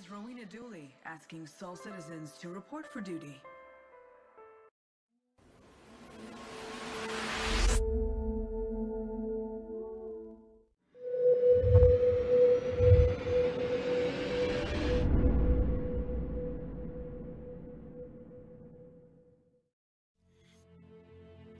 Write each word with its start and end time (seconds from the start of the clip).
is 0.00 0.10
Rowena 0.10 0.46
Dooley 0.46 0.94
asking 1.04 1.46
Sol 1.46 1.76
citizens 1.76 2.32
to 2.40 2.48
report 2.48 2.86
for 2.86 3.00
duty. 3.00 3.40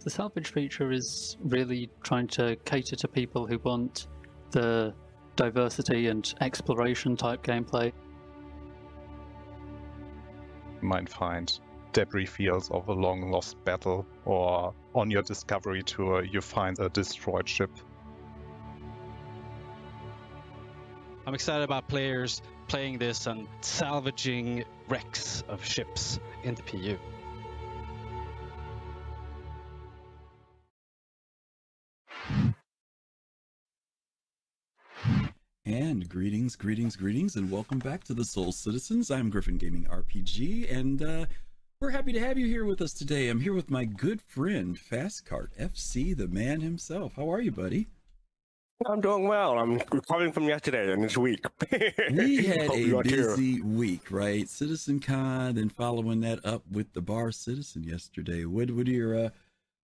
The 0.02 0.08
salvage 0.08 0.52
feature 0.52 0.90
is 0.92 1.36
really 1.42 1.90
trying 2.02 2.28
to 2.28 2.56
cater 2.64 2.96
to 2.96 3.08
people 3.08 3.46
who 3.46 3.58
want 3.58 4.06
the 4.50 4.94
diversity 5.36 6.08
and 6.08 6.32
exploration 6.40 7.16
type 7.16 7.42
gameplay. 7.42 7.92
Might 10.90 11.08
find 11.08 11.56
debris 11.92 12.26
fields 12.26 12.68
of 12.72 12.88
a 12.88 12.92
long 12.92 13.30
lost 13.30 13.64
battle, 13.64 14.04
or 14.24 14.74
on 14.92 15.08
your 15.08 15.22
discovery 15.22 15.84
tour, 15.84 16.24
you 16.24 16.40
find 16.40 16.76
a 16.80 16.88
destroyed 16.88 17.48
ship. 17.48 17.70
I'm 21.24 21.34
excited 21.34 21.62
about 21.62 21.86
players 21.86 22.42
playing 22.66 22.98
this 22.98 23.28
and 23.28 23.46
salvaging 23.60 24.64
wrecks 24.88 25.44
of 25.48 25.64
ships 25.64 26.18
in 26.42 26.56
the 26.56 26.62
PU. 26.64 26.98
And 35.72 36.08
greetings, 36.08 36.56
greetings, 36.56 36.96
greetings, 36.96 37.36
and 37.36 37.48
welcome 37.48 37.78
back 37.78 38.02
to 38.04 38.12
the 38.12 38.24
Sol 38.24 38.50
Citizens. 38.50 39.08
I'm 39.08 39.30
Griffin 39.30 39.56
Gaming 39.56 39.84
RPG, 39.84 40.68
and 40.68 41.00
uh, 41.00 41.26
we're 41.80 41.90
happy 41.90 42.12
to 42.12 42.18
have 42.18 42.36
you 42.36 42.46
here 42.46 42.64
with 42.64 42.82
us 42.82 42.92
today. 42.92 43.28
I'm 43.28 43.38
here 43.38 43.52
with 43.52 43.70
my 43.70 43.84
good 43.84 44.20
friend 44.20 44.76
Fastcart 44.76 45.56
FC, 45.56 46.16
the 46.16 46.26
man 46.26 46.60
himself. 46.60 47.12
How 47.14 47.32
are 47.32 47.40
you, 47.40 47.52
buddy? 47.52 47.86
I'm 48.84 49.00
doing 49.00 49.28
well. 49.28 49.60
I'm 49.60 49.80
recovering 49.92 50.32
from 50.32 50.48
yesterday 50.48 50.92
and 50.92 51.04
this 51.04 51.16
week. 51.16 51.44
We 52.10 52.46
had 52.46 52.72
a 52.72 52.76
you 52.76 52.98
are 52.98 53.04
too. 53.04 53.10
busy 53.10 53.60
week, 53.60 54.10
right? 54.10 54.48
Citizen 54.48 54.98
Con, 54.98 55.54
then 55.54 55.68
following 55.68 56.18
that 56.22 56.44
up 56.44 56.64
with 56.68 56.94
the 56.94 57.00
Bar 57.00 57.30
Citizen 57.30 57.84
yesterday. 57.84 58.44
What, 58.44 58.72
what 58.72 58.88
are 58.88 58.90
your 58.90 59.26
uh, 59.26 59.28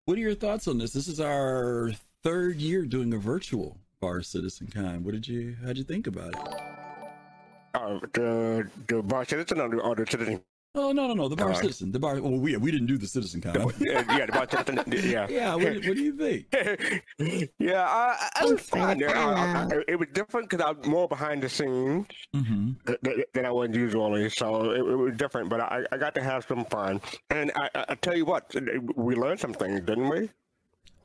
what 0.07 0.19
are 0.19 0.21
your 0.21 0.35
thoughts 0.35 0.67
on 0.67 0.79
this? 0.79 0.93
This 0.93 1.07
is 1.07 1.21
our 1.21 1.93
third 2.25 2.57
year 2.57 2.87
doing 2.87 3.15
a 3.15 3.19
virtual 3.19 3.79
Bar 4.07 4.23
Citizen 4.23 4.69
Con. 4.69 5.03
What 5.03 5.15
did 5.15 5.27
you 5.27 5.57
how'd 5.65 5.77
you 5.77 5.83
think 5.83 6.07
about 6.07 6.29
it? 6.29 6.39
Uh, 7.75 7.99
the 8.15 8.71
the 8.87 9.03
bar 9.03 9.25
citizen 9.25 9.61
or 9.61 9.69
the, 9.69 9.79
or 9.81 9.97
the 9.97 10.07
citizen? 10.07 10.41
Oh 10.77 10.93
no 10.93 11.09
no 11.09 11.15
no 11.15 11.27
the 11.29 11.35
Bar 11.37 11.51
Uh, 11.51 11.55
Citizen 11.55 11.91
the 11.91 11.99
Bar. 11.99 12.21
Well, 12.23 12.39
we 12.39 12.57
we 12.57 12.71
didn't 12.71 12.87
do 12.87 12.99
the 12.99 13.09
Citizen 13.09 13.41
Con. 13.41 13.55
yeah, 13.81 14.05
yeah, 14.17 14.27
the 14.27 14.33
bar 14.33 14.47
citizen. 14.49 14.77
Yeah. 15.15 15.27
yeah, 15.29 15.55
what, 15.57 15.75
what 15.87 15.97
do 15.99 16.03
you 16.09 16.15
think? 16.25 16.41
yeah, 17.59 17.83
I, 17.83 18.17
I- 18.25 18.31
I 18.37 18.45
was 18.45 18.61
Thanks 18.61 18.69
for 18.69 18.77
the 18.77 18.85
fine. 18.85 19.03
I- 19.05 19.65
I- 19.65 19.75
I- 19.75 19.85
it 19.89 19.99
was 19.99 20.09
different 20.13 20.49
because 20.51 20.65
I 20.65 20.71
was 20.71 20.87
more 20.87 21.09
behind 21.09 21.43
the 21.43 21.49
scenes 21.49 22.07
hmm 22.33 22.73
th- 22.87 23.01
th- 23.03 23.27
than 23.35 23.45
I 23.45 23.51
was 23.51 23.71
usually, 23.75 24.31
so 24.31 24.71
it, 24.71 24.79
it 24.95 24.99
was 25.05 25.15
different. 25.17 25.49
But 25.49 25.61
I, 25.61 25.85
I 25.91 25.97
got 25.97 26.15
to 26.15 26.23
have 26.23 26.47
some 26.47 26.65
fun, 26.67 27.01
and 27.31 27.51
I, 27.57 27.69
I, 27.75 27.85
I 27.91 27.95
tell 27.97 28.17
you 28.17 28.27
what, 28.33 28.43
we 29.07 29.17
learned 29.17 29.41
some 29.41 29.55
things, 29.63 29.81
didn't 29.81 30.09
we? 30.15 30.31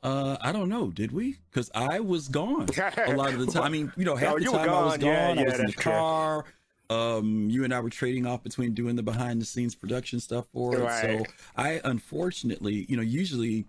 Uh, 0.02 0.36
I 0.40 0.50
don't 0.52 0.68
know. 0.68 0.90
Did 0.90 1.12
we? 1.12 1.36
Because 1.50 1.70
I 1.74 2.00
was 2.00 2.28
gone 2.28 2.68
a 3.06 3.12
lot 3.14 3.32
of 3.32 3.38
the 3.38 3.46
time. 3.46 3.62
I 3.62 3.68
mean, 3.68 3.92
you 3.96 4.04
know, 4.04 4.16
half 4.16 4.38
No, 4.38 4.52
the 4.52 4.58
time 4.58 4.70
I 4.70 4.84
was 4.84 4.98
gone. 4.98 5.00
Yeah, 5.08 5.28
gone. 5.28 5.38
I 5.38 5.40
yeah, 5.42 5.46
was 5.46 5.54
in 5.54 5.66
the 5.66 5.72
that's 5.72 5.82
true. 5.82 5.92
car. 5.92 6.44
Um, 6.90 7.48
you 7.48 7.64
and 7.64 7.72
I 7.72 7.80
were 7.80 7.88
trading 7.90 8.26
off 8.26 8.42
between 8.42 8.74
doing 8.74 8.96
the 8.96 9.02
behind 9.02 9.40
the 9.40 9.46
scenes 9.46 9.74
production 9.74 10.20
stuff 10.20 10.46
for 10.52 10.74
it. 10.74 10.90
So 11.00 11.24
I, 11.56 11.80
unfortunately, 11.84 12.84
you 12.88 12.96
know, 12.96 13.02
usually 13.02 13.64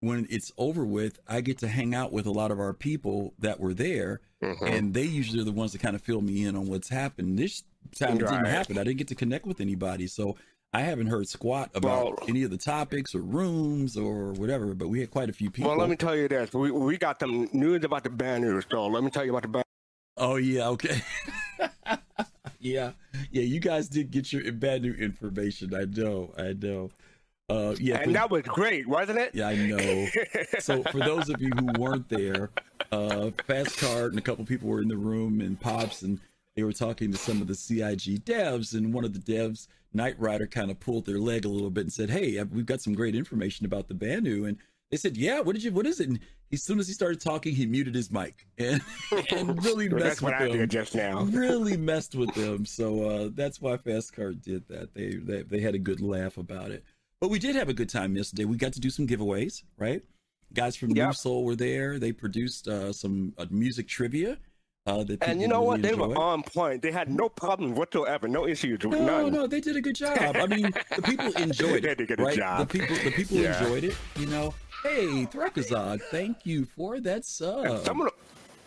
when 0.00 0.26
it's 0.30 0.50
over 0.58 0.84
with, 0.84 1.18
I 1.28 1.40
get 1.42 1.58
to 1.58 1.68
hang 1.68 1.94
out 1.94 2.12
with 2.12 2.26
a 2.26 2.30
lot 2.30 2.50
of 2.50 2.58
our 2.58 2.72
people 2.72 3.34
that 3.38 3.60
were 3.60 3.72
there, 3.74 4.20
Mhm. 4.42 4.62
and 4.68 4.94
they 4.94 5.04
usually 5.04 5.40
are 5.40 5.44
the 5.44 5.52
ones 5.52 5.72
that 5.72 5.80
kind 5.80 5.94
of 5.94 6.02
fill 6.02 6.20
me 6.22 6.44
in 6.44 6.56
on 6.56 6.66
what's 6.66 6.88
happened. 6.88 7.38
This 7.38 7.62
time 7.94 8.16
it 8.16 8.20
didn't 8.20 8.44
happen. 8.46 8.78
I 8.78 8.84
didn't 8.84 8.98
get 8.98 9.08
to 9.08 9.14
connect 9.14 9.46
with 9.46 9.60
anybody, 9.60 10.06
so 10.06 10.36
I 10.76 10.80
haven't 10.80 11.06
heard 11.06 11.26
squat 11.26 11.70
about 11.74 12.04
Well- 12.04 12.28
any 12.28 12.42
of 12.42 12.50
the 12.50 12.58
topics 12.58 13.14
or 13.14 13.22
rooms 13.22 13.96
or 13.96 14.32
whatever. 14.34 14.74
But 14.74 14.88
we 14.88 15.00
had 15.00 15.10
quite 15.10 15.30
a 15.30 15.32
few 15.32 15.50
people. 15.50 15.70
Well, 15.70 15.80
let 15.80 15.88
me 15.88 15.96
tell 15.96 16.14
you 16.14 16.28
this: 16.28 16.52
we 16.52 16.70
we 16.70 16.98
got 16.98 17.18
some 17.18 17.48
news 17.54 17.82
about 17.82 18.04
the 18.04 18.10
Banu 18.10 18.52
news. 18.52 18.66
So 18.70 18.86
let 18.86 19.02
me 19.02 19.08
tell 19.08 19.24
you 19.24 19.30
about 19.30 19.42
the 19.42 19.48
Banu. 19.48 19.64
Oh 20.18 20.36
yeah, 20.36 20.68
okay. 20.68 21.00
yeah, 22.60 22.90
yeah. 23.30 23.42
You 23.42 23.58
guys 23.58 23.88
did 23.88 24.10
get 24.10 24.30
your 24.34 24.52
Banu 24.52 24.92
information. 24.92 25.74
I 25.74 25.84
know, 25.84 26.34
I 26.36 26.52
know. 26.52 26.90
Uh, 27.48 27.74
yeah, 27.80 28.00
and 28.00 28.14
that 28.14 28.28
was 28.30 28.42
great, 28.42 28.86
wasn't 28.86 29.18
it? 29.18 29.30
yeah, 29.34 29.48
I 29.48 29.56
know. 29.56 30.08
So 30.58 30.82
for 30.82 30.98
those 30.98 31.30
of 31.30 31.40
you 31.40 31.50
who 31.56 31.80
weren't 31.80 32.08
there, 32.10 32.50
uh, 32.92 33.30
Fast 33.46 33.78
Card 33.78 34.12
and 34.12 34.18
a 34.18 34.22
couple 34.22 34.44
people 34.44 34.68
were 34.68 34.82
in 34.82 34.88
the 34.88 34.96
room, 34.96 35.40
and 35.40 35.58
Pops, 35.58 36.02
and 36.02 36.20
they 36.56 36.64
were 36.64 36.72
talking 36.72 37.12
to 37.12 37.18
some 37.18 37.40
of 37.42 37.46
the 37.46 37.54
CIG 37.54 38.24
devs, 38.24 38.74
and 38.74 38.92
one 38.92 39.04
of 39.04 39.12
the 39.12 39.18
devs, 39.32 39.68
Knight 39.92 40.18
Rider, 40.18 40.46
kind 40.46 40.70
of 40.70 40.80
pulled 40.80 41.04
their 41.04 41.18
leg 41.18 41.44
a 41.44 41.48
little 41.48 41.70
bit 41.70 41.82
and 41.82 41.92
said, 41.92 42.10
"Hey, 42.10 42.42
we've 42.44 42.66
got 42.66 42.80
some 42.80 42.94
great 42.94 43.14
information 43.14 43.66
about 43.66 43.88
the 43.88 43.94
Banu," 43.94 44.46
and 44.46 44.56
they 44.90 44.96
said, 44.96 45.16
"Yeah, 45.16 45.40
what 45.40 45.54
did 45.54 45.62
you? 45.62 45.70
What 45.70 45.86
is 45.86 46.00
it?" 46.00 46.08
And 46.08 46.18
as 46.52 46.62
soon 46.62 46.78
as 46.78 46.88
he 46.88 46.94
started 46.94 47.20
talking, 47.20 47.54
he 47.54 47.66
muted 47.66 47.94
his 47.94 48.10
mic 48.10 48.46
and, 48.58 48.80
and 49.30 49.62
really 49.64 49.88
So 49.90 49.96
messed 49.96 50.06
that's 50.06 50.22
with 50.22 50.32
what 50.32 50.42
I 50.42 50.48
them 50.48 50.58
did 50.58 50.70
just 50.70 50.94
now. 50.94 51.22
really 51.24 51.76
messed 51.76 52.14
with 52.14 52.34
them. 52.34 52.64
So 52.64 53.08
uh, 53.08 53.28
that's 53.34 53.60
why 53.60 53.76
Fast 53.76 54.14
Card 54.14 54.40
did 54.40 54.66
that. 54.68 54.94
They, 54.94 55.16
they 55.16 55.42
they 55.42 55.60
had 55.60 55.74
a 55.74 55.78
good 55.78 56.00
laugh 56.00 56.38
about 56.38 56.70
it. 56.70 56.84
But 57.20 57.28
we 57.28 57.38
did 57.38 57.56
have 57.56 57.68
a 57.68 57.74
good 57.74 57.88
time 57.88 58.16
yesterday. 58.16 58.44
We 58.44 58.56
got 58.56 58.72
to 58.74 58.80
do 58.80 58.90
some 58.90 59.06
giveaways, 59.06 59.62
right? 59.76 60.02
Guys 60.52 60.76
from 60.76 60.90
New 60.90 61.12
Soul 61.12 61.44
were 61.44 61.56
there. 61.56 61.98
They 61.98 62.12
produced 62.12 62.68
uh, 62.68 62.92
some 62.92 63.34
uh, 63.36 63.46
music 63.50 63.88
trivia. 63.88 64.38
Uh, 64.86 65.02
that 65.04 65.22
And 65.22 65.40
you 65.40 65.48
know 65.48 65.62
what? 65.62 65.82
They 65.82 65.94
were 65.94 66.04
enjoyed. 66.04 66.16
on 66.18 66.42
point. 66.44 66.82
They 66.82 66.92
had 66.92 67.10
no 67.10 67.28
problems 67.28 67.76
whatsoever, 67.76 68.28
no 68.28 68.46
issues, 68.46 68.78
No, 68.84 68.90
none. 68.90 69.32
no, 69.32 69.46
they 69.48 69.60
did 69.60 69.76
a 69.76 69.80
good 69.80 69.96
job. 69.96 70.16
I 70.36 70.46
mean, 70.46 70.72
the 70.94 71.02
people 71.02 71.32
enjoyed 71.42 71.84
it. 71.84 71.98
They 71.98 72.04
it, 72.04 72.08
did 72.08 72.10
a 72.12 72.16
good 72.16 72.20
right? 72.22 72.36
job. 72.36 72.68
The 72.68 72.78
people, 72.78 72.96
the 73.02 73.10
people 73.10 73.36
Yeah. 73.38 73.62
enjoyed 73.64 73.84
it. 73.84 73.96
You 74.16 74.26
know, 74.26 74.54
hey, 74.84 75.26
Threkazog, 75.26 76.00
thank 76.10 76.46
you 76.46 76.64
for 76.64 77.00
that 77.00 77.14
And 77.16 77.24
sub. 77.24 77.84
some 77.84 78.00
of 78.00 78.06
the, 78.06 78.12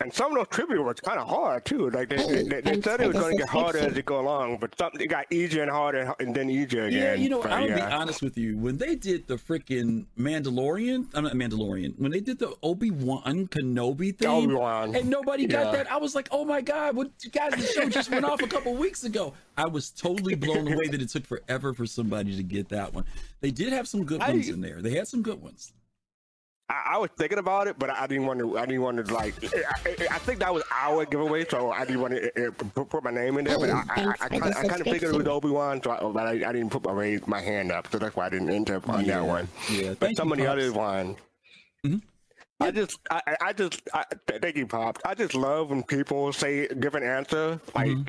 and 0.00 0.12
some 0.12 0.32
of 0.32 0.38
those 0.38 0.48
trivia 0.48 0.80
was 0.80 0.98
kind 1.00 1.18
of 1.20 1.28
hard 1.28 1.64
too. 1.64 1.90
Like 1.90 2.08
they, 2.08 2.16
Hey, 2.16 2.22
oh, 2.24 2.28
they, 2.28 2.42
they 2.44 2.60
thanks 2.62 2.84
said 2.84 3.00
it 3.00 3.08
was 3.08 3.16
going 3.16 3.32
to 3.36 3.38
get 3.38 3.48
harder 3.48 3.78
as 3.78 3.96
it 3.96 4.04
go 4.04 4.20
along, 4.20 4.58
but 4.58 4.76
something 4.78 5.00
it 5.00 5.08
got 5.08 5.26
easier 5.32 5.62
and 5.62 5.70
harder, 5.70 6.14
and 6.20 6.34
then 6.34 6.48
easier 6.50 6.84
again. 6.84 6.98
Yeah, 7.02 7.14
you 7.14 7.28
know, 7.28 7.42
But 7.42 7.52
I'll 7.52 7.66
be 7.68 7.80
honest 7.80 8.22
with 8.22 8.36
you. 8.38 8.56
When 8.58 8.78
they 8.78 8.94
did 8.94 9.26
the 9.26 9.36
freaking 9.36 10.06
Mandalorian, 10.18 11.06
I'm 11.14 11.24
not 11.24 11.34
Mandalorian. 11.34 11.98
When 11.98 12.10
they 12.10 12.20
did 12.20 12.38
the 12.38 12.54
Obi 12.62 12.90
Wan 12.90 13.46
Kenobi 13.48 14.16
thing, 14.16 14.28
Obi-Wan. 14.28 14.94
and 14.94 15.08
nobody 15.10 15.46
got 15.46 15.66
Yeah. 15.66 15.72
that, 15.72 15.92
I 15.92 15.96
was 15.98 16.14
like, 16.14 16.28
oh 16.30 16.44
my 16.44 16.60
god, 16.60 16.96
what 16.96 17.10
you 17.22 17.30
guys? 17.30 17.52
The 17.52 17.62
show 17.66 17.88
just 17.88 18.10
went 18.10 18.24
off 18.24 18.42
a 18.42 18.46
couple 18.46 18.74
weeks 18.74 19.04
ago. 19.04 19.34
I 19.56 19.66
was 19.66 19.90
totally 19.90 20.34
blown 20.34 20.66
away 20.72 20.86
that 20.88 21.02
it 21.02 21.08
took 21.10 21.26
forever 21.26 21.74
for 21.74 21.84
somebody 21.86 22.36
to 22.36 22.42
get 22.42 22.68
that 22.70 22.94
one. 22.94 23.04
They 23.40 23.50
did 23.50 23.72
have 23.72 23.86
some 23.88 24.04
good 24.04 24.20
I- 24.22 24.30
ones 24.30 24.48
in 24.48 24.60
there. 24.60 24.80
They 24.80 24.94
had 24.94 25.08
some 25.08 25.22
good 25.22 25.40
ones. 25.42 25.72
I, 26.70 26.92
I 26.94 26.98
was 26.98 27.10
thinking 27.18 27.38
about 27.38 27.66
it, 27.66 27.76
but 27.78 27.90
I 27.90 28.06
didn't 28.06 28.26
want 28.26 28.38
to. 28.38 28.56
I 28.56 28.64
didn't 28.64 28.82
want 28.82 29.04
to 29.04 29.12
like. 29.12 29.34
I, 29.42 29.62
I, 29.84 30.06
I 30.14 30.18
think 30.18 30.38
that 30.38 30.54
was 30.54 30.62
our 30.72 31.04
giveaway, 31.04 31.44
so 31.48 31.72
I 31.72 31.84
didn't 31.84 32.00
want 32.00 32.14
to 32.14 32.48
uh, 32.48 32.50
put, 32.52 32.88
put 32.88 33.02
my 33.04 33.10
name 33.10 33.38
in 33.38 33.44
there. 33.44 33.58
But 33.58 33.70
I, 33.70 33.82
I, 33.88 34.14
I, 34.20 34.28
kind, 34.28 34.44
I 34.44 34.52
kind 34.52 34.70
of 34.70 34.76
figured 34.78 34.86
it 34.86 34.86
was 34.86 35.00
subscription. 35.00 35.28
Obi 35.28 35.50
Wan, 35.50 35.82
so 35.82 35.90
I, 35.90 35.98
but 36.12 36.26
I, 36.26 36.48
I 36.48 36.52
didn't 36.52 36.70
put 36.70 36.84
my 36.84 36.92
raise 36.92 37.26
my 37.26 37.40
hand 37.40 37.72
up, 37.72 37.90
so 37.90 37.98
that's 37.98 38.14
why 38.14 38.26
I 38.26 38.28
didn't 38.30 38.50
enter 38.50 38.80
on 38.88 39.04
Yeah, 39.04 39.18
that 39.20 39.26
one. 39.26 39.48
yeah. 39.68 39.90
But 39.90 39.98
Thank 39.98 40.16
some 40.16 40.30
of 40.30 40.38
the 40.38 40.46
other 40.46 40.72
ones. 40.72 41.16
Mhm. 41.84 42.02
I 42.60 42.70
just, 42.70 42.98
I, 43.10 43.20
I- 43.26 43.36
I 43.46 43.52
just, 43.54 43.80
I, 43.92 44.04
thank 44.40 44.54
you, 44.56 44.66
Pop. 44.66 44.98
I 45.04 45.14
just 45.14 45.34
love 45.34 45.70
when 45.70 45.82
people 45.82 46.32
say 46.32 46.68
give 46.78 46.94
an 46.94 47.02
answer 47.02 47.58
like, 47.74 47.88
Mm-hmm. 47.88 48.02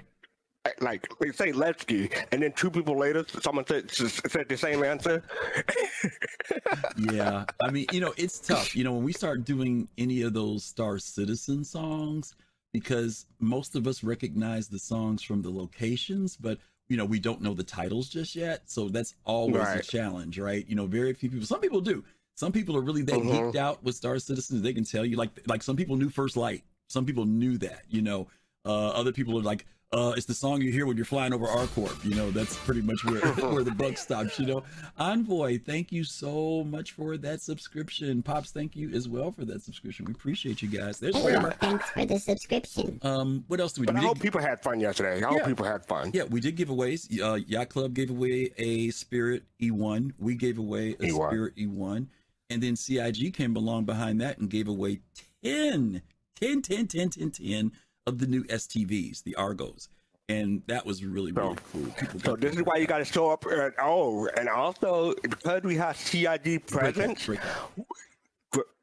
Like 0.79 1.07
they 1.19 1.31
say 1.31 1.51
Letsky, 1.51 2.11
and 2.31 2.41
then 2.41 2.51
two 2.53 2.69
people 2.69 2.97
later, 2.97 3.25
someone 3.41 3.65
said 3.65 3.89
said 3.91 4.47
the 4.47 4.57
same 4.57 4.83
answer. 4.83 5.23
yeah 6.95 7.45
i 7.61 7.69
mean 7.69 7.85
you 7.89 7.99
know 7.99 8.13
it's 8.17 8.39
tough 8.39 8.75
you 8.75 8.83
know 8.83 8.93
when 8.93 9.03
we 9.03 9.13
start 9.13 9.43
doing 9.43 9.87
any 9.97 10.21
of 10.21 10.33
those 10.33 10.63
star 10.63 10.97
citizen 10.97 11.63
songs 11.63 12.35
because 12.73 13.25
most 13.39 13.75
of 13.75 13.87
us 13.87 14.03
recognize 14.03 14.67
the 14.67 14.79
songs 14.79 15.21
from 15.21 15.41
the 15.41 15.49
locations 15.49 16.37
but 16.37 16.57
you 16.89 16.97
know 16.97 17.05
we 17.05 17.19
don't 17.19 17.41
know 17.41 17.53
the 17.53 17.63
titles 17.63 18.09
just 18.09 18.35
yet 18.35 18.61
so 18.69 18.87
that's 18.89 19.15
always 19.25 19.67
a 19.75 19.81
challenge 19.81 20.39
right 20.39 20.65
you 20.67 20.75
know 20.75 20.85
very 20.85 21.13
few 21.13 21.29
people 21.29 21.45
some 21.45 21.59
people 21.61 21.81
do 21.81 22.03
some 22.35 22.51
people 22.51 22.75
are 22.77 22.81
really 22.81 23.01
that 23.03 23.15
Mhm. 23.15 23.53
geeked 23.53 23.55
out 23.55 23.83
with 23.83 23.95
star 23.95 24.17
Citizen. 24.19 24.61
they 24.61 24.73
can 24.73 24.83
tell 24.85 25.05
you 25.05 25.17
like 25.17 25.31
like 25.47 25.63
some 25.63 25.75
people 25.75 25.95
knew 25.97 26.09
first 26.09 26.37
light 26.37 26.63
some 26.89 27.05
people 27.05 27.25
knew 27.25 27.57
that 27.57 27.83
you 27.89 28.01
know 28.01 28.27
Uh, 28.63 28.89
other 28.89 29.11
people 29.11 29.35
are 29.39 29.41
like, 29.41 29.65
uh, 29.93 30.13
it's 30.15 30.25
the 30.25 30.33
song 30.33 30.61
you 30.61 30.71
hear 30.71 30.85
when 30.85 30.95
you're 30.95 31.05
flying 31.05 31.33
over 31.33 31.45
ArcCorp. 31.45 32.05
You 32.05 32.15
know, 32.15 32.31
that's 32.31 32.55
pretty 32.59 32.81
much 32.81 33.03
where, 33.03 33.19
where 33.51 33.63
the 33.63 33.71
buck 33.71 33.97
stops, 33.97 34.39
you 34.39 34.45
know. 34.45 34.63
Envoy, 34.97 35.59
thank 35.59 35.91
you 35.91 36.05
so 36.05 36.63
much 36.63 36.93
for 36.93 37.17
that 37.17 37.41
subscription. 37.41 38.23
Pops, 38.23 38.51
thank 38.51 38.73
you 38.75 38.89
as 38.91 39.09
well 39.09 39.31
for 39.31 39.43
that 39.43 39.61
subscription. 39.61 40.05
We 40.05 40.13
appreciate 40.13 40.61
you 40.61 40.69
guys. 40.69 40.97
There's 40.99 41.15
Hey, 41.17 41.23
Kramer. 41.33 41.51
thanks 41.59 41.89
for 41.89 42.05
the 42.05 42.17
subscription. 42.19 42.99
Um, 43.01 43.43
what 43.49 43.59
else 43.59 43.73
do 43.73 43.81
we 43.81 43.87
do? 43.87 43.93
But 43.93 43.99
I 44.01 44.05
hope 44.05 44.19
people 44.21 44.39
had 44.39 44.61
fun 44.61 44.79
yesterday. 44.79 45.21
I 45.21 45.27
hope 45.27 45.39
Yeah. 45.39 45.45
people 45.47 45.65
had 45.65 45.85
fun. 45.85 46.11
yeah, 46.13 46.23
we 46.23 46.39
did 46.39 46.55
giveaways. 46.55 47.21
Uh, 47.21 47.33
Yacht 47.35 47.67
Club 47.67 47.93
gave 47.93 48.09
away 48.09 48.51
a 48.57 48.91
Spirit 48.91 49.43
E1. 49.61 50.13
We 50.17 50.35
gave 50.35 50.57
away 50.57 50.91
a 51.01 51.07
E1. 51.07 51.27
Spirit 51.29 51.55
E1. 51.57 52.07
And 52.49 52.63
then 52.63 52.75
CIG 52.77 53.33
came 53.33 53.55
along 53.57 53.85
behind 53.85 54.21
that 54.21 54.37
and 54.37 54.49
gave 54.49 54.67
away 54.69 55.01
10, 55.43 56.01
10, 56.39 56.61
10, 56.61 56.87
10, 56.87 57.09
10, 57.09 57.31
10 57.31 57.71
of 58.07 58.19
the 58.19 58.27
new 58.27 58.43
STVs, 58.45 59.23
the 59.23 59.35
Argos. 59.35 59.89
And 60.29 60.61
that 60.67 60.85
was 60.85 61.03
really, 61.03 61.31
really 61.31 61.55
So- 61.55 61.61
cool. 61.73 61.85
People 61.99 62.19
So 62.21 62.35
this 62.35 62.55
is 62.55 62.63
why 62.63 62.77
you 62.77 62.87
got 62.87 62.99
to 62.99 63.05
show 63.05 63.31
up. 63.31 63.45
At, 63.45 63.73
oh, 63.81 64.27
and 64.37 64.47
also 64.47 65.13
because 65.21 65.63
we 65.63 65.75
have 65.75 65.97
CIG 65.97 66.65
Break 66.67 66.97
it, 66.97 67.25
break. 67.25 67.39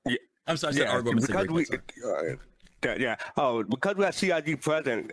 Yeah, 0.06 0.16
I'm 0.46 0.56
sorry, 0.56 0.74
I 0.74 0.76
said 0.76 0.86
yeah, 0.86 0.92
Argo. 0.92 1.10
Gonna 1.10 1.22
say 1.22 1.26
because 1.28 1.46
break 1.46 1.70
we, 1.70 2.88
uh, 2.90 2.94
yeah. 2.98 3.16
Oh, 3.36 3.62
because 3.62 3.96
we 3.96 4.04
have 4.04 4.14
CIG 4.14 4.60
present. 4.60 5.12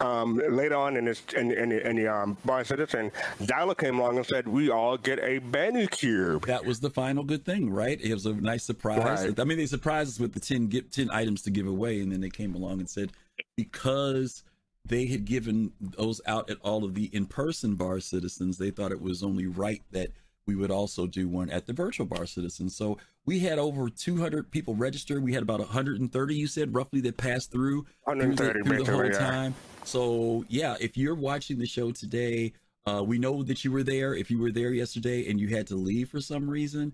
Um, 0.00 0.40
later 0.50 0.76
on 0.76 0.96
in 0.96 1.04
this 1.04 1.22
in, 1.36 1.50
in, 1.52 1.68
the- 1.68 1.86
in 1.88 1.96
the 1.96 2.08
um, 2.08 2.36
bar 2.44 2.64
citizen, 2.64 3.12
Zyla 3.40 3.76
came 3.76 3.98
along 3.98 4.16
and 4.16 4.24
said 4.26 4.48
we 4.48 4.70
all 4.70 4.96
get 4.96 5.18
a 5.20 5.38
Banu 5.40 5.86
cube. 5.86 6.46
that 6.46 6.64
was 6.64 6.80
the 6.80 6.88
final 6.90 7.22
good 7.22 7.44
thing, 7.44 7.68
right? 7.70 8.00
It 8.00 8.14
was 8.14 8.24
a 8.24 8.32
nice 8.32 8.64
surprise. 8.64 9.26
Right. 9.26 9.38
I 9.38 9.44
mean, 9.44 9.58
they 9.58 9.66
surprised 9.66 10.08
us 10.14 10.20
with 10.20 10.32
the 10.32 10.40
10, 10.40 10.70
gi- 10.70 10.80
10 10.82 11.10
items 11.10 11.42
to 11.42 11.50
give 11.50 11.66
away, 11.66 12.00
and 12.00 12.10
then 12.12 12.20
they 12.22 12.30
came 12.30 12.54
along 12.54 12.80
and 12.80 12.88
said 12.88 13.12
because 13.56 14.42
they 14.86 15.06
had 15.06 15.24
given 15.24 15.72
those 15.80 16.20
out 16.26 16.48
at 16.50 16.58
all 16.62 16.84
of 16.84 16.94
the 16.94 17.06
in-person 17.14 17.74
bar 17.74 18.00
citizens, 18.00 18.58
they 18.58 18.70
thought 18.70 18.92
it 18.92 19.00
was 19.02 19.22
only 19.22 19.46
right 19.46 19.82
that 19.92 20.10
we 20.46 20.54
would 20.54 20.70
also 20.70 21.06
do 21.06 21.28
one 21.28 21.50
at 21.50 21.66
the 21.66 21.72
virtual 21.72 22.06
bar 22.06 22.26
citizens. 22.26 22.76
So 22.76 22.98
we 23.24 23.38
had 23.40 23.58
over 23.58 23.88
200 23.88 24.50
people 24.50 24.74
register. 24.74 25.20
We 25.20 25.32
had 25.32 25.42
about 25.42 25.60
130, 25.60 26.34
you 26.34 26.46
said, 26.46 26.74
roughly 26.74 27.00
that 27.02 27.16
passed 27.16 27.50
through 27.50 27.86
through 28.06 28.34
the, 28.34 28.44
130 28.44 28.62
through 28.62 28.84
the 28.84 28.92
whole 28.92 29.04
yeah. 29.06 29.18
time. 29.18 29.54
So 29.84 30.44
yeah, 30.48 30.76
if 30.80 30.96
you're 30.96 31.14
watching 31.14 31.58
the 31.58 31.66
show 31.66 31.92
today, 31.92 32.52
uh, 32.86 33.02
we 33.02 33.18
know 33.18 33.42
that 33.42 33.64
you 33.64 33.72
were 33.72 33.82
there. 33.82 34.14
If 34.14 34.30
you 34.30 34.38
were 34.38 34.52
there 34.52 34.70
yesterday 34.70 35.30
and 35.30 35.40
you 35.40 35.48
had 35.48 35.66
to 35.68 35.76
leave 35.76 36.10
for 36.10 36.20
some 36.20 36.48
reason, 36.48 36.92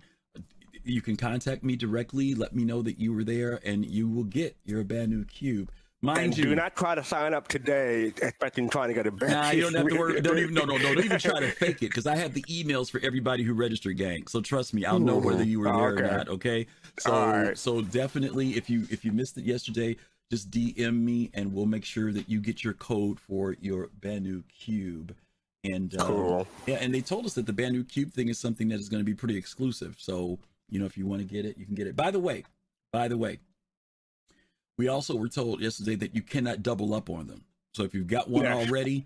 you 0.84 1.00
can 1.00 1.16
contact 1.16 1.62
me 1.62 1.76
directly. 1.76 2.34
Let 2.34 2.54
me 2.54 2.64
know 2.64 2.82
that 2.82 2.98
you 2.98 3.12
were 3.12 3.24
there, 3.24 3.60
and 3.64 3.84
you 3.84 4.08
will 4.08 4.24
get 4.24 4.56
your 4.64 4.82
brand 4.84 5.10
new 5.10 5.24
cube. 5.24 5.70
Mind 6.02 6.18
And 6.18 6.38
you, 6.38 6.44
do 6.44 6.54
not 6.54 6.74
try 6.76 6.94
to 6.94 7.04
sign 7.04 7.34
up 7.34 7.46
today 7.46 8.06
expecting 8.22 8.70
trying 8.70 8.88
to 8.88 8.94
get 8.94 9.06
a 9.06 9.10
Banu. 9.10 9.32
Nah, 9.34 9.50
you 9.50 9.62
don't 9.62 9.74
have 9.74 9.86
to 9.86 9.98
worry. 9.98 10.20
Don't 10.22 10.38
even 10.38 10.54
no 10.54 10.64
no 10.64 10.78
no. 10.78 10.94
Don't 10.94 11.04
even 11.04 11.18
try 11.18 11.40
to 11.40 11.50
fake 11.50 11.82
it 11.82 11.90
because 11.90 12.06
I 12.06 12.16
have 12.16 12.32
the 12.32 12.42
emails 12.44 12.90
for 12.90 13.00
everybody 13.00 13.42
who 13.42 13.52
registered, 13.52 13.98
gang. 13.98 14.26
So 14.26 14.40
trust 14.40 14.72
me, 14.72 14.86
I'll 14.86 14.98
know 14.98 15.18
whether 15.18 15.44
you 15.44 15.60
were 15.60 15.66
there 15.66 15.90
okay. 15.90 16.02
or 16.02 16.16
not. 16.16 16.28
Okay. 16.30 16.66
So 16.98 17.12
All 17.12 17.28
right. 17.28 17.58
so 17.58 17.82
definitely, 17.82 18.56
if 18.56 18.70
you 18.70 18.86
if 18.90 19.04
you 19.04 19.12
missed 19.12 19.36
it 19.36 19.44
yesterday, 19.44 19.96
just 20.30 20.50
DM 20.50 21.02
me 21.02 21.30
and 21.34 21.52
we'll 21.52 21.66
make 21.66 21.84
sure 21.84 22.12
that 22.12 22.30
you 22.30 22.40
get 22.40 22.64
your 22.64 22.74
code 22.74 23.20
for 23.20 23.56
your 23.60 23.90
Banu 24.00 24.42
Cube. 24.48 25.14
And 25.64 25.94
uh, 26.00 26.06
Cool. 26.06 26.46
yeah, 26.66 26.78
and 26.80 26.94
they 26.94 27.02
told 27.02 27.26
us 27.26 27.34
that 27.34 27.44
the 27.44 27.52
Banu 27.52 27.84
Cube 27.84 28.10
thing 28.10 28.28
is 28.30 28.38
something 28.38 28.68
that 28.68 28.80
is 28.80 28.88
going 28.88 29.00
to 29.00 29.04
be 29.04 29.12
pretty 29.14 29.36
exclusive. 29.36 29.96
So 29.98 30.38
you 30.70 30.78
know, 30.78 30.86
if 30.86 30.96
you 30.96 31.06
want 31.06 31.20
to 31.20 31.26
get 31.26 31.44
it, 31.44 31.58
you 31.58 31.66
can 31.66 31.74
get 31.74 31.86
it. 31.86 31.94
By 31.94 32.10
the 32.10 32.20
way, 32.20 32.44
by 32.90 33.08
the 33.08 33.18
way, 33.18 33.38
we 34.80 34.88
also 34.88 35.14
were 35.14 35.28
told 35.28 35.60
yesterday 35.60 35.94
that 35.94 36.14
you 36.14 36.22
cannot 36.22 36.62
double 36.62 36.94
up 36.94 37.10
on 37.10 37.26
them. 37.26 37.44
So 37.74 37.82
if 37.82 37.92
you've 37.92 38.06
got 38.06 38.30
one 38.30 38.44
Yeah. 38.44 38.54
already, 38.54 39.04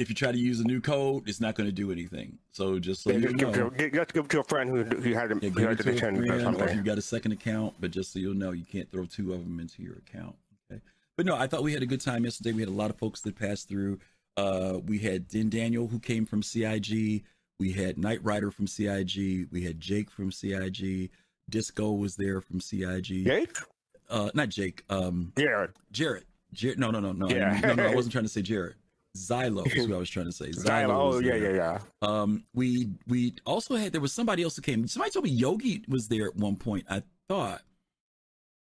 if 0.00 0.08
you 0.08 0.16
try 0.16 0.32
to 0.32 0.38
use 0.38 0.58
a 0.58 0.64
new 0.64 0.80
code, 0.80 1.28
it's 1.28 1.40
not 1.40 1.54
going 1.54 1.68
to 1.68 1.72
do 1.72 1.92
anything. 1.92 2.38
So 2.50 2.80
just 2.80 3.04
so 3.04 3.12
Yeah, 3.12 3.18
you 3.18 3.34
know, 3.34 3.70
give, 3.70 3.92
just 3.92 4.12
give 4.12 4.24
it 4.24 4.30
to 4.30 4.40
a 4.40 4.44
friend 4.44 4.68
who, 4.68 4.82
who 4.82 5.12
had 5.14 5.30
yeah, 5.40 5.48
who 5.50 5.60
had 5.64 5.78
to 5.78 5.84
to 5.84 5.90
or 5.90 5.94
friend, 6.40 6.60
or 6.60 6.64
if 6.68 6.74
you've 6.74 6.84
got 6.84 6.98
a 6.98 7.02
second 7.02 7.30
account. 7.30 7.74
But 7.78 7.92
just 7.92 8.12
so 8.12 8.18
you'll 8.18 8.34
know, 8.34 8.50
you 8.50 8.64
can't 8.64 8.90
throw 8.90 9.04
two 9.04 9.32
of 9.32 9.44
them 9.44 9.60
into 9.60 9.80
your 9.80 9.94
account. 9.94 10.34
Okay. 10.68 10.80
But 11.16 11.24
no, 11.24 11.36
I 11.36 11.46
thought 11.46 11.62
we 11.62 11.72
had 11.72 11.84
a 11.84 11.86
good 11.86 12.00
time 12.00 12.24
yesterday. 12.24 12.50
We 12.50 12.62
had 12.62 12.68
a 12.68 12.72
lot 12.72 12.90
of 12.90 12.96
folks 12.96 13.20
that 13.20 13.36
passed 13.36 13.68
through. 13.68 14.00
Uh, 14.36 14.80
we 14.84 14.98
had 14.98 15.28
Den 15.28 15.50
Daniel 15.50 15.86
who 15.86 16.00
came 16.00 16.26
from 16.26 16.42
CIG. 16.42 17.22
We 17.60 17.70
had 17.70 17.96
Knight 17.96 18.18
Rider 18.24 18.50
from 18.50 18.66
CIG. 18.66 19.46
We 19.52 19.62
had 19.62 19.78
Jake 19.78 20.10
from 20.10 20.32
CIG. 20.32 21.10
Disco 21.48 21.92
was 21.92 22.16
there 22.16 22.40
from 22.40 22.60
CIG. 22.60 23.24
Jake? 23.26 23.56
Uh, 24.14 24.30
not 24.34 24.48
Jake. 24.48 24.84
Um, 24.90 25.32
Jared. 25.36 25.70
Jarrett. 25.92 26.24
Jarrett. 26.52 26.78
No, 26.78 26.90
no, 26.90 27.00
no, 27.00 27.12
no. 27.12 27.28
Yeah. 27.28 27.60
no, 27.60 27.74
no. 27.74 27.86
I 27.86 27.94
wasn't 27.94 28.12
trying 28.12 28.24
to 28.24 28.28
say 28.30 28.42
Jared. 28.42 28.74
Xylo 29.16 29.64
is 29.72 29.86
what 29.88 29.94
I 29.94 29.98
was 29.98 30.10
trying 30.10 30.26
to 30.26 30.32
say. 30.32 30.50
Xylo 30.50 30.90
Oh, 31.14 31.18
yeah, 31.20 31.34
yeah, 31.36 31.52
yeah. 31.52 31.78
Um, 32.02 32.44
we 32.52 32.88
we 33.06 33.34
also 33.44 33.76
had 33.76 33.92
there 33.92 34.00
was 34.00 34.12
somebody 34.12 34.42
else 34.42 34.56
who 34.56 34.62
came. 34.62 34.86
Somebody 34.88 35.12
told 35.12 35.24
me 35.24 35.30
Yogi 35.30 35.84
was 35.88 36.08
there 36.08 36.26
at 36.26 36.36
one 36.36 36.56
point. 36.56 36.86
I 36.90 37.02
thought. 37.28 37.62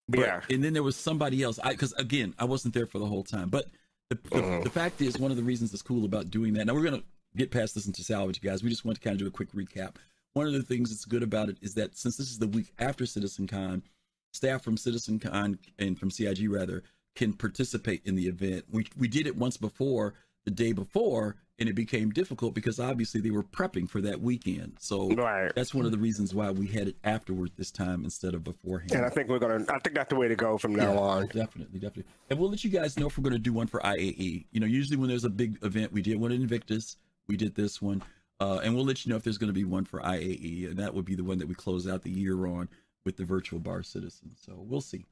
But, 0.09 0.21
Yeah. 0.21 0.41
And 0.51 0.63
then 0.65 0.73
there 0.73 0.83
was 0.83 0.97
somebody 0.97 1.43
else. 1.43 1.59
I 1.63 1.71
because 1.71 1.93
again 1.95 2.35
I 2.39 2.45
wasn't 2.45 2.75
there 2.75 2.87
for 2.87 2.99
the 2.99 3.07
whole 3.07 3.23
time. 3.23 3.51
But 3.51 3.67
the, 4.11 4.17
the, 4.31 4.43
Mhm. 4.43 4.65
the 4.65 4.71
fact 4.71 5.01
is 5.01 5.19
one 5.19 5.31
of 5.31 5.37
the 5.37 5.43
reasons 5.45 5.71
that's 5.71 5.83
cool 5.83 6.05
about 6.05 6.31
doing 6.31 6.55
that. 6.55 6.67
Now 6.67 6.75
we're 6.75 6.85
gonna 6.85 7.05
get 7.37 7.51
past 7.53 7.75
this 7.77 7.87
into 7.87 8.03
salvage, 8.03 8.41
guys. 8.41 8.63
We 8.65 8.71
just 8.71 8.85
want 8.85 8.99
to 8.99 9.03
kind 9.05 9.15
of 9.15 9.21
do 9.21 9.27
a 9.29 9.31
quick 9.31 9.53
recap. 9.53 9.97
One 10.35 10.47
of 10.47 10.53
the 10.55 10.63
things 10.63 10.91
that's 10.91 11.05
good 11.05 11.23
about 11.23 11.51
it 11.51 11.59
is 11.63 11.75
that 11.75 11.97
since 11.97 12.17
this 12.17 12.31
is 12.31 12.39
the 12.39 12.49
week 12.49 12.73
after 12.79 13.07
Citizen 13.07 13.47
CitizenCon, 13.47 13.83
staff 14.33 14.63
from 14.63 14.77
CitizenCon 14.77 15.59
and 15.79 15.99
from 15.99 16.11
CIG 16.11 16.51
rather 16.51 16.83
can 17.15 17.33
participate 17.33 18.03
in 18.05 18.15
the 18.17 18.27
event. 18.27 18.65
We 18.71 18.87
we 18.99 19.07
did 19.09 19.27
it 19.27 19.37
once 19.37 19.57
before, 19.57 20.15
the 20.45 20.51
day 20.51 20.73
before, 20.73 21.37
and 21.59 21.69
it 21.69 21.75
became 21.75 22.11
difficult 22.11 22.55
because 22.55 22.81
obviously 22.81 23.21
they 23.21 23.31
were 23.31 23.43
prepping 23.43 23.89
for 23.89 24.01
that 24.01 24.21
weekend. 24.21 24.79
So 24.81 25.11
Right. 25.11 25.53
that's 25.55 25.75
one 25.75 25.85
of 25.85 25.93
the 25.93 25.99
reasons 25.99 26.35
why 26.35 26.51
we 26.51 26.67
had 26.67 26.89
it 26.89 26.97
afterward 27.05 27.51
this 27.57 27.71
time 27.71 28.05
instead 28.05 28.35
of 28.35 28.43
beforehand. 28.43 28.93
And 28.93 29.05
I 29.05 29.11
think 29.11 29.29
we're 29.29 29.39
gonna. 29.39 29.65
I 29.69 29.79
think 29.79 29.95
that's 29.95 30.09
the 30.09 30.17
way 30.17 30.27
to 30.29 30.35
go 30.35 30.57
from 30.57 30.75
now 30.75 30.95
Yeah, 30.95 30.99
on. 30.99 31.27
Definitely, 31.29 31.79
definitely. 31.79 32.11
And 32.31 32.39
we'll 32.39 32.51
let 32.51 32.65
you 32.65 32.71
guys 32.71 32.99
know 32.99 33.07
if 33.07 33.19
we're 33.19 33.23
going 33.25 33.35
to 33.35 33.39
do 33.39 33.53
one 33.53 33.67
for 33.67 33.81
IAE. 33.81 34.47
You 34.51 34.61
know, 34.61 34.67
usually 34.67 34.97
when 34.97 35.09
there's 35.09 35.25
a 35.25 35.31
big 35.31 35.59
event, 35.63 35.93
we 35.93 36.01
did 36.03 36.17
one 36.19 36.33
in 36.33 36.41
Invictus. 36.41 36.97
We 37.29 37.37
did 37.37 37.55
this 37.55 37.81
one. 37.83 38.03
Uh, 38.41 38.59
and 38.65 38.75
we'll 38.75 38.85
let 38.85 39.05
you 39.07 39.11
know 39.11 39.17
if 39.17 39.23
there's 39.23 39.39
going 39.39 39.51
to 39.51 39.55
be 39.55 39.63
one 39.63 39.85
for 39.85 40.01
IAE. 40.01 40.71
And 40.71 40.77
that 40.79 40.93
would 40.95 41.05
be 41.05 41.15
the 41.15 41.23
one 41.23 41.39
that 41.39 41.47
we 41.47 41.55
close 41.55 41.87
out 41.87 42.03
the 42.03 42.11
year 42.11 42.47
on 42.47 42.69
with 43.05 43.17
the 43.17 43.25
virtual 43.25 43.59
bar 43.59 43.83
citizen. 43.83 44.31
So 44.35 44.55
we'll 44.57 44.81
see. 44.81 45.07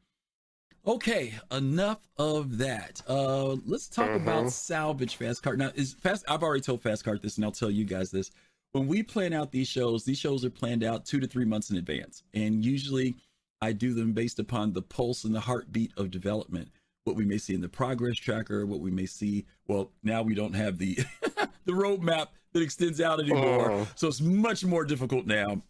Okay, 0.87 1.35
enough 1.53 2.09
of 2.17 2.57
that. 2.59 3.03
Uh, 3.07 3.57
let's 3.67 3.87
talk 3.87 4.11
about 4.11 4.51
salvage 4.51 5.17
fast 5.17 5.43
card. 5.43 5.59
Now, 5.59 5.71
is 5.75 5.93
fast? 5.95 6.25
I've 6.27 6.43
already 6.43 6.63
told 6.63 6.81
fast 6.81 7.05
card 7.05 7.21
this, 7.21 7.37
and 7.37 7.45
I'll 7.45 7.53
tell 7.53 7.71
you 7.71 7.85
guys 7.85 8.11
this. 8.11 8.31
When 8.73 8.87
we 8.87 9.03
plan 9.03 9.33
out 9.35 9.53
these 9.53 9.69
shows, 9.69 10.05
these 10.05 10.17
shows 10.19 10.43
are 10.45 10.51
planned 10.51 10.83
out 10.83 11.05
two 11.05 11.21
to 11.21 11.27
three 11.27 11.45
months 11.45 11.71
in 11.71 11.77
advance, 11.77 12.23
and 12.33 12.65
usually 12.65 13.15
I 13.61 13.73
do 13.73 13.93
them 13.93 14.13
based 14.13 14.39
upon 14.39 14.73
the 14.73 14.81
pulse 14.81 15.25
and 15.25 15.35
the 15.35 15.41
heartbeat 15.41 15.93
of 15.99 16.11
development. 16.11 16.69
What 17.05 17.17
we 17.17 17.25
may 17.27 17.39
see 17.39 17.55
in 17.55 17.61
the 17.61 17.69
progress 17.69 18.17
tracker, 18.17 18.65
what 18.65 18.81
we 18.81 18.91
may 18.91 19.07
see. 19.07 19.45
Well, 19.67 19.91
now 20.03 20.23
we 20.23 20.35
don't 20.35 20.55
have 20.55 20.79
the 20.79 20.95
the 21.67 21.73
roadmap 21.73 22.29
that 22.53 22.63
extends 22.63 23.01
out 23.03 23.21
anymore, 23.21 23.71
Oh. 23.71 23.89
so 23.97 24.09
it's 24.09 24.21
much 24.23 24.65
more 24.65 24.85
difficult 24.85 25.27
now 25.27 25.61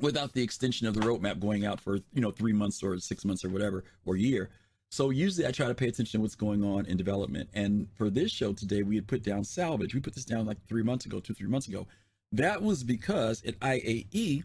without 0.00 0.32
the 0.32 0.42
extension 0.42 0.86
of 0.86 0.94
the 0.94 1.00
roadmap 1.00 1.40
going 1.40 1.66
out 1.66 1.80
for 1.80 1.96
you 2.12 2.20
know 2.20 2.30
three 2.30 2.52
months 2.52 2.82
or 2.82 2.98
six 2.98 3.24
months 3.24 3.44
or 3.44 3.50
whatever 3.50 3.84
or 4.04 4.16
year. 4.16 4.50
So 4.90 5.10
usually 5.10 5.46
I 5.46 5.50
try 5.50 5.66
to 5.66 5.74
pay 5.74 5.88
attention 5.88 6.18
to 6.18 6.22
what's 6.22 6.34
going 6.34 6.64
on 6.64 6.86
in 6.86 6.96
development. 6.96 7.50
And 7.52 7.88
for 7.94 8.08
this 8.08 8.30
show 8.30 8.54
today, 8.54 8.82
we 8.82 8.94
had 8.94 9.06
put 9.06 9.22
down 9.22 9.44
salvage. 9.44 9.94
We 9.94 10.00
put 10.00 10.14
this 10.14 10.24
down 10.24 10.46
like 10.46 10.56
three 10.66 10.82
months 10.82 11.04
ago, 11.04 11.20
two 11.20 11.34
three 11.34 11.48
months 11.48 11.68
ago. 11.68 11.86
That 12.32 12.62
was 12.62 12.82
because 12.84 13.42
at 13.44 13.58
IAE 13.60 14.44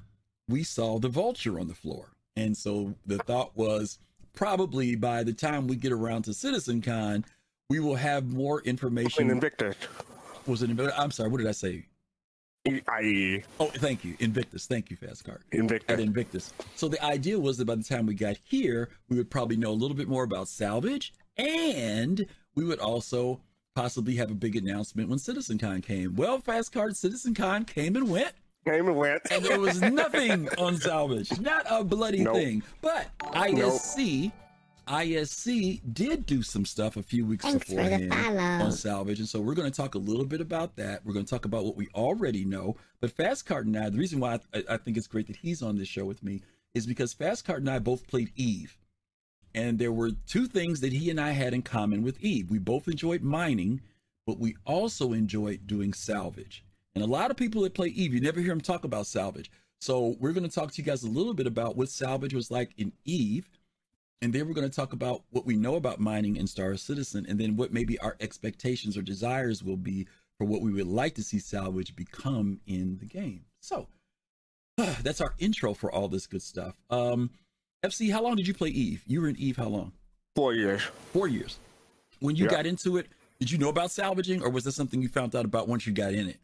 we 0.49 0.63
saw 0.63 0.99
the 0.99 1.09
vulture 1.09 1.59
on 1.59 1.67
the 1.67 1.73
floor, 1.73 2.09
and 2.35 2.55
so 2.55 2.95
the 3.05 3.19
thought 3.19 3.55
was 3.55 3.99
probably 4.33 4.95
by 4.95 5.23
the 5.23 5.33
time 5.33 5.67
we 5.67 5.75
get 5.75 5.91
around 5.91 6.23
to 6.23 6.31
CitizenCon, 6.31 7.23
we 7.69 7.79
will 7.79 7.95
have 7.95 8.31
more 8.31 8.61
information. 8.61 9.29
Invictus, 9.29 9.75
Was 10.47 10.63
it? 10.63 10.69
I'm 10.97 11.11
sorry. 11.11 11.29
What 11.29 11.37
did 11.37 11.47
I 11.47 11.51
say? 11.51 11.85
i.e., 12.67 13.43
Oh, 13.59 13.65
thank 13.67 14.05
you, 14.05 14.15
Invictus. 14.19 14.65
Thank 14.67 14.89
you, 14.89 14.95
Fast 14.97 15.25
Card. 15.25 15.41
at 15.51 15.59
Invictus. 15.59 15.99
Invictus. 15.99 16.53
So 16.75 16.87
the 16.87 17.03
idea 17.03 17.39
was 17.39 17.57
that 17.57 17.65
by 17.65 17.75
the 17.75 17.83
time 17.83 18.05
we 18.05 18.13
got 18.15 18.37
here, 18.43 18.89
we 19.09 19.17
would 19.17 19.29
probably 19.29 19.57
know 19.57 19.71
a 19.71 19.73
little 19.73 19.97
bit 19.97 20.07
more 20.07 20.23
about 20.23 20.47
salvage, 20.47 21.13
and 21.37 22.25
we 22.55 22.63
would 22.63 22.79
also 22.79 23.41
possibly 23.75 24.15
have 24.15 24.31
a 24.31 24.35
big 24.35 24.55
announcement 24.55 25.09
when 25.09 25.19
CitizenCon 25.19 25.83
came. 25.83 26.15
Well, 26.15 26.39
Fast 26.39 26.71
Card 26.71 26.93
CitizenCon 26.93 27.67
came 27.67 27.95
and 27.95 28.09
went, 28.09 28.31
Came 28.65 28.87
and 28.87 28.95
went. 28.95 29.23
and 29.29 29.43
there 29.43 29.59
was 29.59 29.81
nothing 29.81 30.47
on 30.57 30.77
salvage, 30.77 31.37
not 31.41 31.65
a 31.69 31.83
bloody 31.83 32.23
Nope. 32.23 32.35
thing. 32.35 32.63
But 32.81 33.07
ISC, 33.33 34.31
ISC 34.87 35.81
did 35.93 36.25
do 36.25 36.41
some 36.43 36.65
stuff 36.65 36.97
a 36.97 37.03
few 37.03 37.25
weeks 37.25 37.43
Thanks 37.45 37.67
beforehand 37.67 38.11
on 38.61 38.71
salvage, 38.71 39.19
and 39.19 39.27
so 39.27 39.39
we're 39.39 39.53
going 39.53 39.69
to 39.69 39.75
talk 39.75 39.95
a 39.95 39.99
little 39.99 40.25
bit 40.25 40.41
about 40.41 40.75
that. 40.77 41.05
We're 41.05 41.13
going 41.13 41.25
to 41.25 41.29
talk 41.29 41.45
about 41.45 41.63
what 41.65 41.75
we 41.75 41.87
already 41.95 42.45
know. 42.45 42.75
But 42.99 43.11
Fast 43.11 43.45
Card 43.45 43.65
and 43.65 43.77
I, 43.77 43.89
the 43.89 43.97
reason 43.97 44.19
why 44.19 44.39
I, 44.53 44.63
I 44.69 44.77
think 44.77 44.97
it's 44.97 45.07
great 45.07 45.27
that 45.27 45.37
he's 45.37 45.61
on 45.61 45.77
this 45.77 45.87
show 45.87 46.05
with 46.05 46.23
me 46.23 46.41
is 46.73 46.85
because 46.85 47.13
Fast 47.13 47.45
Card 47.45 47.61
and 47.61 47.69
I 47.69 47.79
both 47.79 48.07
played 48.07 48.31
Eve. 48.35 48.77
and 49.55 49.77
there 49.77 49.91
were 49.91 50.11
two 50.27 50.47
things 50.47 50.81
that 50.81 50.93
he 50.93 51.09
and 51.09 51.19
I 51.19 51.31
had 51.31 51.53
in 51.53 51.61
common 51.61 52.01
with 52.03 52.19
Eve. 52.21 52.49
We 52.49 52.59
both 52.59 52.87
enjoyed 52.87 53.21
mining, 53.21 53.81
but 54.25 54.39
we 54.39 54.55
also 54.65 55.13
enjoyed 55.13 55.67
doing 55.67 55.93
salvage. 55.93 56.65
And 56.95 57.03
a 57.03 57.07
lot 57.07 57.31
of 57.31 57.37
people 57.37 57.61
that 57.61 57.73
play 57.73 57.87
Eve, 57.89 58.13
you 58.13 58.21
never 58.21 58.39
hear 58.39 58.49
them 58.49 58.61
talk 58.61 58.83
about 58.83 59.07
salvage. 59.07 59.51
So 59.81 60.15
we're 60.19 60.31
going 60.31 60.47
to 60.47 60.53
talk 60.53 60.71
to 60.71 60.81
you 60.81 60.85
guys 60.85 61.03
a 61.03 61.09
little 61.09 61.33
bit 61.33 61.47
about 61.47 61.75
what 61.75 61.89
salvage 61.89 62.33
was 62.33 62.49
like 62.49 62.71
in 62.77 62.93
Eve. 63.05 63.49
And 64.23 64.31
then 64.31 64.47
we're 64.47 64.53
going 64.53 64.69
to 64.69 64.73
talk 64.73 64.93
about 64.93 65.23
what 65.31 65.45
we 65.45 65.57
know 65.57 65.75
about 65.75 65.99
mining 65.99 66.37
in 66.37 66.47
Star 66.47 66.77
Citizen, 66.77 67.25
and 67.27 67.37
then 67.37 67.57
what 67.57 67.73
maybe 67.73 67.99
our 67.99 68.15
expectations 68.21 68.95
or 68.95 69.01
desires 69.01 69.61
will 69.61 69.75
be 69.75 70.07
for 70.37 70.45
what 70.45 70.61
we 70.61 70.71
would 70.71 70.87
like 70.87 71.13
to 71.15 71.23
see 71.23 71.39
salvage 71.39 71.93
become 71.93 72.61
in 72.65 72.97
the 72.99 73.05
game. 73.05 73.43
So 73.59 73.89
that's 74.77 75.19
our 75.19 75.33
intro 75.39 75.73
for 75.73 75.91
all 75.91 76.07
this 76.07 76.25
good 76.25 76.41
stuff. 76.41 76.73
Um, 76.89 77.31
FC, 77.83 78.13
how 78.13 78.23
long 78.23 78.37
did 78.37 78.47
you 78.47 78.53
play 78.53 78.69
Eve? 78.69 79.03
You 79.05 79.19
were 79.19 79.27
in 79.27 79.35
Eve 79.37 79.57
how 79.57 79.67
long? 79.67 79.91
Four 80.37 80.53
years. 80.53 80.83
Four 81.11 81.27
years. 81.27 81.59
When 82.21 82.37
you 82.37 82.45
Yeah. 82.45 82.51
got 82.51 82.65
into 82.65 82.95
it, 82.95 83.07
did 83.41 83.51
you 83.51 83.57
know 83.57 83.67
about 83.67 83.91
salvaging, 83.91 84.41
or 84.41 84.49
was 84.49 84.63
this 84.63 84.73
something 84.73 85.01
you 85.01 85.09
found 85.09 85.35
out 85.35 85.43
about 85.43 85.67
once 85.67 85.85
you 85.85 85.91
got 85.91 86.13
in 86.13 86.29
it? 86.29 86.37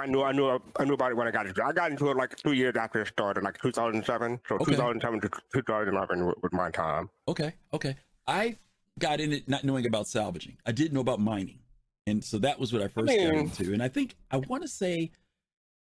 I 0.00 0.06
knew, 0.06 0.22
I 0.22 0.32
knew, 0.32 0.58
I 0.78 0.84
knew 0.84 0.94
about 0.94 1.10
it 1.10 1.16
when 1.16 1.28
I 1.28 1.30
got 1.30 1.46
into 1.46 1.60
it. 1.60 1.64
I 1.64 1.72
got 1.72 1.90
into 1.90 2.10
it 2.10 2.16
like 2.16 2.34
two 2.36 2.52
years 2.52 2.74
after 2.76 3.02
it 3.02 3.08
started, 3.08 3.44
like 3.44 3.60
2007. 3.60 4.40
So 4.48 4.54
Okay. 4.56 4.64
2007 4.72 5.20
to 5.20 5.28
2011 5.52 6.24
wa- 6.26 6.34
was 6.42 6.52
my 6.52 6.70
time. 6.70 7.10
Okay, 7.28 7.52
okay. 7.74 7.96
I 8.26 8.56
got 8.98 9.20
in 9.20 9.32
it 9.32 9.48
not 9.48 9.64
knowing 9.64 9.86
about 9.86 10.06
salvaging. 10.08 10.56
I 10.64 10.72
did 10.72 10.92
know 10.94 11.00
about 11.00 11.20
mining, 11.20 11.58
and 12.06 12.24
so 12.24 12.38
that 12.38 12.58
was 12.58 12.72
what 12.72 12.80
I 12.80 12.88
first 12.88 13.08
got 13.08 13.16
mean- 13.18 13.34
into. 13.34 13.74
And 13.74 13.82
I 13.82 13.88
think 13.88 14.14
I 14.30 14.38
want 14.38 14.62
to 14.62 14.68
say 14.68 15.10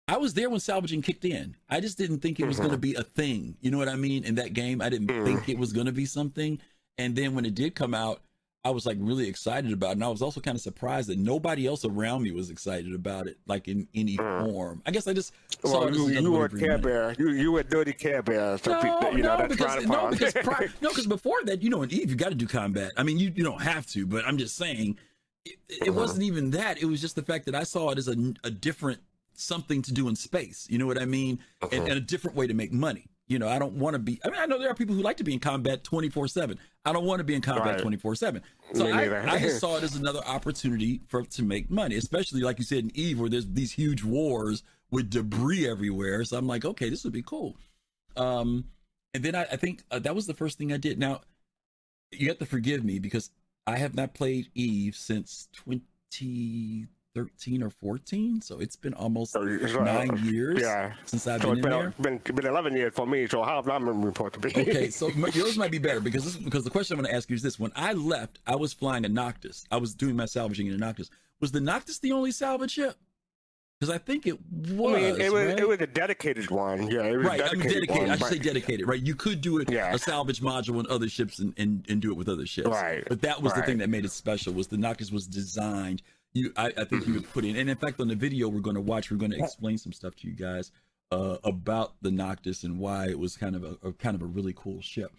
I 0.08 0.16
was 0.16 0.34
there 0.34 0.50
when 0.50 0.58
salvaging 0.60 1.02
kicked 1.02 1.24
in. 1.24 1.56
I 1.70 1.78
just 1.80 1.96
didn't 1.96 2.18
think 2.18 2.40
it 2.40 2.46
was 2.46 2.58
going 2.58 2.72
to 2.72 2.78
be 2.78 2.94
a 2.94 3.02
thing. 3.04 3.56
You 3.60 3.70
know 3.70 3.78
what 3.78 3.88
I 3.88 3.94
mean? 3.96 4.24
In 4.24 4.34
that 4.34 4.54
game, 4.54 4.82
I 4.82 4.88
didn't 4.88 5.06
Mm. 5.08 5.24
think 5.24 5.48
it 5.48 5.56
was 5.58 5.72
going 5.72 5.86
to 5.86 5.92
be 5.92 6.04
something. 6.04 6.60
And 6.98 7.14
then 7.16 7.34
when 7.34 7.44
it 7.46 7.54
did 7.54 7.74
come 7.76 7.94
out, 7.94 8.22
I 8.66 8.70
was 8.70 8.86
like 8.86 8.96
really 8.98 9.28
excited 9.28 9.72
about 9.72 9.90
it. 9.90 9.92
And 9.92 10.04
I 10.04 10.08
was 10.08 10.22
also 10.22 10.40
kind 10.40 10.54
of 10.54 10.60
surprised 10.62 11.08
that 11.10 11.18
nobody 11.18 11.66
else 11.66 11.84
around 11.84 12.22
me 12.22 12.30
was 12.32 12.48
excited 12.48 12.94
about 12.94 13.26
it, 13.26 13.36
like 13.46 13.68
in 13.68 13.86
any 13.94 14.16
form. 14.16 14.80
I 14.86 14.90
guess 14.90 15.06
I 15.06 15.12
just 15.12 15.34
saw 15.62 15.80
Well, 15.84 15.94
you, 15.94 16.08
you 16.08 16.32
were 16.32 16.48
bringing 16.48 16.68
Care. 16.70 16.78
Bear. 16.78 17.14
You, 17.18 17.30
you 17.32 17.52
were 17.52 17.62
Dirty 17.62 17.92
Care 17.92 18.22
Bear. 18.22 18.56
So 18.58 18.72
No, 18.72 18.80
pe- 19.00 19.16
you 19.16 19.22
know, 19.22 19.36
no, 19.36 19.46
that's 19.46 19.54
because 19.56 19.84
no, 19.86 20.08
because 20.10 20.32
pri- 20.42 20.68
no, 20.80 20.88
because 20.88 21.06
before 21.06 21.44
that, 21.44 21.62
you 21.62 21.68
know, 21.68 21.82
in 21.82 21.90
Eve, 21.92 22.08
you 22.10 22.16
got 22.16 22.30
to 22.30 22.34
do 22.34 22.46
combat. 22.46 22.92
I 22.96 23.02
mean, 23.02 23.18
you 23.18 23.30
you 23.36 23.44
don't 23.44 23.60
have 23.60 23.86
to, 23.88 24.06
but 24.06 24.24
I'm 24.26 24.38
just 24.38 24.56
saying, 24.56 24.98
it, 25.44 25.56
it 25.68 25.88
Uh-huh. 25.90 25.92
wasn't 26.00 26.22
even 26.22 26.50
that. 26.52 26.80
It 26.80 26.86
was 26.86 27.02
just 27.02 27.16
the 27.16 27.22
fact 27.22 27.44
that 27.44 27.54
I 27.54 27.64
saw 27.64 27.90
it 27.90 27.98
as 27.98 28.08
a, 28.08 28.16
a 28.44 28.50
different 28.50 28.98
something 29.34 29.82
to 29.82 29.92
do 29.92 30.08
in 30.08 30.16
space. 30.16 30.66
You 30.70 30.78
know 30.78 30.86
what 30.86 30.98
I 31.00 31.04
mean? 31.04 31.38
And, 31.60 31.72
Uh-huh. 31.74 31.82
and 31.82 31.92
a 31.92 32.00
different 32.00 32.34
way 32.34 32.46
to 32.46 32.54
make 32.54 32.72
money. 32.72 33.08
You 33.26 33.38
know, 33.38 33.48
I 33.48 33.58
don't 33.58 33.72
want 33.74 33.94
to 33.94 33.98
be. 33.98 34.20
I 34.24 34.28
mean, 34.28 34.38
I 34.38 34.44
know 34.44 34.58
there 34.58 34.70
are 34.70 34.74
people 34.74 34.94
who 34.94 35.00
like 35.00 35.16
to 35.16 35.24
be 35.24 35.32
in 35.32 35.40
combat 35.40 35.82
24 35.82 36.28
seven. 36.28 36.58
I 36.84 36.92
don't 36.92 37.06
want 37.06 37.20
to 37.20 37.24
be 37.24 37.34
in 37.34 37.40
combat 37.40 37.74
Right. 37.74 37.78
24 37.80 38.14
seven. 38.16 38.42
So 38.74 38.84
Me 38.84 38.92
I. 38.92 39.34
I 39.34 39.38
just 39.38 39.60
saw 39.60 39.76
it 39.76 39.82
as 39.82 39.96
another 39.96 40.20
opportunity 40.26 41.00
for 41.08 41.22
to 41.22 41.42
make 41.42 41.70
money, 41.70 41.96
especially 41.96 42.42
like 42.42 42.58
you 42.58 42.64
said 42.64 42.78
in 42.80 42.90
Eve, 42.94 43.18
where 43.18 43.30
there's 43.30 43.46
these 43.46 43.72
huge 43.72 44.04
wars 44.04 44.62
with 44.90 45.08
debris 45.08 45.66
everywhere. 45.66 46.24
So 46.24 46.36
I'm 46.36 46.46
like, 46.46 46.64
okay, 46.66 46.90
this 46.90 47.02
would 47.04 47.14
be 47.14 47.22
cool. 47.22 47.56
Um, 48.16 48.64
and 49.14 49.22
then 49.24 49.34
I, 49.34 49.42
I 49.44 49.56
think 49.56 49.84
uh, 49.90 50.00
that 50.00 50.14
was 50.14 50.26
the 50.26 50.34
first 50.34 50.58
thing 50.58 50.72
I 50.72 50.76
did. 50.76 50.98
Now, 50.98 51.22
you 52.10 52.28
have 52.28 52.38
to 52.38 52.46
forgive 52.46 52.84
me 52.84 52.98
because 52.98 53.30
I 53.66 53.78
have 53.78 53.94
not 53.94 54.12
played 54.14 54.50
Eve 54.54 54.94
since 54.96 55.48
2013 55.54 56.88
or 57.16 57.70
14. 57.70 58.40
So 58.40 58.58
it's 58.60 58.76
been 58.76 58.94
almost 58.94 59.32
So 59.32 59.42
uh, 59.42 59.84
nine 59.84 60.20
years 60.24 60.60
yeah. 60.60 60.94
since 61.04 61.26
I've 61.26 61.42
So 61.42 61.48
been 61.54 61.58
it's 61.58 61.66
in 61.66 61.70
been, 61.70 61.80
there. 62.10 62.18
been, 62.26 62.34
been 62.34 62.46
11 62.46 62.76
years 62.76 62.92
for 62.94 63.06
me. 63.06 63.26
So 63.28 63.42
how 63.42 63.56
have 63.56 63.68
I 63.68 63.78
been 63.78 64.02
supposed 64.02 64.34
to 64.34 64.40
be? 64.40 64.48
Okay, 64.50 64.90
so 64.90 65.08
yours 65.32 65.56
might 65.56 65.70
be 65.70 65.78
better 65.78 66.00
because 66.00 66.24
this, 66.24 66.36
because 66.36 66.64
the 66.64 66.70
question 66.70 66.96
I'm 66.96 67.02
going 67.02 67.10
to 67.12 67.16
ask 67.16 67.30
you 67.30 67.36
is 67.36 67.42
this: 67.42 67.58
When 67.58 67.72
I 67.76 67.92
left, 67.92 68.38
I 68.46 68.56
was 68.56 68.72
flying 68.72 69.04
a 69.04 69.08
Noctis. 69.08 69.64
I 69.70 69.76
was 69.76 69.94
doing 69.94 70.16
my 70.16 70.26
salvaging 70.26 70.66
in 70.66 70.74
a 70.74 70.78
Noctis. 70.78 71.10
Was 71.40 71.52
the 71.52 71.60
Noctis 71.60 71.98
the 72.00 72.12
only 72.12 72.32
salvage 72.32 72.72
ship? 72.72 72.96
Because 73.80 73.94
I 73.94 73.98
think 73.98 74.26
it 74.26 74.38
was. 74.72 74.94
I 74.94 75.00
mean, 75.00 75.20
it 75.20 75.32
was 75.32 75.46
right? 75.46 75.58
it 75.60 75.68
was 75.68 75.80
a 75.80 75.86
dedicated 75.86 76.50
one. 76.50 76.88
Yeah, 76.90 77.02
it 77.02 77.16
was 77.16 77.26
right. 77.26 77.40
I 77.40 77.48
dedicated 77.48 77.58
mean, 77.58 77.72
dedicated. 77.74 78.00
one, 78.02 78.10
I 78.10 78.12
should 78.14 78.20
but- 78.20 78.30
say 78.32 78.38
dedicated. 78.38 78.88
Right. 78.88 79.02
You 79.02 79.14
could 79.14 79.40
do 79.40 79.58
it 79.58 79.70
Yeah. 79.70 79.92
a 79.94 79.98
salvage 79.98 80.40
module 80.40 80.80
in 80.80 80.86
other 80.90 81.08
ships 81.08 81.38
and, 81.40 81.52
and, 81.58 81.84
and 81.88 82.00
do 82.00 82.10
it 82.10 82.16
with 82.16 82.28
other 82.28 82.46
ships. 82.46 82.68
Right, 82.68 83.04
But 83.08 83.20
that 83.22 83.42
was 83.42 83.52
the 83.52 83.62
thing 83.62 83.78
that 83.78 83.88
made 83.88 84.04
it 84.04 84.12
special. 84.12 84.52
Was 84.54 84.68
the 84.68 84.76
Noctis 84.78 85.10
was 85.12 85.26
designed. 85.26 86.02
You, 86.34 86.52
I, 86.56 86.72
I 86.76 86.84
think 86.84 87.06
you 87.06 87.14
would 87.14 87.32
put 87.32 87.44
in, 87.44 87.56
and 87.56 87.70
in 87.70 87.76
fact, 87.76 88.00
on 88.00 88.08
the 88.08 88.16
video 88.16 88.48
we're 88.48 88.60
going 88.60 88.74
to 88.74 88.82
watch, 88.82 89.10
we're 89.10 89.16
going 89.16 89.30
to 89.30 89.38
explain 89.38 89.78
some 89.78 89.92
stuff 89.92 90.16
to 90.16 90.26
you 90.26 90.34
guys 90.34 90.72
uh, 91.12 91.38
about 91.44 91.94
the 92.02 92.10
Noctis 92.10 92.64
and 92.64 92.78
why 92.78 93.06
it 93.08 93.18
was 93.18 93.36
kind 93.36 93.54
of 93.54 93.62
a, 93.62 93.88
a 93.88 93.92
kind 93.92 94.16
of 94.16 94.22
a 94.22 94.26
really 94.26 94.52
cool 94.56 94.80
ship. 94.80 95.12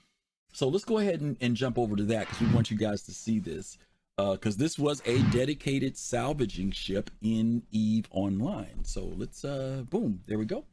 So 0.51 0.67
let's 0.67 0.86
go 0.86 0.98
ahead 0.98 1.22
and, 1.22 1.38
and 1.39 1.55
jump 1.55 1.77
over 1.77 1.95
to 1.95 2.03
that 2.03 2.27
because 2.27 2.41
we 2.41 2.53
want 2.53 2.69
you 2.69 2.77
guys 2.77 3.03
to 3.03 3.13
see 3.13 3.39
this. 3.39 3.77
Because 4.17 4.55
this 4.55 4.79
was 4.79 5.01
a 5.05 5.22
dedicated 5.24 5.98
salvaging 5.98 6.72
ship 6.72 7.10
in 7.22 7.63
Eve 7.72 8.05
Online. 8.12 8.84
So 8.84 9.05
let's, 9.17 9.43
uh, 9.43 9.84
boom, 9.89 10.22
there 10.27 10.38
we 10.38 10.45
go. 10.45 10.63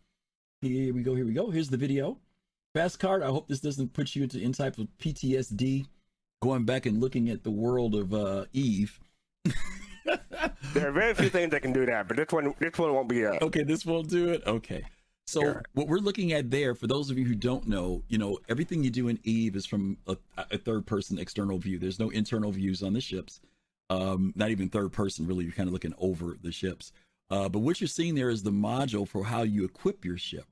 Here 0.61 0.95
we 0.95 1.03
go, 1.03 1.17
here 1.17 1.27
we 1.27 1.33
go. 1.33 1.51
Here's 1.51 1.69
the 1.69 1.77
video. 1.77 2.19
Fast 2.75 3.01
card, 3.01 3.23
I 3.23 3.27
hope 3.27 3.49
this 3.49 3.61
doesn't 3.61 3.93
put 3.93 4.15
you 4.15 4.23
into 4.23 4.39
any 4.39 4.53
type 4.53 4.79
of 4.79 4.87
PTSD 4.99 5.87
going 6.41 6.65
back 6.65 6.87
and 6.87 7.01
looking 7.01 7.29
at 7.29 7.43
the 7.43 7.51
world 7.51 7.97
of 7.97 8.15
uh, 8.15 8.45
Eve. 8.53 9.01
There 10.75 10.89
are 10.89 10.93
very 10.93 11.15
few 11.15 11.29
things 11.29 11.51
that 11.51 11.63
can 11.63 11.73
do 11.73 11.85
that, 11.87 12.09
but 12.09 12.17
this 12.17 12.29
one 12.31 12.55
this 12.59 12.79
one 12.79 12.95
won't 12.95 13.09
be 13.09 13.21
it. 13.21 13.43
okay, 13.43 13.63
this 13.63 13.85
won't 13.85 14.09
do 14.09 14.31
it. 14.31 14.43
Okay. 14.47 14.83
So 15.27 15.41
Sure. 15.41 15.63
what 15.75 15.87
we're 15.87 15.99
looking 15.99 16.33
at 16.33 16.51
there, 16.51 16.75
for 16.75 16.87
those 16.87 17.11
of 17.11 17.17
you 17.19 17.25
who 17.25 17.35
don't 17.35 17.67
know, 17.69 18.03
you 18.09 18.19
know, 18.19 18.39
everything 18.49 18.83
you 18.83 18.91
do 18.91 19.09
in 19.09 19.19
Eve 19.23 19.55
is 19.57 19.65
from 19.67 19.97
a, 20.07 20.17
a 20.37 20.59
third 20.59 20.85
person 20.87 21.19
external 21.19 21.59
view. 21.59 21.79
There's 21.79 21.99
no 22.01 22.11
internal 22.11 22.51
views 22.53 22.83
on 22.83 22.93
the 22.93 23.01
ships. 23.01 23.41
Um, 23.89 24.33
not 24.35 24.51
even 24.51 24.69
third 24.69 24.93
person, 24.93 25.27
really. 25.27 25.45
You're 25.45 25.53
kind 25.53 25.69
of 25.69 25.73
looking 25.73 25.95
over 25.99 26.37
the 26.43 26.51
ships. 26.53 26.93
Uh, 27.31 27.49
but 27.49 27.61
what 27.61 27.81
you're 27.81 27.89
seeing 27.89 28.15
there 28.15 28.31
is 28.31 28.43
the 28.43 28.51
module 28.51 29.07
for 29.07 29.25
how 29.25 29.43
you 29.43 29.65
equip 29.65 30.05
your 30.05 30.19
ship. 30.19 30.47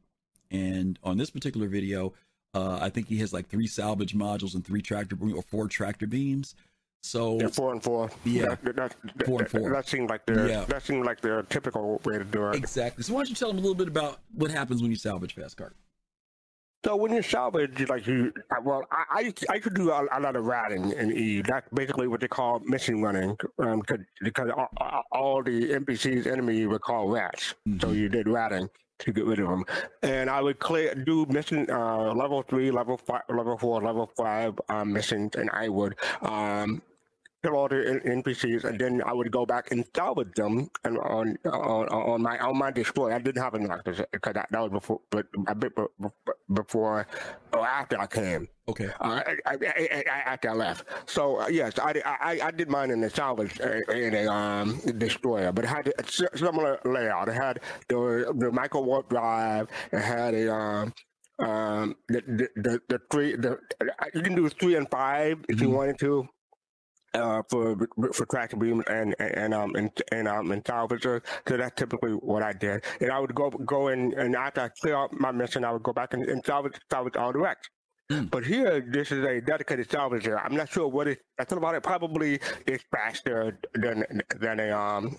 And 0.50 0.98
on 1.02 1.16
this 1.18 1.30
particular 1.30 1.68
video, 1.68 2.12
uh, 2.54 2.78
I 2.80 2.90
think 2.90 3.08
he 3.08 3.18
has 3.18 3.32
like 3.32 3.48
three 3.48 3.66
salvage 3.66 4.14
modules 4.14 4.54
and 4.54 4.64
three 4.64 4.82
tractor 4.82 5.16
or 5.34 5.42
four 5.42 5.68
tractor 5.68 6.06
beams. 6.06 6.54
So 7.02 7.38
four 7.48 7.72
and 7.72 7.82
four. 7.82 8.10
Yeah. 8.24 8.56
that, 8.62 8.76
that, 8.76 8.94
that, 9.16 9.26
Four 9.26 9.40
and 9.40 9.48
four. 9.50 9.70
That 9.72 9.88
seemed 9.88 10.10
like 10.10 10.26
their 10.26 10.48
Yeah. 10.48 10.64
that 10.66 10.82
seemed 10.84 11.06
like 11.06 11.20
their 11.20 11.42
typical 11.44 12.00
way 12.04 12.18
to 12.18 12.24
do 12.24 12.48
it. 12.48 12.56
exactly. 12.56 13.02
So 13.04 13.14
why 13.14 13.20
don't 13.20 13.30
you 13.30 13.34
tell 13.34 13.48
them 13.48 13.58
a 13.58 13.60
little 13.60 13.74
bit 13.74 13.88
about 13.88 14.20
what 14.34 14.50
happens 14.50 14.82
when 14.82 14.90
you 14.90 14.96
salvage 14.96 15.34
fast 15.34 15.56
card? 15.56 15.74
So 16.84 16.96
when 16.96 17.12
you 17.12 17.20
salvage, 17.22 17.78
you 17.78 17.86
like 17.86 18.06
you, 18.06 18.32
uh, 18.50 18.56
well, 18.64 18.82
I 18.90 19.32
I, 19.50 19.54
I 19.54 19.58
could 19.58 19.74
do 19.74 19.90
a, 19.90 20.06
a 20.12 20.20
lot 20.20 20.34
of 20.34 20.46
routing 20.46 20.92
in 20.92 21.12
Eve. 21.12 21.44
That's 21.46 21.68
basically 21.74 22.06
what 22.08 22.20
they 22.20 22.28
call 22.28 22.60
mission 22.60 23.02
running, 23.02 23.36
um, 23.58 23.82
'cause- 23.82 23.98
because 24.22 24.50
all, 24.56 25.04
all- 25.12 25.42
the 25.42 25.72
NPCs 25.74 26.26
enemy 26.26 26.66
would 26.66 26.80
call 26.80 27.08
rats. 27.08 27.54
So 27.82 27.92
you 27.92 28.08
did 28.08 28.28
routing 28.28 28.70
to 29.00 29.12
get 29.12 29.26
rid 29.26 29.40
of 29.40 29.48
them, 29.48 29.64
and 30.02 30.30
I 30.30 30.40
would 30.40 30.58
clear 30.58 30.94
do 30.94 31.26
mission 31.26 31.66
uh, 31.70 32.14
level 32.14 32.42
three, 32.42 32.70
level 32.70 32.96
five, 32.96 33.22
level 33.28 33.58
four, 33.58 33.82
level 33.82 34.10
five 34.16 34.58
um, 34.70 34.90
missions, 34.92 35.36
and 35.36 35.50
I 35.52 35.68
would 35.68 35.96
um, 36.22 36.80
kill 37.42 37.56
all 37.56 37.68
the 37.68 38.00
NPCs, 38.04 38.64
and 38.64 38.78
then 38.78 39.02
I 39.04 39.12
would 39.12 39.30
go 39.30 39.46
back 39.46 39.70
and 39.72 39.84
salvage 39.96 40.34
them 40.34 40.68
and 40.84 40.98
on 40.98 41.36
on 41.46 41.88
on 41.88 42.22
my 42.22 42.38
on 42.38 42.56
my 42.58 42.70
destroyer. 42.70 43.14
I 43.14 43.18
didn't 43.18 43.42
have 43.42 43.54
a 43.54 43.58
Noctis 43.58 44.00
because 44.12 44.34
that, 44.34 44.48
that 44.50 44.60
was 44.60 44.70
before, 44.70 45.00
but 45.10 45.26
a 45.48 45.54
bit 45.54 45.74
be- 45.74 45.82
be- 46.00 46.32
before 46.52 47.06
or 47.52 47.66
after 47.66 47.98
I 48.00 48.06
came. 48.06 48.48
Okay. 48.68 48.88
Uh, 49.00 49.22
I, 49.26 49.36
I, 49.46 49.56
I, 49.56 50.04
after 50.32 50.50
I 50.50 50.54
left. 50.54 50.84
So 51.06 51.40
uh, 51.40 51.48
yes, 51.48 51.78
I, 51.82 51.92
did- 51.94 52.02
I 52.04 52.40
I 52.42 52.50
did 52.50 52.68
mine 52.68 52.90
in 52.90 53.00
the 53.00 53.10
salvage 53.10 53.58
uh, 53.60 53.92
in 53.92 54.14
a 54.14 54.26
um 54.30 54.80
destroyer, 54.98 55.52
but 55.52 55.64
it 55.64 55.68
had 55.68 55.92
a 55.98 56.36
similar 56.36 56.78
layout. 56.84 57.28
It 57.28 57.34
had 57.34 57.60
the 57.88 58.32
the 58.38 58.52
micro 58.52 58.80
warp 58.82 59.08
drive. 59.08 59.68
It 59.92 60.00
had 60.00 60.34
a 60.34 60.52
um 60.54 60.92
um 61.40 61.96
the 62.08 62.20
the 62.26 62.48
the, 62.56 62.80
the 62.88 63.00
three 63.10 63.34
the 63.34 63.58
you 64.14 64.20
can 64.22 64.34
do 64.34 64.46
three 64.50 64.74
and 64.76 64.88
five 64.90 65.38
if 65.48 65.60
you 65.60 65.68
Mhm. 65.68 65.72
wanted 65.74 65.98
to. 66.00 66.28
Uh, 67.12 67.42
for 67.48 67.76
for 68.12 68.24
tractor 68.26 68.56
beam 68.56 68.84
and 68.86 69.16
and 69.18 69.32
and, 69.36 69.52
um 69.52 69.74
and 69.74 69.90
and 70.12 70.28
um 70.28 70.52
and 70.52 70.62
salvager, 70.62 71.20
so 71.48 71.56
that's 71.56 71.74
typically 71.74 72.12
what 72.12 72.40
I 72.40 72.52
did. 72.52 72.84
And 73.00 73.10
I 73.10 73.18
would 73.18 73.34
go 73.34 73.50
go 73.50 73.88
in 73.88 74.14
and 74.14 74.36
after 74.36 74.60
I 74.60 74.68
clear 74.80 74.94
out 74.94 75.12
my 75.12 75.32
mission, 75.32 75.64
I 75.64 75.72
would 75.72 75.82
go 75.82 75.92
back 75.92 76.14
and, 76.14 76.22
and 76.28 76.44
salvage 76.46 76.78
salvage 76.88 77.16
all 77.16 77.32
the 77.32 77.40
wrecks. 77.40 77.68
But 78.10 78.44
here, 78.44 78.80
this 78.80 79.12
is 79.12 79.24
a 79.24 79.40
dedicated 79.40 79.88
salvager. 79.88 80.40
I'm 80.44 80.56
not 80.56 80.68
sure 80.68 80.88
what 80.88 81.06
it. 81.06 81.20
I 81.38 81.44
thought 81.44 81.58
about 81.58 81.76
it. 81.76 81.82
Probably 81.84 82.40
it's 82.66 82.82
faster 82.90 83.56
than 83.74 84.04
than 84.40 84.58
a 84.58 84.70
um 84.72 85.16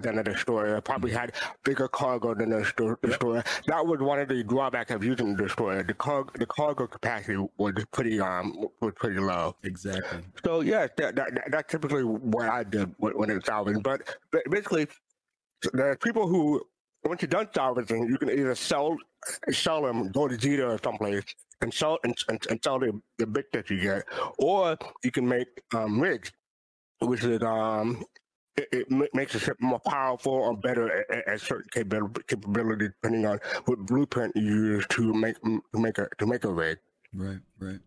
than 0.00 0.18
a 0.18 0.24
destroyer. 0.24 0.80
Probably 0.80 1.10
had 1.12 1.32
bigger 1.64 1.86
cargo 1.88 2.34
than 2.34 2.52
a 2.54 2.60
destroyer. 2.60 3.44
That 3.66 3.86
was 3.86 4.00
one 4.00 4.20
of 4.20 4.28
the 4.28 4.42
drawbacks 4.42 4.90
of 4.90 5.04
using 5.04 5.36
the 5.36 5.42
destroyer. 5.44 5.82
The 5.82 5.92
cargo 5.92 6.30
the 6.38 6.46
cargo 6.46 6.86
capacity 6.86 7.36
was 7.58 7.74
pretty 7.92 8.20
um 8.20 8.68
was 8.80 8.94
pretty 8.96 9.20
low. 9.20 9.54
Exactly. 9.62 10.20
So 10.44 10.60
yeah, 10.60 10.86
that, 10.96 11.14
that, 11.16 11.34
that- 11.34 11.50
that's 11.50 11.70
typically 11.70 12.04
what 12.04 12.48
I 12.48 12.64
did 12.64 12.94
when, 12.98 13.30
it's 13.30 13.46
salvaging. 13.46 13.82
But, 13.82 14.16
but 14.30 14.42
basically, 14.50 14.88
there 15.74 15.90
are 15.90 15.96
people 15.96 16.26
who 16.26 16.62
once 17.04 17.22
you're 17.22 17.28
done 17.28 17.48
salvaging, 17.54 18.08
you 18.08 18.18
can 18.18 18.30
either 18.30 18.54
sell 18.54 18.96
sell 19.50 19.82
them, 19.82 20.10
go 20.12 20.26
to 20.28 20.36
Jita 20.36 20.74
or 20.74 20.78
someplace, 20.82 21.22
and 21.60 21.72
sell 21.72 21.98
and, 22.04 22.14
and, 22.28 22.44
and 22.50 22.60
sell 22.62 22.78
the, 22.78 23.00
the 23.18 23.26
bit 23.26 23.50
that 23.52 23.70
you 23.70 23.80
get, 23.80 24.04
or 24.38 24.76
you 25.02 25.10
can 25.10 25.26
make 25.26 25.48
um, 25.74 26.00
rigs, 26.00 26.32
which 27.00 27.24
is 27.24 27.42
um 27.42 28.04
it, 28.56 28.86
it 28.90 29.14
makes 29.14 29.34
the 29.34 29.38
ship 29.38 29.56
more 29.60 29.80
powerful 29.80 30.32
or 30.32 30.56
better 30.56 31.04
at, 31.10 31.28
at- 31.28 31.40
certain 31.40 31.68
capability, 32.26 32.88
depending 32.88 33.26
on 33.26 33.38
what 33.66 33.78
blueprint 33.80 34.34
you 34.34 34.42
use 34.42 34.86
to 34.90 35.12
make 35.12 35.40
to 35.42 35.62
make 35.74 35.98
a 35.98 36.08
to 36.18 36.26
make 36.26 36.44
a 36.44 36.50
rig. 36.50 36.78
Right, 37.14 37.38
right. 37.58 37.80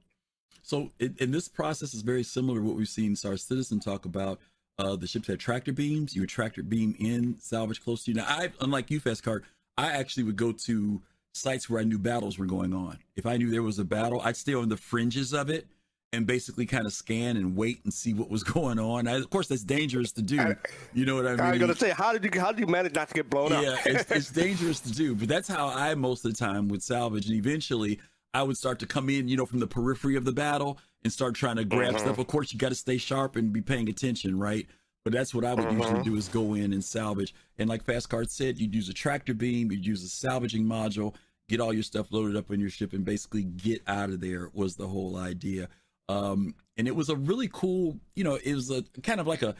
So, 0.62 0.92
in, 1.00 1.16
and 1.20 1.34
this 1.34 1.48
process 1.48 1.94
is 1.94 2.02
very 2.02 2.24
similar 2.24 2.60
to 2.60 2.66
what 2.66 2.76
we've 2.76 2.88
seen 2.88 3.16
Star 3.16 3.38
Citizen 3.38 3.80
talk 3.80 4.06
about. 4.06 4.40
Uh, 4.78 4.96
the 4.96 5.08
ships 5.08 5.28
had 5.28 5.40
tractor 5.40 5.74
beams. 5.74 6.16
You 6.16 6.22
would 6.22 6.30
tractor 6.30 6.64
beam 6.64 6.96
in, 7.00 7.38
salvage 7.40 7.84
close 7.84 8.04
to 8.06 8.12
you. 8.12 8.16
Now, 8.18 8.26
I, 8.28 8.52
unlike 8.62 8.90
you, 8.90 9.00
Fast 9.00 9.24
Card, 9.24 9.44
I 9.78 9.88
actually 9.88 10.24
would 10.24 10.38
go 10.38 10.52
to 10.52 11.02
sites 11.34 11.70
where 11.70 11.80
I 11.82 11.84
knew 11.84 11.98
battles 12.00 12.38
were 12.38 12.46
going 12.46 12.74
on. 12.74 13.00
If 13.16 13.26
I 13.26 13.38
knew 13.38 13.50
there 13.50 13.64
was 13.64 13.80
a 13.80 13.86
battle, 13.86 14.22
I'd 14.24 14.38
stay 14.38 14.54
on 14.54 14.70
the 14.70 14.78
fringes 14.78 15.34
of 15.34 15.50
it 15.50 15.68
and 16.12 16.26
basically 16.26 16.66
kind 16.66 16.86
of 16.88 16.94
scan 16.94 17.38
and 17.38 17.56
wait 17.56 17.82
and 17.84 17.94
see 17.94 18.14
what 18.14 18.30
was 18.30 18.44
going 18.56 18.80
on. 18.80 19.08
I, 19.08 19.18
of 19.18 19.30
course, 19.30 19.48
that's 19.48 19.64
dangerous 19.64 20.12
to 20.14 20.22
do. 20.22 20.56
You 20.94 21.06
know 21.06 21.16
what 21.16 21.28
I 21.28 21.32
mean? 21.32 21.40
I 21.40 21.52
was 21.52 21.60
gonna 21.60 21.76
say, 21.76 21.92
how 21.92 22.14
did 22.14 22.24
you 22.24 22.40
how 22.40 22.52
did 22.52 22.60
you 22.60 22.68
manage 22.68 22.96
not 22.96 23.10
to 23.10 23.14
get 23.14 23.30
blown 23.30 23.52
yeah, 23.52 23.58
up? 23.58 23.64
Yeah, 23.86 23.94
it's, 23.94 24.12
it's 24.12 24.32
dangerous 24.32 24.80
to 24.82 24.92
do, 24.92 25.16
but 25.16 25.28
that's 25.28 25.48
how 25.48 25.68
I 25.68 25.96
most 25.96 26.26
of 26.26 26.32
the 26.32 26.38
time 26.38 26.68
would 26.70 26.82
salvage. 26.84 27.28
And 27.28 27.36
eventually, 27.36 28.00
I 28.34 28.44
would 28.44 28.58
start 28.58 28.80
to 28.80 28.86
come 28.86 29.10
in, 29.10 29.28
you 29.28 29.38
know, 29.38 29.46
from 29.46 29.60
the 29.60 29.68
periphery 29.68 30.16
of 30.16 30.26
the 30.26 30.32
battle 30.32 30.80
and 31.04 31.12
start 31.14 31.36
trying 31.36 31.56
to 31.56 31.66
grab 31.66 31.96
Mhm. 31.96 32.00
stuff. 32.00 32.18
Of 32.18 32.28
course, 32.28 32.52
you 32.52 32.60
got 32.60 32.70
to 32.70 32.76
stay 32.76 32.98
sharp 32.98 33.36
and 33.36 33.54
be 33.54 33.62
paying 33.62 33.88
attention, 33.90 34.38
right? 34.38 34.68
But 35.10 35.18
that's 35.18 35.34
what 35.34 35.44
I 35.44 35.56
would 35.56 35.72
usually 35.72 36.02
Mhm. 36.02 36.04
do 36.04 36.16
is 36.18 36.28
go 36.28 36.54
in 36.54 36.72
and 36.72 36.86
salvage. 36.86 37.34
And 37.58 37.68
like 37.68 37.84
Fast 37.84 38.10
Card 38.10 38.30
said, 38.30 38.60
you'd 38.60 38.76
use 38.76 38.90
a 38.90 38.94
tractor 38.94 39.34
beam, 39.34 39.72
you'd 39.72 39.84
use 39.84 40.04
a 40.04 40.08
salvaging 40.08 40.66
module, 40.66 41.16
get 41.48 41.60
all 41.60 41.74
your 41.74 41.82
stuff 41.82 42.12
loaded 42.12 42.36
up 42.36 42.52
on 42.52 42.60
your 42.60 42.70
ship, 42.70 42.94
and 42.94 43.04
basically 43.04 43.42
get 43.44 43.82
out 43.88 44.12
of 44.12 44.20
there 44.20 44.52
was 44.54 44.76
the 44.76 44.88
whole 44.88 45.18
idea. 45.18 45.68
Um, 46.10 46.54
and 46.78 46.88
it 46.88 46.96
was 46.96 47.10
a 47.10 47.16
really 47.16 47.50
cool, 47.52 48.00
you 48.16 48.24
know, 48.24 48.36
it 48.36 48.54
was 48.54 48.70
a 48.70 48.84
kind 49.02 49.20
of 49.20 49.26
like 49.26 49.42
a 49.42 49.56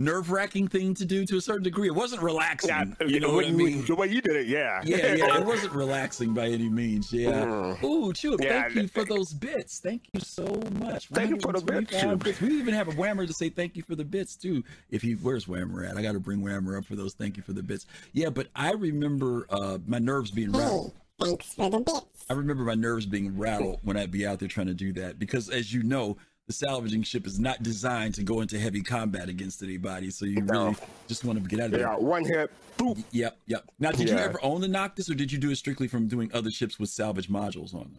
nerve 0.00 0.30
wracking 0.30 0.66
thing 0.66 0.94
to 0.94 1.04
do 1.04 1.24
to 1.26 1.36
a 1.36 1.40
certain 1.40 1.62
degree. 1.62 1.86
It 1.86 1.94
wasn't 1.94 2.22
relaxing, 2.22 2.70
yeah, 2.70 3.06
you 3.06 3.20
know 3.20 3.34
what 3.34 3.44
I 3.44 3.48
you- 3.48 3.56
mean? 3.56 3.84
The 3.84 3.94
way 3.94 4.08
you 4.08 4.20
did 4.20 4.34
it, 4.34 4.46
yeah. 4.48 4.80
yeah, 4.84 4.96
yeah, 5.14 5.38
it 5.38 5.44
wasn't 5.44 5.74
relaxing 5.74 6.34
by 6.34 6.46
any 6.46 6.68
means. 6.68 7.12
Yeah. 7.12 7.44
Mm. 7.44 7.82
Ooh, 7.84 8.12
Chewip, 8.12 8.40
Yeah, 8.42 8.62
thank 8.62 8.74
you 8.74 8.88
for 8.88 9.04
those 9.04 9.32
bits. 9.32 9.78
Thank 9.78 10.04
you 10.12 10.20
so 10.20 10.44
much. 10.78 11.08
Thank 11.08 11.30
you 11.30 11.38
for 11.40 11.52
the 11.52 11.60
bits, 11.60 11.92
bits. 12.24 12.40
We 12.40 12.58
even 12.58 12.74
have 12.74 12.88
a 12.88 12.92
Whammer 12.92 13.26
to 13.26 13.32
say 13.32 13.50
thank 13.50 13.76
you 13.76 13.82
for 13.82 13.94
the 13.94 14.04
bits 14.04 14.34
too. 14.36 14.64
If 14.90 15.02
he, 15.02 15.12
where's 15.12 15.44
Whammer 15.44 15.88
at? 15.88 15.96
I 15.96 16.02
got 16.02 16.12
to 16.12 16.20
bring 16.20 16.40
Whammer 16.40 16.78
up 16.78 16.86
for 16.86 16.96
those. 16.96 17.12
Thank 17.14 17.36
you 17.36 17.42
for 17.42 17.52
the 17.52 17.62
bits. 17.62 17.86
Yeah, 18.12 18.30
but 18.30 18.48
I 18.56 18.72
remember 18.72 19.46
uh, 19.50 19.78
my 19.86 19.98
nerves 19.98 20.30
being 20.30 20.52
rattled. 20.52 20.92
Hey, 21.18 21.26
thanks 21.26 21.52
for 21.52 21.68
the 21.68 21.80
bits. 21.80 22.24
I 22.30 22.32
remember 22.32 22.64
my 22.64 22.74
nerves 22.74 23.04
being 23.04 23.36
rattled 23.36 23.80
when 23.82 23.96
I'd 23.96 24.10
be 24.10 24.26
out 24.26 24.38
there 24.38 24.48
trying 24.48 24.68
to 24.68 24.74
do 24.74 24.92
that 24.94 25.18
because, 25.18 25.50
as 25.50 25.74
you 25.74 25.82
know, 25.82 26.16
the 26.50 26.66
salvaging 26.66 27.04
ship 27.04 27.28
is 27.28 27.38
not 27.38 27.62
designed 27.62 28.12
to 28.12 28.24
go 28.24 28.40
into 28.40 28.58
heavy 28.58 28.82
combat 28.82 29.28
against 29.28 29.62
anybody. 29.62 30.10
So 30.10 30.24
you 30.24 30.40
No. 30.42 30.64
really 30.64 30.76
just 31.06 31.24
want 31.24 31.40
to 31.40 31.48
get 31.48 31.60
out 31.60 31.66
of 31.66 31.70
there. 31.72 31.80
Yeah, 31.82 31.96
one 31.96 32.24
hit, 32.24 32.50
boop. 32.76 33.00
Yep, 33.12 33.38
yep. 33.46 33.64
Now, 33.78 33.92
did 33.92 34.08
you 34.08 34.16
ever 34.16 34.40
own 34.42 34.60
the 34.60 34.66
Noctis, 34.66 35.08
or 35.08 35.14
did 35.14 35.30
you 35.30 35.38
do 35.38 35.50
it 35.50 35.56
strictly 35.56 35.86
from 35.86 36.08
doing 36.08 36.28
other 36.34 36.50
ships 36.50 36.76
with 36.80 36.88
salvage 36.90 37.28
modules 37.28 37.72
on 37.72 37.82
them? 37.94 37.98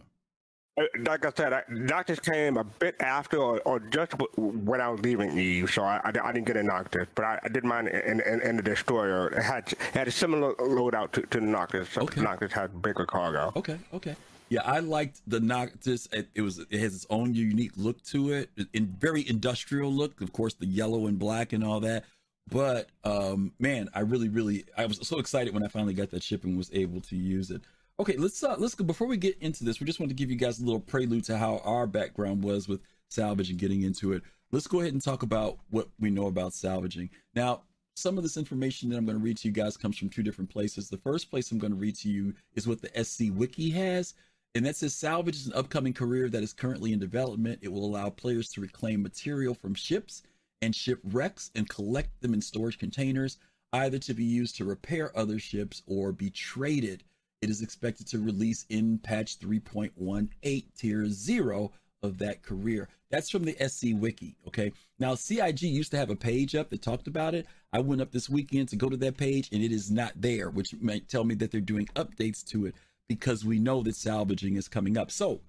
Uh, 0.78 0.82
Like 1.06 1.24
I 1.24 1.32
said, 1.34 1.54
I, 1.54 1.62
Noctis 1.70 2.20
came 2.20 2.58
a 2.58 2.64
bit 2.64 2.96
after 3.00 3.38
or, 3.38 3.60
or 3.60 3.80
just 3.80 4.10
w- 4.12 4.30
when 4.70 4.82
I 4.82 4.88
was 4.90 5.00
leaving 5.00 5.38
Eve, 5.38 5.70
so 5.72 5.82
I, 5.82 5.96
I, 6.04 6.12
I 6.24 6.32
didn't 6.32 6.46
get 6.46 6.58
a 6.58 6.62
Noctis, 6.62 7.06
but 7.14 7.24
I, 7.24 7.38
I 7.42 7.48
did 7.48 7.64
mine 7.64 7.86
in, 7.88 8.20
in, 8.20 8.40
in 8.42 8.56
the 8.56 8.62
Destroyer. 8.62 9.28
It 9.28 9.42
had 9.42 9.72
it 9.72 9.78
had 9.94 10.08
a 10.08 10.10
similar 10.10 10.54
loadout 10.56 11.12
to, 11.12 11.22
to 11.22 11.40
the 11.40 11.46
Noctis, 11.46 11.86
except 11.88 12.04
Okay. 12.04 12.16
the 12.16 12.22
Noctis 12.22 12.52
had 12.52 12.82
bigger 12.82 13.06
cargo. 13.06 13.50
Okay, 13.56 13.78
okay. 13.94 14.14
Yeah, 14.52 14.60
I 14.66 14.80
liked 14.80 15.22
the 15.26 15.40
Noctis. 15.40 16.08
It, 16.12 16.28
it 16.34 16.42
was 16.42 16.58
it 16.58 16.78
has 16.78 16.94
its 16.94 17.06
own 17.08 17.32
unique 17.34 17.72
look 17.74 18.02
to 18.08 18.32
it, 18.32 18.50
in 18.74 18.94
very 18.98 19.26
industrial 19.26 19.90
look. 19.90 20.20
Of 20.20 20.34
course, 20.34 20.52
the 20.52 20.66
yellow 20.66 21.06
and 21.06 21.18
black 21.18 21.54
and 21.54 21.64
all 21.64 21.80
that. 21.80 22.04
But 22.50 22.90
um, 23.02 23.54
man, 23.58 23.88
I 23.94 24.00
really, 24.00 24.28
really, 24.28 24.66
I 24.76 24.84
was 24.84 24.98
so 25.08 25.18
excited 25.18 25.54
when 25.54 25.64
I 25.64 25.68
finally 25.68 25.94
got 25.94 26.10
that 26.10 26.22
ship 26.22 26.44
and 26.44 26.58
was 26.58 26.70
able 26.74 27.00
to 27.00 27.16
use 27.16 27.50
it. 27.50 27.62
Okay, 27.98 28.18
let's 28.18 28.44
uh, 28.44 28.56
let's 28.58 28.74
go. 28.74 28.84
Before 28.84 29.06
we 29.06 29.16
get 29.16 29.38
into 29.40 29.64
this, 29.64 29.80
we 29.80 29.86
just 29.86 30.00
want 30.00 30.10
to 30.10 30.14
give 30.14 30.30
you 30.30 30.36
guys 30.36 30.60
a 30.60 30.64
little 30.66 30.80
prelude 30.80 31.24
to 31.24 31.38
how 31.38 31.62
our 31.64 31.86
background 31.86 32.44
was 32.44 32.68
with 32.68 32.82
salvage 33.08 33.48
and 33.48 33.58
getting 33.58 33.80
into 33.80 34.12
it. 34.12 34.22
Let's 34.50 34.66
go 34.66 34.80
ahead 34.80 34.92
and 34.92 35.02
talk 35.02 35.22
about 35.22 35.60
what 35.70 35.88
we 35.98 36.10
know 36.10 36.26
about 36.26 36.52
salvaging. 36.52 37.08
Now, 37.34 37.62
some 37.94 38.18
of 38.18 38.22
this 38.22 38.36
information 38.36 38.90
that 38.90 38.98
I'm 38.98 39.06
going 39.06 39.18
to 39.18 39.24
read 39.24 39.38
to 39.38 39.48
you 39.48 39.54
guys 39.54 39.78
comes 39.78 39.96
from 39.96 40.10
two 40.10 40.22
different 40.22 40.50
places. 40.50 40.90
The 40.90 40.98
first 40.98 41.30
place 41.30 41.50
I'm 41.50 41.58
going 41.58 41.72
to 41.72 41.78
read 41.78 41.96
to 42.00 42.10
you 42.10 42.34
is 42.54 42.68
what 42.68 42.82
the 42.82 43.02
SC 43.02 43.26
Wiki 43.32 43.70
has, 43.70 44.12
and 44.54 44.66
that 44.66 44.76
says 44.76 44.94
salvage 44.94 45.36
is 45.36 45.46
an 45.46 45.54
upcoming 45.54 45.94
career 45.94 46.28
that 46.28 46.42
is 46.42 46.52
currently 46.52 46.92
in 46.92 46.98
development. 46.98 47.60
It 47.62 47.72
will 47.72 47.86
allow 47.86 48.10
players 48.10 48.50
to 48.50 48.60
reclaim 48.60 49.02
material 49.02 49.54
from 49.54 49.74
ships 49.74 50.22
and 50.60 50.74
shipwrecks 50.74 51.50
and 51.54 51.68
collect 51.68 52.20
them 52.20 52.34
in 52.34 52.42
storage 52.42 52.78
containers, 52.78 53.38
either 53.72 53.98
to 54.00 54.14
be 54.14 54.24
used 54.24 54.56
to 54.56 54.64
repair 54.66 55.16
other 55.16 55.38
ships 55.38 55.82
or 55.86 56.12
be 56.12 56.28
traded. 56.28 57.02
It 57.40 57.48
is 57.48 57.62
expected 57.62 58.06
to 58.08 58.18
release 58.18 58.66
in 58.68 58.98
patch 58.98 59.38
3.18 59.38 60.64
tier 60.76 61.08
0 61.08 61.72
of 62.02 62.18
that 62.18 62.42
career. 62.42 62.88
That's 63.10 63.30
from 63.30 63.44
the 63.44 63.56
SC 63.66 63.88
Wiki. 63.94 64.36
Okay. 64.46 64.72
Now, 64.98 65.14
CIG 65.14 65.62
used 65.62 65.92
to 65.92 65.96
have 65.96 66.10
a 66.10 66.16
page 66.16 66.54
up 66.54 66.70
that 66.70 66.82
talked 66.82 67.06
about 67.06 67.34
it. 67.34 67.46
I 67.72 67.80
went 67.80 68.02
up 68.02 68.12
this 68.12 68.28
weekend 68.28 68.68
to 68.68 68.76
go 68.76 68.88
to 68.88 68.96
that 68.98 69.16
page 69.16 69.48
and 69.50 69.62
it 69.62 69.72
is 69.72 69.90
not 69.90 70.12
there, 70.16 70.50
which 70.50 70.74
might 70.80 71.08
tell 71.08 71.24
me 71.24 71.34
that 71.36 71.50
they're 71.50 71.60
doing 71.60 71.86
updates 71.96 72.44
to 72.48 72.66
it 72.66 72.74
because 73.14 73.44
we 73.44 73.58
know 73.58 73.82
that 73.82 73.96
salvaging 73.96 74.56
is 74.56 74.68
coming 74.68 74.96
up. 74.96 75.10
So, 75.10 75.40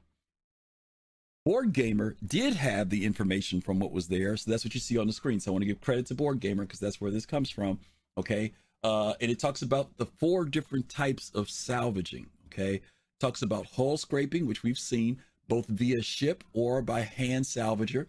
BoredGamer 1.48 2.16
did 2.26 2.54
have 2.56 2.90
the 2.90 3.06
information 3.06 3.60
from 3.60 3.80
what 3.80 3.92
was 3.92 4.08
there. 4.08 4.38
So 4.38 4.50
that's 4.50 4.64
what 4.64 4.74
you 4.74 4.80
see 4.80 4.98
on 4.98 5.08
the 5.08 5.14
screen. 5.14 5.40
So 5.40 5.52
I 5.52 5.54
want 5.54 5.64
to 5.64 5.68
give 5.68 5.82
credit 5.82 6.06
to 6.08 6.16
BoredGamer 6.16 6.62
because 6.62 6.80
that's 6.80 7.02
where 7.02 7.12
this 7.12 7.26
comes 7.26 7.50
from. 7.50 7.80
Okay. 8.18 8.54
Uh, 8.84 9.14
and 9.20 9.30
it 9.30 9.40
talks 9.40 9.62
about 9.62 9.98
the 9.98 10.06
four 10.06 10.46
different 10.46 10.90
types 10.90 11.32
of 11.36 11.50
salvaging. 11.50 12.28
Okay. 12.48 12.82
Talks 13.20 13.42
about 13.42 13.66
hull 13.66 13.98
scraping, 13.98 14.46
which 14.46 14.64
we've 14.64 14.78
seen 14.78 15.22
both 15.50 15.68
via 15.68 16.02
ship 16.02 16.44
or 16.54 16.82
by 16.82 17.02
hand 17.02 17.44
salvager, 17.44 18.08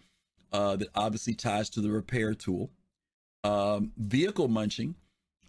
uh, 0.52 0.76
that 0.76 0.88
obviously 0.94 1.34
ties 1.34 1.68
to 1.70 1.80
the 1.80 1.90
repair 1.90 2.34
tool. 2.34 2.70
Um, 3.42 3.92
vehicle 3.96 4.48
munching, 4.48 4.94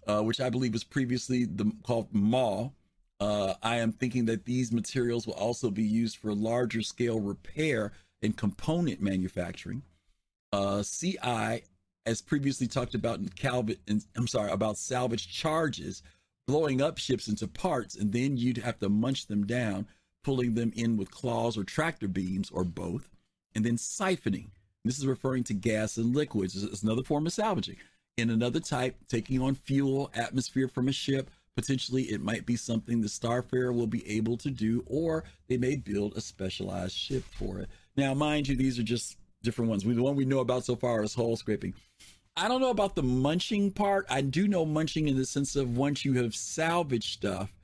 uh, 0.06 0.22
which 0.22 0.40
I 0.40 0.50
believe 0.50 0.72
was 0.72 0.84
previously 0.84 1.44
the, 1.44 1.72
called 1.84 2.08
MAW. 2.12 2.70
Uh, 3.18 3.54
I 3.62 3.76
am 3.76 3.92
thinking 3.92 4.26
that 4.26 4.44
these 4.44 4.72
materials 4.72 5.26
will 5.26 5.34
also 5.34 5.70
be 5.70 5.82
used 5.82 6.18
for 6.18 6.34
larger 6.34 6.82
scale 6.82 7.20
repair 7.20 7.92
and 8.22 8.36
component 8.36 9.00
manufacturing. 9.00 9.82
Uh, 10.52 10.82
CI, 10.82 11.62
as 12.04 12.22
previously 12.22 12.66
talked 12.66 12.94
about 12.94 13.18
in 13.18 13.28
Calvin, 13.30 13.76
in, 13.86 14.02
I'm 14.16 14.26
sorry, 14.26 14.50
about 14.50 14.76
salvage 14.76 15.28
charges, 15.32 16.02
blowing 16.46 16.80
up 16.80 16.98
ships 16.98 17.28
into 17.28 17.48
parts, 17.48 17.96
and 17.96 18.12
then 18.12 18.36
you'd 18.36 18.58
have 18.58 18.78
to 18.80 18.88
munch 18.88 19.26
them 19.26 19.46
down, 19.46 19.86
pulling 20.22 20.54
them 20.54 20.72
in 20.76 20.96
with 20.96 21.10
claws 21.10 21.56
or 21.56 21.64
tractor 21.64 22.08
beams 22.08 22.50
or 22.50 22.64
both, 22.64 23.08
and 23.54 23.64
then 23.64 23.76
siphoning. 23.76 24.50
This 24.84 24.98
is 24.98 25.06
referring 25.06 25.42
to 25.44 25.54
gas 25.54 25.96
and 25.96 26.14
liquids. 26.14 26.62
It's 26.62 26.82
another 26.82 27.02
form 27.02 27.26
of 27.26 27.32
salvaging. 27.32 27.76
In 28.16 28.30
another 28.30 28.60
type, 28.60 28.96
taking 29.08 29.42
on 29.42 29.54
fuel, 29.54 30.10
atmosphere 30.14 30.68
from 30.68 30.88
a 30.88 30.92
ship, 30.92 31.28
potentially 31.56 32.02
it 32.04 32.20
might 32.22 32.46
be 32.46 32.54
something 32.54 33.00
the 33.00 33.08
Starfarer 33.08 33.74
will 33.74 33.86
be 33.86 34.06
able 34.08 34.36
to 34.36 34.50
do, 34.50 34.84
or 34.86 35.24
they 35.48 35.56
may 35.56 35.74
build 35.76 36.14
a 36.16 36.20
specialized 36.20 36.94
ship 36.94 37.24
for 37.38 37.58
it. 37.58 37.68
Now, 37.96 38.14
mind 38.14 38.46
you, 38.46 38.54
these 38.56 38.78
are 38.78 38.82
just 38.84 39.16
different 39.42 39.70
ones. 39.70 39.82
The 39.82 39.94
one 40.02 40.14
we 40.16 40.24
know 40.26 40.40
about 40.40 40.64
so 40.64 40.76
far 40.76 41.02
is 41.02 41.14
hull 41.14 41.36
scraping. 41.36 41.74
I 42.36 42.48
don't 42.48 42.60
know 42.60 42.70
about 42.70 42.94
the 42.94 43.02
munching 43.02 43.70
part. 43.70 44.04
I 44.10 44.20
do 44.20 44.46
know 44.46 44.66
munching 44.66 45.08
in 45.08 45.16
the 45.16 45.24
sense 45.24 45.56
of 45.56 45.76
once 45.76 46.04
you 46.04 46.12
have 46.14 46.34
salvaged 46.34 47.14
stuff 47.14 47.54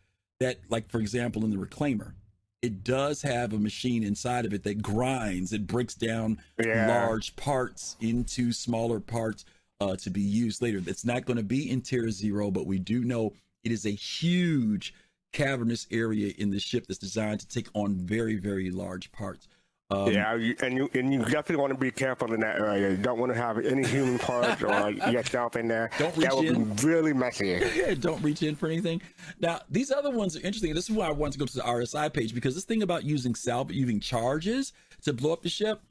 that, 0.40 0.58
like 0.70 0.90
for 0.90 0.98
example, 0.98 1.44
in 1.44 1.50
the 1.50 1.58
reclaimer, 1.58 2.14
it 2.62 2.82
does 2.82 3.20
have 3.20 3.52
a 3.52 3.58
machine 3.58 4.02
inside 4.02 4.46
of 4.46 4.54
it 4.54 4.62
that 4.62 4.80
grinds. 4.80 5.52
It 5.52 5.66
breaks 5.66 5.94
down 5.94 6.38
Yeah. 6.64 6.86
large 6.86 7.36
parts 7.36 7.96
into 8.00 8.52
smaller 8.52 9.00
parts 9.00 9.44
uh, 9.80 9.96
to 9.96 10.10
be 10.10 10.22
used 10.22 10.62
later. 10.62 10.80
That's 10.80 11.04
not 11.04 11.26
going 11.26 11.36
to 11.36 11.42
be 11.42 11.68
in 11.68 11.82
Tier 11.82 12.08
Zero, 12.10 12.50
but 12.50 12.66
we 12.66 12.78
do 12.78 13.04
know 13.04 13.32
it 13.64 13.72
is 13.72 13.86
a 13.86 13.90
huge 13.90 14.94
cavernous 15.32 15.86
area 15.90 16.32
in 16.38 16.50
the 16.50 16.60
ship 16.60 16.86
that's 16.86 16.98
designed 16.98 17.40
to 17.40 17.48
take 17.48 17.68
on 17.74 17.94
very, 17.96 18.36
very 18.36 18.70
large 18.70 19.10
parts. 19.12 19.48
Um, 19.90 20.10
yeah, 20.10 20.32
and 20.62 20.74
you 20.74 20.88
and 20.94 21.12
you 21.12 21.18
definitely 21.20 21.56
want 21.56 21.74
to 21.74 21.78
be 21.78 21.90
careful 21.90 22.32
in 22.32 22.40
that 22.40 22.58
area. 22.58 22.90
You 22.92 22.96
don't 22.96 23.18
want 23.18 23.30
to 23.32 23.38
have 23.38 23.58
any 23.58 23.86
human 23.86 24.18
parts 24.18 24.62
or 24.62 24.90
yourself 24.90 25.54
in 25.56 25.68
there. 25.68 25.90
Don't 25.98 26.16
reach 26.16 26.26
that 26.28 26.36
would 26.36 26.46
in. 26.46 26.64
be 26.74 26.86
really 26.86 27.12
messy. 27.12 27.48
yeah, 27.76 27.92
don't 27.92 28.22
reach 28.22 28.42
in 28.42 28.56
for 28.56 28.68
anything. 28.68 29.02
Now, 29.38 29.60
these 29.68 29.90
other 29.90 30.10
ones 30.10 30.34
are 30.34 30.40
interesting. 30.40 30.72
This 30.72 30.88
is 30.88 30.96
why 30.96 31.08
I 31.08 31.10
wanted 31.10 31.32
to 31.34 31.38
go 31.40 31.44
to 31.44 31.54
the 31.54 31.60
RSI 31.62 32.10
page 32.10 32.34
because 32.34 32.54
this 32.54 32.64
thing 32.64 32.82
about 32.82 33.04
using 33.04 33.34
salvage, 33.34 33.76
using 33.76 34.00
charges 34.00 34.72
to 35.02 35.12
blow 35.12 35.30
up 35.34 35.42
the 35.42 35.50
ship, 35.50 35.82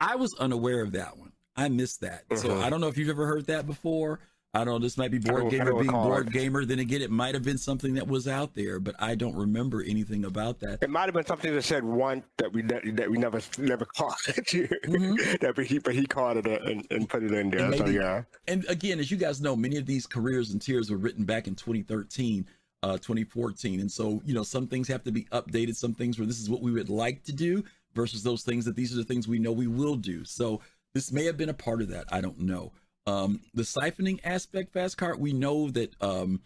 I 0.00 0.16
was 0.16 0.34
unaware 0.34 0.80
of 0.82 0.90
that 0.92 1.16
one. 1.16 1.30
I 1.54 1.68
missed 1.68 2.00
that. 2.00 2.24
So 2.34 2.48
Mhm. 2.48 2.62
I 2.64 2.68
don't 2.68 2.80
know 2.80 2.88
if 2.88 2.98
you've 2.98 3.08
ever 3.10 3.26
heard 3.26 3.46
that 3.46 3.64
before. 3.66 4.18
I 4.56 4.64
don't 4.64 4.74
know. 4.74 4.78
This 4.78 4.96
might 4.96 5.10
be 5.10 5.18
BoredGamer 5.18 5.80
being 5.80 5.92
board 5.92 6.28
it. 6.28 6.32
gamer. 6.32 6.64
Then 6.64 6.78
again, 6.78 7.02
it 7.02 7.10
might 7.10 7.34
have 7.34 7.42
been 7.42 7.58
something 7.58 7.92
that 7.94 8.08
was 8.08 8.26
out 8.26 8.54
there, 8.54 8.80
but 8.80 8.94
I 8.98 9.14
don't 9.14 9.36
remember 9.36 9.82
anything 9.82 10.24
about 10.24 10.60
that. 10.60 10.78
It 10.82 10.88
might 10.88 11.04
have 11.04 11.14
been 11.14 11.26
something 11.26 11.54
that 11.54 11.62
said 11.62 11.84
one 11.84 12.24
that 12.38 12.50
we 12.54 12.62
that, 12.62 12.82
that 12.96 13.10
we 13.10 13.18
never 13.18 13.40
never 13.58 13.84
caught 13.96 14.16
it. 14.28 14.46
that 15.40 15.52
but 15.54 15.66
he 15.66 15.78
but 15.78 15.94
he 15.94 16.06
caught 16.06 16.38
it 16.38 16.46
and, 16.46 16.86
and 16.90 17.06
put 17.06 17.22
it 17.22 17.32
in 17.32 17.50
there. 17.50 17.66
And 17.66 17.76
so 17.76 17.86
yeah. 17.86 18.22
And 18.48 18.64
again, 18.70 18.98
as 18.98 19.10
you 19.10 19.18
guys 19.18 19.42
know, 19.42 19.56
many 19.56 19.76
of 19.76 19.84
these 19.84 20.06
careers 20.06 20.50
and 20.52 20.62
tiers 20.62 20.90
were 20.90 20.96
written 20.96 21.24
back 21.24 21.46
in 21.46 21.54
2013, 21.54 22.46
uh, 22.82 22.92
2014. 22.94 23.80
And 23.80 23.92
so, 23.92 24.22
you 24.24 24.32
know, 24.32 24.42
some 24.42 24.66
things 24.66 24.88
have 24.88 25.04
to 25.04 25.12
be 25.12 25.24
updated, 25.32 25.76
some 25.76 25.92
things 25.92 26.18
where 26.18 26.26
this 26.26 26.40
is 26.40 26.48
what 26.48 26.62
we 26.62 26.72
would 26.72 26.88
like 26.88 27.22
to 27.24 27.32
do 27.32 27.62
versus 27.94 28.22
those 28.22 28.42
things 28.42 28.64
that 28.64 28.74
these 28.74 28.92
are 28.94 28.96
the 28.96 29.04
things 29.04 29.28
we 29.28 29.38
know 29.38 29.52
we 29.52 29.66
will 29.66 29.96
do. 29.96 30.24
So 30.24 30.62
this 30.94 31.12
may 31.12 31.24
have 31.24 31.36
been 31.36 31.50
a 31.50 31.54
part 31.54 31.82
of 31.82 31.88
that. 31.88 32.06
I 32.10 32.22
don't 32.22 32.40
know. 32.40 32.72
Um, 33.06 33.40
the 33.54 33.62
siphoning 33.62 34.20
aspect, 34.24 34.72
fast 34.72 34.96
cart, 34.96 35.18
we 35.18 35.32
know 35.32 35.70
that 35.70 35.94
um, 36.00 36.40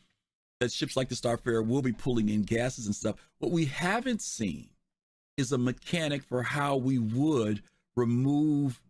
that 0.61 0.70
ships 0.70 0.96
like 0.96 1.09
the 1.09 1.14
Starfarer 1.14 1.66
will 1.66 1.83
be 1.83 1.92
pulling 1.92 2.29
in 2.29 2.42
gases 2.42 2.87
and 2.87 2.94
stuff. 2.94 3.16
What 3.38 3.51
we 3.51 3.64
haven't 3.64 4.20
seen 4.20 4.68
is 5.37 5.53
a 5.53 5.59
mechanic 5.59 6.23
for 6.23 6.42
how 6.42 6.77
we 6.77 6.99
would 6.99 7.62
remove 7.96 8.81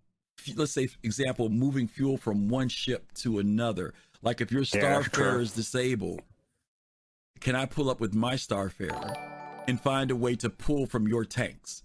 let's 0.56 0.72
say 0.72 0.88
example 1.02 1.50
moving 1.50 1.86
fuel 1.86 2.16
from 2.16 2.48
one 2.48 2.68
ship 2.68 3.12
to 3.14 3.38
another. 3.38 3.92
Like 4.22 4.40
if 4.40 4.50
your 4.50 4.62
Yeah, 4.62 5.02
starfarer 5.02 5.40
is 5.40 5.52
disabled 5.52 6.22
can 7.40 7.56
i 7.56 7.64
pull 7.64 7.88
up 7.88 8.00
with 8.00 8.14
my 8.14 8.34
starfarer 8.34 9.14
and 9.66 9.80
find 9.80 10.10
a 10.10 10.16
way 10.16 10.36
to 10.36 10.50
pull 10.50 10.86
from 10.86 11.08
your 11.08 11.24
tanks? 11.24 11.82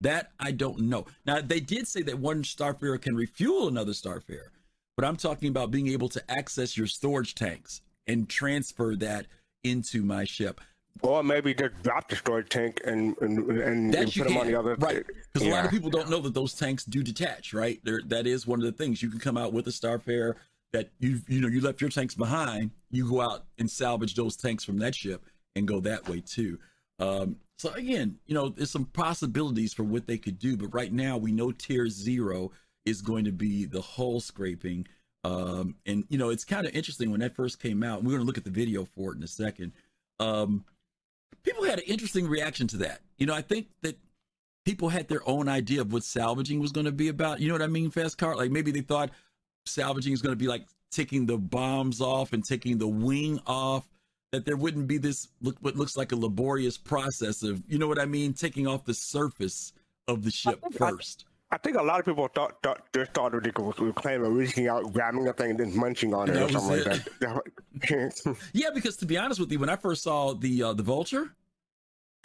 That 0.00 0.32
i 0.40 0.50
don't 0.50 0.80
know. 0.80 1.06
Now 1.26 1.40
they 1.40 1.60
did 1.60 1.86
say 1.86 2.02
that 2.02 2.18
one 2.18 2.42
starfarer 2.42 3.00
can 3.00 3.14
refuel 3.14 3.68
another 3.68 3.92
starfarer 3.92 4.48
but 4.96 5.04
i'm 5.04 5.16
talking 5.16 5.48
about 5.48 5.70
being 5.70 5.88
able 5.88 6.08
to 6.08 6.22
access 6.30 6.76
your 6.76 6.86
storage 6.86 7.34
tanks 7.34 7.80
and 8.06 8.28
transfer 8.28 8.94
that 8.96 9.26
into 9.62 10.02
my 10.02 10.24
ship 10.24 10.60
Or 11.02 11.22
maybe 11.24 11.54
just 11.54 11.82
drop 11.82 12.08
the 12.08 12.16
storage 12.16 12.48
tank 12.48 12.80
and 12.84 13.16
and, 13.20 13.38
and, 13.50 13.94
and 13.94 14.12
put 14.12 14.24
them 14.28 14.36
on 14.36 14.46
the 14.46 14.54
other. 14.54 14.76
right? 14.76 15.04
Because 15.32 15.48
a 15.48 15.50
lot 15.50 15.64
of 15.64 15.70
people 15.72 15.90
don't 15.90 16.08
know 16.08 16.20
that 16.20 16.34
those 16.34 16.54
tanks 16.54 16.84
do 16.84 17.02
detach, 17.02 17.52
right? 17.52 17.80
There, 17.82 18.00
that 18.06 18.26
is 18.28 18.46
one 18.46 18.60
of 18.60 18.64
the 18.64 18.72
things. 18.72 19.02
You 19.02 19.10
can 19.10 19.18
come 19.18 19.36
out 19.36 19.52
with 19.52 19.66
a 19.66 19.70
Starfare 19.70 20.34
that 20.72 20.90
you 21.00 21.20
you 21.26 21.40
know 21.40 21.48
you 21.48 21.60
left 21.60 21.80
your 21.80 21.90
tanks 21.90 22.14
behind. 22.14 22.70
You 22.92 23.10
go 23.10 23.20
out 23.20 23.44
and 23.58 23.68
salvage 23.68 24.14
those 24.14 24.36
tanks 24.36 24.62
from 24.64 24.78
that 24.78 24.94
ship 24.94 25.24
and 25.56 25.66
go 25.66 25.80
that 25.80 26.08
way 26.08 26.20
too. 26.20 26.58
Um, 27.00 27.36
so 27.58 27.72
again, 27.72 28.18
you 28.26 28.34
know, 28.34 28.48
there's 28.50 28.70
some 28.70 28.84
possibilities 28.86 29.72
for 29.74 29.82
what 29.82 30.06
they 30.06 30.18
could 30.18 30.38
do, 30.38 30.56
but 30.56 30.72
right 30.72 30.92
now 30.92 31.16
we 31.16 31.32
know 31.32 31.50
Tier 31.50 31.88
Zero 31.88 32.52
is 32.84 33.02
going 33.02 33.24
to 33.24 33.32
be 33.32 33.64
the 33.64 33.80
hull 33.80 34.20
scraping. 34.20 34.86
Um, 35.24 35.76
and 35.86 36.04
you 36.08 36.18
know, 36.18 36.30
it's 36.30 36.44
kind 36.44 36.66
of 36.66 36.74
interesting 36.74 37.10
when 37.10 37.20
that 37.20 37.34
first 37.34 37.60
came 37.60 37.82
out. 37.82 38.02
We're 38.02 38.10
going 38.10 38.20
to 38.20 38.26
look 38.26 38.38
at 38.38 38.44
the 38.44 38.50
video 38.50 38.84
for 38.84 39.12
it 39.12 39.16
in 39.16 39.22
a 39.22 39.28
second. 39.28 39.72
Um, 40.20 40.64
people 41.42 41.64
had 41.64 41.78
an 41.78 41.84
interesting 41.86 42.28
reaction 42.28 42.66
to 42.68 42.76
that. 42.78 43.00
You 43.18 43.26
know, 43.26 43.34
I 43.34 43.42
think 43.42 43.68
that 43.82 43.98
people 44.64 44.88
had 44.88 45.08
their 45.08 45.26
own 45.28 45.48
idea 45.48 45.80
of 45.80 45.92
what 45.92 46.02
salvaging 46.02 46.60
was 46.60 46.72
going 46.72 46.86
to 46.86 46.92
be 46.92 47.08
about. 47.08 47.40
You 47.40 47.48
know 47.48 47.54
what 47.54 47.62
I 47.62 47.68
mean, 47.68 47.90
Fast 47.90 48.18
Car? 48.18 48.36
Like 48.36 48.50
maybe 48.50 48.70
they 48.70 48.80
thought 48.80 49.10
salvaging 49.66 50.12
is 50.12 50.22
going 50.22 50.32
to 50.32 50.38
be 50.38 50.48
like 50.48 50.66
taking 50.90 51.26
the 51.26 51.38
bombs 51.38 52.00
off 52.00 52.32
and 52.32 52.44
taking 52.44 52.78
the 52.78 52.88
wing 52.88 53.40
off. 53.46 53.84
That 54.32 54.44
there 54.44 54.56
wouldn't 54.56 54.88
be 54.88 54.98
this 54.98 55.28
look 55.42 55.56
what 55.60 55.76
looks 55.76 55.96
like 55.96 56.10
a 56.10 56.16
laborious 56.16 56.76
process 56.76 57.44
of, 57.44 57.62
you 57.68 57.78
know 57.78 57.86
what 57.86 58.00
I 58.00 58.04
mean, 58.04 58.32
taking 58.32 58.66
off 58.66 58.84
the 58.84 58.92
surface 58.92 59.72
of 60.08 60.24
the 60.24 60.32
ship 60.32 60.60
first. 60.72 61.24
I 61.54 61.58
think 61.58 61.76
a 61.76 61.82
lot 61.82 62.00
of 62.00 62.04
people 62.04 62.26
thought, 62.26 62.60
thought 62.64 62.82
just 62.92 63.12
thought 63.14 63.30
they 63.40 63.50
could, 63.52 63.76
could 63.76 63.94
claim 63.94 64.24
of 64.24 64.32
reaching 64.32 64.66
out, 64.66 64.92
grabbing 64.92 65.28
a 65.28 65.32
thing, 65.32 65.50
and 65.50 65.60
then 65.60 65.76
munching 65.78 66.12
on 66.12 66.28
it 66.28 66.32
That 66.34 66.42
or 66.42 66.48
something 66.52 66.78
it. 66.80 66.86
like 66.86 67.20
that. 67.20 68.36
Yeah, 68.52 68.70
because 68.74 68.96
to 68.96 69.06
be 69.06 69.16
honest 69.16 69.38
with 69.38 69.52
you, 69.52 69.60
when 69.60 69.68
I 69.68 69.76
first 69.76 70.02
saw 70.02 70.34
the 70.34 70.62
uh, 70.64 70.72
the 70.72 70.82
vulture, 70.82 71.30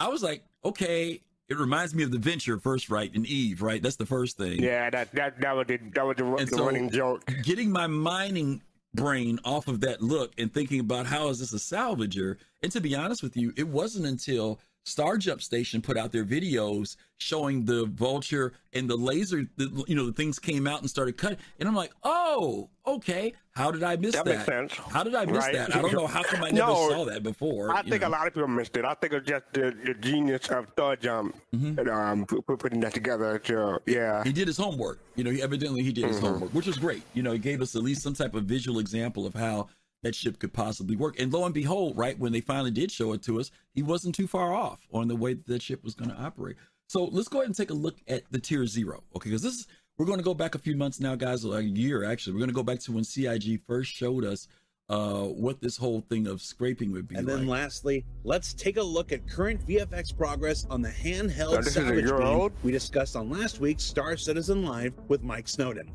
I 0.00 0.08
was 0.08 0.20
like, 0.24 0.42
okay, 0.64 1.20
it 1.48 1.56
reminds 1.58 1.94
me 1.94 2.02
of 2.02 2.10
the 2.10 2.18
Venture 2.18 2.58
first, 2.58 2.90
right? 2.90 3.14
And 3.14 3.24
Eve, 3.24 3.62
right? 3.62 3.80
That's 3.80 3.96
the 3.96 4.06
first 4.06 4.36
thing. 4.36 4.60
yeah, 4.60 4.90
that 4.90 5.12
that 5.12 5.40
that 5.40 5.54
was 5.56 5.66
the 5.68 5.78
that 5.94 6.04
was 6.04 6.16
the, 6.16 6.24
And 6.24 6.48
the 6.48 6.56
so- 6.56 6.66
running 6.66 6.90
joke. 6.90 7.22
getting 7.44 7.70
my 7.70 7.86
mining 7.86 8.62
brain 8.94 9.38
off 9.44 9.68
of 9.68 9.80
that 9.82 10.02
look 10.02 10.32
and 10.38 10.52
thinking 10.52 10.80
about 10.80 11.06
how 11.06 11.28
is 11.28 11.38
this 11.38 11.52
a 11.52 11.56
salvager 11.56 12.36
and 12.64 12.72
to 12.72 12.80
be 12.80 12.96
honest 12.96 13.22
with 13.22 13.36
you 13.36 13.52
it 13.56 13.68
wasn't 13.68 14.04
until 14.04 14.58
star 14.84 15.16
jump 15.18 15.42
station 15.42 15.82
put 15.82 15.96
out 15.98 16.10
their 16.10 16.24
videos 16.24 16.96
showing 17.18 17.64
the 17.66 17.84
vulture 17.86 18.54
and 18.72 18.88
the 18.88 18.96
laser 18.96 19.44
the, 19.56 19.84
you 19.86 19.94
know 19.94 20.06
the 20.06 20.12
things 20.12 20.38
came 20.38 20.66
out 20.66 20.80
and 20.80 20.88
started 20.88 21.18
cutting 21.18 21.36
and 21.58 21.68
i'm 21.68 21.74
like 21.74 21.92
oh 22.02 22.68
okay 22.86 23.32
how 23.52 23.70
did 23.70 23.82
i 23.82 23.94
miss 23.96 24.14
That 24.14 24.24
that, 24.24 24.36
makes 24.36 24.46
sense. 24.46 24.72
how 24.90 25.02
did 25.02 25.14
i 25.14 25.26
miss 25.26 25.44
Right. 25.44 25.52
that 25.54 25.76
i 25.76 25.82
don't 25.82 25.92
know 25.92 26.06
how 26.06 26.22
come 26.22 26.42
i 26.42 26.50
never 26.50 26.68
No, 26.72 26.88
saw 26.88 27.04
that 27.04 27.22
before 27.22 27.70
I 27.76 27.82
think 27.82 28.00
know? 28.00 28.08
a 28.08 28.10
lot 28.10 28.26
of 28.26 28.32
people 28.32 28.48
missed 28.48 28.74
it. 28.76 28.84
I 28.86 28.94
think 28.94 29.12
it's 29.12 29.28
just 29.28 29.44
the, 29.52 29.76
the 29.84 29.94
genius 29.94 30.48
of 30.48 30.66
Star 30.72 30.96
Jump, 30.96 31.36
Mm-hmm. 31.54 31.78
and, 31.78 31.88
um, 31.90 32.26
pu- 32.26 32.40
pu- 32.42 32.56
putting 32.56 32.80
that 32.80 32.94
together. 32.94 33.38
To, 33.40 33.80
yeah, 33.86 34.22
he 34.24 34.32
did 34.32 34.46
his 34.46 34.56
homework. 34.56 34.98
You 35.16 35.24
know, 35.24 35.30
he 35.30 35.42
evidently 35.42 35.82
he 35.82 35.92
did 35.92 36.04
his 36.06 36.18
homework, 36.20 36.52
which 36.54 36.66
was 36.66 36.78
great. 36.78 37.02
You 37.14 37.22
know, 37.22 37.32
he 37.32 37.38
gave 37.38 37.60
us 37.60 37.74
at 37.76 37.82
least 37.82 38.02
some 38.02 38.14
type 38.14 38.34
of 38.34 38.44
visual 38.44 38.78
example 38.78 39.26
of 39.26 39.34
how 39.34 39.68
that 40.02 40.14
ship 40.14 40.38
could 40.38 40.52
possibly 40.52 40.96
work. 40.96 41.20
And 41.20 41.32
lo 41.32 41.44
and 41.44 41.54
behold, 41.54 41.96
right 41.96 42.18
when 42.18 42.32
they 42.32 42.40
finally 42.40 42.70
did 42.70 42.90
show 42.90 43.12
it 43.12 43.22
to 43.22 43.40
us, 43.40 43.50
he 43.74 43.82
wasn't 43.82 44.14
too 44.14 44.26
far 44.26 44.52
off 44.54 44.86
on 44.92 45.08
the 45.08 45.16
way 45.16 45.34
that, 45.34 45.46
that 45.46 45.62
ship 45.62 45.84
was 45.84 45.94
going 45.94 46.10
to 46.10 46.16
operate. 46.16 46.56
So 46.88 47.04
let's 47.04 47.28
go 47.28 47.38
ahead 47.38 47.48
and 47.48 47.56
take 47.56 47.70
a 47.70 47.74
look 47.74 47.98
at 48.08 48.22
the 48.30 48.38
tier 48.38 48.66
zero. 48.66 49.04
Okay, 49.14 49.30
because 49.30 49.42
this 49.42 49.54
is 49.54 49.66
we're 49.96 50.06
going 50.06 50.18
to 50.18 50.24
go 50.24 50.34
back 50.34 50.54
a 50.54 50.58
few 50.58 50.76
months 50.76 50.98
now, 50.98 51.14
guys, 51.14 51.44
like 51.44 51.64
a 51.64 51.68
year 51.68 52.04
actually. 52.04 52.32
We're 52.32 52.40
going 52.40 52.50
to 52.50 52.54
go 52.54 52.62
back 52.62 52.80
to 52.80 52.92
when 52.92 53.04
CIG 53.04 53.60
first 53.66 53.92
showed 53.92 54.24
us 54.24 54.48
uh 54.88 55.22
what 55.22 55.60
this 55.60 55.76
whole 55.76 56.00
thing 56.00 56.26
of 56.26 56.42
scraping 56.42 56.90
would 56.90 57.06
be 57.06 57.14
And 57.14 57.24
then 57.24 57.46
like. 57.46 57.60
lastly, 57.60 58.04
let's 58.24 58.52
take 58.52 58.76
a 58.76 58.82
look 58.82 59.12
at 59.12 59.28
current 59.28 59.64
VFX 59.64 60.16
progress 60.16 60.66
on 60.68 60.82
the 60.82 60.88
handheld 60.88 61.52
Now, 61.52 61.60
this 61.60 61.74
salvage 61.74 62.10
beam 62.10 62.50
we 62.64 62.72
discussed 62.72 63.14
on 63.14 63.30
last 63.30 63.60
week's 63.60 63.84
Star 63.84 64.16
Citizen 64.16 64.64
Live 64.64 64.94
with 65.06 65.22
Mike 65.22 65.46
Snowden. 65.46 65.92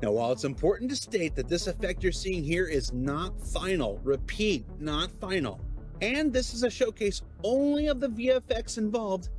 Now, 0.00 0.12
while 0.12 0.30
it's 0.30 0.44
important 0.44 0.90
to 0.90 0.96
state 0.96 1.34
that 1.34 1.48
this 1.48 1.66
effect 1.66 2.02
you're 2.02 2.12
seeing 2.12 2.44
here 2.44 2.66
is 2.66 2.92
not 2.92 3.40
final, 3.40 3.98
repeat, 4.04 4.64
not 4.78 5.10
final, 5.20 5.60
and 6.00 6.32
this 6.32 6.54
is 6.54 6.62
a 6.62 6.70
showcase 6.70 7.22
only 7.42 7.88
of 7.88 7.98
the 7.98 8.08
VFX 8.08 8.78
involved, 8.78 9.30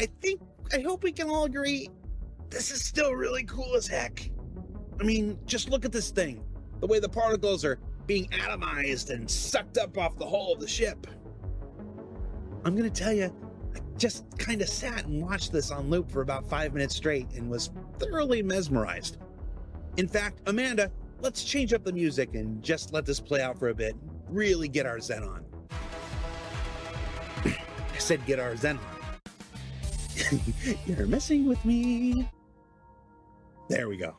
I 0.00 0.06
think, 0.22 0.40
I 0.72 0.80
hope 0.80 1.02
we 1.04 1.12
can 1.12 1.28
all 1.28 1.44
agree, 1.44 1.90
this 2.48 2.70
is 2.70 2.82
still 2.82 3.12
really 3.12 3.44
cool 3.44 3.74
as 3.76 3.86
heck. 3.86 4.30
I 4.98 5.04
mean, 5.04 5.38
just 5.44 5.68
look 5.68 5.84
at 5.84 5.92
this 5.92 6.10
thing. 6.10 6.42
The 6.80 6.86
way 6.86 6.98
the 6.98 7.08
particles 7.08 7.64
are 7.64 7.78
being 8.06 8.28
atomized 8.28 9.10
and 9.10 9.30
sucked 9.30 9.78
up 9.78 9.96
off 9.98 10.16
the 10.16 10.26
hull 10.26 10.54
of 10.54 10.60
the 10.60 10.68
ship. 10.68 11.06
I'm 12.64 12.74
gonna 12.74 12.90
tell 12.90 13.12
you, 13.12 13.34
I 13.74 13.78
just 13.98 14.24
kind 14.38 14.62
of 14.62 14.68
sat 14.68 15.04
and 15.04 15.22
watched 15.22 15.52
this 15.52 15.70
on 15.70 15.90
loop 15.90 16.10
for 16.10 16.22
about 16.22 16.48
five 16.48 16.72
minutes 16.72 16.96
straight 16.96 17.30
and 17.34 17.50
was 17.50 17.70
thoroughly 17.98 18.42
mesmerized. 18.42 19.18
In 19.96 20.08
fact, 20.08 20.40
Amanda, 20.46 20.90
let's 21.20 21.44
change 21.44 21.72
up 21.72 21.84
the 21.84 21.92
music 21.92 22.34
and 22.34 22.62
just 22.62 22.92
let 22.92 23.04
this 23.04 23.20
play 23.20 23.42
out 23.42 23.58
for 23.58 23.68
a 23.68 23.74
bit. 23.74 23.94
Really 24.28 24.68
get 24.68 24.86
our 24.86 25.00
zen 25.00 25.22
on. 25.22 25.44
I 27.44 27.98
said 27.98 28.24
get 28.24 28.38
our 28.38 28.56
zen 28.56 28.78
on. 28.78 28.92
You're 30.86 31.06
messing 31.06 31.46
with 31.46 31.62
me. 31.64 32.28
There 33.68 33.88
we 33.88 33.96
go. 33.96 34.16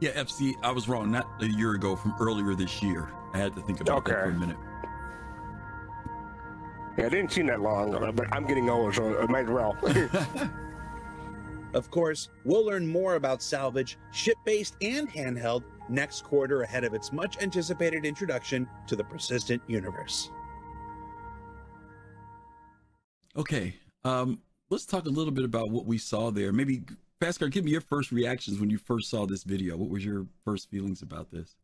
Yeah, 0.00 0.10
FC, 0.12 0.54
I 0.62 0.70
was 0.70 0.88
wrong. 0.88 1.10
Not 1.10 1.26
a 1.40 1.46
year 1.46 1.72
ago, 1.72 1.96
from 1.96 2.14
earlier 2.20 2.54
this 2.54 2.82
year. 2.82 3.10
I 3.34 3.38
had 3.38 3.54
to 3.56 3.62
think 3.62 3.80
about 3.80 4.04
that 4.04 4.14
for 4.14 4.30
a 4.30 4.32
minute. 4.32 4.56
yeah, 6.96 7.06
I 7.06 7.08
didn't 7.08 7.32
seem 7.32 7.46
that 7.48 7.60
long, 7.60 7.90
but 8.14 8.26
I'm 8.32 8.46
getting 8.46 8.70
old, 8.70 8.94
so 8.94 9.20
it 9.20 9.28
might 9.28 9.44
as 9.44 9.50
well. 9.50 9.76
Of 11.74 11.90
course, 11.90 12.30
we'll 12.44 12.64
learn 12.64 12.86
more 12.86 13.16
about 13.16 13.42
salvage, 13.42 13.98
ship 14.12 14.36
based 14.44 14.76
and 14.80 15.10
handheld, 15.10 15.64
next 15.88 16.24
quarter 16.24 16.62
ahead 16.62 16.84
of 16.84 16.94
its 16.94 17.12
much 17.12 17.42
anticipated 17.42 18.04
introduction 18.04 18.68
to 18.86 18.96
the 18.96 19.04
persistent 19.04 19.62
universe. 19.66 20.30
Okay, 23.36 23.76
um, 24.04 24.40
let's 24.70 24.86
talk 24.86 25.06
a 25.06 25.10
little 25.10 25.32
bit 25.32 25.44
about 25.44 25.70
what 25.70 25.86
we 25.86 25.98
saw 25.98 26.30
there. 26.30 26.52
Maybe, 26.52 26.82
Pascal, 27.20 27.48
give 27.48 27.64
me 27.64 27.70
your 27.70 27.80
first 27.80 28.12
reactions 28.12 28.58
when 28.58 28.70
you 28.70 28.78
first 28.78 29.10
saw 29.10 29.26
this 29.26 29.44
video. 29.44 29.76
What 29.76 29.90
was 29.90 30.04
your 30.04 30.26
first 30.44 30.70
feelings 30.70 31.02
about 31.02 31.30
this? 31.30 31.54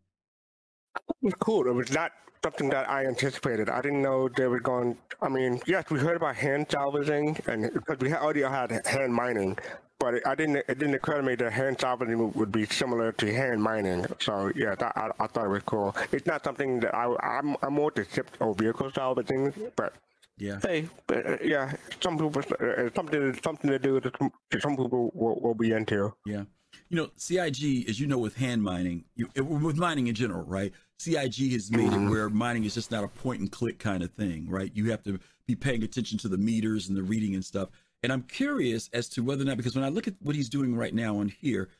It 0.97 1.17
was 1.23 1.35
cool. 1.41 1.67
It 1.67 1.75
was 1.75 1.91
not 1.91 2.13
something 2.45 2.69
that 2.69 2.89
I 2.89 3.07
anticipated. 3.07 3.69
I 3.71 3.81
didn't 3.81 4.03
know 4.03 4.29
they 4.29 4.47
were 4.47 4.61
going. 4.61 4.97
I 5.23 5.29
mean, 5.29 5.61
yes, 5.67 5.85
we 5.91 5.99
heard 5.99 6.17
about 6.17 6.37
hand 6.37 6.67
salvaging, 6.71 7.39
and 7.47 7.73
because 7.73 7.99
we 7.99 8.13
already 8.13 8.43
had 8.43 8.87
hand 8.87 9.13
mining, 9.13 9.59
but 10.05 10.15
it, 10.17 10.23
I 10.27 10.35
didn't. 10.35 10.57
It 10.57 10.79
didn't 10.79 10.95
occur 10.95 11.17
to 11.17 11.23
me 11.23 11.35
that 11.37 11.51
hand 11.53 11.81
salvaging 11.81 12.19
would- 12.19 12.35
would 12.35 12.53
be 12.53 12.67
similar 12.67 13.11
to 13.13 13.27
hand 13.35 13.63
mining. 13.63 14.05
So 14.21 14.53
yeah, 14.55 14.75
that, 14.75 14.93
I, 14.97 15.11
I 15.19 15.27
thought 15.29 15.47
it 15.47 15.49
was 15.49 15.63
cool. 15.65 15.97
It's 16.13 16.27
not 16.27 16.45
something 16.45 16.81
that 16.81 16.95
I, 16.95 17.05
I'm. 17.23 17.57
I'm 17.63 17.73
more 17.73 17.91
to 17.93 18.05
ship 18.15 18.29
or 18.41 18.55
vehicle 18.55 18.91
salvaging, 18.95 19.53
but 19.77 19.95
Yeah. 20.37 20.59
hey, 20.63 20.89
but, 21.07 21.27
uh, 21.27 21.37
yeah, 21.43 21.73
some 22.03 22.19
people 22.19 22.43
uh, 22.61 22.91
something 22.95 23.39
something 23.43 23.71
to 23.71 23.79
do 23.79 24.01
that 24.01 24.15
some, 24.19 24.31
some 24.61 24.77
people 24.77 25.11
will, 25.15 25.41
will 25.41 25.55
be 25.55 25.73
into. 25.73 26.13
Yeah. 26.27 26.45
you 26.91 26.97
know, 26.99 27.09
CIG, 27.17 27.89
as 27.89 27.99
you 28.01 28.07
know, 28.07 28.19
with 28.19 28.37
hand 28.37 28.63
mining, 28.63 29.05
you, 29.17 29.29
with 29.43 29.77
mining 29.79 30.09
in 30.09 30.15
general, 30.15 30.45
right? 30.45 30.73
CIG 30.99 31.53
has 31.53 31.71
made 31.71 31.93
it 31.93 32.11
where 32.11 32.29
mining 32.29 32.65
is 32.65 32.75
just 32.75 32.91
not 32.91 33.05
a 33.05 33.09
point 33.09 33.41
and 33.41 33.51
click 33.51 33.79
kind 33.79 34.03
of 34.03 34.11
thing, 34.13 34.49
right? 34.51 34.71
You 34.75 34.91
have 34.91 35.03
to 35.05 35.19
be 35.47 35.55
paying 35.55 35.83
attention 35.83 36.19
to 36.19 36.29
the 36.29 36.39
meters 36.39 36.89
and 36.89 36.97
the 36.97 37.03
reading 37.03 37.35
and 37.35 37.45
stuff. 37.45 37.69
And 38.05 38.13
I'm 38.13 38.23
curious 38.23 38.91
as 38.93 39.09
to 39.11 39.23
whether 39.25 39.43
or 39.43 39.47
not, 39.47 39.57
because 39.57 39.75
when 39.75 39.83
I 39.85 39.89
look 39.89 40.07
at 40.07 40.15
what 40.21 40.37
he's 40.37 40.51
doing 40.51 40.77
right 40.77 40.95
now 40.95 41.17
on 41.17 41.29
here, 41.29 41.71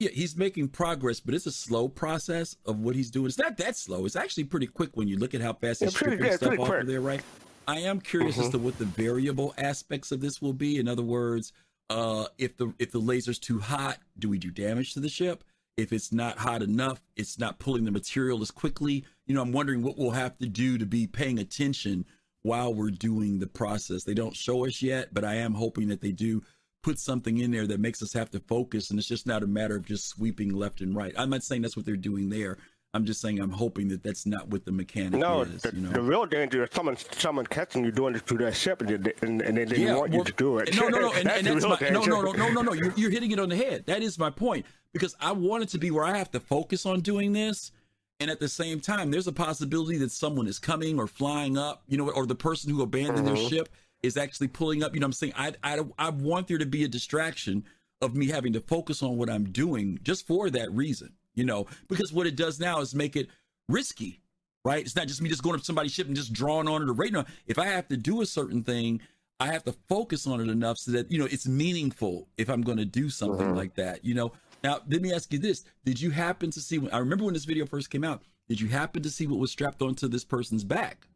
yeah, 0.00 0.10
he's 0.10 0.36
making 0.36 0.68
progress, 0.68 1.20
but 1.20 1.34
it's 1.34 1.46
a 1.46 1.52
slow 1.52 1.88
process 1.88 2.56
of 2.66 2.80
what 2.80 2.96
he's 2.96 3.12
doing. 3.12 3.26
It's 3.26 3.38
not 3.38 3.56
that 3.58 3.76
slow. 3.76 4.04
It's 4.04 4.16
actually 4.16 4.44
pretty 4.44 4.66
quick 4.66 4.90
when 4.94 5.06
you 5.06 5.16
look 5.18 5.34
at 5.34 5.40
how 5.40 5.52
fast 5.52 5.78
he's 5.80 5.92
Yeah, 5.92 5.96
stripping 5.98 6.26
yeah, 6.26 6.36
stuff 6.36 6.58
off 6.58 6.66
quick. 6.66 6.80
of 6.80 6.86
there, 6.88 7.00
right? 7.00 7.22
I 7.68 7.78
am 7.78 8.00
curious 8.00 8.38
as 8.38 8.48
to 8.50 8.58
what 8.58 8.76
the 8.78 8.86
variable 8.86 9.54
aspects 9.56 10.10
of 10.10 10.20
this 10.20 10.42
will 10.42 10.52
be. 10.52 10.78
In 10.78 10.88
other 10.88 11.02
words, 11.04 11.52
uh, 11.90 12.26
if 12.38 12.56
the 12.56 12.74
if 12.80 12.90
the 12.90 12.98
laser's 12.98 13.38
too 13.38 13.60
hot, 13.60 13.98
do 14.18 14.28
we 14.28 14.38
do 14.38 14.50
damage 14.50 14.94
to 14.94 15.00
the 15.00 15.08
ship? 15.08 15.44
If 15.76 15.92
it's 15.92 16.10
not 16.12 16.38
hot 16.38 16.60
enough, 16.62 17.00
it's 17.14 17.38
not 17.38 17.60
pulling 17.60 17.84
the 17.84 17.92
material 17.92 18.42
as 18.42 18.50
quickly. 18.50 19.04
You 19.26 19.34
know, 19.36 19.42
I'm 19.42 19.52
wondering 19.52 19.82
what 19.82 19.96
we'll 19.96 20.10
have 20.10 20.36
to 20.38 20.46
do 20.48 20.76
to 20.76 20.86
be 20.86 21.06
paying 21.06 21.38
attention 21.38 22.04
while 22.42 22.72
we're 22.72 22.90
doing 22.90 23.38
the 23.38 23.46
process. 23.46 24.04
They 24.04 24.14
don't 24.14 24.34
show 24.36 24.66
us 24.66 24.80
yet, 24.82 25.12
but 25.12 25.24
I 25.24 25.34
am 25.34 25.54
hoping 25.54 25.88
that 25.88 26.00
they 26.00 26.12
do 26.12 26.42
put 26.82 26.98
something 26.98 27.38
in 27.38 27.50
there 27.50 27.66
that 27.66 27.80
makes 27.80 28.02
us 28.02 28.12
have 28.12 28.30
to 28.30 28.40
focus 28.40 28.90
and 28.90 28.98
it's 28.98 29.08
just 29.08 29.26
not 29.26 29.42
a 29.42 29.46
matter 29.46 29.76
of 29.76 29.84
just 29.84 30.08
sweeping 30.08 30.54
left 30.54 30.80
and 30.80 30.94
right. 30.94 31.12
I'm 31.18 31.28
not 31.30 31.42
saying 31.42 31.62
that's 31.62 31.76
what 31.76 31.84
they're 31.84 31.96
doing 31.96 32.28
there. 32.28 32.56
I'm 32.94 33.04
just 33.04 33.20
saying 33.20 33.40
I'm 33.40 33.50
hoping 33.50 33.88
that 33.88 34.02
that's 34.02 34.24
not 34.24 34.48
what 34.48 34.64
the 34.64 34.72
mechanic 34.72 35.20
No, 35.20 35.42
is. 35.42 35.60
the, 35.62 35.74
you 35.74 35.82
know? 35.82 35.90
the 35.90 36.00
real 36.00 36.24
danger 36.24 36.62
is 36.62 36.70
someone 36.72 36.96
someone 36.96 37.46
catching 37.46 37.84
you 37.84 37.90
doing 37.90 38.14
it 38.14 38.22
through 38.22 38.38
their 38.38 38.54
ship 38.54 38.80
and, 38.80 39.04
they- 39.04 39.12
and, 39.20 39.42
and 39.42 39.58
they 39.58 39.64
didn't 39.66 39.96
want 39.98 40.12
you 40.14 40.24
to 40.24 40.32
do 40.32 40.58
it. 40.58 40.74
No, 40.76 40.88
no, 40.88 40.98
no, 41.00 41.12
and, 41.14 41.26
that's 41.26 41.38
and 41.46 41.46
that's 41.60 41.80
my, 41.82 41.88
no, 41.90 42.02
no, 42.04 42.22
no, 42.22 42.32
no, 42.32 42.48
no, 42.50 42.62
no. 42.62 42.72
You're, 42.72 42.92
you're 42.96 43.10
hitting 43.10 43.32
it 43.32 43.38
on 43.40 43.48
the 43.50 43.56
head. 43.56 43.84
That 43.86 44.02
is 44.02 44.18
my 44.18 44.30
point 44.30 44.64
because 44.92 45.14
I 45.20 45.32
want 45.32 45.64
it 45.64 45.68
to 45.70 45.78
be 45.78 45.90
where 45.90 46.04
I 46.04 46.16
have 46.16 46.30
to 46.30 46.40
focus 46.40 46.86
on 46.86 47.00
doing 47.00 47.32
this, 47.32 47.72
and 48.20 48.30
at 48.30 48.40
the 48.40 48.48
same 48.48 48.80
time, 48.80 49.10
there's 49.10 49.26
a 49.26 49.32
possibility 49.32 49.96
that 49.98 50.10
someone 50.10 50.46
is 50.46 50.58
coming 50.58 50.98
or 50.98 51.06
flying 51.06 51.56
up, 51.56 51.82
you 51.88 51.96
know, 51.96 52.10
or 52.10 52.26
the 52.26 52.34
person 52.34 52.70
who 52.70 52.82
abandoned 52.82 53.26
their 53.26 53.34
Mhm. 53.34 53.48
ship 53.48 53.68
is 54.02 54.16
actually 54.16 54.48
pulling 54.48 54.82
up. 54.82 54.94
You 54.94 55.00
know, 55.00 55.04
what 55.06 55.08
I'm 55.08 55.12
saying 55.12 55.32
I, 55.36 55.54
I, 55.62 55.80
I 55.98 56.10
want 56.10 56.48
there 56.48 56.58
to 56.58 56.66
be 56.66 56.84
a 56.84 56.88
distraction 56.88 57.64
of 58.00 58.14
me 58.14 58.26
having 58.26 58.52
to 58.52 58.60
focus 58.60 59.02
on 59.02 59.16
what 59.16 59.30
I'm 59.30 59.44
doing 59.50 59.98
just 60.02 60.26
for 60.26 60.50
that 60.50 60.72
reason, 60.72 61.12
you 61.34 61.44
know, 61.44 61.66
because 61.88 62.12
what 62.12 62.26
it 62.26 62.36
does 62.36 62.60
now 62.60 62.80
is 62.80 62.94
make 62.94 63.16
it 63.16 63.28
risky 63.68 64.20
right? 64.64 64.84
It's 64.84 64.96
not 64.96 65.06
just 65.06 65.22
me 65.22 65.30
just 65.30 65.42
going 65.42 65.54
up 65.54 65.60
to 65.60 65.64
somebody's 65.64 65.92
ship 65.92 66.08
and 66.08 66.16
just 66.16 66.32
drawing 66.32 66.68
on 66.68 66.82
it 66.82 66.90
or 66.90 66.92
rating 66.92 67.16
on. 67.16 67.24
it. 67.24 67.30
If 67.46 67.58
I 67.58 67.66
have 67.66 67.88
to 67.88 67.96
do 67.96 68.20
a 68.20 68.26
certain 68.26 68.62
thing, 68.62 69.00
I 69.40 69.46
have 69.46 69.64
to 69.64 69.72
focus 69.88 70.26
on 70.26 70.40
it 70.40 70.48
enough 70.50 70.76
so 70.78 70.90
that 70.90 71.10
you 71.10 71.18
know 71.18 71.24
it's 71.26 71.46
meaningful. 71.46 72.28
If 72.36 72.50
I'm 72.50 72.60
going 72.60 72.76
to 72.76 72.84
do 72.84 73.08
something 73.08 73.46
Mhm. 73.52 73.56
like 73.56 73.76
that, 73.76 74.04
you 74.04 74.12
know. 74.14 74.32
Now, 74.62 74.80
let 74.88 75.02
me 75.02 75.12
ask 75.12 75.32
you 75.32 75.38
this: 75.38 75.64
Did 75.84 76.00
you 76.00 76.10
happen 76.10 76.50
to 76.50 76.60
see? 76.60 76.78
When, 76.78 76.92
I 76.92 76.98
remember 76.98 77.24
when 77.24 77.34
this 77.34 77.44
video 77.44 77.66
first 77.66 77.90
came 77.90 78.04
out. 78.04 78.22
Did 78.48 78.60
you 78.60 78.68
happen 78.68 79.02
to 79.02 79.10
see 79.10 79.26
what 79.26 79.38
was 79.38 79.50
strapped 79.50 79.82
onto 79.82 80.08
this 80.08 80.24
person's 80.24 80.64
back? 80.64 81.06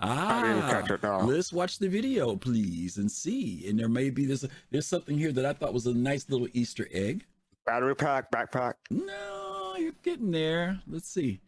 Ah, 0.00 0.40
I 0.40 0.46
didn't 0.46 0.70
catch 0.70 0.90
it, 0.90 1.02
no. 1.02 1.18
let's 1.20 1.52
watch 1.52 1.78
the 1.78 1.88
video, 1.88 2.36
please, 2.36 2.98
and 2.98 3.10
see. 3.10 3.66
And 3.68 3.78
there 3.78 3.88
may 3.88 4.10
be 4.10 4.26
this. 4.26 4.44
There's 4.70 4.86
something 4.86 5.16
here 5.16 5.32
that 5.32 5.46
I 5.46 5.52
thought 5.52 5.72
was 5.72 5.86
a 5.86 5.94
nice 5.94 6.28
little 6.28 6.48
Easter 6.52 6.88
egg. 6.92 7.24
Battery 7.64 7.96
pack, 7.96 8.30
backpack. 8.30 8.74
No, 8.90 9.74
you're 9.78 9.92
getting 10.02 10.30
there. 10.30 10.80
Let's 10.86 11.08
see. 11.08 11.40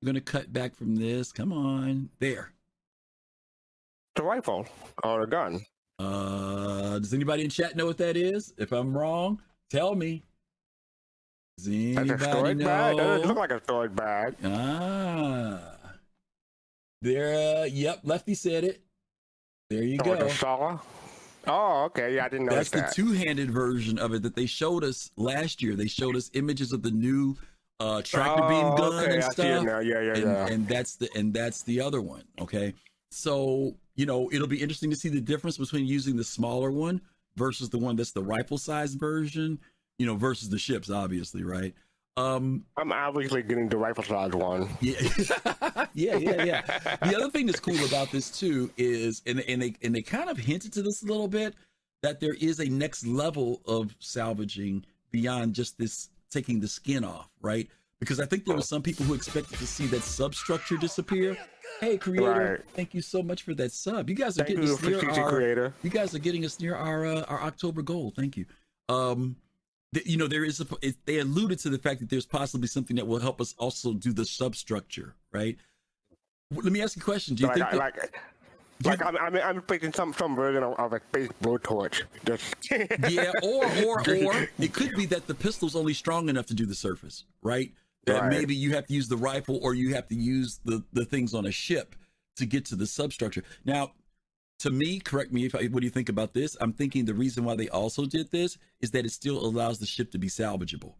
I'm 0.00 0.06
gonna 0.06 0.20
cut 0.20 0.52
back 0.52 0.74
from 0.74 0.96
this. 0.96 1.32
Come 1.32 1.52
on. 1.52 2.10
There. 2.18 2.52
The 4.14 4.22
rifle 4.22 4.66
or 5.02 5.20
the 5.20 5.26
gun. 5.26 5.64
Uh 5.98 6.98
does 6.98 7.14
anybody 7.14 7.44
in 7.44 7.50
chat 7.50 7.76
know 7.76 7.86
what 7.86 7.98
that 7.98 8.16
is? 8.16 8.54
If 8.58 8.72
I'm 8.72 8.96
wrong, 8.96 9.40
tell 9.70 9.94
me. 9.94 10.22
Does 11.58 11.66
That's 11.66 11.98
anybody 11.98 12.10
a 12.10 12.18
storage 12.18 12.58
bag. 12.58 12.96
That 12.96 13.26
look 13.26 13.38
like 13.38 13.50
a 13.50 13.62
storage 13.62 13.94
bag. 13.96 14.34
Ah. 14.44 15.60
There 17.02 17.62
uh, 17.62 17.64
yep, 17.64 18.00
Lefty 18.04 18.34
said 18.34 18.64
it. 18.64 18.82
There 19.70 19.82
you 19.82 19.98
Or 20.00 20.16
go. 20.16 20.28
saw. 20.28 20.78
Oh, 21.46 21.84
okay. 21.84 22.16
Yeah, 22.16 22.24
I 22.24 22.28
didn't 22.28 22.46
notice 22.46 22.70
That's 22.70 22.94
the 22.94 23.02
two-handed 23.02 23.50
version 23.50 23.98
of 23.98 24.12
it 24.12 24.22
that 24.22 24.34
they 24.34 24.46
showed 24.46 24.82
us 24.84 25.10
last 25.16 25.62
year. 25.62 25.76
They 25.76 25.86
showed 25.86 26.16
us 26.16 26.30
images 26.34 26.72
of 26.72 26.82
the 26.82 26.90
new 26.90 27.36
uh 27.78 28.00
tractor 28.02 28.48
beam 28.48 28.64
oh, 28.64 28.76
gun 28.76 29.04
okay. 29.04 29.14
and 29.16 29.24
I 29.24 29.28
stuff. 29.28 29.46
it 29.46 29.62
now. 29.62 29.80
Yeah, 29.80 30.00
yeah, 30.00 30.14
and, 30.14 30.22
yeah. 30.22 30.46
and 30.46 30.68
that's 30.68 30.96
the 30.96 31.10
and 31.14 31.34
that's 31.34 31.62
the 31.62 31.78
other 31.78 32.00
one 32.00 32.22
okay 32.40 32.72
so 33.10 33.74
you 33.96 34.06
know 34.06 34.30
it'll 34.32 34.46
be 34.46 34.62
interesting 34.62 34.90
to 34.90 34.96
see 34.96 35.08
the 35.08 35.20
difference 35.20 35.58
between 35.58 35.86
using 35.86 36.16
the 36.16 36.24
smaller 36.24 36.70
one 36.70 37.00
versus 37.36 37.68
the 37.70 37.78
one 37.78 37.96
that's 37.96 38.12
the 38.12 38.22
rifle 38.22 38.58
size 38.58 38.94
version 38.94 39.58
you 39.98 40.06
know 40.06 40.14
versus 40.14 40.48
the 40.48 40.58
ships 40.58 40.90
obviously 40.90 41.42
right? 41.42 41.74
Um 42.16 42.64
I'm 42.78 42.92
obviously 42.92 43.42
getting 43.42 43.68
the 43.68 43.76
rifle 43.76 44.04
size 44.04 44.32
one. 44.32 44.68
yeah. 44.80 45.00
Yeah 45.94 46.16
yeah 46.16 46.44
yeah. 46.44 46.62
The 47.02 47.16
other 47.16 47.30
thing 47.30 47.46
that's 47.46 47.60
cool 47.60 47.82
about 47.86 48.10
this 48.10 48.30
too 48.30 48.70
is 48.76 49.22
and, 49.26 49.40
and 49.40 49.62
they 49.62 49.74
and 49.82 49.94
they 49.94 50.02
kind 50.02 50.28
of 50.28 50.36
hinted 50.36 50.72
to 50.74 50.82
this 50.82 51.02
a 51.02 51.06
little 51.06 51.28
bit 51.28 51.54
that 52.02 52.20
there 52.20 52.34
is 52.34 52.60
a 52.60 52.66
next 52.66 53.06
level 53.06 53.62
of 53.66 53.96
salvaging 53.98 54.84
beyond 55.10 55.54
just 55.54 55.78
this 55.78 56.10
taking 56.30 56.60
the 56.60 56.68
skin 56.68 57.04
off 57.04 57.30
right 57.40 57.68
because 58.00 58.20
i 58.20 58.26
think 58.26 58.44
there 58.44 58.54
were 58.56 58.62
some 58.62 58.82
people 58.82 59.04
who 59.04 59.14
expected 59.14 59.58
to 59.58 59.66
see 59.66 59.86
that 59.86 60.02
substructure 60.02 60.76
disappear 60.76 61.36
hey 61.80 61.96
creator 61.98 62.52
Right. 62.64 62.74
thank 62.74 62.94
you 62.94 63.02
so 63.02 63.22
much 63.22 63.42
for 63.42 63.54
that 63.54 63.72
sub 63.72 64.08
you 64.08 64.16
guys 64.16 64.38
are 64.38 64.44
Thank 64.44 64.56
getting 64.60 64.70
us 64.72 64.82
near 64.82 65.10
our, 65.10 65.30
Creator. 65.30 65.74
you 65.82 65.90
guys 65.90 66.14
are 66.14 66.18
getting 66.18 66.44
us 66.44 66.58
near 66.60 66.74
our 66.74 67.04
uh, 67.06 67.22
our 67.22 67.42
October 67.42 67.82
goal. 67.82 68.12
Thank 68.16 68.36
you. 68.36 68.46
Um, 68.88 69.36
th- 69.94 70.06
you 70.06 70.16
know 70.16 70.26
there 70.26 70.44
is 70.44 70.60
a, 70.60 70.66
it, 70.80 70.96
they 71.04 71.18
alluded 71.18 71.58
to 71.60 71.68
the 71.70 71.78
fact 71.78 72.00
that 72.00 72.08
there's 72.08 72.24
possibly 72.26 72.68
something 72.68 72.96
that 72.96 73.06
will 73.06 73.18
help 73.18 73.40
us 73.40 73.54
also 73.58 73.92
do 73.94 74.12
the 74.12 74.24
substructure, 74.24 75.14
right? 75.32 75.56
W- 76.50 76.64
Let 76.64 76.72
me 76.72 76.80
ask 76.82 76.96
you 76.96 77.02
a 77.02 77.04
question. 77.04 77.34
Do 77.34 77.42
you 77.42 77.48
like, 77.48 77.56
think 77.58 77.70
that, 77.70 77.78
like, 77.78 78.20
like 78.84 79.04
I'm, 79.04 79.16
I'm, 79.16 79.36
I'm 79.36 79.62
thinking 79.62 79.92
some, 79.92 80.12
some 80.14 80.34
version 80.36 80.62
of, 80.62 80.74
of 80.78 80.92
a 80.94 81.00
space 81.10 81.28
blowtorch. 81.42 82.02
Just 82.24 82.44
yeah, 83.10 83.32
or 83.42 83.64
or 83.84 84.00
or 84.24 84.48
it 84.58 84.72
could 84.72 84.92
be 84.96 85.04
that 85.06 85.26
the 85.26 85.34
pistol's 85.34 85.76
only 85.76 85.92
strong 85.94 86.28
enough 86.28 86.46
to 86.46 86.54
do 86.54 86.64
the 86.64 86.74
surface, 86.74 87.24
right? 87.42 87.72
That 88.06 88.22
Right. 88.22 88.30
maybe 88.30 88.54
you 88.54 88.72
have 88.74 88.86
to 88.86 88.94
use 88.94 89.08
the 89.08 89.16
rifle 89.16 89.58
or 89.62 89.74
you 89.74 89.94
have 89.94 90.06
to 90.08 90.14
use 90.14 90.60
the 90.64 90.84
the 90.92 91.04
things 91.04 91.34
on 91.34 91.44
a 91.46 91.50
ship 91.50 91.96
to 92.36 92.46
get 92.46 92.64
to 92.66 92.76
the 92.76 92.86
substructure. 92.86 93.42
Now, 93.64 93.92
to 94.60 94.70
me, 94.70 95.00
correct 95.00 95.32
me 95.32 95.44
if 95.44 95.54
I, 95.54 95.64
what 95.66 95.80
do 95.80 95.86
you 95.86 95.90
think 95.90 96.08
about 96.08 96.32
this? 96.32 96.56
I'm 96.60 96.72
thinking 96.72 97.04
the 97.04 97.14
reason 97.14 97.44
why 97.44 97.56
they 97.56 97.68
also 97.68 98.06
did 98.06 98.30
this 98.30 98.56
is 98.80 98.90
that 98.92 99.04
it 99.04 99.10
still 99.10 99.38
allows 99.44 99.78
the 99.78 99.86
ship 99.86 100.10
to 100.12 100.18
be 100.18 100.28
salvageable. 100.28 100.94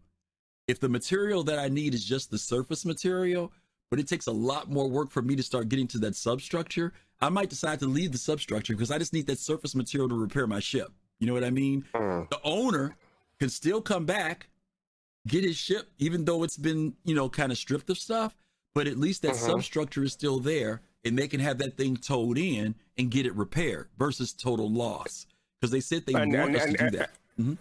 If 0.67 0.79
the 0.79 0.89
material 0.89 1.43
that 1.45 1.57
I 1.57 1.69
need 1.69 1.93
is 1.93 2.03
just 2.03 2.29
the 2.29 2.37
surface 2.37 2.85
material, 2.85 3.51
but 3.89 3.99
it 3.99 4.07
takes 4.07 4.27
a 4.27 4.31
lot 4.31 4.69
more 4.69 4.89
work 4.89 5.09
for 5.09 5.21
me 5.21 5.35
to 5.37 5.43
start 5.43 5.69
getting 5.69 5.87
to 5.87 5.97
that 5.99 6.15
substructure, 6.15 6.91
I 7.21 7.29
might 7.29 7.49
decide 7.49 7.79
to 7.79 7.87
leave 7.87 8.11
the 8.11 8.17
substructure 8.17 8.73
because 8.73 8.91
I 8.91 8.97
just 8.97 9.13
need 9.13 9.27
that 9.27 9.39
surface 9.39 9.73
material 9.75 10.09
to 10.09 10.15
repair 10.15 10.45
my 10.45 10.59
ship. 10.59 10.91
You 11.19 11.27
know 11.27 11.33
what 11.33 11.43
I 11.43 11.49
mean? 11.49 11.85
Mm. 11.95 12.29
The 12.29 12.39
owner 12.43 12.95
can 13.39 13.49
still 13.49 13.81
come 13.81 14.05
back, 14.05 14.49
get 15.27 15.43
his 15.43 15.55
ship, 15.57 15.89
even 15.97 16.25
though 16.25 16.43
it's 16.43 16.57
been, 16.57 16.95
you 17.03 17.13
know, 17.15 17.29
kind 17.29 17.51
of 17.51 17.57
stripped 17.57 17.89
of 17.89 17.97
stuff, 17.97 18.35
but 18.73 18.87
at 18.87 18.97
least 18.97 19.21
that 19.23 19.33
Mhm. 19.35 19.45
substructure 19.45 20.03
is 20.03 20.13
still 20.13 20.39
there 20.39 20.81
and 21.03 21.17
they 21.17 21.27
can 21.27 21.39
have 21.39 21.57
that 21.59 21.77
thing 21.77 21.97
towed 21.97 22.37
in 22.37 22.75
and 22.97 23.11
get 23.11 23.25
it 23.25 23.33
repaired 23.35 23.89
versus 23.97 24.33
total 24.33 24.69
loss. 24.71 25.25
Because 25.59 25.71
they 25.71 25.79
said 25.79 26.05
they 26.05 26.13
And- 26.13 26.33
want 26.33 26.49
and- 26.49 26.55
us 26.57 26.63
and- 26.65 26.77
to 26.77 26.89
do 26.89 26.97
that. 26.97 27.11
Mhm. 27.39 27.57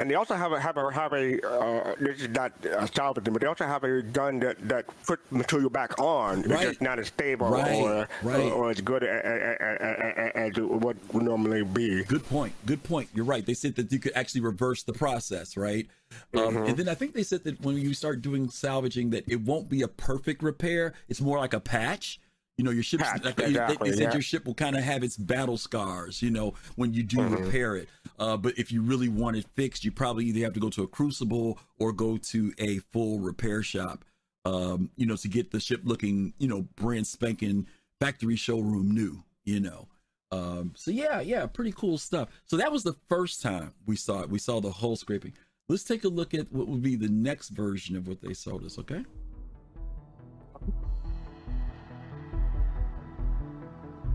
And 0.00 0.08
they 0.08 0.14
also 0.14 0.34
have 0.36 0.52
a 0.52 0.60
have 0.60 0.76
a 0.76 0.92
have 0.92 1.12
a 1.12 1.44
uh, 1.44 1.94
this 1.98 2.20
is 2.22 2.28
not 2.28 2.52
uh, 2.64 2.86
salvaging, 2.86 3.32
but 3.32 3.40
they 3.42 3.48
also 3.48 3.64
have 3.66 3.82
a 3.82 4.00
gun 4.02 4.38
that 4.40 4.56
that 4.68 4.84
put 5.04 5.20
material 5.32 5.70
back 5.70 5.98
on. 5.98 6.42
Right. 6.42 6.52
It's 6.52 6.64
just 6.70 6.82
not 6.82 7.00
as 7.00 7.08
stable 7.08 7.48
Right, 7.50 7.74
or, 7.82 8.08
right. 8.22 8.40
or 8.40 8.52
or 8.52 8.70
as 8.70 8.80
good 8.80 9.02
as 9.02 10.56
it 10.56 10.58
would 10.60 10.98
normally 11.14 11.64
be. 11.64 12.04
Good 12.04 12.24
point. 12.26 12.52
Good 12.66 12.82
point. 12.84 13.08
You're 13.12 13.24
right. 13.24 13.44
They 13.44 13.54
said 13.54 13.74
that 13.76 13.90
you 13.92 13.98
could 13.98 14.12
actually 14.14 14.42
reverse 14.42 14.84
the 14.84 14.92
process, 14.92 15.56
right? 15.56 15.86
Um, 16.34 16.54
Mhm. 16.54 16.68
and 16.68 16.76
then 16.76 16.88
I 16.88 16.94
think 16.94 17.14
they 17.14 17.22
said 17.24 17.44
that 17.44 17.60
when 17.60 17.76
you 17.76 17.92
start 17.92 18.22
doing 18.22 18.48
salvaging, 18.50 19.10
that 19.10 19.24
it 19.26 19.40
won't 19.40 19.68
be 19.68 19.82
a 19.82 19.88
perfect 19.88 20.42
repair. 20.42 20.94
It's 21.08 21.20
more 21.20 21.38
like 21.38 21.54
a 21.54 21.60
patch. 21.60 22.20
You 22.56 22.64
know, 22.64 22.72
your 22.72 22.82
Patch, 22.98 23.22
like, 23.22 23.38
exactly, 23.38 23.90
they, 23.90 23.96
said 23.96 24.02
yeah. 24.08 24.12
your 24.14 24.20
ship 24.20 24.44
will 24.44 24.54
kind 24.54 24.74
of 24.76 24.82
have 24.82 25.04
its 25.04 25.16
battle 25.16 25.56
scars. 25.56 26.20
You 26.20 26.30
know, 26.30 26.54
when 26.74 26.92
you 26.92 27.04
do 27.04 27.18
Mhm. 27.18 27.44
repair 27.44 27.76
it. 27.76 27.88
Uh, 28.18 28.36
but 28.36 28.58
if 28.58 28.72
you 28.72 28.82
really 28.82 29.08
want 29.08 29.36
it 29.36 29.46
fixed, 29.54 29.84
you 29.84 29.92
probably 29.92 30.26
either 30.26 30.40
have 30.40 30.54
to 30.54 30.60
go 30.60 30.70
to 30.70 30.82
a 30.82 30.88
crucible 30.88 31.58
or 31.78 31.92
go 31.92 32.16
to 32.16 32.52
a 32.58 32.78
full 32.78 33.20
repair 33.20 33.62
shop. 33.62 34.04
Um, 34.44 34.90
you 34.96 35.06
know, 35.06 35.16
to 35.16 35.28
get 35.28 35.50
the 35.50 35.60
ship 35.60 35.82
looking, 35.84 36.32
you 36.38 36.48
know, 36.48 36.62
brand 36.76 37.06
spanking 37.06 37.66
factory 38.00 38.36
showroom 38.36 38.94
new. 38.94 39.22
You 39.44 39.60
know. 39.60 39.88
Um, 40.30 40.72
so 40.76 40.90
yeah, 40.90 41.20
yeah, 41.20 41.46
pretty 41.46 41.72
cool 41.72 41.96
stuff. 41.98 42.28
So 42.44 42.56
that 42.56 42.70
was 42.70 42.82
the 42.82 42.96
first 43.08 43.40
time 43.42 43.72
we 43.86 43.96
saw 43.96 44.22
it. 44.22 44.30
We 44.30 44.38
saw 44.38 44.60
the 44.60 44.70
hull 44.70 44.96
scraping. 44.96 45.32
Let's 45.68 45.84
take 45.84 46.04
a 46.04 46.08
look 46.08 46.34
at 46.34 46.50
what 46.52 46.66
would 46.68 46.82
be 46.82 46.96
the 46.96 47.08
next 47.08 47.50
version 47.50 47.96
of 47.96 48.08
what 48.08 48.20
they 48.20 48.34
sold 48.34 48.64
us, 48.64 48.78
okay? 48.78 49.04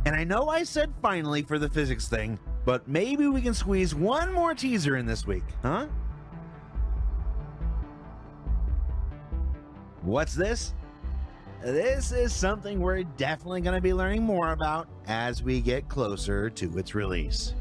And 0.06 0.16
I 0.16 0.24
know 0.24 0.50
I 0.50 0.64
said 0.64 0.92
finally 1.02 1.44
for 1.44 1.58
the 1.58 1.70
physics 1.70 2.08
thing, 2.08 2.38
but 2.66 2.88
maybe 2.88 3.28
we 3.28 3.42
can 3.42 3.54
squeeze 3.54 3.94
one 3.94 4.32
more 4.32 4.56
teaser 4.56 4.96
in 4.96 5.06
this 5.06 5.28
week, 5.28 5.44
huh? 5.62 5.88
What's 10.02 10.34
this? 10.34 10.74
This 11.62 12.12
is 12.12 12.34
something 12.34 12.82
we're 12.82 13.04
definitely 13.04 13.62
going 13.62 13.76
to 13.76 13.82
be 13.82 13.94
learning 13.94 14.24
more 14.24 14.52
about 14.52 14.88
as 15.08 15.42
we 15.42 15.62
get 15.62 15.88
closer 15.88 16.50
to 16.50 16.78
its 16.78 16.94
release. 16.94 17.54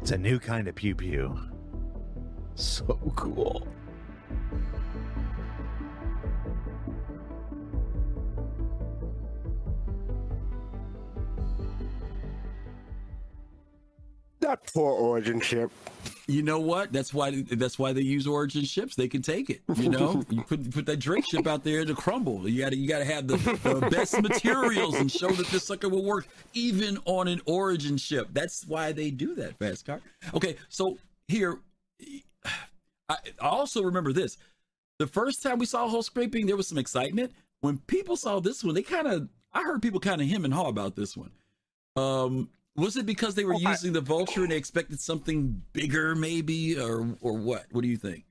It's 0.00 0.12
a 0.12 0.18
new 0.18 0.38
kind 0.38 0.68
of 0.68 0.74
pew 0.74 0.94
pew. 0.94 1.38
So 2.54 2.98
cool. 3.14 3.66
That 14.48 14.64
poor 14.72 14.92
origin 14.92 15.42
ship. 15.42 15.70
You 16.26 16.42
know 16.42 16.58
what? 16.58 16.90
That's 16.90 17.12
why 17.12 17.42
that's 17.50 17.78
why 17.78 17.92
they 17.92 18.00
use 18.00 18.26
origin 18.26 18.64
ships. 18.64 18.96
They 18.96 19.06
can 19.06 19.20
take 19.20 19.50
it. 19.50 19.60
You 19.76 19.90
know, 19.90 20.22
you 20.30 20.42
put 20.42 20.70
put 20.70 20.86
that 20.86 21.00
Drake 21.00 21.26
ship 21.26 21.46
out 21.46 21.64
there 21.64 21.84
to 21.84 21.94
crumble. 21.94 22.48
You 22.48 22.62
got 22.62 22.70
to 22.70 22.76
you 22.78 22.88
got 22.88 23.00
to 23.00 23.04
have 23.04 23.28
the, 23.28 23.36
the 23.36 23.86
best 23.90 24.22
materials 24.22 24.94
and 24.94 25.12
show 25.12 25.28
that 25.28 25.48
this 25.48 25.64
sucker 25.64 25.90
will 25.90 26.02
work 26.02 26.28
even 26.54 26.96
on 27.04 27.28
an 27.28 27.42
origin 27.44 27.98
ship. 27.98 28.28
That's 28.32 28.64
why 28.66 28.92
they 28.92 29.10
do 29.10 29.34
that, 29.34 29.58
fast 29.58 29.84
car. 29.84 30.00
Okay, 30.32 30.56
so 30.70 30.96
here, 31.26 31.58
I, 33.10 33.16
I 33.42 33.48
also 33.48 33.82
remember 33.82 34.14
this. 34.14 34.38
The 34.98 35.06
first 35.06 35.42
time 35.42 35.58
we 35.58 35.66
saw 35.66 35.86
hull 35.86 36.02
scraping, 36.02 36.46
there 36.46 36.56
was 36.56 36.68
some 36.68 36.78
excitement. 36.78 37.32
When 37.60 37.76
people 37.80 38.16
saw 38.16 38.40
this 38.40 38.64
one, 38.64 38.74
they 38.74 38.82
kind 38.82 39.08
of 39.08 39.28
I 39.52 39.62
heard 39.62 39.82
people 39.82 40.00
kind 40.00 40.22
of 40.22 40.26
him 40.26 40.46
and 40.46 40.54
haw 40.54 40.68
about 40.68 40.96
this 40.96 41.18
one. 41.18 41.32
Um, 41.96 42.48
was 42.78 42.96
it 42.96 43.04
because 43.06 43.34
they 43.34 43.44
were 43.44 43.54
using 43.54 43.92
the 43.92 44.00
vulture 44.00 44.42
and 44.42 44.52
they 44.52 44.56
expected 44.56 45.00
something 45.00 45.62
bigger, 45.72 46.14
maybe, 46.14 46.78
or 46.78 47.16
or 47.20 47.34
what? 47.34 47.66
What 47.72 47.82
do 47.82 47.88
you 47.88 47.96
think? 47.96 48.24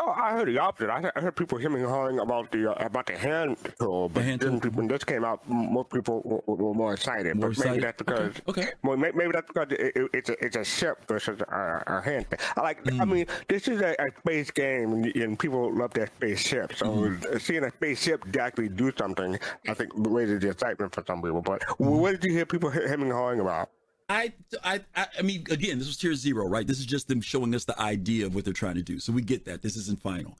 Oh, 0.00 0.10
I 0.16 0.30
heard 0.32 0.46
the 0.48 0.58
opposite. 0.58 0.90
I, 0.90 1.10
I 1.16 1.20
heard 1.20 1.34
people 1.34 1.58
hemming 1.58 1.82
and 1.82 1.90
hawing 1.90 2.20
about 2.20 2.52
the 2.52 2.70
uh, 2.70 2.84
about 2.86 3.06
the 3.06 3.16
hand 3.16 3.56
tool, 3.80 4.08
but 4.08 4.22
hand 4.22 4.40
then 4.40 4.60
tool. 4.60 4.70
when 4.72 4.86
this 4.86 5.02
came 5.02 5.24
out, 5.24 5.46
more 5.48 5.84
people 5.84 6.22
were, 6.24 6.54
were- 6.54 6.74
more 6.74 6.94
excited. 6.94 7.34
More 7.36 7.48
but 7.48 7.58
excited. 7.58 7.70
maybe 7.72 7.82
that's 7.82 7.98
because 7.98 8.32
Okay, 8.48 8.62
okay. 8.62 8.70
Well, 8.84 8.96
maybe 8.96 9.30
that's 9.32 9.48
because 9.48 9.72
it, 9.72 9.96
it, 9.96 10.10
it's 10.14 10.30
a 10.30 10.44
it's 10.44 10.56
a 10.56 10.64
ship 10.64 10.98
versus 11.08 11.40
a, 11.40 11.82
a 11.86 12.00
hand 12.00 12.28
thing. 12.30 12.38
I 12.56 12.60
like. 12.60 12.78
I 12.86 12.90
Mm. 12.90 13.10
mean, 13.12 13.26
this 13.48 13.66
is 13.68 13.80
a, 13.80 13.96
a 13.98 14.06
space 14.20 14.50
game, 14.50 14.92
and, 14.92 15.06
and 15.16 15.38
people 15.38 15.74
love 15.74 15.92
that 15.94 16.10
spaceship. 16.16 16.74
So 16.76 16.86
Mm-hmm. 16.86 17.38
seeing 17.38 17.64
a 17.64 17.70
spaceship 17.70 18.24
actually 18.38 18.68
do 18.68 18.92
something, 18.96 19.38
I 19.68 19.74
think 19.74 19.90
raises 19.96 20.40
the 20.40 20.50
excitement 20.50 20.94
for 20.94 21.02
some 21.06 21.22
people. 21.22 21.42
But 21.42 21.62
Mm-hmm. 21.62 21.84
what 21.86 22.12
did 22.12 22.24
you 22.24 22.32
hear 22.34 22.46
people 22.46 22.70
he- 22.70 22.86
hemming 22.86 23.08
and 23.10 23.12
hawing 23.18 23.40
about? 23.40 23.70
I, 24.08 24.32
I, 24.64 24.80
I 24.96 25.22
mean, 25.22 25.44
again, 25.50 25.78
this 25.78 25.86
was 25.86 25.96
tier 25.98 26.14
zero, 26.14 26.46
right? 26.46 26.66
This 26.66 26.78
is 26.78 26.86
just 26.86 27.08
them 27.08 27.20
showing 27.20 27.54
us 27.54 27.64
the 27.66 27.78
idea 27.80 28.24
of 28.26 28.34
what 28.34 28.44
they're 28.44 28.54
trying 28.54 28.76
to 28.76 28.82
do. 28.82 28.98
So 28.98 29.12
we 29.12 29.20
get 29.22 29.44
that. 29.44 29.60
This 29.62 29.76
isn't 29.76 30.00
final. 30.00 30.38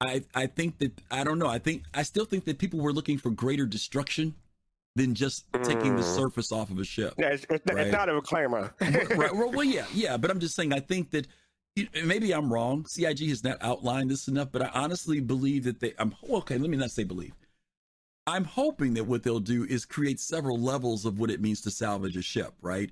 I, 0.00 0.22
I 0.34 0.46
think 0.46 0.78
that 0.78 0.92
I 1.10 1.24
don't 1.24 1.40
know. 1.40 1.48
I 1.48 1.58
think 1.58 1.82
I 1.92 2.04
still 2.04 2.24
think 2.24 2.44
that 2.44 2.58
people 2.58 2.78
were 2.78 2.92
looking 2.92 3.18
for 3.18 3.30
greater 3.30 3.66
destruction 3.66 4.34
than 4.94 5.14
just 5.14 5.44
taking 5.64 5.96
the 5.96 6.02
Mm. 6.02 6.16
surface 6.16 6.52
off 6.52 6.70
of 6.70 6.78
a 6.78 6.84
ship. 6.84 7.14
Yeah, 7.18 7.28
it's, 7.30 7.44
it's, 7.50 7.64
Right. 7.72 7.86
it's 7.86 7.92
not 7.92 8.08
a 8.08 8.12
reclaimer. 8.12 8.72
right, 9.18 9.34
well, 9.34 9.50
well, 9.50 9.64
yeah, 9.64 9.86
yeah, 9.92 10.16
but 10.16 10.30
I'm 10.30 10.38
just 10.38 10.54
saying. 10.54 10.72
I 10.72 10.78
think 10.80 11.10
that 11.10 11.26
maybe 12.04 12.32
I'm 12.32 12.52
wrong. 12.52 12.86
CIG 12.86 13.28
has 13.28 13.42
not 13.42 13.58
outlined 13.60 14.10
this 14.10 14.28
enough, 14.28 14.50
but 14.52 14.62
I 14.62 14.68
honestly 14.74 15.18
believe 15.20 15.64
that 15.64 15.80
they. 15.80 15.94
I'm 15.98 16.14
okay. 16.30 16.56
Let 16.58 16.70
me 16.70 16.76
not 16.76 16.92
say 16.92 17.02
believe. 17.02 17.34
I'm 18.28 18.44
hoping 18.44 18.94
that 18.94 19.04
what 19.04 19.22
they'll 19.24 19.40
do 19.40 19.64
is 19.64 19.84
create 19.84 20.20
several 20.20 20.58
levels 20.60 21.04
of 21.06 21.18
what 21.18 21.30
it 21.30 21.40
means 21.40 21.60
to 21.62 21.70
salvage 21.72 22.16
a 22.16 22.22
ship. 22.22 22.54
Right, 22.60 22.90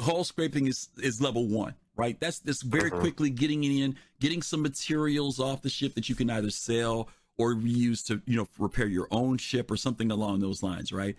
hull 0.00 0.24
scraping 0.24 0.66
is 0.66 0.88
is 0.98 1.20
level 1.20 1.46
one. 1.46 1.74
Right, 1.96 2.18
that's 2.20 2.38
this 2.38 2.62
very 2.62 2.92
Mhm. 2.92 3.00
quickly 3.00 3.28
getting 3.30 3.64
in, 3.64 3.96
getting 4.20 4.40
some 4.40 4.62
materials 4.62 5.40
off 5.40 5.62
the 5.62 5.68
ship 5.68 5.94
that 5.94 6.08
you 6.08 6.14
can 6.14 6.30
either 6.30 6.50
sell 6.50 7.08
or 7.36 7.54
reuse 7.54 8.04
to 8.06 8.22
you 8.24 8.36
know 8.36 8.48
repair 8.58 8.86
your 8.86 9.08
own 9.10 9.36
ship 9.38 9.70
or 9.70 9.76
something 9.76 10.10
along 10.12 10.38
those 10.40 10.62
lines. 10.62 10.92
Right. 10.92 11.16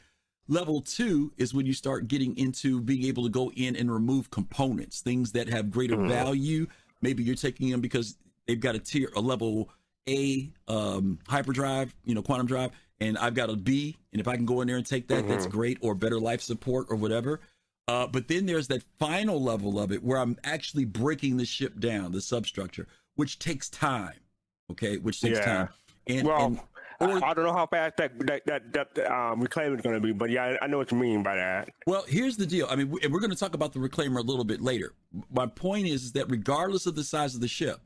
Level 0.48 0.82
two 0.82 1.32
is 1.38 1.54
when 1.54 1.66
you 1.66 1.74
start 1.74 2.08
getting 2.08 2.36
into 2.38 2.82
being 2.82 3.04
able 3.04 3.24
to 3.24 3.30
go 3.30 3.52
in 3.52 3.76
and 3.76 3.92
remove 3.92 4.32
components, 4.32 5.02
things 5.02 5.34
that 5.34 5.50
have 5.50 5.70
greater 5.70 5.98
Mhm. 5.98 6.08
value. 6.08 6.68
Maybe 7.02 7.24
you're 7.24 7.36
taking 7.36 7.70
them 7.70 7.82
because 7.82 8.18
they've 8.48 8.60
got 8.60 8.76
a 8.76 8.80
tier, 8.80 9.12
a 9.16 9.22
level 9.22 9.70
A 10.08 10.52
um, 10.68 11.20
hyperdrive, 11.28 11.94
you 12.06 12.16
know, 12.16 12.24
quantum 12.24 12.48
drive, 12.48 12.72
and 13.00 13.16
I've 13.18 13.36
got 13.36 13.50
a 13.52 13.56
B, 13.56 13.96
and 14.12 14.20
if 14.20 14.28
I 14.28 14.36
can 14.38 14.46
go 14.46 14.62
in 14.62 14.68
there 14.68 14.78
and 14.78 14.86
take 14.86 15.08
that, 15.10 15.28
that's 15.28 15.46
Mhm. 15.46 15.52
great, 15.52 15.78
or 15.82 15.94
better 15.94 16.20
life 16.20 16.42
support 16.42 16.88
or 16.90 16.96
whatever. 16.96 17.42
Uh, 17.90 18.06
but 18.06 18.28
then 18.28 18.46
there's 18.46 18.68
that 18.68 18.84
final 19.00 19.42
level 19.42 19.80
of 19.80 19.92
it 19.92 20.04
where 20.04 20.20
I'm 20.20 20.38
actually 20.44 20.86
breaking 20.86 21.38
the 21.38 21.46
ship 21.46 21.80
down, 21.80 22.12
the 22.12 22.22
substructure, 22.22 22.88
which 23.16 23.40
takes 23.40 23.68
time. 23.68 24.14
Okay, 24.72 24.98
which 24.98 25.22
takes 25.22 25.40
Yeah. 25.40 25.46
time. 25.46 25.70
And, 26.06 26.28
well, 26.28 26.46
and 26.46 26.60
I, 27.02 27.30
I 27.30 27.34
don't 27.34 27.46
know 27.46 27.54
how 27.54 27.66
fast 27.66 27.98
that 27.98 28.12
that 28.28 28.46
that, 28.46 28.74
that 28.74 29.12
um, 29.12 29.42
reclaim 29.42 29.74
is 29.74 29.82
going 29.82 29.96
to 29.96 30.02
be, 30.02 30.12
but 30.12 30.30
yeah, 30.30 30.58
I, 30.62 30.66
I 30.66 30.68
know 30.68 30.78
what 30.78 30.92
you 30.92 30.98
mean 30.98 31.24
by 31.24 31.36
that. 31.36 31.70
Well, 31.88 32.04
here's 32.08 32.38
the 32.38 32.46
deal. 32.46 32.68
I 32.70 32.76
mean, 32.76 32.92
we're 32.92 33.20
going 33.20 33.32
to 33.32 33.36
talk 33.36 33.56
about 33.56 33.74
the 33.74 33.80
reclaimer 33.80 34.20
a 34.20 34.22
little 34.22 34.44
bit 34.44 34.62
later. 34.62 34.94
My 35.32 35.48
point 35.48 35.88
is, 35.88 36.04
is 36.04 36.12
that 36.12 36.30
regardless 36.30 36.86
of 36.86 36.96
the 36.96 37.04
size 37.04 37.34
of 37.34 37.42
the 37.42 37.48
ship, 37.48 37.80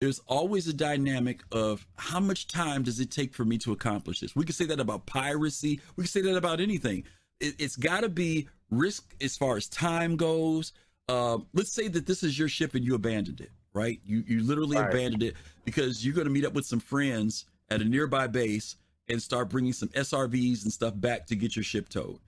there's 0.00 0.20
always 0.26 0.68
a 0.68 0.72
dynamic 0.72 1.42
of 1.52 1.86
how 1.96 2.20
much 2.20 2.48
time 2.48 2.82
does 2.82 2.98
it 2.98 3.10
take 3.10 3.34
for 3.34 3.44
me 3.44 3.58
to 3.58 3.72
accomplish 3.72 4.20
this. 4.20 4.34
We 4.34 4.44
can 4.46 4.54
say 4.54 4.64
that 4.66 4.80
about 4.80 5.04
piracy. 5.04 5.80
We 5.96 6.04
can 6.04 6.10
say 6.10 6.22
that 6.22 6.36
about 6.36 6.60
anything. 6.60 7.04
It, 7.40 7.56
it's 7.58 7.76
got 7.76 8.00
to 8.00 8.08
be 8.08 8.48
risk 8.76 9.14
as 9.20 9.36
far 9.36 9.56
as 9.56 9.68
time 9.68 10.16
goes. 10.16 10.72
Uh, 11.08 11.38
let's 11.52 11.72
say 11.72 11.88
that 11.88 12.06
this 12.06 12.22
is 12.22 12.38
your 12.38 12.48
ship 12.48 12.74
and 12.74 12.84
you 12.84 12.94
abandoned 12.94 13.40
it, 13.40 13.50
right? 13.74 14.00
You 14.04 14.24
you 14.26 14.42
literally 14.42 14.78
Right. 14.78 14.88
abandoned 14.88 15.22
it 15.22 15.36
because 15.64 16.04
you're 16.04 16.14
going 16.14 16.26
to 16.26 16.32
meet 16.32 16.44
up 16.44 16.54
with 16.54 16.64
some 16.66 16.80
friends 16.80 17.44
at 17.70 17.80
a 17.82 17.84
nearby 17.84 18.26
base 18.26 18.76
and 19.08 19.22
start 19.22 19.48
bringing 19.50 19.72
some 19.72 19.88
SRVs 19.90 20.62
and 20.64 20.72
stuff 20.72 20.94
back 20.96 21.26
to 21.26 21.36
get 21.36 21.54
your 21.54 21.62
ship 21.64 21.88
towed 21.88 22.18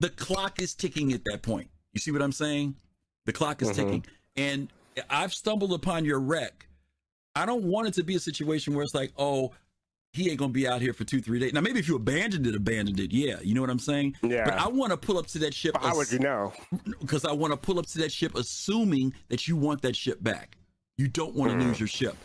the 0.00 0.08
clock 0.10 0.60
is 0.60 0.74
ticking 0.74 1.12
at 1.12 1.24
that 1.24 1.42
point. 1.42 1.70
You 1.92 2.00
see 2.00 2.10
what 2.10 2.22
I'm 2.22 2.32
saying? 2.32 2.74
The 3.24 3.32
clock 3.32 3.62
is 3.62 3.68
Mhm. 3.68 3.74
ticking. 3.76 4.04
And 4.36 4.68
I've 5.08 5.32
stumbled 5.32 5.72
upon 5.72 6.04
your 6.04 6.18
wreck. 6.18 6.66
I 7.36 7.46
don't 7.46 7.62
want 7.62 7.86
it 7.86 7.94
to 7.94 8.02
be 8.02 8.16
a 8.16 8.18
situation 8.20 8.74
where 8.74 8.82
it's 8.82 8.94
like, 8.96 9.12
oh, 9.16 9.52
he 10.12 10.28
ain't 10.28 10.38
gonna 10.38 10.52
be 10.52 10.68
out 10.68 10.80
here 10.82 10.92
for 10.92 11.04
two, 11.04 11.20
three 11.22 11.38
days. 11.38 11.52
Now, 11.52 11.60
maybe 11.62 11.78
if 11.78 11.88
you 11.88 11.96
abandoned 11.96 12.46
it, 12.46 12.54
abandoned 12.54 13.00
it, 13.00 13.12
yeah, 13.12 13.36
you 13.42 13.54
know 13.54 13.60
what 13.62 13.70
I'm 13.70 13.78
saying? 13.78 14.16
Yeah. 14.22 14.44
But 14.44 14.54
I 14.54 14.68
want 14.68 14.90
to 14.90 14.96
pull 14.96 15.16
up 15.18 15.26
to 15.28 15.38
that 15.40 15.54
ship 15.54 15.72
But 15.74 15.82
how 15.82 15.96
would 15.96 16.12
you 16.12 16.18
know? 16.18 16.52
because 17.00 17.24
I 17.24 17.32
want 17.32 17.52
to 17.52 17.56
pull 17.56 17.78
up 17.78 17.86
to 17.86 17.98
that 17.98 18.12
ship, 18.12 18.34
assuming 18.34 19.14
that 19.28 19.48
you 19.48 19.56
want 19.56 19.80
that 19.82 19.96
ship 19.96 20.22
back. 20.22 20.56
You 20.98 21.08
don't 21.08 21.34
want 21.34 21.50
to 21.50 21.56
Mm. 21.56 21.68
lose 21.68 21.80
your 21.80 21.86
ship. 21.88 22.16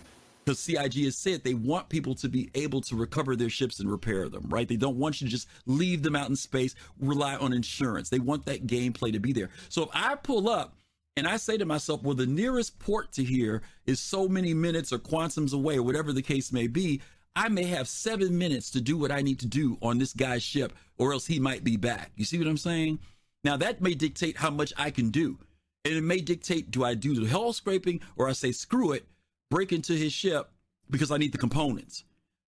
Because 0.46 0.60
CIG 0.60 1.04
has 1.06 1.18
said 1.18 1.44
they 1.44 1.54
want 1.56 1.90
people 1.90 2.16
to 2.16 2.30
be 2.30 2.50
able 2.56 2.80
to 2.82 2.96
recover 2.96 3.36
their 3.36 3.50
ships 3.50 3.80
and 3.82 3.90
repair 3.92 4.30
them, 4.30 4.46
right? 4.50 4.68
They 4.68 4.78
don't 4.78 4.96
want 4.98 5.20
you 5.22 5.28
to 5.28 5.32
just 5.32 5.48
leave 5.66 6.04
them 6.04 6.16
out 6.16 6.30
in 6.30 6.38
space, 6.38 6.74
rely 7.00 7.36
on 7.36 7.52
insurance. 7.52 8.10
They 8.10 8.20
want 8.20 8.46
that 8.46 8.66
gameplay 8.66 9.12
to 9.12 9.20
be 9.20 9.34
there. 9.34 9.50
So 9.68 9.84
if 9.84 9.90
I 9.94 10.16
pull 10.16 10.48
up 10.48 10.76
and 11.18 11.28
I 11.28 11.36
say 11.36 11.58
to 11.58 11.66
myself, 11.66 12.02
well, 12.04 12.16
the 12.16 12.26
nearest 12.26 12.80
port 12.80 13.12
to 13.14 13.26
here 13.26 13.62
is 13.86 14.00
so 14.00 14.30
many 14.30 14.54
minutes 14.54 14.94
or 14.94 15.00
quantums 15.00 15.54
away, 15.54 15.78
or 15.78 15.84
whatever 15.84 16.14
the 16.14 16.22
case 16.22 16.54
may 16.54 16.68
be, 16.68 17.02
I 17.38 17.50
may 17.50 17.66
have 17.66 17.88
seven 17.88 18.36
minutes 18.36 18.72
to 18.72 18.82
do 18.82 18.98
what 18.98 19.12
I 19.12 19.22
need 19.22 19.38
to 19.42 19.46
do 19.46 19.78
on 19.84 20.00
this 20.00 20.12
guy's 20.12 20.42
ship, 20.42 20.74
or 20.98 21.14
else 21.14 21.28
he 21.28 21.40
might 21.40 21.64
be 21.64 21.78
back. 21.78 22.12
You 22.16 22.26
see 22.26 22.40
what 22.40 22.48
I'm 22.48 22.58
saying? 22.58 22.98
Now 23.44 23.56
that 23.58 23.80
may 23.80 23.94
dictate 23.94 24.38
how 24.38 24.50
much 24.50 24.74
I 24.76 24.90
can 24.90 25.12
do. 25.12 25.38
And 25.86 25.94
it 25.94 26.02
may 26.02 26.20
dictate 26.20 26.72
do 26.72 26.84
I 26.84 26.96
do 26.96 27.14
the 27.14 27.30
hull 27.30 27.54
scraping 27.54 28.02
or 28.16 28.28
I 28.28 28.32
say 28.34 28.52
screw 28.52 28.92
it, 28.92 29.06
break 29.52 29.72
into 29.72 29.94
his 29.94 30.12
ship 30.14 30.50
because 30.90 31.12
I 31.12 31.18
need 31.18 31.32
the 31.32 31.38
components. 31.38 32.06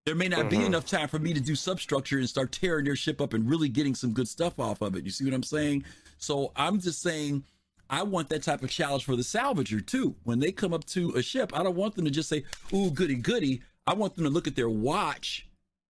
There 0.08 0.16
may 0.16 0.28
not 0.28 0.50
be 0.50 0.58
Mhm. 0.58 0.66
enough 0.66 0.88
time 0.88 1.08
for 1.08 1.20
me 1.20 1.36
to 1.36 1.40
do 1.40 1.54
substructure 1.54 2.18
and 2.18 2.28
start 2.28 2.52
tearing 2.52 2.86
their 2.86 2.96
ship 2.96 3.22
up 3.22 3.34
and 3.34 3.48
really 3.48 3.70
getting 3.70 3.94
some 3.94 4.12
good 4.12 4.28
stuff 4.28 4.60
off 4.60 4.82
of 4.82 4.96
it. 4.96 5.06
You 5.06 5.12
see 5.12 5.24
what 5.24 5.36
I'm 5.36 5.44
saying? 5.44 5.84
So 6.18 6.52
I'm 6.56 6.80
just 6.80 7.04
saying 7.04 7.44
I 7.92 8.02
want 8.02 8.30
that 8.30 8.42
type 8.42 8.64
of 8.64 8.72
challenge 8.72 9.06
for 9.06 9.16
the 9.16 9.22
salvager 9.22 9.86
too. 9.86 10.16
When 10.24 10.40
they 10.40 10.52
come 10.52 10.74
up 10.74 10.86
to 10.86 11.12
a 11.12 11.22
ship, 11.22 11.52
I 11.58 11.62
don't 11.62 11.76
want 11.76 11.94
them 11.94 12.06
to 12.06 12.12
just 12.12 12.30
say, 12.30 12.44
ooh, 12.74 12.90
goody, 12.90 13.16
goody. 13.16 13.62
I 13.88 13.94
want 13.94 14.16
them 14.16 14.24
to 14.26 14.30
look 14.30 14.48
at 14.48 14.56
their 14.56 14.70
watch 14.70 15.48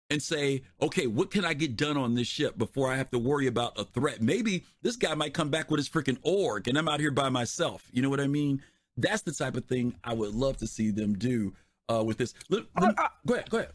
and 0.09 0.21
say, 0.21 0.63
okay, 0.81 1.07
what 1.07 1.31
can 1.31 1.45
I 1.45 1.53
get 1.53 1.75
done 1.75 1.97
on 1.97 2.13
this 2.13 2.27
ship 2.27 2.57
before 2.57 2.91
I 2.91 2.95
have 2.97 3.09
to 3.11 3.17
worry 3.19 3.47
about 3.47 3.79
a 3.79 3.85
threat? 3.85 4.21
Maybe 4.21 4.63
this 4.81 4.95
guy 4.95 5.13
might 5.15 5.33
come 5.33 5.49
back 5.49 5.71
with 5.71 5.79
his 5.79 5.89
freaking 5.89 6.17
org 6.21 6.67
and 6.67 6.77
I'm 6.77 6.87
out 6.87 6.99
here 6.99 7.11
by 7.11 7.29
myself. 7.29 7.87
You 7.91 8.01
know 8.01 8.09
what 8.09 8.19
I 8.19 8.27
mean? 8.27 8.61
That's 8.97 9.23
the 9.23 9.31
type 9.31 9.55
of 9.57 9.65
thing 9.65 9.95
I 10.03 10.13
would 10.13 10.33
love 10.33 10.57
to 10.57 10.67
see 10.67 10.91
them 10.91 11.17
do 11.17 11.53
uh, 11.89 12.03
with 12.03 12.17
this. 12.17 12.33
Let- 12.49 12.65
let- 12.79 12.99
I- 12.99 13.09
go 13.25 13.33
ahead, 13.35 13.49
go 13.49 13.57
ahead. 13.59 13.71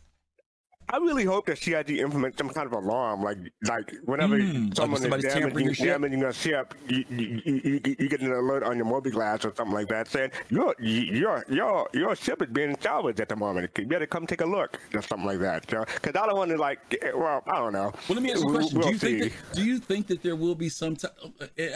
I 0.92 0.96
really 0.96 1.24
hope 1.24 1.46
that 1.46 1.58
CIG 1.58 1.90
implements 1.98 2.36
some 2.38 2.48
kind 2.48 2.66
of 2.66 2.72
alarm, 2.72 3.22
like 3.22 3.38
like 3.62 3.92
whenever 4.04 4.38
Mm, 4.38 4.66
like 4.68 4.76
someone 4.76 5.00
somebody's 5.00 5.26
is 5.26 5.34
damaging, 5.34 5.64
your 5.64 5.74
ship? 5.74 5.86
damaging 5.86 6.24
a 6.24 6.32
ship, 6.32 6.74
you, 6.88 7.04
you, 7.10 7.42
you, 7.44 7.80
you- 7.98 8.08
get 8.08 8.20
an 8.22 8.32
alert 8.32 8.62
on 8.64 8.76
your 8.76 8.86
mobile 8.86 9.10
glass 9.10 9.44
or 9.44 9.52
something 9.56 9.72
like 9.74 9.86
that 9.88 10.08
saying 10.08 10.30
your 10.48 10.74
your 10.80 11.44
your 11.48 11.88
your 11.94 12.16
ship 12.16 12.42
is 12.42 12.48
being 12.48 12.76
salvaged 12.80 13.20
at 13.20 13.28
the 13.28 13.36
moment. 13.36 13.70
You 13.78 13.86
better 13.86 14.06
come 14.06 14.26
take 14.26 14.40
a 14.40 14.46
look 14.46 14.78
or 14.94 15.00
something 15.02 15.26
like 15.26 15.38
that. 15.38 15.66
Because 15.66 16.16
I 16.16 16.26
don't 16.26 16.36
want 16.36 16.50
to 16.50 16.56
like, 16.56 16.80
well, 17.14 17.42
I 17.46 17.58
don't 17.58 17.72
know. 17.72 17.92
Well, 18.08 18.14
let 18.16 18.22
me 18.22 18.32
ask 18.32 18.40
you 18.42 18.48
a 18.48 18.52
question. 18.52 18.78
we'll 18.80 18.88
do 18.88 18.92
you 18.92 18.98
think 18.98 19.20
that, 19.22 19.54
do 19.56 19.64
you 19.64 19.78
think 19.78 20.06
that 20.08 20.22
there 20.22 20.34
will 20.36 20.54
be 20.56 20.68
some 20.68 20.96
time? 20.96 21.10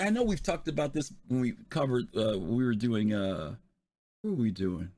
I 0.01 0.11
know 0.11 0.23
we've 0.25 0.43
talked 0.43 0.67
about 0.69 0.93
this 0.93 1.13
when 1.29 1.41
we 1.41 1.55
covered. 1.71 2.05
Uh, 2.17 2.39
we 2.39 2.65
were 2.65 2.75
doing. 2.75 3.13
Uh, 3.15 3.55
what 4.23 4.31
were 4.31 4.43
we 4.43 4.51
doing? 4.51 4.91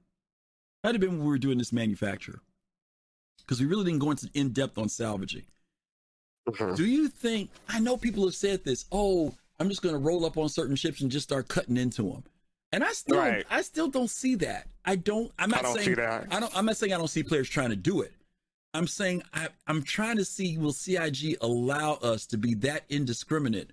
Might 0.85 0.95
have 0.95 1.01
been 1.01 1.11
when 1.19 1.21
we 1.21 1.27
were 1.27 1.39
doing 1.39 1.59
this 1.59 1.73
manufacturer, 1.73 2.41
because 3.39 3.61
we 3.61 3.67
really 3.67 3.85
didn't 3.85 4.01
go 4.01 4.11
into 4.11 4.29
in 4.35 4.51
depth 4.51 4.79
on 4.79 4.89
salvaging. 4.89 5.45
Mhm. 6.49 6.77
Do 6.77 6.87
you 6.87 7.09
think? 7.09 7.51
I 7.69 7.81
know 7.81 7.97
people 7.97 8.25
have 8.25 8.35
said 8.35 8.65
this. 8.65 8.85
Oh, 8.93 9.35
I'm 9.59 9.69
just 9.69 9.83
going 9.83 9.95
to 9.95 9.99
roll 9.99 10.25
up 10.25 10.37
on 10.37 10.49
certain 10.49 10.77
ships 10.77 11.01
and 11.01 11.11
just 11.11 11.25
start 11.25 11.49
cutting 11.49 11.77
into 11.77 12.03
them. 12.11 12.25
And 12.73 12.85
I 12.85 12.93
still, 12.93 13.19
Right. 13.19 13.47
I 13.51 13.63
still 13.63 13.89
don't 13.89 14.11
see 14.11 14.35
that. 14.37 14.69
I 14.85 14.97
don't. 14.97 15.33
I'm 15.39 15.51
not 15.51 15.61
I 15.61 15.63
don't 15.63 15.75
saying 15.77 15.87
see 15.87 15.95
that. 15.95 16.27
I 16.31 16.41
don't. 16.41 16.57
I'm 16.57 16.67
not 16.67 16.77
saying 16.77 16.93
I 16.93 16.99
don't 16.99 17.09
see 17.09 17.23
players 17.23 17.49
trying 17.49 17.71
to 17.71 17.77
do 17.77 18.01
it. 18.03 18.13
I'm 18.75 18.87
saying 18.87 19.23
I, 19.33 19.49
I'm 19.67 19.83
trying 19.83 20.17
to 20.19 20.25
see 20.25 20.59
will 20.59 20.73
CIG 20.73 21.39
allow 21.41 21.95
us 21.95 22.27
to 22.27 22.37
be 22.37 22.55
that 22.57 22.85
indiscriminate 22.91 23.71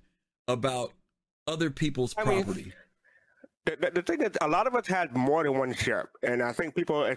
about 0.47 0.93
other 1.47 1.69
people's 1.69 2.15
I 2.17 2.23
mean, 2.23 2.43
property? 2.43 2.73
The, 3.65 3.77
the, 3.79 3.91
the 3.91 4.01
thing 4.01 4.21
is, 4.21 4.31
a 4.41 4.47
lot 4.47 4.67
of 4.67 4.75
us 4.75 4.85
had 4.87 5.15
more 5.15 5.43
than 5.43 5.57
one 5.57 5.73
ship, 5.73 6.09
and 6.21 6.43
I 6.43 6.51
think 6.51 6.75
people, 6.75 7.09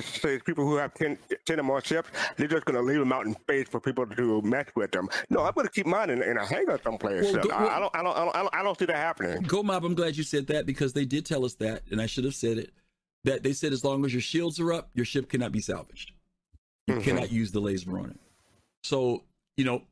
say 0.00 0.38
people 0.38 0.64
who 0.64 0.76
have 0.76 0.94
10, 0.94 1.18
10 1.44 1.60
or 1.60 1.62
more 1.62 1.84
ships, 1.84 2.08
they're 2.38 2.48
just 2.48 2.64
going 2.64 2.76
to 2.76 2.82
leave 2.82 2.98
them 2.98 3.12
out 3.12 3.26
in 3.26 3.34
space 3.34 3.68
for 3.68 3.78
people 3.78 4.06
to 4.06 4.40
mess 4.42 4.66
with 4.74 4.92
them. 4.92 5.08
No, 5.28 5.40
I'm 5.44 5.52
going 5.52 5.66
to 5.66 5.72
keep 5.72 5.84
mine 5.86 6.08
in, 6.08 6.22
in 6.22 6.38
a 6.38 6.46
hangar 6.46 6.80
someplace. 6.82 7.34
Well, 7.34 7.42
go- 7.42 7.50
I, 7.50 7.76
I, 7.76 7.80
don't, 7.80 7.94
I, 7.96 8.02
don't, 8.02 8.16
I 8.16 8.24
don't, 8.24 8.36
I 8.36 8.38
don't, 8.42 8.54
I 8.56 8.62
don't 8.62 8.78
see 8.78 8.86
that 8.86 8.96
happening. 8.96 9.42
Go 9.42 9.62
Mob, 9.62 9.84
I'm 9.84 9.94
glad 9.94 10.16
you 10.16 10.22
said 10.24 10.46
that 10.46 10.64
because 10.64 10.94
they 10.94 11.04
did 11.04 11.26
tell 11.26 11.44
us 11.44 11.54
that, 11.56 11.82
and 11.90 12.00
I 12.00 12.06
should 12.06 12.24
have 12.24 12.34
said 12.34 12.56
it. 12.58 12.70
That 13.24 13.42
they 13.42 13.52
said 13.52 13.72
as 13.72 13.84
long 13.84 14.04
as 14.06 14.12
your 14.14 14.22
shields 14.22 14.58
are 14.58 14.72
up, 14.72 14.88
your 14.94 15.04
ship 15.04 15.28
cannot 15.28 15.52
be 15.52 15.60
salvaged. 15.60 16.12
You 16.88 16.94
Mhm. 16.94 17.02
cannot 17.04 17.30
use 17.30 17.52
the 17.52 17.60
laser 17.60 17.96
on 17.98 18.10
it. 18.10 18.16
So, 18.82 19.22
you 19.56 19.64
know, 19.64 19.82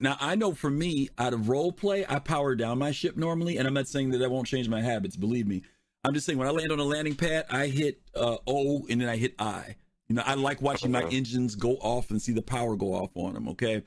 now 0.00 0.16
I 0.20 0.34
know 0.34 0.54
for 0.54 0.70
me, 0.70 1.08
out 1.18 1.34
of 1.34 1.48
role 1.48 1.72
play, 1.72 2.04
I 2.08 2.18
power 2.18 2.54
down 2.54 2.78
my 2.78 2.90
ship 2.90 3.16
normally, 3.16 3.58
and 3.58 3.68
I'm 3.68 3.74
not 3.74 3.86
saying 3.86 4.10
that 4.10 4.18
that 4.18 4.30
won't 4.30 4.46
change 4.46 4.68
my 4.68 4.80
habits, 4.80 5.16
believe 5.16 5.46
me. 5.46 5.62
I'm 6.02 6.14
just 6.14 6.26
saying 6.26 6.38
when 6.38 6.48
I 6.48 6.50
land 6.50 6.72
on 6.72 6.78
a 6.78 6.84
landing 6.84 7.14
pad, 7.14 7.44
I 7.50 7.66
hit 7.66 8.00
uh, 8.16 8.38
O 8.46 8.86
and 8.88 9.00
then 9.00 9.08
I 9.08 9.16
hit 9.16 9.34
I. 9.38 9.76
You 10.08 10.16
know, 10.16 10.22
I 10.24 10.34
like 10.34 10.60
watching 10.60 10.90
my 10.90 11.04
engines 11.04 11.54
go 11.54 11.76
off 11.76 12.10
and 12.10 12.20
see 12.20 12.32
the 12.32 12.42
power 12.42 12.74
go 12.74 12.94
off 12.94 13.10
on 13.14 13.34
them, 13.34 13.48
okay? 13.50 13.82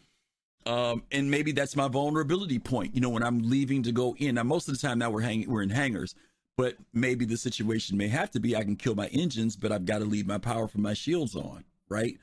Um, 0.66 1.04
and 1.12 1.30
maybe 1.30 1.52
that's 1.52 1.76
my 1.76 1.88
vulnerability 1.90 2.60
point. 2.60 2.96
You 2.96 3.02
know, 3.02 3.10
when 3.10 3.24
I'm 3.24 3.50
leaving 3.50 3.84
to 3.84 3.92
go 3.92 4.16
in. 4.18 4.36
Now, 4.36 4.44
most 4.44 4.70
of 4.70 4.80
the 4.80 4.88
time 4.88 5.00
now 5.00 5.10
we're 5.10 5.22
hanging, 5.22 5.50
we're 5.50 5.64
in 5.64 5.70
hangars, 5.70 6.16
but 6.56 6.78
maybe 6.94 7.26
the 7.26 7.36
situation 7.36 7.98
may 7.98 8.08
have 8.08 8.32
to 8.32 8.40
be 8.40 8.56
I 8.56 8.64
can 8.64 8.76
kill 8.76 8.96
my 8.96 9.08
engines, 9.08 9.56
but 9.56 9.72
I've 9.72 9.86
got 9.86 10.00
to 10.00 10.06
leave 10.06 10.28
my 10.28 10.38
power 10.38 10.68
from 10.68 10.84
my 10.84 10.94
shields 10.94 11.36
on, 11.36 11.66
right? 11.90 12.18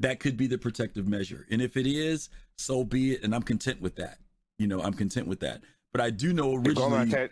That 0.00 0.20
could 0.20 0.36
be 0.36 0.46
the 0.46 0.56
protective 0.58 1.08
measure. 1.08 1.46
And 1.50 1.60
if 1.60 1.76
it 1.76 1.86
is, 1.86 2.30
so 2.58 2.84
be 2.84 3.12
it. 3.12 3.22
And 3.24 3.34
I'm 3.34 3.42
content 3.42 3.80
with 3.80 3.96
that. 3.96 4.18
You 4.58 4.66
know, 4.66 4.82
I'm 4.82 4.94
content 4.94 5.26
with 5.28 5.40
that. 5.40 5.62
But 5.92 6.00
I 6.00 6.10
do 6.10 6.32
know 6.32 6.54
originally 6.56 7.10
said, 7.10 7.30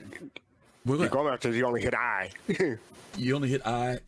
Well, 0.87 0.97
go 0.99 1.03
ahead. 1.05 1.11
Gorman 1.13 1.41
says 1.41 1.57
you 1.57 1.67
only 1.67 1.83
hit 1.83 1.95
I. 1.95 2.31
you 3.17 3.35
only 3.37 3.49
hit 3.49 3.67
I. 3.67 3.99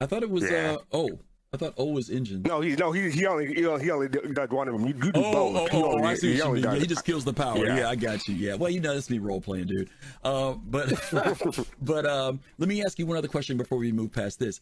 I 0.00 0.06
thought 0.06 0.22
it 0.22 0.30
was 0.30 0.44
Yeah. 0.50 0.76
uh 0.92 0.96
O. 0.96 1.18
I 1.54 1.58
thought 1.58 1.74
O 1.76 1.84
was 1.86 2.08
engine. 2.08 2.42
no, 2.46 2.62
he, 2.62 2.74
no, 2.76 2.92
he, 2.92 3.10
he 3.10 3.26
only, 3.26 3.52
he 3.54 3.66
only, 3.66 3.84
he 3.84 3.90
only 3.90 4.08
does 4.08 4.48
one 4.48 4.68
of 4.68 4.74
them. 4.74 4.86
You, 4.88 4.94
you 5.04 5.12
do 5.12 5.20
Oh, 5.22 5.32
both. 5.32 5.56
oh, 5.56 5.66
He 5.66 5.76
oh, 5.76 5.84
oh, 5.84 5.92
only- 5.96 6.08
I 6.08 6.14
see 6.14 6.28
what 6.30 6.36
you 6.36 6.42
only 6.44 6.62
mean. 6.62 6.72
Yeah, 6.72 6.78
he 6.78 6.86
just 6.86 7.04
kills 7.04 7.24
the 7.24 7.32
power. 7.34 7.58
Yeah. 7.58 7.76
Yeah. 7.76 7.88
I 7.90 7.94
got 7.94 8.26
you. 8.26 8.34
Yeah. 8.34 8.54
Well, 8.54 8.70
you 8.70 8.80
know, 8.80 8.94
that's 8.94 9.10
me 9.10 9.18
role 9.18 9.40
playing, 9.40 9.66
dude. 9.66 9.90
Uh, 10.24 10.52
but 10.52 10.88
but 11.82 12.06
um, 12.06 12.40
let 12.58 12.68
me 12.70 12.82
ask 12.82 12.98
you 12.98 13.04
one 13.06 13.18
other 13.18 13.28
question 13.28 13.58
before 13.58 13.76
we 13.78 13.92
move 13.92 14.12
past 14.12 14.38
this. 14.38 14.60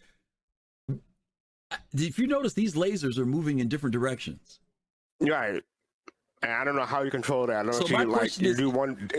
If 1.94 2.18
you 2.18 2.26
notice, 2.26 2.54
these 2.54 2.74
lasers 2.74 3.18
are 3.18 3.26
moving 3.26 3.60
in 3.60 3.68
different 3.68 3.92
directions. 3.92 4.58
Right. 5.20 5.62
And 6.42 6.50
I 6.52 6.64
don't 6.64 6.74
know 6.76 6.86
how 6.86 7.02
you 7.02 7.10
control 7.10 7.46
that. 7.46 7.56
I 7.56 7.62
don't 7.64 7.72
So 7.74 7.80
know 7.80 7.84
if 7.84 7.90
you 8.06 8.12
like 8.12 8.40
you 8.40 8.50
is- 8.50 8.56
do 8.56 8.70
one. 8.70 9.10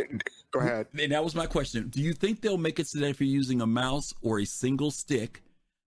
Go 0.51 0.59
ahead. 0.59 0.87
And 0.99 1.11
that 1.11 1.23
was 1.23 1.35
my 1.35 1.45
question. 1.45 1.87
Do 1.89 2.01
you 2.01 2.13
think 2.13 2.41
they'll 2.41 2.57
make 2.57 2.79
it 2.79 2.87
so 2.87 2.99
that 2.99 3.09
if 3.09 3.21
you're 3.21 3.29
using 3.29 3.61
a 3.61 3.67
mouse 3.67 4.13
or 4.21 4.39
a 4.39 4.45
single 4.45 4.91
stick, 4.91 5.41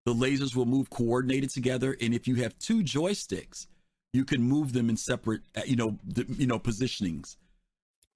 the 0.06 0.14
lasers 0.14 0.54
will 0.54 0.64
move 0.66 0.90
coordinated 0.90 1.50
together? 1.50 1.96
And 2.00 2.14
if 2.14 2.28
you 2.28 2.36
have 2.36 2.56
two 2.58 2.82
joysticks, 2.82 3.66
you 4.12 4.24
can 4.24 4.40
move 4.42 4.72
them 4.72 4.88
in 4.88 4.96
separate, 4.96 5.42
uh, 5.56 5.62
you 5.66 5.74
know, 5.76 5.98
the, 6.06 6.24
you 6.28 6.46
know, 6.46 6.58
positionings. 6.58 7.36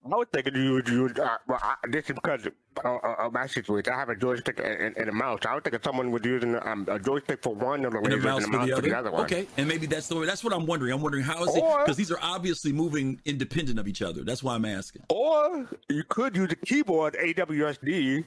I 0.05 0.17
was 0.17 0.27
thinking 0.33 0.55
you 0.55 0.73
would 0.75 0.89
you 0.89 1.03
would, 1.03 1.19
uh, 1.19 1.37
well, 1.49 1.59
I, 1.63 1.75
this 1.91 2.05
is 2.09 2.15
because 2.15 2.47
uh, 2.85 2.89
uh, 2.89 3.15
of 3.27 3.33
my 3.33 3.47
situation. 3.47 3.93
I 3.93 3.97
have 3.99 4.09
a 4.09 4.17
joystick 4.17 4.59
and, 4.59 4.67
and, 4.81 4.97
and 4.97 5.09
a 5.09 5.13
mouse. 5.13 5.41
I 5.47 5.55
was 5.55 5.63
thinking 5.65 5.81
someone 5.85 6.11
was 6.13 6.25
using 6.25 6.55
um, 6.63 6.87
a 6.89 6.99
joystick 6.99 7.43
for 7.43 7.55
one 7.55 7.85
of 7.85 7.93
the 7.93 7.99
and 7.99 8.13
a 8.13 8.17
mouse, 8.17 8.45
and 8.45 8.55
a 8.55 8.59
mouse 8.59 8.71
for 8.71 8.81
the 8.81 8.97
other. 8.97 9.11
one. 9.11 9.25
Okay, 9.25 9.47
and 9.57 9.67
maybe 9.69 9.87
that's 9.87 10.07
the 10.09 10.17
way. 10.17 10.25
That's 10.25 10.43
what 10.45 10.53
I'm 10.55 10.67
wondering. 10.67 10.93
I'm 10.93 11.03
wondering 11.03 11.25
how 11.25 11.43
is 11.45 11.55
it 11.55 11.63
because 11.81 11.97
these 11.97 12.11
are 12.13 12.19
obviously 12.23 12.73
moving 12.73 13.21
independent 13.25 13.79
of 13.79 13.89
each 13.89 14.01
other. 14.01 14.23
That's 14.23 14.43
why 14.43 14.55
I'm 14.55 14.65
asking. 14.65 15.03
Or 15.11 15.69
you 15.91 16.05
could 16.09 16.37
use 16.37 16.53
a 16.53 16.57
keyboard 16.57 17.15
AWSD 17.15 18.25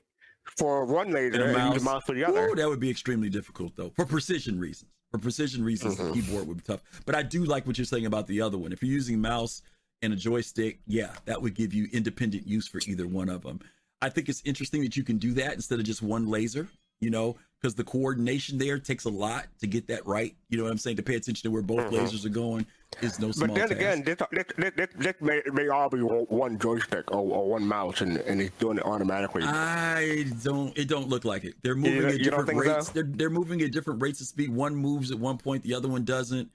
for 0.58 0.86
one 0.86 1.12
laser 1.12 1.42
And 1.42 1.56
and, 1.56 1.72
a 1.72 1.74
use 1.74 1.82
a 1.82 1.86
mouse. 1.86 1.94
mouse 1.94 2.04
for 2.06 2.14
the 2.14 2.26
other. 2.26 2.50
Ooh, 2.50 2.56
that 2.56 2.68
would 2.68 2.80
be 2.80 2.90
extremely 2.90 3.30
difficult 3.30 3.74
though, 3.76 3.92
for 3.96 4.06
precision 4.06 4.60
reasons. 4.60 4.92
For 5.12 5.18
precision 5.20 5.64
reasons, 5.64 5.96
Mm-hmm. 5.98 6.08
the 6.08 6.14
keyboard 6.22 6.48
would 6.48 6.58
be 6.58 6.64
tough. 6.64 6.82
But 7.06 7.16
I 7.16 7.24
do 7.24 7.44
like 7.44 7.66
what 7.68 7.78
you're 7.78 7.86
saying 7.86 8.06
about 8.06 8.28
the 8.28 8.42
other 8.42 8.58
one. 8.58 8.72
If 8.72 8.82
you're 8.82 8.94
using 8.94 9.20
mouse 9.20 9.62
and 10.02 10.14
a 10.14 10.16
joystick, 10.16 10.80
yeah, 10.88 11.12
that 11.26 11.42
would 11.42 11.54
give 11.54 11.74
you 11.74 11.88
independent 11.92 12.48
use 12.48 12.68
for 12.68 12.80
either 12.88 13.08
one 13.08 13.30
of 13.30 13.44
them. 13.44 13.60
I 14.02 14.10
think 14.10 14.30
it's 14.30 14.42
interesting 14.46 14.82
that 14.82 14.98
you 14.98 15.04
can 15.04 15.18
do 15.18 15.34
that 15.34 15.54
instead 15.54 15.80
of 15.80 15.86
just 15.86 16.02
one 16.02 16.28
laser. 16.28 16.68
You 17.00 17.10
know, 17.10 17.36
because 17.60 17.74
the 17.74 17.84
coordination 17.84 18.60
there 18.60 18.78
takes 18.78 19.06
a 19.06 19.10
lot 19.10 19.48
to 19.62 19.66
get 19.66 19.88
that 19.88 20.06
right. 20.06 20.36
You 20.50 20.60
know 20.60 20.66
what 20.66 20.72
I'm 20.72 20.78
saying? 20.78 20.98
To 20.98 21.02
pay 21.04 21.16
attention 21.16 21.42
to 21.50 21.52
where 21.52 21.64
both 21.64 21.92
Mhm. 21.92 21.94
lasers 21.98 22.24
are 22.28 22.30
going 22.30 22.64
is 23.02 23.20
no 23.20 23.32
small 23.32 23.48
But 23.48 23.56
then 23.56 23.70
task. 23.70 23.80
again, 23.80 24.04
this, 24.04 24.18
this, 24.32 24.72
this, 24.76 24.88
this, 25.00 25.14
may, 25.20 25.42
may 25.52 25.68
all 25.70 25.90
be 25.90 25.98
one 25.98 26.60
joystick 26.60 27.10
or, 27.10 27.18
or 27.22 27.50
one 27.50 27.66
mouse, 27.68 28.02
and, 28.02 28.18
and 28.18 28.40
it's 28.40 28.56
doing 28.60 28.78
it 28.78 28.86
automatically. 28.86 29.42
I 29.42 30.28
don't. 30.44 30.78
It 30.78 30.90
don't 30.90 31.10
look 31.10 31.26
like 31.26 31.44
it. 31.44 31.56
They're 31.64 31.74
moving 31.74 32.04
don't- 32.04 32.12
at 32.12 32.20
you 32.20 32.26
different 32.26 32.60
rates. 32.60 32.88
so? 32.88 32.94
They're 32.94 33.04
they're 33.08 33.30
moving 33.32 33.64
at 33.64 33.72
different 33.72 34.00
rates 34.00 34.22
of 34.22 34.28
speed. 34.28 34.52
One 34.52 34.76
moves 34.76 35.10
at 35.10 35.18
one 35.18 35.40
point, 35.40 35.64
the 35.64 35.74
other 35.74 35.88
one 35.88 36.04
doesn't. 36.04 36.52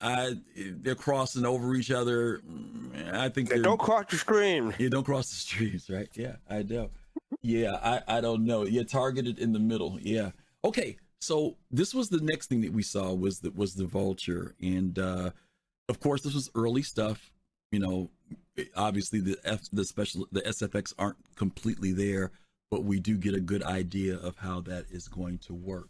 I 0.00 0.34
they're 0.56 0.94
crossing 0.94 1.46
over 1.46 1.74
each 1.74 1.90
other. 1.90 2.38
Mm, 2.38 3.14
I 3.14 3.28
think 3.28 3.48
they're, 3.48 3.62
don't 3.62 3.78
cross 3.80 4.06
the 4.10 4.16
stream. 4.16 4.74
yeah, 4.78 4.88
don't 4.88 5.04
cross 5.04 5.30
the 5.30 5.36
streams, 5.36 5.88
right? 5.88 6.08
Yeah, 6.14 6.36
I 6.50 6.62
know. 6.62 6.90
Yeah, 7.42 7.78
I 7.82 8.18
I 8.18 8.20
don't 8.20 8.44
know. 8.44 8.64
Yeah, 8.64 8.82
targeted 8.82 9.38
in 9.38 9.52
the 9.52 9.58
middle. 9.58 9.98
Yeah. 10.00 10.30
Okay. 10.64 10.98
So 11.20 11.56
this 11.70 11.94
was 11.94 12.08
the 12.10 12.20
next 12.20 12.48
thing 12.48 12.60
that 12.60 12.72
we 12.72 12.82
saw 12.82 13.12
was 13.14 13.40
that 13.40 13.56
was 13.56 13.74
the 13.74 13.86
vulture, 13.86 14.54
and 14.60 14.98
uh 14.98 15.30
of 15.88 16.00
course 16.00 16.22
this 16.22 16.34
was 16.34 16.50
early 16.54 16.82
stuff. 16.82 17.32
You 17.72 17.78
know, 17.80 18.10
obviously 18.76 19.20
the 19.20 19.38
F 19.44 19.62
the 19.72 19.84
special 19.84 20.26
the 20.30 20.42
SFX 20.42 20.92
aren't 20.98 21.16
completely 21.36 21.92
there, 21.92 22.32
but 22.70 22.84
we 22.84 23.00
do 23.00 23.16
get 23.16 23.34
a 23.34 23.40
good 23.40 23.62
idea 23.62 24.16
of 24.16 24.36
how 24.36 24.60
that 24.62 24.84
is 24.90 25.08
going 25.08 25.38
to 25.38 25.54
work. 25.54 25.88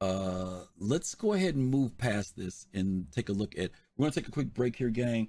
Uh 0.00 0.64
let's 0.78 1.14
go 1.14 1.32
ahead 1.32 1.54
and 1.54 1.70
move 1.70 1.96
past 1.98 2.36
this 2.36 2.66
and 2.74 3.06
take 3.12 3.28
a 3.28 3.32
look 3.32 3.56
at 3.58 3.70
we're 3.96 4.04
gonna 4.04 4.12
take 4.12 4.28
a 4.28 4.32
quick 4.32 4.52
break 4.52 4.76
here, 4.76 4.90
gang. 4.90 5.28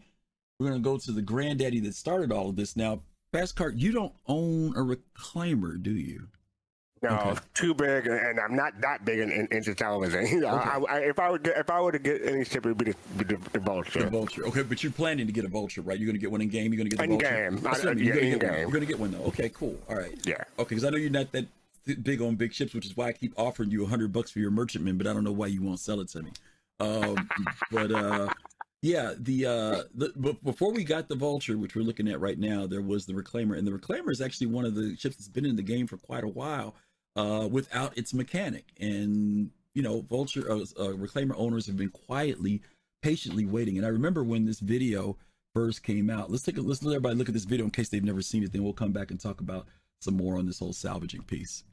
We're 0.59 0.68
gonna 0.70 0.80
go 0.80 0.97
to 0.97 1.11
the 1.11 1.22
granddaddy 1.22 1.80
that 1.82 1.95
started 1.95 2.32
all 2.32 2.49
of 2.49 2.55
this. 2.55 2.76
Now, 2.76 3.01
Fast 3.32 3.55
Cart, 3.55 3.76
you 3.76 3.91
don't 3.91 4.13
own 4.28 4.72
a 4.76 4.80
reclaimer, 4.82 5.82
do 5.82 5.91
you? 5.91 6.28
No, 7.03 7.09
Okay. 7.09 7.39
too 7.53 7.74
big, 7.76 8.07
and 8.07 8.39
I'm 8.39 8.55
not 8.55 8.80
that 8.82 9.03
big 9.05 9.20
in, 9.20 9.30
in, 9.30 9.47
into 9.51 9.76
television. 9.76 10.26
You 10.32 10.39
know, 10.39 10.47
I, 10.47 10.80
I, 10.89 10.97
if 11.01 11.20
I 11.20 11.30
would 11.30 11.43
get, 11.43 11.57
if 11.57 11.70
I 11.70 11.80
were 11.82 11.91
to 11.91 11.99
get 11.99 12.26
any 12.26 12.43
ship, 12.45 12.66
it 12.66 12.70
would 12.70 12.78
be 12.78 12.93
the, 13.18 13.24
the, 13.26 13.38
the 13.51 13.59
vulture. 13.59 13.99
The 14.03 14.09
vulture. 14.09 14.47
Okay, 14.47 14.63
but 14.63 14.82
you're 14.82 14.93
planning 14.93 15.28
to 15.28 15.34
get 15.34 15.45
a 15.45 15.49
vulture, 15.49 15.82
right? 15.82 15.99
You're 15.99 16.07
gonna 16.07 16.18
get 16.18 16.32
one 16.32 16.41
in 16.41 16.47
game. 16.49 16.74
You're 16.74 16.78
gonna 16.80 16.89
get 16.89 16.97
the 16.97 17.03
In 17.03 17.09
vulture. 17.11 17.49
game. 17.51 17.68
I- 17.68 17.70
what 17.72 17.88
I 17.88 17.93
mean. 17.93 18.05
You're 18.05 18.16
yeah, 18.16 18.22
gonna 18.22 18.30
get 18.39 18.43
one. 18.43 18.51
game. 18.53 18.61
You're 18.61 18.72
gonna 18.72 18.86
get 18.86 18.99
one 18.99 19.11
though. 19.11 19.24
Okay, 19.26 19.49
cool. 19.49 19.78
All 19.89 19.95
right. 19.97 20.18
Yeah. 20.26 20.36
Okay, 20.57 20.70
because 20.70 20.86
I 20.86 20.89
know 20.89 20.97
you're 20.97 21.09
not 21.11 21.32
that 21.34 21.41
th- 21.41 21.47
big 21.86 22.21
on 22.21 22.36
big 22.36 22.53
ships, 22.53 22.73
which 22.73 22.86
is 22.86 22.95
why 22.97 23.07
I 23.07 23.13
keep 23.13 23.33
offering 23.38 23.71
you 23.71 23.83
a 23.83 23.88
hundred 23.88 24.11
bucks 24.11 24.31
for 24.31 24.39
your 24.39 24.51
merchantman, 24.51 24.97
but 24.97 25.07
I 25.07 25.13
don't 25.13 25.23
know 25.23 25.31
why 25.31 25.47
you 25.47 25.61
won't 25.61 25.79
sell 25.79 25.99
it 25.99 26.09
to 26.09 26.23
me. 26.23 26.31
Um, 26.79 27.29
but 27.71 27.91
uh, 27.91 28.29
yeah, 28.81 29.13
the 29.17 29.45
uh, 29.45 29.83
the 29.93 30.13
but 30.15 30.43
before 30.43 30.71
we 30.71 30.83
got 30.83 31.07
the 31.07 31.15
vulture, 31.15 31.57
which 31.57 31.75
we're 31.75 31.83
looking 31.83 32.07
at 32.07 32.19
right 32.19 32.39
now, 32.39 32.67
there 32.67 32.81
was 32.81 33.05
the 33.05 33.13
reclaimer, 33.13 33.57
and 33.57 33.67
the 33.67 33.71
reclaimer 33.71 34.11
is 34.11 34.21
actually 34.21 34.47
one 34.47 34.65
of 34.65 34.75
the 34.75 34.95
ships 34.97 35.15
that's 35.15 35.27
been 35.27 35.45
in 35.45 35.55
the 35.55 35.63
game 35.63 35.88
for 35.88 35.97
quite 35.97 36.23
a 36.23 36.29
while, 36.29 36.75
uh, 37.15 37.47
without 37.49 37.97
its 37.97 38.13
mechanic, 38.13 38.73
and 38.79 39.51
you 39.73 39.81
know, 39.81 40.01
vulture 40.01 40.49
uh, 40.49 40.55
uh, 40.55 40.93
reclaimer 40.93 41.36
owners 41.38 41.67
have 41.67 41.77
been 41.77 41.89
quietly, 41.89 42.61
patiently 43.01 43.45
waiting. 43.45 43.77
And 43.77 43.86
I 43.86 43.89
remember 43.89 44.23
when 44.23 44.45
this 44.45 44.59
video 44.59 45.17
first 45.53 45.83
came 45.83 46.09
out. 46.09 46.31
Let's 46.31 46.43
take 46.43 46.57
a 46.57 46.61
let's 46.61 46.83
let 46.83 46.93
everybody 46.93 47.15
look 47.15 47.29
at 47.29 47.33
this 47.33 47.45
video 47.45 47.65
in 47.65 47.71
case 47.71 47.89
they've 47.89 48.03
never 48.03 48.21
seen 48.21 48.43
it. 48.43 48.51
Then 48.51 48.63
we'll 48.63 48.73
come 48.73 48.91
back 48.91 49.11
and 49.11 49.19
talk 49.19 49.41
about 49.41 49.67
some 49.99 50.15
more 50.15 50.38
on 50.38 50.45
this 50.45 50.59
whole 50.59 50.73
salvaging 50.73 51.23
piece. 51.23 51.63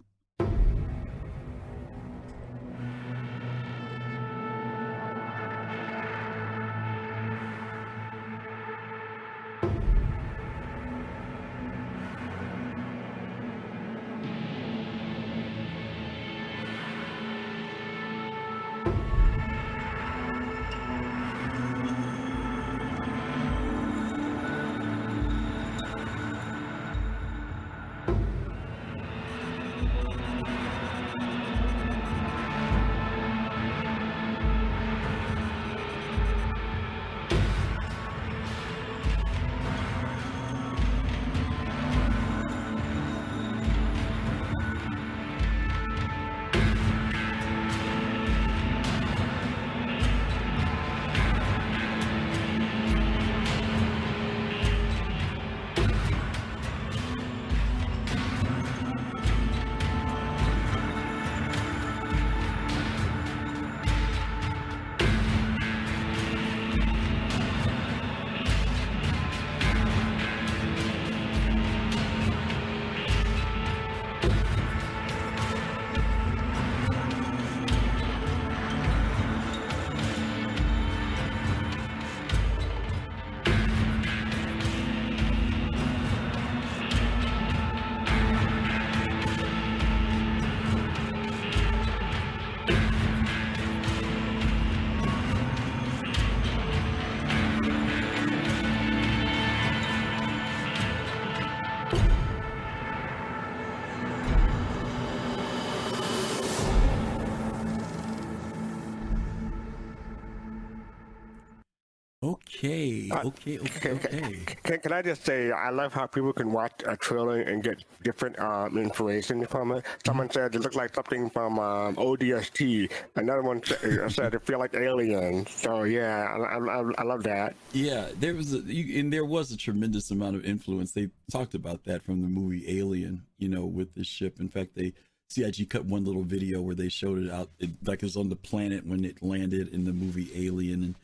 Okay, 112.63 113.09
Uh, 113.11 113.27
okay, 113.27 113.59
okay, 113.59 113.91
okay. 113.91 114.39
Can, 114.63 114.79
can 114.79 114.93
I 114.93 115.03
just 115.03 115.27
say, 115.27 115.51
I 115.51 115.71
love 115.71 115.93
how 115.93 116.07
people 116.07 116.33
can 116.33 116.53
watch 116.53 116.73
a 116.87 116.97
trailer 116.97 117.41
and 117.41 117.61
get 117.61 117.85
different 118.05 118.39
um, 118.39 118.79
information 118.79 119.45
from 119.47 119.73
it. 119.73 119.85
Someone 120.07 120.31
said 120.31 120.55
it 120.55 120.61
looked 120.61 120.77
like 120.77 120.95
something 120.95 121.29
from 121.31 121.59
um, 121.59 121.97
ODST. 121.97 122.89
Another 123.17 123.43
one 123.43 123.65
said 123.65 124.35
it 124.35 124.47
feel 124.47 124.61
like 124.61 124.75
Alien. 124.75 125.45
So 125.47 125.83
yeah, 125.83 126.29
I, 126.31 126.59
I, 126.59 126.83
I 126.99 127.03
love 127.03 127.25
that. 127.25 127.57
Yeah, 127.73 128.11
there 128.21 128.35
was 128.37 128.55
a 128.55 128.59
you, 128.59 129.01
and 129.01 129.13
there 129.13 129.25
was 129.25 129.51
a 129.51 129.57
tremendous 129.57 130.13
amount 130.13 130.37
of 130.37 130.45
influence. 130.45 130.93
They 130.93 131.09
talked 131.33 131.55
about 131.55 131.83
that 131.87 132.05
from 132.05 132.23
the 132.23 132.29
movie 132.29 132.79
Alien, 132.79 133.25
you 133.39 133.49
know, 133.49 133.67
with 133.67 133.93
the 133.97 134.05
ship. 134.05 134.39
In 134.39 134.49
fact, 134.49 134.77
they 134.77 134.93
CIG 135.31 135.69
cut 135.69 135.85
one 135.85 136.05
little 136.05 136.23
video 136.23 136.63
where 136.63 136.77
they 136.77 136.89
showed 136.89 137.19
it 137.19 137.31
out, 137.31 137.51
it, 137.59 137.71
like 137.85 138.05
it 138.05 138.07
was 138.07 138.17
on 138.17 138.29
the 138.29 138.37
planet 138.37 138.87
when 138.87 139.05
it 139.05 139.21
landed 139.21 139.67
in 139.75 139.83
the 139.83 139.93
movie 139.93 140.31
Alien, 140.47 140.85
and 140.85 140.95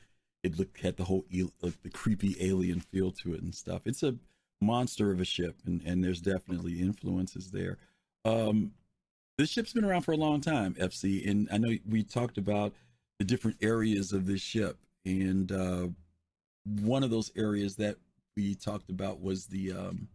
it 0.42 0.58
looked 0.58 0.80
had 0.80 0.96
the 0.96 1.04
whole 1.04 1.24
like 1.62 1.82
the 1.82 1.90
creepy 1.90 2.36
alien 2.40 2.80
feel 2.80 3.10
to 3.10 3.34
it 3.34 3.42
and 3.42 3.54
stuff. 3.54 3.82
It's 3.86 4.02
a 4.02 4.14
monster 4.60 5.10
of 5.10 5.20
a 5.20 5.24
ship, 5.24 5.56
and 5.66 5.82
and 5.84 6.02
there's 6.02 6.20
definitely 6.20 6.80
influences 6.80 7.50
there. 7.50 7.78
Um, 8.24 8.72
this 9.36 9.50
ship's 9.50 9.72
been 9.72 9.84
around 9.84 10.02
for 10.02 10.12
a 10.12 10.16
long 10.16 10.40
time, 10.40 10.74
FC, 10.74 11.28
and 11.28 11.48
I 11.52 11.58
know 11.58 11.74
we 11.88 12.02
talked 12.02 12.38
about 12.38 12.72
the 13.18 13.24
different 13.24 13.56
areas 13.62 14.12
of 14.12 14.26
this 14.26 14.40
ship, 14.40 14.78
and 15.04 15.50
uh, 15.52 15.88
one 16.82 17.02
of 17.02 17.10
those 17.10 17.30
areas 17.36 17.76
that 17.76 17.96
we 18.36 18.54
talked 18.54 18.90
about 18.90 19.20
was 19.20 19.46
the 19.46 19.72
um, 19.72 20.08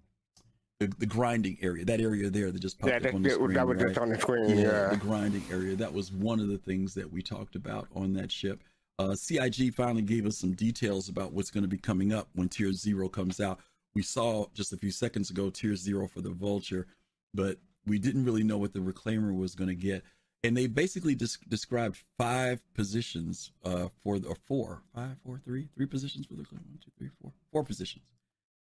the, 0.79 0.87
the 0.99 1.05
grinding 1.05 1.57
area. 1.61 1.85
That 1.85 2.01
area 2.01 2.29
there 2.29 2.51
that 2.51 2.59
just 2.61 2.79
popped 2.79 2.91
Yeah, 2.91 2.97
up 2.97 3.03
that, 3.03 3.13
on 3.13 3.21
the 3.23 3.29
that, 3.29 3.35
screen. 3.35 3.53
that 3.53 3.67
was 3.67 3.77
right? 3.77 3.87
just 3.87 3.97
on 3.99 4.09
the 4.09 4.19
screen. 4.19 4.49
yeah, 4.49 4.55
Yeah. 4.61 4.87
the 4.89 4.97
grinding 4.97 5.43
area. 5.51 5.75
That 5.75 5.93
was 5.93 6.11
one 6.11 6.39
of 6.39 6.47
the 6.47 6.57
things 6.57 6.93
that 6.95 7.11
we 7.11 7.21
talked 7.21 7.55
about 7.55 7.87
on 7.95 8.13
that 8.13 8.31
ship. 8.31 8.61
Uh, 8.99 9.15
CIG 9.15 9.73
finally 9.73 10.03
gave 10.03 10.25
us 10.25 10.37
some 10.37 10.53
details 10.53 11.09
about 11.09 11.33
what's 11.33 11.51
going 11.51 11.63
to 11.63 11.67
be 11.67 11.77
coming 11.77 12.13
up 12.13 12.29
when 12.33 12.47
Tier 12.47 12.71
Zero 12.73 13.09
comes 13.09 13.39
out. 13.39 13.59
We 13.95 14.03
saw 14.03 14.47
just 14.53 14.73
a 14.73 14.77
few 14.77 14.91
seconds 14.91 15.29
ago 15.29 15.49
Tier 15.49 15.75
Zero 15.75 16.07
for 16.07 16.21
the 16.21 16.29
Vulture, 16.29 16.87
but 17.33 17.57
we 17.85 17.99
didn't 17.99 18.25
really 18.25 18.43
know 18.43 18.57
what 18.57 18.73
the 18.73 18.79
Reclaimer 18.79 19.35
was 19.35 19.55
going 19.55 19.69
to 19.69 19.75
get. 19.75 20.03
And 20.43 20.57
they 20.57 20.67
basically 20.67 21.15
des- 21.15 21.39
described 21.47 22.03
five 22.17 22.61
positions 22.73 23.51
uh, 23.63 23.87
for 24.03 24.19
the 24.19 24.27
or 24.27 24.35
four, 24.47 24.83
five, 24.93 25.15
four, 25.25 25.39
three, 25.43 25.69
three 25.75 25.85
positions 25.85 26.25
for 26.25 26.33
the 26.33 26.43
Reclaimer. 26.43 26.67
One, 26.67 26.79
two, 26.83 26.91
three, 26.97 27.09
four, 27.21 27.31
four 27.51 27.63
positions. 27.63 28.05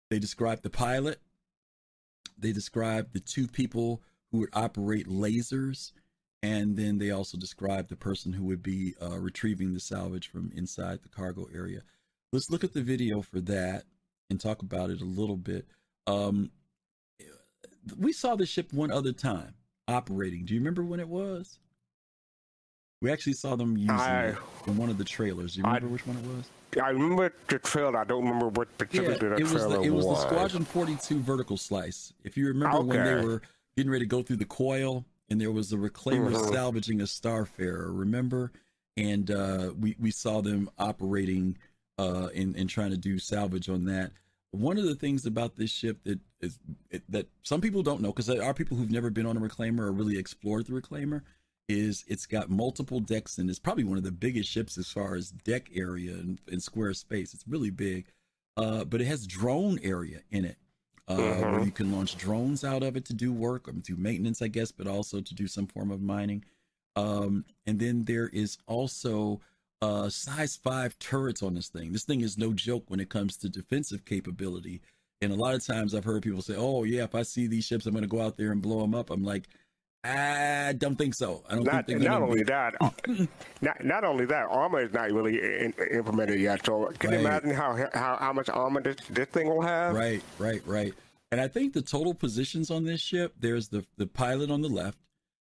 They 0.09 0.20
described 0.20 0.63
the 0.63 0.70
pilot. 0.70 1.22
They 2.38 2.51
described 2.51 3.13
the 3.13 3.20
two 3.20 3.47
people 3.47 4.01
who 4.32 4.39
would 4.39 4.49
operate 4.53 5.07
lasers, 5.07 5.91
and 6.41 6.77
then 6.77 6.97
they 6.97 7.11
also 7.11 7.37
described 7.37 7.89
the 7.89 7.95
person 7.95 8.33
who 8.33 8.45
would 8.45 8.63
be 8.63 8.95
uh, 9.01 9.17
retrieving 9.19 9.73
the 9.73 9.79
salvage 9.79 10.29
from 10.29 10.51
inside 10.55 10.99
the 11.03 11.09
cargo 11.09 11.47
area. 11.53 11.81
Let's 12.31 12.49
look 12.49 12.63
at 12.63 12.73
the 12.73 12.81
video 12.81 13.21
for 13.21 13.41
that 13.41 13.83
and 14.29 14.39
talk 14.39 14.61
about 14.61 14.89
it 14.89 15.01
a 15.01 15.05
little 15.05 15.37
bit. 15.37 15.65
Um, 16.07 16.51
we 17.97 18.13
saw 18.13 18.35
the 18.35 18.45
ship 18.45 18.71
one 18.71 18.91
other 18.91 19.11
time 19.11 19.55
operating. 19.87 20.45
Do 20.45 20.53
you 20.53 20.59
remember 20.59 20.83
when 20.83 20.99
it 20.99 21.09
was? 21.09 21.59
We 23.01 23.11
actually 23.11 23.33
saw 23.33 23.55
them 23.55 23.77
using 23.77 23.91
I- 23.91 24.27
it 24.29 24.37
in 24.67 24.77
one 24.77 24.89
of 24.89 24.97
the 24.97 25.03
trailers. 25.03 25.55
Do 25.55 25.61
you 25.61 25.65
I- 25.65 25.75
remember 25.75 25.93
which 25.93 26.07
one 26.07 26.17
it 26.17 26.25
was? 26.25 26.49
I 26.81 26.89
remember 26.89 27.33
the 27.47 27.57
trailer. 27.59 27.97
I 27.97 28.03
don't 28.03 28.23
remember 28.23 28.49
what 28.49 28.67
specifically 28.75 29.29
the 29.29 29.35
it 29.37 29.41
was 29.41 29.51
trailer 29.53 29.77
the, 29.77 29.83
it 29.83 29.89
was 29.89 30.05
the 30.05 30.15
Squadron 30.17 30.65
42 30.65 31.19
vertical 31.19 31.57
slice. 31.57 32.13
If 32.23 32.37
you 32.37 32.47
remember 32.47 32.81
when 32.81 33.03
they 33.03 33.25
were 33.25 33.41
getting 33.75 33.91
ready 33.91 34.05
to 34.05 34.09
go 34.09 34.21
through 34.21 34.35
the 34.35 34.45
coil 34.45 35.03
and 35.30 35.39
there 35.39 35.51
was 35.51 35.69
the 35.69 35.77
reclaimer 35.77 36.34
Mhm. 36.34 36.51
salvaging 36.53 37.01
a 37.01 37.05
Starfarer, 37.05 37.88
remember? 37.97 38.51
And 38.97 39.32
uh, 39.32 39.73
we 39.80 39.95
we 39.99 40.11
saw 40.11 40.41
them 40.41 40.69
operating 40.77 41.57
uh, 41.97 42.30
and 42.36 42.55
and 42.55 42.69
trying 42.69 42.91
to 42.91 42.97
do 42.97 43.19
salvage 43.19 43.69
on 43.69 43.86
that. 43.86 44.11
One 44.51 44.77
of 44.77 44.86
the 44.86 44.95
things 44.95 45.25
about 45.25 45.55
this 45.55 45.69
ship 45.69 46.03
that 46.05 46.19
is 46.41 46.57
it, 46.89 47.03
that 47.09 47.27
some 47.43 47.61
people 47.61 47.84
don't 47.84 48.01
know 48.01 48.09
because 48.09 48.25
there 48.25 48.43
are 48.43 48.53
people 48.53 48.77
who've 48.77 48.91
never 48.91 49.09
been 49.09 49.25
on 49.25 49.38
a 49.38 49.41
reclaimer 49.41 49.82
or 49.82 49.91
really 49.91 50.17
explored 50.17 50.65
the 50.65 50.73
reclaimer 50.73 51.21
is 51.67 52.03
it's 52.07 52.25
got 52.25 52.49
multiple 52.49 52.99
decks 52.99 53.38
and 53.38 53.47
it's 53.47 53.59
probably 53.59 53.84
one 53.84 53.97
of 53.99 54.03
the 54.03 54.11
biggest 54.11 54.49
ships 54.49 54.75
as 54.77 54.88
far 54.91 55.13
as 55.15 55.30
deck 55.30 55.69
area 55.75 56.13
and, 56.13 56.41
and 56.51 56.63
square 56.63 56.93
space. 56.95 57.34
It's 57.36 57.47
really 57.47 57.69
big, 57.69 58.07
uh, 58.57 58.86
but 58.86 59.01
it 59.01 59.05
has 59.05 59.27
drone 59.27 59.77
area 59.84 60.21
in 60.32 60.45
it 60.45 60.57
uh, 61.10 61.43
where 61.43 61.60
Mhm. 61.60 61.66
you 61.66 61.72
can 61.72 61.91
launch 61.91 62.18
drones 62.18 62.64
out 62.64 62.84
of 62.84 62.95
it 62.95 63.05
to 63.05 63.14
do 63.14 63.34
work 63.34 63.68
or 63.68 63.74
do 63.74 63.95
maintenance, 63.97 64.41
I 64.41 64.47
guess, 64.47 64.72
but 64.72 64.88
also 64.88 65.22
to 65.22 65.34
do 65.36 65.47
some 65.47 65.68
form 65.68 65.91
of 65.91 66.01
mining. 66.01 66.45
Um, 66.95 67.45
and 67.66 67.80
then 67.80 68.05
there 68.05 68.30
is 68.30 68.57
also 68.68 69.41
uh, 69.82 70.10
size 70.10 70.57
five 70.57 70.97
turrets 70.99 71.41
on 71.41 71.53
this 71.53 71.70
thing. 71.70 71.93
This 71.93 72.03
thing 72.03 72.22
is 72.22 72.38
no 72.38 72.53
joke 72.53 72.84
when 72.89 72.99
it 72.99 73.10
comes 73.10 73.38
to 73.38 73.49
defensive 73.49 74.03
capability. 74.05 74.82
And 75.22 75.32
a 75.32 75.36
lot 75.36 75.55
of 75.55 75.66
times 75.66 75.95
I've 75.95 76.03
heard 76.03 76.24
people 76.24 76.41
say, 76.41 76.55
"Oh 76.57 76.84
yeah, 76.84 77.03
if 77.03 77.16
I 77.16 77.24
see 77.24 77.47
these 77.47 77.66
ships, 77.66 77.86
I'm 77.86 77.93
going 77.93 78.03
to 78.03 78.07
go 78.07 78.22
out 78.22 78.38
there 78.38 78.51
and 78.51 78.62
blow 78.62 78.82
them 78.82 78.93
up." 78.95 79.10
I'm 79.10 79.24
like, 79.24 79.47
I 80.04 80.74
don't 80.78 80.95
think 80.95 81.14
so. 81.14 81.43
I 81.50 81.56
don't 81.56 81.66
Not, 81.66 81.86
think 81.86 82.02
not 82.02 82.22
only 82.22 82.43
that, 82.43 82.76
uh, 82.80 82.89
not, 83.62 83.84
not 83.84 84.04
only 84.06 84.26
that, 84.26 84.45
armor 84.50 84.80
is 84.80 84.93
not 84.93 85.12
really 85.12 85.39
in, 85.39 85.74
implemented 85.91 86.39
yet. 86.39 86.66
So 86.66 86.91
can 87.00 87.12
you 87.12 87.20
imagine 87.20 87.52
how, 87.52 87.76
how 87.93 88.18
how 88.18 88.32
much 88.32 88.50
armor 88.50 88.82
this, 88.82 88.95
this 89.10 89.28
thing 89.28 89.50
will 89.50 89.62
have? 89.62 89.93
Right, 89.93 90.22
right, 90.38 90.62
right. 90.66 90.93
And 91.32 91.41
I 91.41 91.50
think 91.50 91.74
the 91.74 91.82
total 91.82 92.14
positions 92.14 92.72
on 92.72 92.86
this 92.86 93.02
ship, 93.02 93.34
there's 93.39 93.68
the 93.68 93.86
the 93.97 94.08
pilot 94.08 94.50
on 94.50 94.62
the 94.62 94.70
left, 94.70 94.97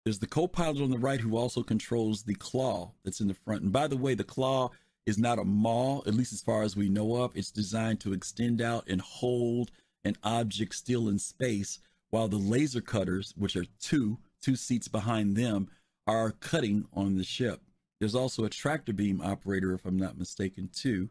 there's 0.04 0.18
the 0.18 0.26
co-pilot 0.26 0.82
on 0.82 0.90
the 0.90 0.98
right 0.98 1.20
who 1.20 1.36
also 1.36 1.62
controls 1.62 2.24
the 2.24 2.34
claw 2.34 2.92
that's 3.04 3.20
in 3.20 3.28
the 3.28 3.34
front. 3.34 3.62
And 3.62 3.72
by 3.72 3.86
the 3.86 3.96
way, 3.96 4.14
the 4.14 4.24
claw 4.24 4.70
is 5.06 5.18
not 5.18 5.38
a 5.38 5.44
maw, 5.44 6.00
at 6.06 6.14
least 6.14 6.32
as 6.32 6.40
far 6.40 6.62
as 6.62 6.76
we 6.76 6.88
know 6.88 7.16
of. 7.22 7.36
It's 7.36 7.52
designed 7.52 8.00
to 8.00 8.12
extend 8.12 8.60
out 8.60 8.88
and 8.88 9.00
hold 9.00 9.70
an 10.04 10.16
object 10.24 10.74
still 10.74 11.08
in 11.08 11.20
space, 11.20 11.78
while 12.10 12.26
the 12.26 12.36
laser 12.36 12.80
cutters, 12.80 13.32
which 13.36 13.54
are 13.54 13.66
two, 13.80 14.18
two 14.42 14.56
seats 14.56 14.88
behind 14.88 15.36
them, 15.36 15.68
are 16.06 16.32
cutting 16.32 16.84
on 16.92 17.16
the 17.16 17.24
ship. 17.24 17.60
There's 18.00 18.14
also 18.14 18.44
a 18.44 18.50
tractor 18.50 18.92
beam 18.92 19.20
operator, 19.20 19.72
if 19.72 19.84
I'm 19.84 19.98
not 19.98 20.18
mistaken, 20.18 20.68
too. 20.74 21.08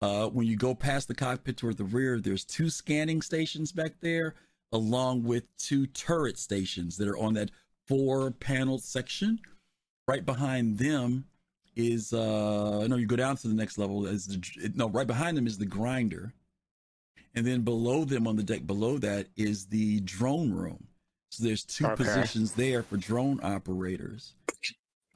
Uh, 0.00 0.28
when 0.28 0.46
you 0.46 0.56
go 0.56 0.74
past 0.74 1.08
the 1.08 1.14
cockpit 1.14 1.56
toward 1.56 1.76
the 1.76 1.84
rear, 1.84 2.18
there's 2.18 2.44
two 2.44 2.70
scanning 2.70 3.22
stations 3.22 3.72
back 3.72 3.92
there, 4.00 4.34
along 4.72 5.22
with 5.22 5.44
two 5.58 5.86
turret 5.86 6.38
stations 6.38 6.96
that 6.96 7.08
are 7.08 7.18
on 7.18 7.34
that 7.34 7.50
four 7.86 8.30
panel 8.30 8.78
section. 8.78 9.38
Right 10.08 10.24
behind 10.24 10.78
them 10.78 11.26
is 11.74 12.12
uh 12.12 12.86
no, 12.88 12.96
you 12.96 13.06
go 13.06 13.16
down 13.16 13.36
to 13.36 13.48
the 13.48 13.54
next 13.54 13.76
level 13.76 14.06
is 14.06 14.26
the 14.26 14.72
no, 14.74 14.88
right 14.88 15.06
behind 15.06 15.36
them 15.36 15.46
is 15.46 15.58
the 15.58 15.66
grinder. 15.66 16.32
And 17.34 17.46
then 17.46 17.62
below 17.62 18.04
them 18.04 18.26
on 18.26 18.36
the 18.36 18.42
deck 18.42 18.66
below 18.66 18.96
that 18.98 19.28
is 19.36 19.66
the 19.66 20.00
drone 20.00 20.52
room. 20.52 20.85
So 21.30 21.44
there's 21.44 21.64
two 21.64 21.86
Okay. 21.86 21.96
positions 21.96 22.52
there 22.54 22.82
for 22.82 22.96
drone 22.96 23.40
operators. 23.42 24.34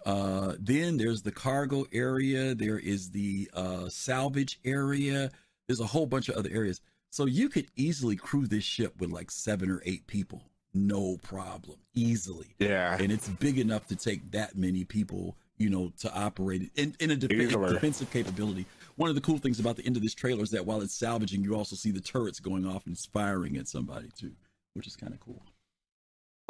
Uh, 0.07 0.55
then 0.59 0.97
there's 0.97 1.23
the 1.23 1.31
cargo 1.33 1.87
area. 1.93 2.55
There 2.55 2.79
is 2.79 3.11
the 3.11 3.51
uh, 3.55 3.89
salvage 3.89 4.59
area. 4.65 5.31
There's 5.67 5.81
a 5.81 5.87
whole 5.87 6.07
bunch 6.07 6.29
of 6.29 6.37
other 6.37 6.51
areas. 6.53 6.81
So 7.11 7.27
you 7.27 7.49
could 7.49 7.67
easily 7.77 8.17
crew 8.17 8.47
this 8.47 8.65
ship 8.65 8.95
with 9.01 9.11
like 9.11 9.31
seven 9.31 9.71
or 9.71 9.83
eight 9.85 10.07
people, 10.07 10.43
no 10.73 11.17
problem, 11.23 11.79
easily. 11.95 12.55
Yeah. 12.59 12.97
And 12.99 13.11
it's 13.13 13.29
big 13.29 13.59
enough 13.59 13.87
to 13.89 13.97
take 13.97 14.31
that 14.31 14.57
many 14.57 14.85
people, 14.85 15.37
you 15.59 15.69
know, 15.71 15.93
to 16.01 16.13
operate 16.15 16.63
it 16.63 16.71
in, 16.77 16.95
in 17.01 17.11
a 17.11 17.17
def- 17.17 17.31
defensive 17.31 18.11
capability. 18.11 18.65
One 18.97 19.09
of 19.11 19.17
the 19.17 19.21
cool 19.21 19.39
things 19.39 19.59
about 19.61 19.77
the 19.77 19.85
end 19.85 19.97
of 19.97 20.03
this 20.03 20.15
trailer 20.15 20.43
is 20.43 20.51
that 20.51 20.67
while 20.67 20.81
it's 20.83 20.95
salvaging, 20.95 21.43
you 21.43 21.55
also 21.55 21.77
see 21.77 21.91
the 21.91 22.01
turrets 22.01 22.41
going 22.41 22.67
off 22.67 22.87
and 22.87 22.95
it's 22.95 23.07
firing 23.07 23.57
at 23.57 23.69
somebody 23.69 24.09
too, 24.19 24.33
which 24.75 24.87
is 24.87 24.97
kind 24.97 25.13
of 25.13 25.21
cool. 25.21 25.43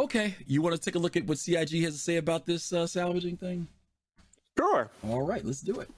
Okay, 0.01 0.35
you 0.47 0.63
want 0.63 0.75
to 0.75 0.81
take 0.81 0.95
a 0.95 0.99
look 0.99 1.19
at 1.19 1.27
what 1.27 1.37
CIG 1.37 1.83
has 1.83 1.93
to 1.93 2.01
say 2.01 2.17
about 2.17 2.47
this 2.47 2.73
uh, 2.73 2.87
salvaging 2.87 3.37
thing? 3.37 3.69
Sure. 4.59 4.89
All 5.07 5.21
right, 5.21 5.45
let's 5.45 5.61
do 5.61 5.79
it. 5.81 5.91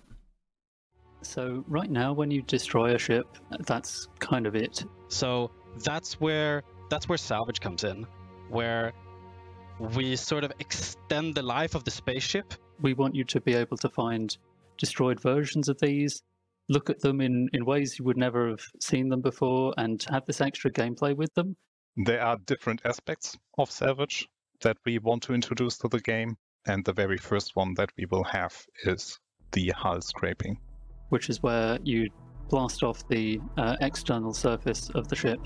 So 1.23 1.65
right 1.69 1.89
now, 1.89 2.13
when 2.13 2.29
you 2.29 2.43
destroy 2.43 2.97
a 2.97 2.99
ship, 2.99 3.27
that's 3.61 4.09
kind 4.19 4.49
of 4.49 4.57
it. 4.57 4.85
So 5.07 5.53
that's 5.85 6.21
where 6.21 6.65
that's 6.91 7.09
where 7.09 7.17
salvage 7.17 7.61
comes 7.61 7.85
in, 7.85 8.05
where 8.51 8.93
we 9.95 10.17
sort 10.17 10.43
of 10.43 10.53
extend 10.59 11.37
the 11.37 11.43
life 11.43 11.77
of 11.77 11.85
the 11.85 11.93
spaceship. 11.93 12.55
We 12.81 12.95
want 12.95 13.15
you 13.15 13.23
to 13.23 13.41
be 13.41 13.55
able 13.55 13.77
to 13.77 13.89
find 13.89 14.37
destroyed 14.79 15.21
versions 15.21 15.69
of 15.69 15.79
these, 15.79 16.25
look 16.69 16.91
at 16.91 16.99
them 16.99 17.21
in, 17.21 17.49
in 17.53 17.65
ways 17.65 18.01
you 18.01 18.05
would 18.07 18.17
never 18.17 18.49
have 18.49 18.65
seen 18.81 19.11
them 19.11 19.21
before, 19.21 19.75
and 19.79 20.05
have 20.11 20.27
this 20.27 20.41
extra 20.41 20.73
gameplay 20.73 21.15
with 21.15 21.33
them. 21.35 21.55
There 21.97 22.23
are 22.23 22.39
different 22.47 22.81
aspects 22.87 23.37
of 23.59 23.71
salvage 23.71 24.29
that 24.63 24.79
we 24.87 24.99
want 24.99 25.25
to 25.25 25.35
introduce 25.35 25.77
to 25.79 25.89
the 25.89 26.01
game, 26.01 26.37
and 26.67 26.85
the 26.85 26.93
very 26.95 27.19
first 27.19 27.55
one 27.55 27.75
that 27.75 27.91
we 27.99 28.07
will 28.07 28.25
have 28.25 28.67
is 28.85 29.19
the 29.53 29.69
hull 29.77 30.01
scraping. 30.01 30.59
which 31.11 31.29
is 31.29 31.43
where 31.43 31.79
you 31.85 32.09
blast 32.49 32.83
off 32.83 33.07
the 33.09 33.39
uh, 33.59 33.77
external 33.83 34.33
surface 34.33 34.89
of 34.95 35.07
the 35.09 35.17
ship 35.17 35.39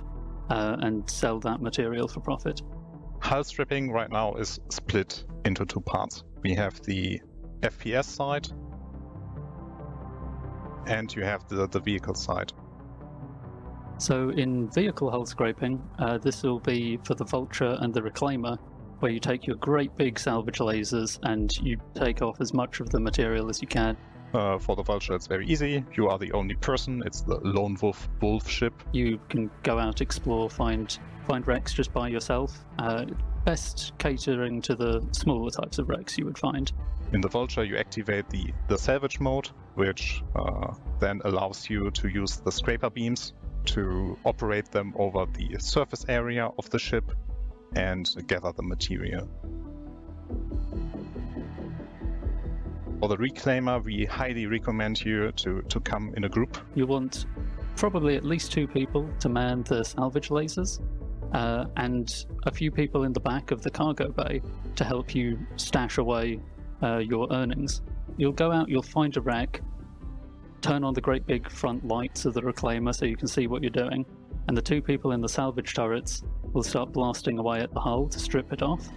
uh, 0.50 0.76
and 0.80 1.10
sell 1.10 1.40
that 1.40 1.60
material 1.60 2.06
for 2.06 2.20
profit. 2.20 2.62
Hull 3.20 3.42
stripping 3.42 3.90
right 3.90 4.10
now 4.10 4.34
is 4.36 4.60
split 4.70 5.24
into 5.44 5.66
two 5.66 5.80
parts. 5.80 6.22
We 6.42 6.54
have 6.54 6.80
the 6.82 7.20
FPS 7.62 8.04
side, 8.04 8.46
and 10.86 11.12
you 11.16 11.24
have 11.24 11.48
the, 11.48 11.66
the 11.66 11.80
vehicle 11.80 12.14
side. 12.14 12.52
So 13.98 14.30
in 14.30 14.70
vehicle 14.70 15.10
hull 15.10 15.26
scraping, 15.26 15.82
uh, 15.98 16.18
this 16.18 16.42
will 16.42 16.60
be 16.60 16.98
for 17.04 17.14
the 17.14 17.24
Vulture 17.24 17.76
and 17.80 17.94
the 17.94 18.02
Reclaimer, 18.02 18.58
where 19.00 19.10
you 19.10 19.20
take 19.20 19.46
your 19.46 19.56
great 19.56 19.96
big 19.96 20.18
salvage 20.18 20.58
lasers 20.58 21.18
and 21.22 21.56
you 21.58 21.78
take 21.94 22.22
off 22.22 22.40
as 22.40 22.52
much 22.52 22.80
of 22.80 22.90
the 22.90 23.00
material 23.00 23.48
as 23.48 23.62
you 23.62 23.68
can. 23.68 23.96
Uh, 24.34 24.58
for 24.58 24.76
the 24.76 24.82
Vulture, 24.82 25.14
it's 25.14 25.26
very 25.26 25.46
easy. 25.46 25.82
You 25.94 26.08
are 26.08 26.18
the 26.18 26.32
only 26.32 26.56
person. 26.56 27.02
It's 27.06 27.22
the 27.22 27.36
lone 27.36 27.76
wolf 27.80 28.08
wolf 28.20 28.48
ship. 28.48 28.74
You 28.92 29.18
can 29.30 29.50
go 29.62 29.78
out, 29.78 30.00
explore, 30.00 30.50
find 30.50 30.98
find 31.26 31.46
wrecks 31.46 31.72
just 31.72 31.92
by 31.92 32.08
yourself. 32.08 32.64
Uh, 32.78 33.06
best 33.44 33.92
catering 33.98 34.60
to 34.60 34.74
the 34.74 35.06
smaller 35.12 35.50
types 35.50 35.78
of 35.78 35.88
wrecks 35.88 36.18
you 36.18 36.24
would 36.24 36.38
find. 36.38 36.70
In 37.12 37.20
the 37.20 37.28
Vulture, 37.28 37.64
you 37.64 37.76
activate 37.76 38.28
the, 38.28 38.52
the 38.68 38.76
salvage 38.76 39.20
mode, 39.20 39.48
which 39.74 40.22
uh, 40.34 40.74
then 40.98 41.20
allows 41.24 41.70
you 41.70 41.90
to 41.92 42.08
use 42.08 42.36
the 42.38 42.50
scraper 42.50 42.90
beams 42.90 43.32
to 43.66 44.18
operate 44.24 44.70
them 44.70 44.92
over 44.96 45.26
the 45.32 45.56
surface 45.58 46.04
area 46.08 46.50
of 46.58 46.68
the 46.70 46.78
ship 46.78 47.12
and 47.74 48.14
gather 48.26 48.52
the 48.52 48.62
material. 48.62 49.28
For 53.00 53.08
the 53.08 53.16
Reclaimer, 53.16 53.84
we 53.84 54.06
highly 54.06 54.46
recommend 54.46 55.04
you 55.04 55.30
to, 55.32 55.62
to 55.62 55.80
come 55.80 56.14
in 56.16 56.24
a 56.24 56.28
group. 56.28 56.56
You 56.74 56.86
want 56.86 57.26
probably 57.76 58.16
at 58.16 58.24
least 58.24 58.52
two 58.52 58.66
people 58.66 59.08
to 59.20 59.28
man 59.28 59.62
the 59.64 59.84
salvage 59.84 60.30
lasers, 60.30 60.80
uh, 61.32 61.66
and 61.76 62.24
a 62.44 62.50
few 62.50 62.70
people 62.70 63.04
in 63.04 63.12
the 63.12 63.20
back 63.20 63.50
of 63.50 63.62
the 63.62 63.70
cargo 63.70 64.08
bay 64.08 64.40
to 64.76 64.84
help 64.84 65.14
you 65.14 65.38
stash 65.56 65.98
away 65.98 66.40
uh, 66.82 66.98
your 66.98 67.30
earnings. 67.32 67.82
You'll 68.16 68.32
go 68.32 68.50
out, 68.50 68.68
you'll 68.68 68.82
find 68.82 69.14
a 69.16 69.20
wreck, 69.20 69.60
turn 70.60 70.84
on 70.84 70.94
the 70.94 71.00
great 71.00 71.26
big 71.26 71.50
front 71.50 71.86
lights 71.86 72.24
of 72.24 72.34
the 72.34 72.42
reclaimer 72.42 72.94
so 72.94 73.04
you 73.04 73.16
can 73.16 73.28
see 73.28 73.46
what 73.46 73.62
you're 73.62 73.70
doing, 73.70 74.04
and 74.48 74.56
the 74.56 74.62
two 74.62 74.80
people 74.80 75.12
in 75.12 75.20
the 75.20 75.28
salvage 75.28 75.74
turrets 75.74 76.22
will 76.52 76.62
start 76.62 76.92
blasting 76.92 77.38
away 77.38 77.60
at 77.60 77.72
the 77.72 77.80
hull 77.80 78.08
to 78.08 78.18
strip 78.18 78.52
it 78.52 78.62
off. 78.62 78.88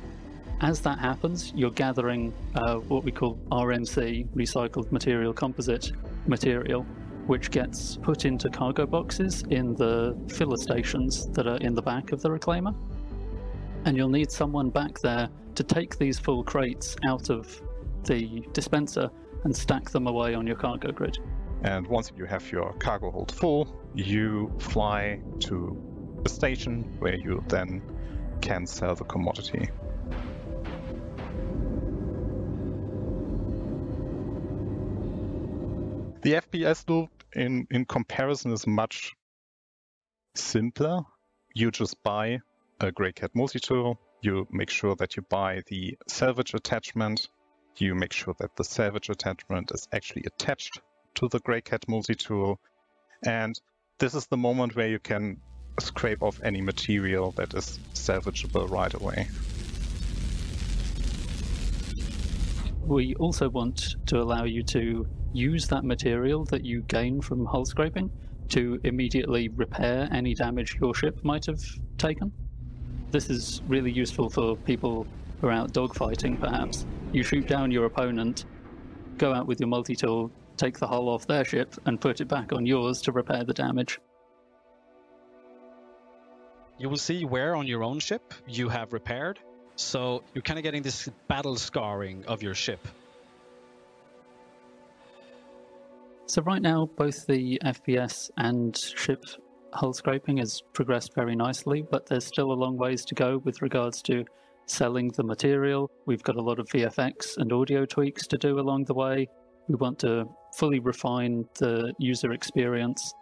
As 0.61 0.81
that 0.81 0.99
happens, 0.99 1.53
you're 1.55 1.71
gathering 1.71 2.33
uh, 2.55 2.75
what 2.75 3.03
we 3.03 3.11
call 3.11 3.39
RMC, 3.51 4.27
recycled 4.35 4.91
material 4.91 5.33
composite 5.33 5.91
material, 6.27 6.83
which 7.27 7.49
gets 7.49 7.95
put 7.97 8.25
into 8.25 8.49
cargo 8.49 8.85
boxes 8.85 9.43
in 9.49 9.75
the 9.75 10.17
filler 10.27 10.57
stations 10.57 11.29
that 11.29 11.47
are 11.47 11.57
in 11.57 11.73
the 11.75 11.81
back 11.81 12.11
of 12.11 12.21
the 12.21 12.29
reclaimer. 12.29 12.75
And 13.85 13.95
you'll 13.95 14.09
need 14.09 14.31
someone 14.31 14.69
back 14.69 14.99
there 14.99 15.29
to 15.55 15.63
take 15.63 15.97
these 15.97 16.19
full 16.19 16.43
crates 16.43 16.97
out 17.05 17.29
of 17.29 17.61
the 18.03 18.43
dispenser 18.51 19.09
and 19.43 19.55
stack 19.55 19.89
them 19.89 20.07
away 20.07 20.33
on 20.33 20.45
your 20.45 20.55
cargo 20.55 20.91
grid. 20.91 21.19
And 21.63 21.87
once 21.87 22.11
you 22.15 22.25
have 22.25 22.49
your 22.51 22.73
cargo 22.73 23.11
hold 23.11 23.31
full, 23.31 23.75
you 23.93 24.51
fly 24.59 25.21
to 25.41 26.19
the 26.23 26.29
station 26.29 26.83
where 26.99 27.15
you 27.15 27.43
then 27.49 27.81
can 28.41 28.65
sell 28.65 28.95
the 28.95 29.03
commodity. 29.03 29.69
The 36.21 36.33
FPS 36.33 36.89
loop 36.89 37.09
in, 37.33 37.67
in 37.71 37.85
comparison 37.85 38.51
is 38.51 38.67
much 38.67 39.13
simpler. 40.35 41.01
You 41.55 41.71
just 41.71 42.01
buy 42.03 42.39
a 42.79 42.91
Grey 42.91 43.11
Cat 43.11 43.31
multi-tool, 43.33 43.99
you 44.21 44.47
make 44.51 44.69
sure 44.69 44.95
that 44.95 45.15
you 45.15 45.23
buy 45.29 45.61
the 45.67 45.97
salvage 46.07 46.53
attachment, 46.53 47.29
you 47.77 47.95
make 47.95 48.13
sure 48.13 48.35
that 48.39 48.55
the 48.55 48.63
salvage 48.63 49.09
attachment 49.09 49.71
is 49.71 49.87
actually 49.93 50.23
attached 50.25 50.81
to 51.19 51.27
the 51.27 51.39
Grey 51.39 51.59
Cat 51.59 51.83
multi-tool, 51.89 52.59
and 53.25 53.59
this 53.99 54.15
is 54.15 54.27
the 54.27 54.37
moment 54.37 54.75
where 54.77 54.87
you 54.87 54.99
can 54.99 55.37
scrape 55.77 56.23
off 56.23 56.39
any 56.43 56.61
material 56.61 57.31
that 57.31 57.53
is 57.53 57.77
salvageable 57.93 58.69
right 58.69 58.93
away. 58.93 59.27
We 62.85 63.15
also 63.15 63.49
want 63.49 63.95
to 64.07 64.21
allow 64.21 64.45
you 64.45 64.63
to 64.63 65.05
use 65.33 65.67
that 65.67 65.83
material 65.83 66.45
that 66.45 66.63
you 66.63 66.83
gain 66.83 67.21
from 67.21 67.45
hull 67.45 67.65
scraping 67.65 68.09
to 68.49 68.79
immediately 68.85 69.49
repair 69.49 70.07
any 70.11 70.33
damage 70.33 70.77
your 70.81 70.95
ship 70.95 71.23
might 71.23 71.45
have 71.45 71.61
taken. 71.97 72.31
This 73.11 73.29
is 73.29 73.61
really 73.67 73.91
useful 73.91 74.29
for 74.29 74.55
people 74.55 75.05
who 75.41 75.47
are 75.47 75.51
out 75.51 75.73
dogfighting, 75.73 76.39
perhaps. 76.39 76.85
You 77.11 77.23
shoot 77.23 77.45
down 77.45 77.71
your 77.71 77.85
opponent, 77.85 78.45
go 79.17 79.33
out 79.33 79.47
with 79.47 79.59
your 79.59 79.67
multi 79.67 79.95
tool, 79.95 80.31
take 80.59 80.77
the 80.77 80.87
hull 80.87 81.09
off 81.09 81.25
their 81.25 81.45
ship, 81.45 81.73
and 81.85 81.99
put 81.99 82.21
it 82.21 82.27
back 82.27 82.53
on 82.53 82.65
yours 82.65 83.01
to 83.03 83.11
repair 83.11 83.43
the 83.43 83.53
damage. 83.53 83.99
You 86.77 86.89
will 86.89 86.97
see 86.97 87.25
where 87.25 87.55
on 87.55 87.67
your 87.67 87.83
own 87.83 87.99
ship 87.99 88.33
you 88.47 88.69
have 88.69 88.93
repaired. 88.93 89.39
So 89.75 90.23
you're 90.33 90.41
kind 90.41 90.59
of 90.59 90.63
getting 90.63 90.81
this 90.81 91.09
battle 91.27 91.55
scarring 91.55 92.25
of 92.25 92.43
your 92.43 92.53
ship. 92.53 92.85
So 96.25 96.41
right 96.43 96.61
now, 96.61 96.89
both 96.95 97.25
the 97.25 97.59
FPS 97.63 98.29
and 98.37 98.77
ship 98.77 99.25
hull 99.73 99.93
scraping 99.93 100.37
has 100.37 100.61
progressed 100.73 101.15
very 101.15 101.35
nicely, 101.35 101.81
but 101.81 102.05
there's 102.05 102.25
still 102.25 102.51
a 102.51 102.53
long 102.53 102.77
ways 102.77 103.03
to 103.05 103.15
go 103.15 103.39
with 103.39 103.61
regards 103.61 104.01
to 104.03 104.25
selling 104.65 105.09
the 105.09 105.23
material. 105.23 105.89
We've 106.05 106.23
got 106.23 106.35
a 106.35 106.41
lot 106.41 106.59
of 106.59 106.67
VFX 106.67 107.37
and 107.37 107.51
audio 107.51 107.85
tweaks 107.85 108.27
to 108.27 108.37
do 108.37 108.59
along 108.59 108.85
the 108.85 108.93
way. 108.93 109.27
We 109.69 109.75
want 109.75 109.99
to 109.99 110.27
fully 110.55 110.79
refine 110.79 111.45
the 111.59 111.93
user 111.99 112.33
experience. 112.33 113.13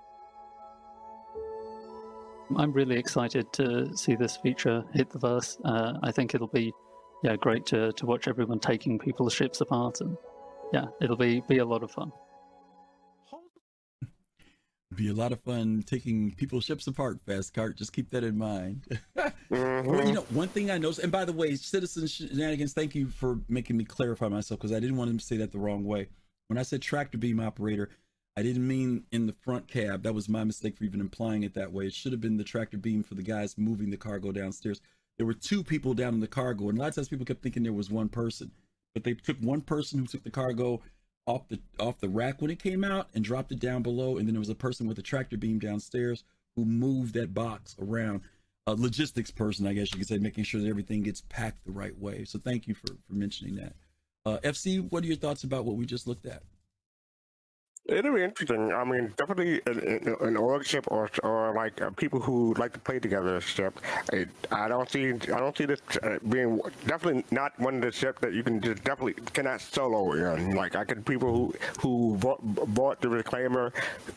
I'm 2.55 2.71
really 2.71 2.97
excited 2.97 3.51
to 3.53 3.95
see 3.95 4.15
this 4.15 4.37
feature 4.37 4.83
hit 4.93 5.09
the 5.09 5.19
verse. 5.19 5.57
Uh, 5.65 5.99
I 6.01 6.11
think 6.11 6.33
it'll 6.33 6.47
be 6.47 6.73
yeah 7.23 7.35
great 7.35 7.65
to, 7.67 7.91
to 7.93 8.05
watch 8.05 8.27
everyone 8.27 8.59
taking 8.59 8.99
people's 8.99 9.33
ships 9.33 9.61
apart 9.61 10.01
and 10.01 10.15
yeah 10.73 10.85
it'll 11.01 11.17
be 11.17 11.41
be 11.47 11.57
a 11.57 11.65
lot 11.65 11.83
of 11.83 11.91
fun 11.91 12.11
It'll 14.89 15.03
be 15.03 15.09
a 15.09 15.13
lot 15.13 15.33
of 15.33 15.41
fun 15.41 15.83
taking 15.85 16.33
people's 16.35 16.63
ships 16.63 16.87
apart, 16.87 17.19
Fast 17.25 17.53
Cart. 17.53 17.77
Just 17.77 17.91
keep 17.91 18.09
that 18.11 18.23
in 18.23 18.37
mind. 18.37 18.99
Mm-hmm. 19.49 19.89
Well, 19.89 20.05
you 20.05 20.13
know, 20.13 20.25
one 20.31 20.49
thing 20.49 20.69
I 20.69 20.77
noticed, 20.77 20.99
and 20.99 21.09
by 21.09 21.23
the 21.23 21.31
way, 21.31 21.55
Citizen 21.55 22.05
Shenanigans, 22.05 22.73
thank 22.73 22.93
you 22.93 23.07
for 23.07 23.39
making 23.47 23.77
me 23.77 23.85
clarify 23.85 24.27
myself 24.27 24.59
because 24.59 24.73
I 24.73 24.81
didn't 24.81 24.97
want 24.97 25.09
him 25.09 25.17
to 25.17 25.23
say 25.23 25.37
that 25.37 25.53
the 25.53 25.57
wrong 25.57 25.85
way. 25.85 26.09
When 26.47 26.57
I 26.57 26.63
said 26.63 26.81
tractor 26.81 27.17
beam 27.17 27.39
operator, 27.39 27.89
I 28.37 28.43
didn't 28.43 28.67
mean 28.67 29.03
in 29.11 29.25
the 29.25 29.33
front 29.33 29.67
cab. 29.67 30.03
That 30.03 30.13
was 30.13 30.29
my 30.29 30.43
mistake 30.43 30.77
for 30.77 30.83
even 30.83 31.01
implying 31.01 31.43
it 31.43 31.53
that 31.55 31.71
way. 31.71 31.87
It 31.87 31.93
should 31.93 32.11
have 32.11 32.21
been 32.21 32.37
the 32.37 32.43
tractor 32.43 32.77
beam 32.77 33.03
for 33.03 33.15
the 33.15 33.23
guys 33.23 33.57
moving 33.57 33.89
the 33.89 33.97
cargo 33.97 34.31
downstairs. 34.31 34.79
There 35.17 35.25
were 35.25 35.33
two 35.33 35.63
people 35.63 35.93
down 35.93 36.13
in 36.13 36.19
the 36.19 36.27
cargo, 36.27 36.69
and 36.69 36.77
a 36.77 36.81
lot 36.81 36.89
of 36.89 36.95
times 36.95 37.09
people 37.09 37.25
kept 37.25 37.41
thinking 37.41 37.63
there 37.63 37.73
was 37.73 37.89
one 37.89 38.09
person. 38.09 38.51
But 38.93 39.03
they 39.03 39.15
took 39.15 39.37
one 39.39 39.61
person 39.61 39.99
who 39.99 40.05
took 40.05 40.23
the 40.23 40.29
cargo 40.29 40.81
off 41.25 41.47
the 41.49 41.59
off 41.79 41.99
the 41.99 42.07
rack 42.07 42.41
when 42.41 42.51
it 42.51 42.61
came 42.61 42.83
out 42.83 43.09
and 43.13 43.23
dropped 43.23 43.51
it 43.51 43.59
down 43.59 43.81
below, 43.81 44.17
and 44.17 44.27
then 44.27 44.35
there 44.35 44.39
was 44.39 44.49
a 44.49 44.55
person 44.55 44.87
with 44.87 44.99
a 44.99 45.03
tractor 45.03 45.37
beam 45.37 45.59
downstairs 45.59 46.23
who 46.55 46.63
moved 46.63 47.13
that 47.15 47.33
box 47.33 47.75
around. 47.79 48.21
A 48.67 48.75
logistics 48.75 49.31
person, 49.31 49.65
I 49.65 49.73
guess 49.73 49.93
you 49.93 49.97
could 49.97 50.07
say, 50.07 50.17
making 50.17 50.43
sure 50.43 50.59
that 50.61 50.67
everything 50.67 51.01
gets 51.01 51.21
packed 51.29 51.65
the 51.65 51.71
right 51.71 51.97
way. 51.97 52.25
So 52.25 52.37
thank 52.37 52.67
you 52.67 52.75
for 52.75 52.87
for 53.07 53.13
mentioning 53.13 53.55
that. 53.55 53.73
Uh, 54.27 54.37
FC, 54.39 54.85
what 54.91 55.05
are 55.05 55.07
your 55.07 55.15
thoughts 55.15 55.45
about 55.45 55.63
what 55.63 55.77
we 55.77 55.85
just 55.85 56.05
looked 56.05 56.25
at? 56.25 56.43
It'll 57.85 58.13
be 58.13 58.21
interesting. 58.21 58.73
I 58.73 58.83
mean, 58.83 59.13
definitely 59.15 59.61
an, 59.65 60.13
an 60.19 60.35
org 60.35 60.65
ship 60.65 60.83
or 60.89 61.09
or 61.23 61.53
like 61.53 61.81
uh, 61.81 61.91
people 61.91 62.19
who 62.19 62.53
like 62.55 62.73
to 62.73 62.79
play 62.79 62.99
together 62.99 63.39
ship. 63.39 63.79
It, 64.11 64.27
I 64.51 64.67
don't 64.67 64.89
see 64.89 65.11
I 65.13 65.39
don't 65.39 65.57
see 65.57 65.63
this 65.63 65.79
uh, 66.03 66.17
being 66.27 66.59
definitely 66.85 67.23
not 67.31 67.57
one 67.57 67.75
of 67.75 67.81
the 67.81 67.93
ships 67.93 68.19
that 68.19 68.33
you 68.33 68.43
can 68.43 68.59
just 68.59 68.83
definitely 68.83 69.13
cannot 69.31 69.61
solo 69.61 70.11
in. 70.11 70.53
Like 70.53 70.75
I 70.75 70.83
could 70.83 71.05
people 71.05 71.31
who 71.33 71.53
who 71.79 72.17
bought, 72.17 72.41
bought 72.73 72.99
the 72.99 73.07
reclaimer 73.07 73.71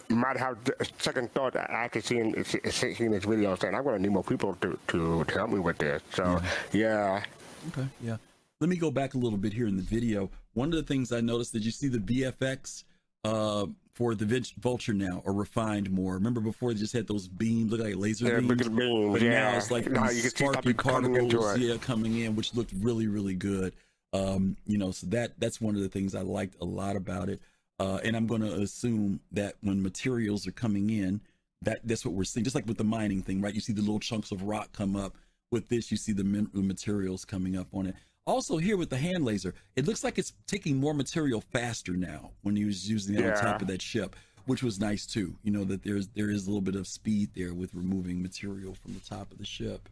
might 0.08 0.36
have 0.36 0.58
second 0.98 1.32
thought 1.34 1.54
after 1.54 2.00
seeing 2.00 2.42
seeing 2.42 3.12
this 3.12 3.24
video 3.24 3.54
saying 3.54 3.76
I'm 3.76 3.84
going 3.84 3.98
to 3.98 4.02
need 4.02 4.10
more 4.10 4.24
people 4.24 4.56
to, 4.62 4.76
to, 4.88 5.22
to 5.22 5.34
help 5.34 5.50
me 5.50 5.60
with 5.60 5.78
this. 5.78 6.02
So 6.12 6.40
yeah. 6.72 7.22
Okay. 7.68 7.86
Yeah. 8.00 8.16
Let 8.60 8.68
me 8.68 8.76
go 8.76 8.90
back 8.90 9.14
a 9.14 9.18
little 9.18 9.38
bit 9.38 9.52
here 9.52 9.66
in 9.66 9.76
the 9.76 9.82
video. 9.82 10.30
One 10.52 10.68
of 10.68 10.74
the 10.74 10.82
things 10.82 11.12
I 11.12 11.20
noticed, 11.20 11.52
did 11.52 11.64
you 11.64 11.70
see 11.70 11.88
the 11.88 11.98
VFX? 11.98 12.84
uh, 13.24 13.66
for 13.94 14.14
the 14.14 14.52
vulture 14.58 14.94
now 14.94 15.22
are 15.26 15.32
refined 15.32 15.90
more. 15.90 16.14
Remember 16.14 16.40
before 16.40 16.72
they 16.72 16.80
just 16.80 16.92
had 16.92 17.06
those 17.06 17.28
beams, 17.28 17.70
look 17.70 17.80
like 17.80 17.96
laser 17.96 18.26
yeah, 18.26 18.40
beams, 18.40 18.68
beams 18.68 19.12
but 19.12 19.22
yeah. 19.22 19.50
now 19.50 19.56
it's 19.56 19.70
like 19.70 19.90
now 19.90 20.08
you 20.08 20.22
sparky 20.22 20.72
particles, 20.72 21.32
coming 21.32 21.62
yeah, 21.62 21.76
coming 21.76 22.18
in, 22.20 22.34
which 22.34 22.54
looked 22.54 22.72
really, 22.80 23.08
really 23.08 23.34
good. 23.34 23.74
Um, 24.12 24.56
you 24.66 24.78
know, 24.78 24.90
so 24.90 25.06
that 25.08 25.38
that's 25.38 25.60
one 25.60 25.76
of 25.76 25.82
the 25.82 25.88
things 25.88 26.14
I 26.14 26.22
liked 26.22 26.56
a 26.60 26.64
lot 26.64 26.96
about 26.96 27.28
it. 27.28 27.40
Uh, 27.78 27.98
and 28.04 28.16
I'm 28.16 28.26
going 28.26 28.42
to 28.42 28.52
assume 28.54 29.20
that 29.32 29.54
when 29.62 29.82
materials 29.82 30.46
are 30.46 30.52
coming 30.52 30.90
in, 30.90 31.20
that 31.62 31.80
that's 31.84 32.04
what 32.04 32.14
we're 32.14 32.24
seeing. 32.24 32.44
Just 32.44 32.54
like 32.54 32.66
with 32.66 32.78
the 32.78 32.84
mining 32.84 33.22
thing, 33.22 33.40
right? 33.40 33.54
You 33.54 33.60
see 33.60 33.72
the 33.72 33.82
little 33.82 34.00
chunks 34.00 34.32
of 34.32 34.42
rock 34.42 34.72
come 34.72 34.96
up. 34.96 35.16
With 35.52 35.68
this, 35.68 35.90
you 35.90 35.96
see 35.96 36.12
the 36.12 36.48
materials 36.52 37.24
coming 37.24 37.56
up 37.56 37.66
on 37.72 37.86
it. 37.86 37.96
Also, 38.26 38.58
here 38.58 38.76
with 38.76 38.90
the 38.90 38.98
hand 38.98 39.24
laser, 39.24 39.54
it 39.76 39.86
looks 39.86 40.04
like 40.04 40.18
it's 40.18 40.34
taking 40.46 40.76
more 40.76 40.94
material 40.94 41.40
faster 41.40 41.94
now 41.96 42.30
when 42.42 42.54
he 42.54 42.64
was 42.64 42.88
using 42.88 43.16
it 43.16 43.22
yeah. 43.22 43.36
on 43.36 43.42
top 43.42 43.62
of 43.62 43.68
that 43.68 43.82
ship. 43.82 44.14
which 44.46 44.62
was 44.62 44.80
nice 44.80 45.06
too. 45.06 45.36
You 45.42 45.52
know 45.52 45.64
that 45.64 45.82
there's 45.82 46.08
there 46.08 46.30
is 46.30 46.46
a 46.46 46.50
little 46.50 46.60
bit 46.60 46.74
of 46.74 46.86
speed 46.86 47.30
there 47.34 47.54
with 47.54 47.74
removing 47.74 48.22
material 48.22 48.74
from 48.74 48.94
the 48.94 49.00
top 49.00 49.30
of 49.32 49.38
the 49.38 49.44
ship. 49.44 49.88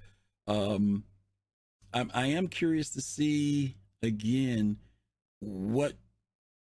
Um, 0.47 1.05
I'm, 1.93 2.11
I 2.15 2.27
am 2.27 2.49
curious 2.49 2.91
to 2.91 3.01
see 3.01 3.77
again 4.03 4.79
what 5.41 5.95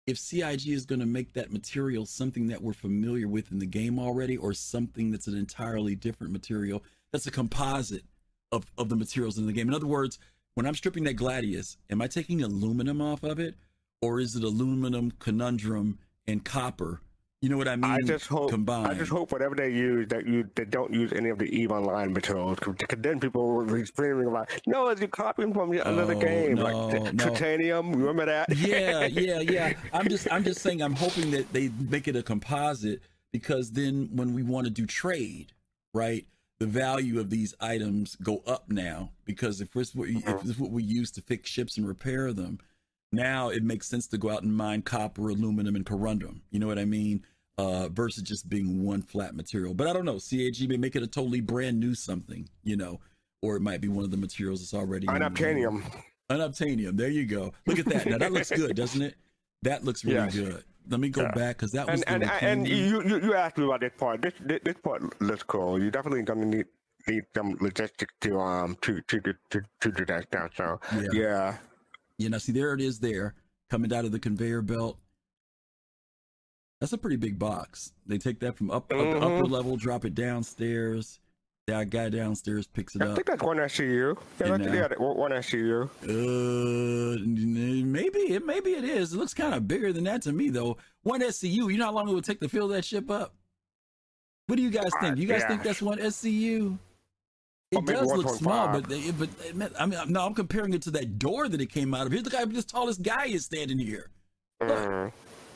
if 0.06 0.18
CIG 0.18 0.68
is 0.68 0.84
going 0.84 1.00
to 1.00 1.06
make 1.06 1.32
that 1.32 1.52
material 1.52 2.04
something 2.04 2.48
that 2.48 2.62
we're 2.62 2.74
familiar 2.74 3.26
with 3.26 3.50
in 3.52 3.58
the 3.58 3.66
game 3.66 3.98
already, 3.98 4.36
or 4.36 4.52
something 4.52 5.10
that's 5.10 5.26
an 5.26 5.36
entirely 5.36 5.94
different 5.94 6.32
material 6.32 6.82
that's 7.12 7.26
a 7.26 7.30
composite 7.30 8.04
of, 8.52 8.66
of 8.76 8.88
the 8.88 8.96
materials 8.96 9.38
in 9.38 9.46
the 9.46 9.52
game. 9.52 9.68
In 9.68 9.74
other 9.74 9.86
words, 9.86 10.18
when 10.54 10.66
I'm 10.66 10.74
stripping 10.74 11.04
that 11.04 11.16
Gladius, 11.16 11.76
am 11.90 12.00
I 12.00 12.06
taking 12.06 12.42
aluminum 12.42 13.00
off 13.00 13.22
of 13.22 13.38
it, 13.38 13.56
or 14.00 14.20
is 14.20 14.36
it 14.36 14.44
aluminum, 14.44 15.10
corundum, 15.12 15.98
and 16.26 16.44
copper? 16.44 17.00
You 17.42 17.50
know 17.50 17.58
what 17.58 17.68
I 17.68 17.76
mean? 17.76 17.90
I 17.90 18.00
just 18.00 18.26
hope. 18.26 18.48
combined. 18.50 18.86
I 18.86 18.94
just 18.94 19.10
hope 19.10 19.30
whatever 19.30 19.54
they 19.54 19.68
use 19.68 20.08
that 20.08 20.26
you 20.26 20.48
they 20.54 20.64
don't 20.64 20.94
use 20.94 21.12
any 21.12 21.28
of 21.28 21.36
the 21.38 21.44
Eve 21.44 21.72
Online 21.72 22.10
materials. 22.10 22.58
Because 22.58 22.98
then 23.00 23.20
people 23.20 23.54
will 23.54 23.66
be 23.66 23.84
screaming 23.84 24.28
oh, 24.28 24.30
like, 24.30 24.62
"No, 24.66 24.88
it's 24.88 25.02
you 25.02 25.08
copying 25.08 25.52
from 25.52 25.70
the 25.70 25.86
another 25.86 26.14
Oh, 26.14 26.20
game, 26.20 26.54
no, 26.54 26.62
like 26.64 27.12
no. 27.12 27.24
titanium." 27.28 27.92
Remember 27.92 28.24
that? 28.24 28.56
yeah, 28.56 29.04
yeah, 29.06 29.40
yeah. 29.40 29.74
I'm 29.92 30.08
just 30.08 30.26
I'm 30.32 30.42
just 30.42 30.62
saying 30.62 30.80
I'm 30.80 30.94
hoping 30.94 31.32
that 31.32 31.52
they 31.52 31.68
make 31.68 32.08
it 32.08 32.16
a 32.16 32.22
composite 32.22 33.02
because 33.30 33.72
then 33.72 34.08
when 34.14 34.32
we 34.32 34.42
want 34.42 34.64
to 34.64 34.70
do 34.70 34.86
trade, 34.86 35.52
right? 35.92 36.26
The 36.64 36.70
value 36.70 37.20
of 37.20 37.28
these 37.28 37.52
items 37.60 38.16
go 38.22 38.42
up 38.46 38.70
now 38.70 39.10
because 39.26 39.60
if 39.60 39.70
this 39.72 39.92
if 39.94 40.24
this 40.24 40.52
is 40.52 40.58
what 40.58 40.70
we 40.70 40.82
use 40.82 41.10
to 41.10 41.20
fix 41.20 41.50
ships 41.50 41.76
and 41.76 41.86
repair 41.86 42.32
them, 42.32 42.58
now 43.12 43.50
it 43.50 43.62
makes 43.62 43.86
sense 43.86 44.06
to 44.06 44.16
go 44.16 44.30
out 44.30 44.44
and 44.44 44.56
mine 44.56 44.80
copper, 44.80 45.28
aluminum, 45.28 45.76
and 45.76 45.84
corundum. 45.84 46.40
You 46.50 46.60
know 46.60 46.66
what 46.66 46.78
I 46.78 46.86
mean? 46.86 47.22
Uh, 47.58 47.90
versus 47.90 48.22
just 48.22 48.48
being 48.48 48.82
one 48.82 49.02
flat 49.02 49.34
material. 49.34 49.74
But 49.74 49.88
I 49.88 49.92
don't 49.92 50.06
know. 50.06 50.16
CIG 50.16 50.66
may 50.66 50.78
make 50.78 50.96
it 50.96 51.02
a 51.02 51.06
totally 51.06 51.42
brand 51.42 51.78
new 51.78 51.94
something, 51.94 52.48
you 52.62 52.78
know, 52.78 52.98
or 53.42 53.56
it 53.56 53.60
might 53.60 53.82
be 53.82 53.88
one 53.88 54.06
of 54.06 54.10
the 54.10 54.16
materials 54.16 54.60
that's 54.60 54.72
already 54.72 55.06
Unobtainium. 55.06 55.82
Unobtainium. 56.30 56.96
There 56.96 57.10
you 57.10 57.26
go. 57.26 57.52
Look 57.66 57.78
at 57.78 57.84
that. 57.84 58.06
Now 58.06 58.16
that 58.16 58.32
looks 58.32 58.50
good, 58.50 58.74
doesn't 58.74 59.02
it? 59.02 59.16
That 59.64 59.84
looks 59.84 60.04
really 60.04 60.16
Yes. 60.16 60.34
good. 60.34 60.64
Let 60.88 61.00
me 61.00 61.08
go 61.08 61.22
Yeah. 61.22 61.32
back 61.32 61.56
because 61.56 61.72
that 61.72 61.86
was 61.90 62.02
And 62.02 62.22
and, 62.22 62.30
and 62.42 62.68
you, 62.68 63.02
you 63.02 63.20
you 63.20 63.34
asked 63.34 63.56
me 63.58 63.64
about 63.64 63.80
this 63.80 63.92
part. 63.98 64.20
This 64.22 64.34
this, 64.40 64.60
this 64.64 64.76
part 64.82 65.20
looks 65.20 65.42
cool. 65.42 65.80
You're 65.80 65.90
definitely 65.90 66.22
gonna 66.22 66.44
need 66.44 66.66
need 67.08 67.24
some 67.34 67.56
logistics 67.60 68.14
to 68.20 68.38
um 68.38 68.76
to 68.82 69.00
to 69.02 69.20
to 69.20 69.34
to, 69.50 69.62
to 69.80 69.90
do 69.92 70.04
that 70.06 70.24
stuff. 70.24 70.50
So 70.56 70.80
Yeah. 70.94 71.08
yeah. 71.12 71.56
Yeah, 72.18 72.28
now 72.28 72.38
see 72.38 72.52
there 72.52 72.74
it 72.74 72.80
is 72.80 73.00
there, 73.00 73.34
coming 73.70 73.92
out 73.92 74.04
of 74.04 74.12
the 74.12 74.20
conveyor 74.20 74.62
belt. 74.62 74.98
That's 76.80 76.92
a 76.92 76.98
pretty 76.98 77.16
big 77.16 77.38
box. 77.38 77.92
They 78.06 78.18
take 78.18 78.40
that 78.40 78.56
from 78.56 78.70
up, 78.70 78.92
up 78.92 79.10
the 79.10 79.18
upper 79.18 79.46
level, 79.46 79.76
drop 79.76 80.04
it 80.04 80.14
downstairs. 80.14 81.18
That 81.66 81.88
guy 81.88 82.10
downstairs 82.10 82.66
picks 82.66 82.94
it 82.94 83.00
I 83.00 83.06
up. 83.06 83.12
I 83.12 83.14
think 83.14 83.26
that's 83.26 83.42
one 83.42 83.56
SCU. 83.56 84.18
Yeah, 84.38 84.46
And, 84.46 84.64
that's, 84.64 84.70
uh, 84.70 84.74
yeah, 84.76 84.88
that- 84.88 85.00
one 85.00 85.30
SCU. 85.32 85.88
Uh, 86.02 87.18
maybe 87.24 88.18
it 88.18 88.44
maybe 88.44 88.72
it 88.72 88.84
is. 88.84 89.14
It 89.14 89.16
looks 89.16 89.32
kind 89.32 89.54
of 89.54 89.66
bigger 89.66 89.90
than 89.92 90.04
that 90.04 90.20
to 90.22 90.32
me 90.32 90.50
though. 90.50 90.76
One 91.04 91.22
SCU. 91.22 91.72
You 91.72 91.78
know 91.78 91.86
how 91.86 91.92
long 91.92 92.08
it 92.08 92.12
would 92.12 92.24
take 92.24 92.40
to 92.40 92.48
fill 92.50 92.68
that 92.68 92.84
ship 92.84 93.10
up? 93.10 93.34
What 94.46 94.56
do 94.56 94.62
you 94.62 94.68
guys 94.70 94.90
think? 95.00 95.16
You 95.16 95.26
guys 95.26 95.40
yeah. 95.40 95.48
think 95.48 95.62
that's 95.62 95.80
one 95.80 95.98
SCU? 95.98 96.76
It 97.72 97.86
does 97.86 98.12
look 98.12 98.28
small, 98.36 98.68
but 98.68 98.86
they, 98.88 99.10
but 99.12 99.28
I 99.80 99.86
mean, 99.86 99.98
no, 100.08 100.26
I'm 100.26 100.34
comparing 100.34 100.74
it 100.74 100.82
to 100.82 100.90
that 100.92 101.18
door 101.18 101.48
that 101.48 101.60
it 101.60 101.70
came 101.72 101.94
out 101.94 102.06
of. 102.06 102.12
Here's 102.12 102.24
the 102.24 102.30
guy, 102.30 102.44
this 102.44 102.66
tallest 102.66 103.02
guy 103.02 103.26
is 103.26 103.46
standing 103.46 103.78
here. 103.78 104.10
Mm. 104.62 105.10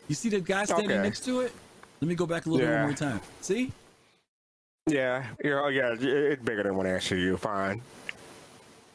You 0.09 0.15
see 0.15 0.31
the 0.31 0.41
guy 0.41 0.65
standing 0.65 0.91
Okay. 0.91 1.03
next 1.03 1.25
to 1.27 1.41
it? 1.43 1.53
Let 2.01 2.09
me 2.09 2.15
go 2.15 2.27
back 2.27 2.47
a 2.47 2.49
little 2.49 2.67
bit 2.67 2.73
Yeah. 2.73 2.81
one 2.81 2.91
more 2.91 2.97
time. 2.97 3.21
See? 3.41 3.71
Yeah, 4.89 5.27
yeah, 5.45 5.61
oh, 5.63 5.69
yeah. 5.69 5.95
It's 5.99 6.43
bigger 6.43 6.63
than 6.63 6.77
one 6.77 6.87
SCU. 6.87 7.39
Fine. 7.39 7.83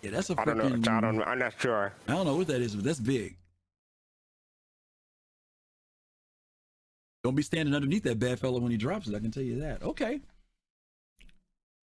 Yeah, 0.02 0.12
that's 0.12 0.30
a 0.30 0.36
I 0.40 0.46
don't 0.46 0.58
know. 0.58 0.66
I 0.66 1.02
don't. 1.02 1.24
I'm 1.24 1.40
not 1.40 1.54
sure. 1.58 1.94
I 2.08 2.12
don't 2.12 2.26
know 2.26 2.36
what 2.36 2.48
that 2.48 2.62
is, 2.62 2.76
but 2.76 2.84
that's 2.84 3.00
big. 3.00 3.38
Don't 7.24 7.36
be 7.36 7.44
standing 7.44 7.74
underneath 7.74 8.04
that 8.04 8.20
bad 8.20 8.40
fella 8.40 8.60
when 8.60 8.72
he 8.72 8.78
drops 8.78 9.08
it. 9.08 9.16
I 9.16 9.20
can 9.20 9.32
tell 9.32 9.44
you 9.44 9.62
that. 9.62 9.82
Okay. 9.82 10.20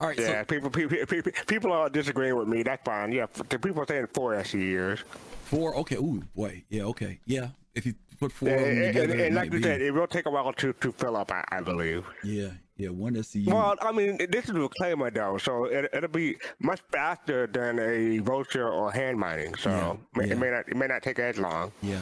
All 0.00 0.08
right. 0.08 0.18
Yeah, 0.18 0.44
people, 0.44 0.70
people, 0.70 0.96
people, 1.06 1.32
people 1.46 1.72
are 1.72 1.88
disagreeing 1.88 2.36
with 2.36 2.48
me. 2.48 2.62
That's 2.62 2.82
fine. 2.84 3.12
Yeah, 3.12 3.26
the 3.48 3.58
people 3.58 3.82
are 3.82 3.86
saying 3.86 4.08
four 4.12 4.42
SCUs. 4.42 5.00
So 5.00 5.04
four. 5.44 5.76
Okay. 5.76 5.96
Ooh, 5.96 6.22
boy. 6.34 6.62
Yeah. 6.68 6.84
Okay. 6.84 7.20
Yeah. 7.24 7.48
If 7.74 7.86
you 7.86 7.94
put 8.20 8.32
four 8.32 8.48
of 8.50 8.60
them 8.60 8.68
and, 8.68 8.94
together, 8.94 9.24
and, 9.24 9.34
like 9.34 9.52
you 9.52 9.62
said, 9.62 9.80
it 9.80 9.92
will 9.92 10.06
take 10.06 10.26
a 10.26 10.30
while 10.30 10.52
to, 10.52 10.72
to 10.74 10.92
fill 10.92 11.16
up. 11.16 11.32
I, 11.32 11.44
I 11.50 11.60
believe. 11.60 12.04
yeah. 12.22 12.50
Yeah. 12.76 12.88
One 12.88 13.12
SCU. 13.14 13.46
Well, 13.46 13.76
I 13.82 13.92
mean, 13.92 14.16
this 14.30 14.44
is 14.44 14.50
a 14.52 14.54
reclaimer 14.54 15.12
though, 15.12 15.36
so 15.36 15.64
it, 15.66 15.90
it'll 15.92 16.08
be 16.08 16.36
much 16.60 16.80
faster 16.90 17.46
than 17.46 17.78
a 17.78 18.18
vulture 18.20 18.66
or 18.70 18.90
hand 18.90 19.18
mining. 19.18 19.54
So 19.56 19.68
Yeah, 19.70 19.96
may- 20.14 20.26
yeah. 20.28 20.32
it 20.32 20.38
may 20.38 20.50
not 20.50 20.68
it 20.68 20.76
may 20.76 20.86
not 20.86 21.02
take 21.02 21.18
as 21.18 21.36
long. 21.36 21.72
Yeah. 21.82 22.00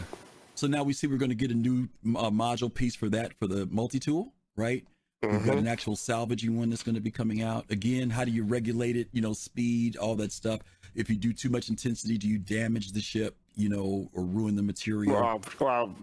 So 0.55 0.69
now 0.69 0.85
we 0.85 0.93
see 0.93 1.09
we're 1.09 1.19
going 1.19 1.31
to 1.31 1.35
get 1.35 1.51
a 1.51 1.55
new 1.55 1.89
uh, 2.17 2.31
module 2.31 2.73
piece 2.73 2.95
for 2.95 3.09
that 3.09 3.33
for 3.41 3.49
the 3.49 3.67
multi 3.67 3.99
tool, 3.99 4.33
right? 4.57 4.85
We've 5.23 5.45
got 5.45 5.57
Mhm. 5.57 5.59
an 5.59 5.67
actual 5.67 5.97
salvaging 5.97 6.57
one 6.57 6.71
that's 6.71 6.85
going 6.85 6.95
to 6.95 7.01
be 7.01 7.11
coming 7.11 7.43
out. 7.43 7.65
Again, 7.71 8.09
how 8.09 8.25
do 8.25 8.31
you 8.31 8.45
regulate 8.45 8.97
it? 8.97 9.09
You 9.11 9.21
know, 9.21 9.33
speed, 9.33 9.97
all 9.97 10.15
that 10.17 10.31
stuff. 10.31 10.61
If 10.95 11.11
you 11.11 11.17
do 11.17 11.33
too 11.33 11.51
much 11.51 11.71
intensity, 11.71 12.19
do 12.19 12.29
you 12.29 12.39
damage 12.39 12.93
the 12.93 13.01
ship? 13.01 13.37
You 13.59 13.69
know, 13.69 14.09
or 14.15 14.23
ruin 14.23 14.55
the 14.55 14.63
material? 14.63 15.15
Well, 15.15 15.41
well, 15.61 15.95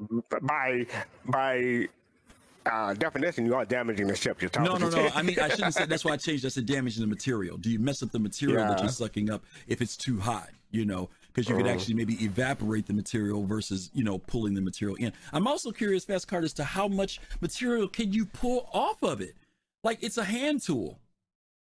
by 0.42 0.86
by 1.26 1.88
uh, 2.66 2.94
definition, 2.96 3.46
you 3.46 3.56
are 3.56 3.64
damaging 3.64 4.08
the 4.08 4.16
ship. 4.16 4.42
You're 4.42 4.50
talking. 4.50 4.78
No, 4.78 4.78
no, 4.78 4.90
no. 4.90 5.10
I 5.16 5.22
mean, 5.22 5.40
I 5.40 5.48
shouldn't 5.48 5.74
say. 5.74 5.86
That's 5.86 6.04
why 6.04 6.12
I 6.12 6.18
changed. 6.28 6.46
I 6.46 6.50
said 6.50 6.66
damaging 6.66 7.00
the 7.02 7.08
material. 7.08 7.56
Do 7.58 7.72
you 7.72 7.80
mess 7.80 8.04
up 8.04 8.12
the 8.12 8.20
material 8.20 8.68
that 8.68 8.82
you're 8.82 8.90
sucking 8.90 9.30
up 9.32 9.46
if 9.68 9.82
it's 9.82 9.96
too 9.96 10.20
hot? 10.20 10.50
You 10.72 10.84
know, 10.84 11.10
because 11.28 11.48
you 11.48 11.56
could 11.56 11.66
Mhm. 11.66 11.72
actually 11.74 11.94
maybe 11.94 12.22
evaporate 12.22 12.88
the 12.88 12.94
material 12.94 13.46
versus 13.46 13.90
you 13.94 14.04
know 14.04 14.18
pulling 14.20 14.54
the 14.54 14.60
material 14.62 14.98
in. 14.98 15.14
I'm 15.32 15.48
also 15.48 15.72
curious, 15.72 16.04
Fast 16.04 16.28
Card, 16.28 16.44
as 16.44 16.52
to 16.54 16.66
how 16.66 16.90
much 16.90 17.22
material 17.40 17.88
can 17.88 18.12
you 18.12 18.26
pull 18.26 18.70
off 18.74 19.02
of 19.02 19.22
it? 19.22 19.36
Like 19.86 20.00
it's 20.04 20.18
a 20.18 20.26
hand 20.26 20.62
tool, 20.62 21.00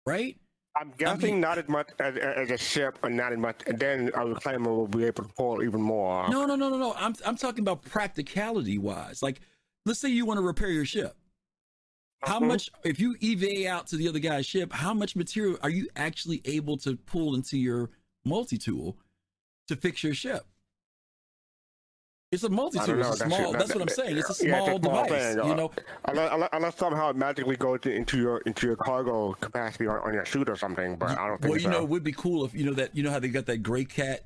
right? 0.04 0.36
I'm 0.78 0.92
guessing 0.98 1.40
not 1.40 1.58
as 1.58 1.68
much 1.68 1.88
as, 1.98 2.16
as 2.16 2.50
a 2.50 2.58
ship, 2.58 2.98
or 3.02 3.08
not 3.08 3.32
as 3.32 3.38
much. 3.38 3.62
And 3.66 3.78
then 3.78 4.08
a 4.08 4.20
reclaimer 4.26 4.66
will 4.66 4.86
be 4.86 5.04
able 5.04 5.24
to 5.24 5.32
pull 5.32 5.62
even 5.62 5.80
more. 5.80 6.28
No, 6.28 6.44
no, 6.44 6.54
no, 6.54 6.68
no, 6.68 6.76
no. 6.76 6.94
I'm 6.94 7.14
I'm 7.24 7.36
talking 7.36 7.60
about 7.60 7.82
practicality 7.82 8.76
wise. 8.78 9.22
Like, 9.22 9.40
let's 9.86 9.98
say 10.00 10.08
you 10.10 10.26
want 10.26 10.38
to 10.38 10.42
repair 10.44 10.68
your 10.68 10.84
ship. 10.84 11.16
How 12.22 12.40
Mhm. 12.40 12.48
much, 12.48 12.70
if 12.84 12.98
you 12.98 13.16
EVA 13.20 13.68
out 13.68 13.86
to 13.88 13.96
the 13.96 14.08
other 14.08 14.18
guy's 14.18 14.46
ship, 14.46 14.72
how 14.72 14.92
much 14.92 15.16
material 15.16 15.58
are 15.62 15.70
you 15.70 15.88
actually 15.96 16.42
able 16.44 16.76
to 16.78 16.96
pull 16.96 17.34
into 17.34 17.56
your 17.56 17.90
multi 18.24 18.58
tool 18.58 18.98
to 19.68 19.76
fix 19.76 20.02
your 20.02 20.14
ship? 20.14 20.44
It's 22.32 22.42
a 22.42 22.48
multi 22.48 22.78
I 22.80 22.86
tool. 22.86 22.94
don't 22.96 23.02
know. 23.02 23.12
It's 23.12 23.20
a 23.20 23.24
small. 23.26 23.52
that- 23.52 23.58
That's 23.60 23.74
what 23.74 23.82
I'm 23.82 23.88
saying. 23.88 24.16
It's 24.16 24.40
a 24.42 24.46
yeah, 24.48 24.64
small 24.64 24.78
device. 24.80 25.10
thing. 25.10 25.36
You 25.36 25.42
Uh, 25.44 25.54
know, 25.54 25.70
unless, 26.06 26.32
unless, 26.32 26.48
unless 26.52 26.76
somehow 26.76 27.10
it 27.10 27.16
magically 27.16 27.56
goes 27.56 27.80
into 27.84 28.18
your 28.18 28.38
into 28.38 28.66
your 28.66 28.76
cargo 28.76 29.32
capacity 29.34 29.86
on, 29.86 30.00
on 30.00 30.12
your 30.12 30.24
suit 30.24 30.48
or 30.48 30.56
something. 30.56 30.96
But 30.96 31.10
I 31.18 31.28
don't 31.28 31.40
think 31.40 31.50
well, 31.50 31.58
you 31.60 31.64
so. 31.64 31.70
know, 31.70 31.82
it 31.82 31.88
would 31.88 32.02
be 32.02 32.12
cool 32.12 32.44
if 32.44 32.52
you 32.52 32.64
know 32.64 32.72
that 32.74 32.96
you 32.96 33.04
know 33.04 33.10
how 33.12 33.20
they 33.20 33.28
got 33.28 33.46
that 33.46 33.58
gray 33.62 33.84
cat 33.84 34.24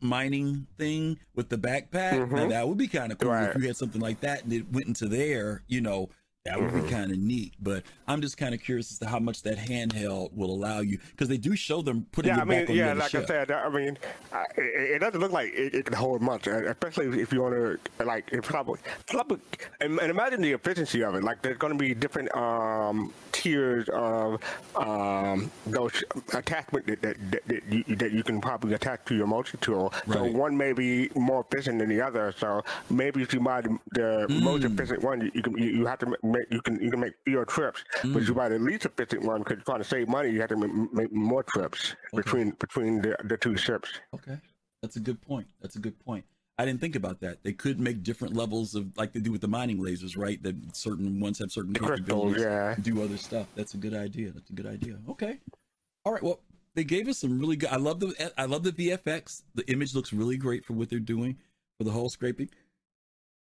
mining 0.00 0.68
thing 0.78 1.18
with 1.34 1.48
the 1.48 1.58
backpack. 1.58 2.12
Now 2.30 2.44
Mhm. 2.44 2.48
that 2.50 2.68
would 2.68 2.78
be 2.78 2.86
kind 2.86 3.10
of 3.10 3.18
cool 3.18 3.32
Right. 3.32 3.48
if 3.50 3.60
you 3.60 3.66
had 3.66 3.76
something 3.76 4.00
like 4.00 4.20
that 4.20 4.44
and 4.44 4.52
it 4.52 4.72
went 4.72 4.86
into 4.86 5.08
there. 5.08 5.62
You 5.66 5.80
know, 5.80 6.08
that 6.50 6.60
would 6.60 6.70
Mhm. 6.72 6.84
be 6.84 6.90
kind 6.90 7.12
of 7.12 7.18
neat. 7.18 7.52
But 7.62 7.84
I'm 8.08 8.20
just 8.20 8.36
kind 8.36 8.54
of 8.54 8.60
curious 8.60 8.90
as 8.90 8.98
to 8.98 9.06
how 9.06 9.20
much 9.20 9.42
that 9.42 9.56
handheld 9.56 10.32
will 10.34 10.50
allow 10.50 10.80
you 10.80 10.98
because 11.12 11.28
they 11.28 11.36
do 11.36 11.54
show 11.54 11.80
them 11.80 12.06
putting 12.10 12.30
yeah, 12.34 12.40
I 12.40 12.44
mean, 12.44 12.58
back 12.60 12.70
on 12.70 12.74
yeah, 12.76 12.92
like 12.94 13.10
ship. 13.10 13.24
I 13.24 13.26
said, 13.26 13.50
I 13.52 13.68
mean, 13.68 13.96
uh, 14.32 14.42
it, 14.56 14.90
it 14.96 14.98
doesn't 14.98 15.20
look 15.20 15.30
like 15.32 15.52
it, 15.54 15.74
it 15.74 15.84
can 15.84 15.94
hold 15.94 16.22
much, 16.22 16.48
uh, 16.48 16.64
especially 16.66 17.20
if 17.20 17.32
you 17.32 17.40
want 17.42 17.54
to, 17.98 18.04
like, 18.04 18.28
it 18.32 18.42
probably, 18.42 18.80
probably, 19.06 19.38
and, 19.80 19.98
and 20.00 20.10
imagine 20.10 20.40
the 20.42 20.52
efficiency 20.52 21.02
of 21.04 21.14
it. 21.14 21.22
Like, 21.22 21.40
there's 21.42 21.58
going 21.58 21.72
to 21.72 21.78
be 21.78 21.94
different 21.94 22.34
um, 22.36 23.12
tiers 23.32 23.88
of 23.92 24.40
um, 24.74 25.50
those 25.66 26.02
attachment 26.34 26.86
that, 26.88 27.02
that, 27.02 27.30
that, 27.30 27.46
that, 27.46 27.62
you, 27.70 27.96
that 27.96 28.12
you 28.12 28.24
can 28.24 28.40
probably 28.40 28.74
attach 28.74 29.04
to 29.06 29.14
your 29.14 29.26
multi 29.28 29.56
tool. 29.58 29.92
So 30.12 30.24
one 30.24 30.56
may 30.56 30.72
be 30.72 31.10
more 31.14 31.46
efficient 31.48 31.78
than 31.78 31.88
the 31.88 32.00
other. 32.00 32.34
So 32.36 32.62
maybe 32.90 33.22
if 33.22 33.32
you 33.32 33.40
buy 33.40 33.60
the, 33.60 33.78
the 33.92 34.26
most 34.28 34.62
Mm. 34.64 34.74
efficient 34.74 35.02
one, 35.02 35.20
you, 35.20 35.30
you 35.34 35.42
can 35.42 35.56
you, 35.56 35.64
you 35.70 35.86
have 35.86 35.98
to 36.00 36.16
make 36.22 36.39
you 36.50 36.60
can 36.62 36.80
you 36.80 36.90
can 36.90 37.00
make 37.00 37.14
fewer 37.24 37.44
trips. 37.44 37.82
But 38.02 38.22
you 38.22 38.32
mm. 38.32 38.36
buy 38.36 38.48
the 38.48 38.58
least 38.58 38.86
efficient 38.86 39.22
one 39.24 39.40
because 39.40 39.56
you're 39.56 39.64
trying 39.64 39.78
to 39.78 39.84
save 39.88 40.08
money, 40.08 40.30
you 40.30 40.40
have 40.40 40.50
to 40.50 40.56
make, 40.56 40.92
make 40.92 41.12
more 41.12 41.42
trips 41.42 41.94
Okay. 42.12 42.22
between 42.22 42.50
between 42.52 43.02
the, 43.02 43.16
the 43.24 43.36
two 43.36 43.56
ships. 43.56 43.88
Okay, 44.14 44.38
that's 44.82 44.96
a 44.96 45.00
good 45.00 45.20
point. 45.20 45.46
That's 45.60 45.76
a 45.76 45.80
good 45.80 45.98
point. 46.04 46.24
I 46.58 46.66
didn't 46.66 46.80
think 46.80 46.94
about 46.94 47.20
that. 47.20 47.42
They 47.42 47.54
could 47.54 47.80
make 47.80 48.02
different 48.02 48.36
levels 48.36 48.74
of 48.74 48.94
like 48.98 49.14
they 49.14 49.20
do 49.20 49.32
with 49.32 49.40
the 49.40 49.48
mining 49.48 49.78
lasers, 49.78 50.16
right? 50.16 50.42
That 50.42 50.54
certain 50.76 51.18
ones 51.18 51.38
have 51.38 51.50
certain 51.50 51.72
crystals, 51.72 52.00
capabilities 52.00 52.42
yeah. 52.42 52.74
to 52.74 52.80
do 52.82 53.02
other 53.02 53.16
stuff. 53.16 53.46
That's 53.54 53.72
a 53.72 53.78
good 53.78 53.94
idea. 53.94 54.30
That's 54.30 54.50
a 54.50 54.52
good 54.52 54.66
idea. 54.66 54.98
Okay. 55.08 55.38
All 56.04 56.12
right. 56.12 56.22
Well, 56.22 56.40
they 56.74 56.84
gave 56.84 57.08
us 57.08 57.18
some 57.18 57.38
really 57.38 57.56
good. 57.56 57.70
I 57.70 57.76
love 57.76 58.00
the 58.00 58.32
I 58.36 58.44
love 58.44 58.62
the 58.62 58.72
VFX. 58.72 59.42
The 59.54 59.66
image 59.70 59.94
looks 59.94 60.12
really 60.12 60.36
great 60.36 60.64
for 60.64 60.74
what 60.74 60.90
they're 60.90 60.98
doing 60.98 61.38
for 61.78 61.84
the 61.84 61.92
hull 61.92 62.10
scraping. 62.10 62.50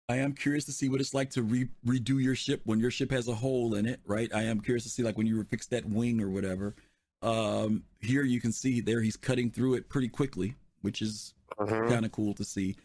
I 0.09 0.17
am 0.17 0.35
curious 0.35 0.65
to 0.67 0.73
see 0.73 0.89
what 0.89 1.01
it's 1.01 1.15
like 1.15 1.31
to 1.31 1.43
re- 1.43 1.69
redo 1.85 2.23
your 2.23 2.37
ship 2.37 2.61
when 2.65 2.79
your 2.79 2.93
ship 2.93 3.11
has 3.11 3.27
a 3.27 3.35
hole 3.35 3.75
in 3.75 3.87
it, 3.87 4.01
right? 4.05 4.33
I 4.33 4.43
am 4.45 4.61
curious 4.61 4.85
to 4.85 4.91
see 4.91 5.03
like 5.03 5.17
when 5.19 5.27
you 5.27 5.43
fix 5.45 5.67
that 5.69 5.85
wing 5.85 6.21
or 6.21 6.31
whatever. 6.31 6.77
Um, 7.23 7.83
here 8.01 8.23
you 8.23 8.41
can 8.41 8.53
see 8.53 8.81
there 8.81 9.01
he's 9.01 9.17
cutting 9.17 9.51
through 9.51 9.75
it 9.75 9.89
pretty 9.89 10.09
quickly, 10.09 10.55
which 10.83 11.03
is 11.03 11.35
Mhm. 11.59 11.89
kind 11.89 12.05
of 12.05 12.13
cool 12.13 12.35
to 12.35 12.45
see. 12.45 12.77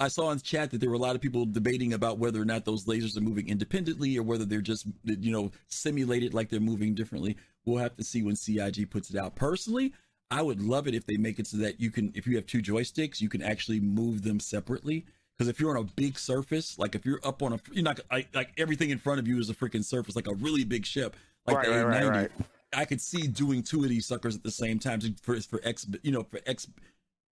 I 0.00 0.06
saw 0.06 0.30
in 0.30 0.38
chat 0.38 0.70
that 0.70 0.78
there 0.78 0.88
were 0.90 0.94
a 0.94 0.98
lot 1.00 1.16
of 1.16 1.20
people 1.20 1.44
debating 1.46 1.92
about 1.94 2.18
whether 2.18 2.40
or 2.40 2.44
not 2.44 2.64
those 2.64 2.84
lasers 2.84 3.16
are 3.16 3.20
moving 3.20 3.48
independently 3.48 4.16
or 4.16 4.22
whether 4.22 4.44
they're 4.44 4.60
just 4.60 4.86
you 5.04 5.32
know 5.32 5.50
simulated 5.66 6.32
like 6.32 6.48
they're 6.48 6.60
moving 6.60 6.94
differently. 6.94 7.36
We'll 7.64 7.78
have 7.78 7.96
to 7.96 8.04
see 8.04 8.22
when 8.22 8.36
CIG 8.36 8.88
puts 8.88 9.10
it 9.10 9.16
out. 9.16 9.34
Personally, 9.34 9.92
I 10.30 10.42
would 10.42 10.62
love 10.62 10.86
it 10.86 10.94
if 10.94 11.06
they 11.06 11.16
make 11.16 11.40
it 11.40 11.48
so 11.48 11.56
that 11.56 11.80
you 11.80 11.90
can, 11.90 12.12
if 12.14 12.26
you 12.28 12.36
have 12.36 12.46
two 12.46 12.62
joysticks, 12.62 13.20
you 13.20 13.28
can 13.28 13.42
actually 13.42 13.80
move 13.80 14.22
them 14.22 14.38
separately. 14.38 15.04
Because 15.38 15.48
if 15.48 15.60
you're 15.60 15.70
on 15.70 15.84
a 15.84 15.86
big 15.94 16.18
surface, 16.18 16.78
like 16.78 16.96
if 16.96 17.06
you're 17.06 17.20
up 17.22 17.42
on 17.44 17.52
a, 17.52 17.60
you're 17.72 17.84
not 17.84 18.00
like, 18.10 18.28
like 18.34 18.50
everything 18.58 18.90
in 18.90 18.98
front 18.98 19.20
of 19.20 19.28
you 19.28 19.38
is 19.38 19.48
a 19.48 19.54
freaking 19.54 19.84
surface, 19.84 20.16
like 20.16 20.26
a 20.26 20.34
really 20.34 20.64
big 20.64 20.84
ship, 20.84 21.14
like 21.46 21.58
Right, 21.58 21.66
the 21.66 21.72
right, 21.72 21.84
right, 21.84 21.96
890. 22.02 22.18
right. 22.18 22.30
right, 22.38 22.48
I 22.80 22.84
could 22.84 23.00
see 23.00 23.28
doing 23.28 23.62
two 23.62 23.84
of 23.84 23.88
these 23.88 24.06
suckers 24.06 24.34
at 24.34 24.42
the 24.42 24.50
same 24.50 24.78
time 24.80 25.00
for 25.22 25.40
for 25.40 25.60
X, 25.62 25.86
you 26.02 26.10
know, 26.10 26.24
for 26.24 26.40
X. 26.46 26.66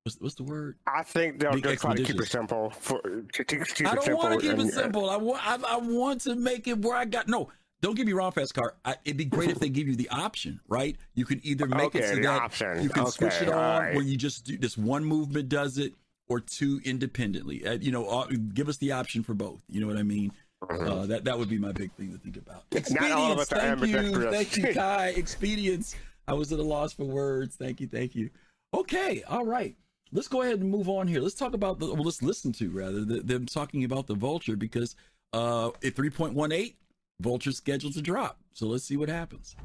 What's, 0.03 0.21
what's 0.21 0.35
the 0.35 0.43
word? 0.43 0.77
I 0.85 1.01
think 1.01 1.39
they'll 1.39 1.57
just 1.57 1.81
try 1.81 1.95
to 1.95 2.03
keep 2.03 2.21
it 2.21 2.27
simple. 2.27 2.69
For 2.69 3.01
to, 3.01 3.43
to 3.43 3.89
I 3.89 3.95
don't 3.95 4.15
want 4.15 4.39
to 4.39 4.47
keep 4.47 4.59
it 4.59 4.67
uh, 4.67 4.69
simple. 4.69 5.09
I 5.09 5.17
want 5.17 5.45
I, 5.45 5.57
I 5.67 5.77
want 5.77 6.21
to 6.21 6.35
make 6.35 6.67
it 6.67 6.77
where 6.79 6.95
I 6.95 7.05
got 7.05 7.27
no. 7.27 7.49
Don't 7.81 7.95
get 7.95 8.05
me 8.05 8.13
wrong, 8.13 8.31
fast 8.31 8.53
car. 8.53 8.75
I, 8.85 8.95
it'd 9.03 9.17
be 9.17 9.25
great 9.25 9.49
if 9.49 9.59
they 9.59 9.69
give 9.69 9.87
you 9.87 9.95
the 9.95 10.09
option, 10.09 10.59
right? 10.67 10.95
You 11.15 11.25
can 11.25 11.41
either 11.43 11.67
make 11.67 11.93
it 11.95 12.05
so 12.05 12.15
that 12.15 12.41
option. 12.41 12.81
you 12.81 12.89
can 12.89 13.07
switch 13.07 13.41
it 13.41 13.49
on 13.49 13.95
where 13.95 14.01
you 14.01 14.15
just 14.15 14.45
do 14.45 14.57
this 14.57 14.77
one 14.77 15.03
movement 15.03 15.49
does 15.49 15.77
it, 15.77 15.93
or 16.27 16.39
two 16.39 16.81
independently. 16.83 17.65
Uh, 17.65 17.73
you 17.73 17.91
know, 17.91 18.07
uh, 18.07 18.27
give 18.53 18.69
us 18.69 18.77
the 18.77 18.91
option 18.91 19.23
for 19.23 19.33
both. 19.33 19.61
You 19.69 19.81
know 19.81 19.87
what 19.87 19.97
I 19.97 20.03
mean? 20.03 20.31
Uh, 20.69 21.05
that 21.05 21.25
that 21.25 21.37
would 21.37 21.49
be 21.49 21.57
my 21.57 21.71
big 21.71 21.91
thing 21.93 22.11
to 22.11 22.17
think 22.17 22.37
about. 22.37 22.63
Not 22.91 23.11
all 23.11 23.31
of 23.33 23.39
Expedience. 23.39 23.91
Thank 23.91 24.15
you, 24.15 24.31
thank 24.31 24.57
you, 24.57 24.73
Kai. 24.73 25.13
Expedience. 25.15 25.95
I 26.27 26.33
was 26.33 26.51
at 26.51 26.59
a 26.59 26.63
loss 26.63 26.93
for 26.93 27.03
words. 27.03 27.55
Thank 27.55 27.79
you, 27.79 27.87
thank 27.87 28.15
you. 28.15 28.29
Okay, 28.73 29.23
all 29.27 29.45
right. 29.45 29.75
Let's 30.11 30.27
go 30.27 30.41
ahead 30.41 30.59
and 30.59 30.69
move 30.69 30.89
on 30.89 31.07
here. 31.07 31.19
Let's 31.19 31.35
talk 31.35 31.53
about 31.53 31.79
the. 31.79 31.93
Well, 31.93 32.03
let's 32.03 32.21
listen 32.21 32.51
to 32.53 32.69
rather 32.69 33.03
the, 33.03 33.21
them 33.21 33.45
talking 33.45 33.83
about 33.83 34.07
the 34.07 34.15
vulture 34.15 34.55
because 34.55 34.95
uh, 35.33 35.69
at 35.83 35.95
three 35.95 36.09
point 36.09 36.33
one 36.33 36.51
eight, 36.51 36.77
vulture 37.19 37.51
scheduled 37.51 37.93
to 37.93 38.01
drop. 38.01 38.39
So 38.53 38.67
let's 38.67 38.85
see 38.85 38.97
what 38.97 39.09
happens. 39.09 39.55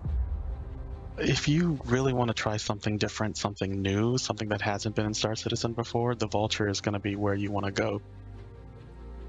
If 1.18 1.48
you 1.48 1.78
really 1.84 2.12
want 2.12 2.28
to 2.28 2.34
try 2.34 2.56
something 2.56 2.98
different, 2.98 3.36
something 3.36 3.82
new, 3.82 4.16
something 4.16 4.48
that 4.48 4.62
hasn't 4.62 4.94
been 4.94 5.06
in 5.06 5.14
Star 5.14 5.36
Citizen 5.36 5.72
before, 5.72 6.14
the 6.14 6.26
Vulture 6.26 6.68
is 6.68 6.80
going 6.80 6.94
to 6.94 6.98
be 6.98 7.16
where 7.16 7.34
you 7.34 7.50
want 7.50 7.66
to 7.66 7.72
go. 7.72 8.00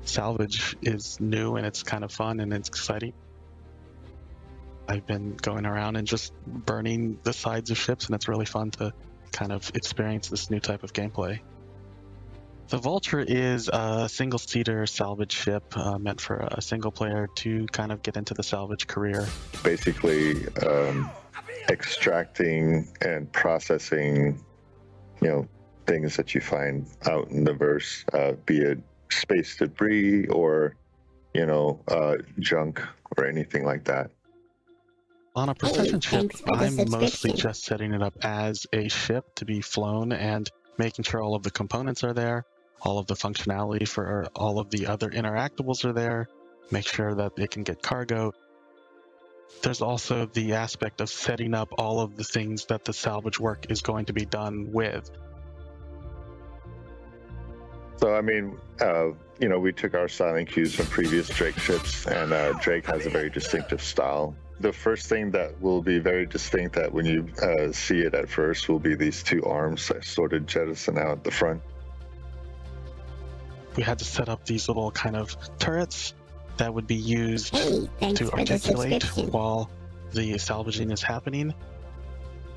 Salvage 0.04 0.76
is 0.82 1.20
new 1.20 1.58
and 1.58 1.66
it's 1.66 1.84
kind 1.84 2.04
of 2.04 2.12
fun 2.12 2.40
and 2.40 2.54
it's 2.54 2.70
exciting. 2.70 3.14
I've 4.88 5.06
been 5.06 5.36
going 5.36 5.66
around 5.66 5.96
and 5.96 6.08
just 6.08 6.34
burning 6.46 7.20
the 7.24 7.34
sides 7.34 7.72
of 7.72 7.78
ships, 7.78 8.08
and 8.08 8.16
it's 8.16 8.28
really 8.28 8.46
fun 8.46 8.72
to 8.72 8.94
kind 9.32 9.52
of 9.52 9.72
experience 9.74 10.28
this 10.30 10.50
new 10.50 10.60
type 10.60 10.84
of 10.84 10.92
gameplay. 10.92 11.40
The 12.68 12.78
Vulture 12.78 13.20
is 13.20 13.70
a 13.72 14.08
single 14.10 14.40
seater 14.40 14.86
salvage 14.86 15.34
ship 15.34 15.78
uh, 15.78 15.98
meant 15.98 16.22
for 16.22 16.38
a 16.38 16.62
single 16.62 16.92
player 16.92 17.28
to 17.36 17.66
kind 17.68 17.92
of 17.92 18.02
get 18.02 18.18
into 18.18 18.34
the 18.34 18.44
salvage 18.44 18.88
career. 18.88 19.28
basically 19.64 20.48
um, 20.58 21.10
extracting 21.70 22.88
and 23.02 23.32
processing, 23.32 24.44
you 25.22 25.28
know, 25.28 25.48
things 25.88 26.16
that 26.16 26.34
you 26.34 26.42
find 26.42 26.88
out 27.06 27.30
in 27.30 27.44
the 27.44 27.54
verse, 27.54 28.06
uh, 28.14 28.34
be 28.46 28.60
it 28.60 28.80
space 29.10 29.58
debris 29.58 30.28
or, 30.28 30.76
you 31.34 31.46
know, 31.46 31.80
uh, 31.88 32.16
junk 32.40 32.82
or 33.18 33.26
anything 33.26 33.66
like 33.66 33.84
that. 33.86 34.12
On 35.36 35.50
a 35.50 35.56
precision 35.56 36.02
ship, 36.02 36.32
thanks 36.32 36.44
I'm 36.52 36.76
mostly 36.90 37.08
subscription. 37.08 37.38
just 37.38 37.64
setting 37.64 37.94
it 37.94 38.02
up 38.02 38.14
as 38.24 38.68
a 38.74 38.90
ship 38.90 39.34
to 39.36 39.46
be 39.46 39.62
flown 39.62 40.12
and 40.12 40.50
making 40.78 41.04
sure 41.04 41.22
all 41.22 41.36
of 41.36 41.44
the 41.44 41.52
components 41.52 42.04
are 42.04 42.14
there, 42.14 42.46
all 42.82 43.00
of 43.00 43.08
the 43.08 43.14
functionality 43.14 43.88
for 43.88 44.28
all 44.36 44.60
of 44.60 44.70
the 44.72 44.88
other 44.88 45.10
interactables 45.10 45.86
are 45.86 45.94
there, 45.94 46.28
make 46.70 46.88
sure 46.88 47.16
that 47.16 47.32
it 47.38 47.52
can 47.52 47.64
get 47.64 47.82
cargo. 47.82 48.34
There's 49.62 49.82
also 49.82 50.26
the 50.26 50.54
aspect 50.54 51.02
of 51.02 51.10
setting 51.10 51.54
up 51.54 51.74
all 51.78 52.00
of 52.00 52.18
the 52.18 52.24
things 52.24 52.66
that 52.66 52.84
the 52.84 52.94
salvage 52.94 53.40
work 53.40 53.68
is 53.70 53.82
going 53.82 54.06
to 54.06 54.14
be 54.14 54.26
done 54.26 54.72
with. 54.72 55.10
So, 57.98 58.16
I 58.16 58.22
mean, 58.22 58.58
uh, 58.80 59.10
you 59.40 59.48
know, 59.48 59.60
we 59.60 59.72
took 59.72 59.94
our 59.94 60.08
styling 60.08 60.48
cues 60.48 60.74
from 60.74 60.88
previous 60.88 61.30
Drake 61.30 61.58
ships, 61.60 62.08
and 62.08 62.34
uh, 62.34 62.54
Drake 62.54 62.88
has 62.88 63.06
a 63.06 63.12
very 63.12 63.30
distinctive 63.30 63.82
style. 63.82 64.36
The 64.60 64.74
first 64.74 65.08
thing 65.08 65.30
that 65.32 65.62
will 65.62 65.84
be 65.84 66.00
very 66.00 66.26
distinct 66.26 66.76
that 66.76 66.92
when 66.92 67.06
you 67.06 67.28
uh, 67.42 67.72
see 67.72 68.00
it 68.00 68.16
at 68.16 68.28
first 68.28 68.70
will 68.70 68.80
be 68.80 68.96
these 68.96 69.22
two 69.22 69.44
arms 69.44 69.88
that 69.90 70.04
sort 70.04 70.34
of 70.34 70.48
jettison 70.48 70.98
out 70.98 71.12
at 71.20 71.24
the 71.24 71.32
front. 71.32 71.62
We 73.76 73.84
had 73.84 74.00
to 74.00 74.06
set 74.06 74.30
up 74.30 74.46
these 74.46 74.68
little 74.68 74.92
kind 74.92 75.16
of 75.16 75.36
turrets 75.60 76.14
that 76.62 76.72
would 76.72 76.86
be 76.86 76.96
used 76.96 77.56
Hey, 77.56 78.14
to 78.14 78.26
for 78.26 78.36
the 78.36 78.38
articulate 78.38 79.04
while 79.32 79.72
the 80.12 80.38
salvaging 80.38 80.92
is 80.92 81.02
happening. 81.02 81.56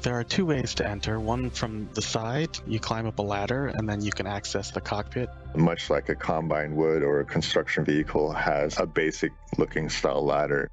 There 0.02 0.12
are 0.12 0.22
two 0.22 0.44
ways 0.44 0.74
to 0.74 0.86
enter. 0.86 1.18
One 1.18 1.48
from 1.48 1.88
the 1.94 2.02
side, 2.02 2.50
you 2.66 2.78
climb 2.78 3.07
up 3.07 3.18
a 3.18 3.22
ladder 3.22 3.68
and 3.68 3.88
then 3.88 4.02
you 4.02 4.12
can 4.12 4.26
access 4.26 4.70
the 4.70 4.82
cockpit. 4.82 5.30
much 5.57 5.88
like 5.88 6.11
a 6.11 6.14
combine 6.14 6.76
would 6.76 7.02
or 7.02 7.20
a 7.20 7.24
construction 7.24 7.82
vehicle 7.82 8.30
has 8.30 8.78
a 8.78 8.84
basic 8.84 9.32
looking 9.57 9.88
style 9.88 10.22
ladder 10.22 10.68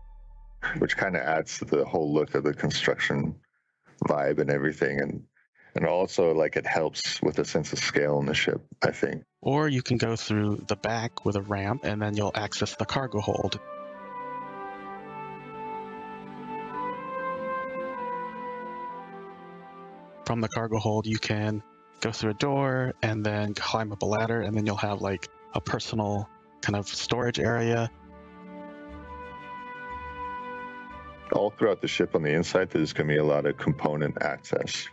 which 0.80 0.98
kind 0.98 1.16
of 1.16 1.22
adds 1.22 1.58
to 1.60 1.66
the 1.66 1.86
whole 1.86 2.14
look 2.14 2.36
of 2.36 2.44
the 2.44 2.54
construction 2.54 3.34
vibe 4.10 4.40
and 4.40 4.50
everything 4.50 5.00
and 5.00 5.24
and 5.76 5.86
also 5.86 6.34
like 6.34 6.56
it 6.56 6.66
helps 6.66 7.22
with 7.22 7.40
a 7.40 7.46
sense 7.46 7.74
of 7.74 7.80
scale 7.80 8.20
in 8.20 8.26
the 8.26 8.34
ship 8.34 8.62
i 8.82 8.92
think 8.92 9.24
Or 9.42 9.68
you 9.68 9.82
can 9.82 9.98
go 9.98 10.16
through 10.16 10.64
the 10.68 10.76
back 10.76 11.26
with 11.26 11.36
a 11.36 11.42
ramp 11.42 11.82
and 11.84 12.02
then 12.02 12.16
you'll 12.16 12.32
access 12.36 12.76
the 12.76 12.86
cargo 12.86 13.20
hold. 13.20 13.60
From 20.26 20.42
the 20.42 20.48
cargo 20.48 20.78
hold, 20.78 21.08
you 21.08 21.18
can 21.18 21.64
go 22.00 22.12
through 22.12 22.32
a 22.32 22.36
door 22.36 22.94
and 23.02 23.26
then 23.26 23.54
climb 23.54 23.92
up 23.92 24.02
a 24.02 24.06
ladder, 24.06 24.42
and 24.42 24.56
then 24.56 24.66
you'll 24.66 24.76
have 24.78 25.02
like 25.02 25.28
a 25.54 25.60
personal 25.60 26.30
kind 26.62 26.76
of 26.76 26.88
storage 26.88 27.40
area. 27.40 27.90
all 31.34 31.50
throughout 31.52 31.82
the 31.82 31.88
ship 31.88 32.14
on 32.14 32.22
the 32.22 32.30
inside 32.30 32.70
there's 32.70 32.92
going 32.92 33.08
to 33.08 33.14
be 33.14 33.18
a 33.18 33.24
lot 33.24 33.46
of 33.46 33.58
component 33.58 34.22
access 34.22 34.90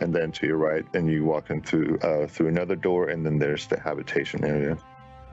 and 0.00 0.14
then 0.14 0.32
to 0.32 0.46
your 0.46 0.56
right 0.56 0.84
and 0.94 1.10
you 1.10 1.24
walk 1.24 1.50
into 1.50 1.98
uh, 2.00 2.26
through 2.26 2.48
another 2.48 2.76
door 2.76 3.08
and 3.08 3.24
then 3.24 3.38
there's 3.38 3.66
the 3.66 3.78
habitation 3.78 4.44
area. 4.44 4.76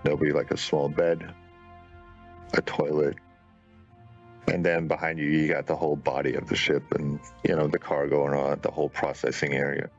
There'll 0.03 0.20
be 0.20 0.32
like 0.32 0.51
a 0.51 0.57
small 0.57 0.89
bed 0.89 1.34
a 2.53 2.62
toilet 2.62 3.16
and 4.47 4.66
then 4.66 4.88
behind 4.88 5.20
you 5.20 5.26
you 5.26 5.47
got 5.47 5.66
the 5.68 5.76
whole 5.76 5.95
body 5.95 6.34
of 6.34 6.47
the 6.47 6.55
ship 6.55 6.84
and 6.93 7.20
you 7.47 7.55
know 7.55 7.68
the 7.68 7.80
cargo 7.80 8.26
and 8.26 8.36
all 8.36 8.55
the 8.55 8.72
whole 8.72 8.89
processing 8.89 9.53
area. 9.53 9.89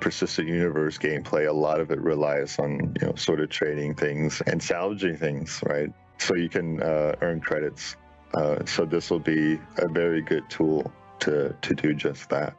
Persistent 0.00 0.48
universe 0.48 0.98
gameplay 0.98 1.48
a 1.48 1.52
lot 1.52 1.80
of 1.80 1.90
it 1.90 2.00
relies 2.00 2.58
on 2.58 2.94
you 3.00 3.06
know 3.06 3.14
sort 3.14 3.40
of 3.40 3.50
trading 3.50 3.94
things 3.94 4.42
and 4.46 4.62
salvaging 4.62 5.16
things 5.16 5.60
right? 5.66 5.92
So 6.18 6.34
you 6.36 6.48
can 6.48 6.82
uh, 6.82 7.14
earn 7.20 7.40
credits 7.40 7.96
uh, 8.34 8.64
so 8.64 8.84
this 8.84 9.10
will 9.10 9.18
be 9.18 9.58
a 9.78 9.88
very 9.88 10.22
good 10.22 10.48
tool 10.48 10.90
to 11.20 11.54
to 11.62 11.74
do 11.74 11.94
just 11.94 12.28
that 12.30 12.56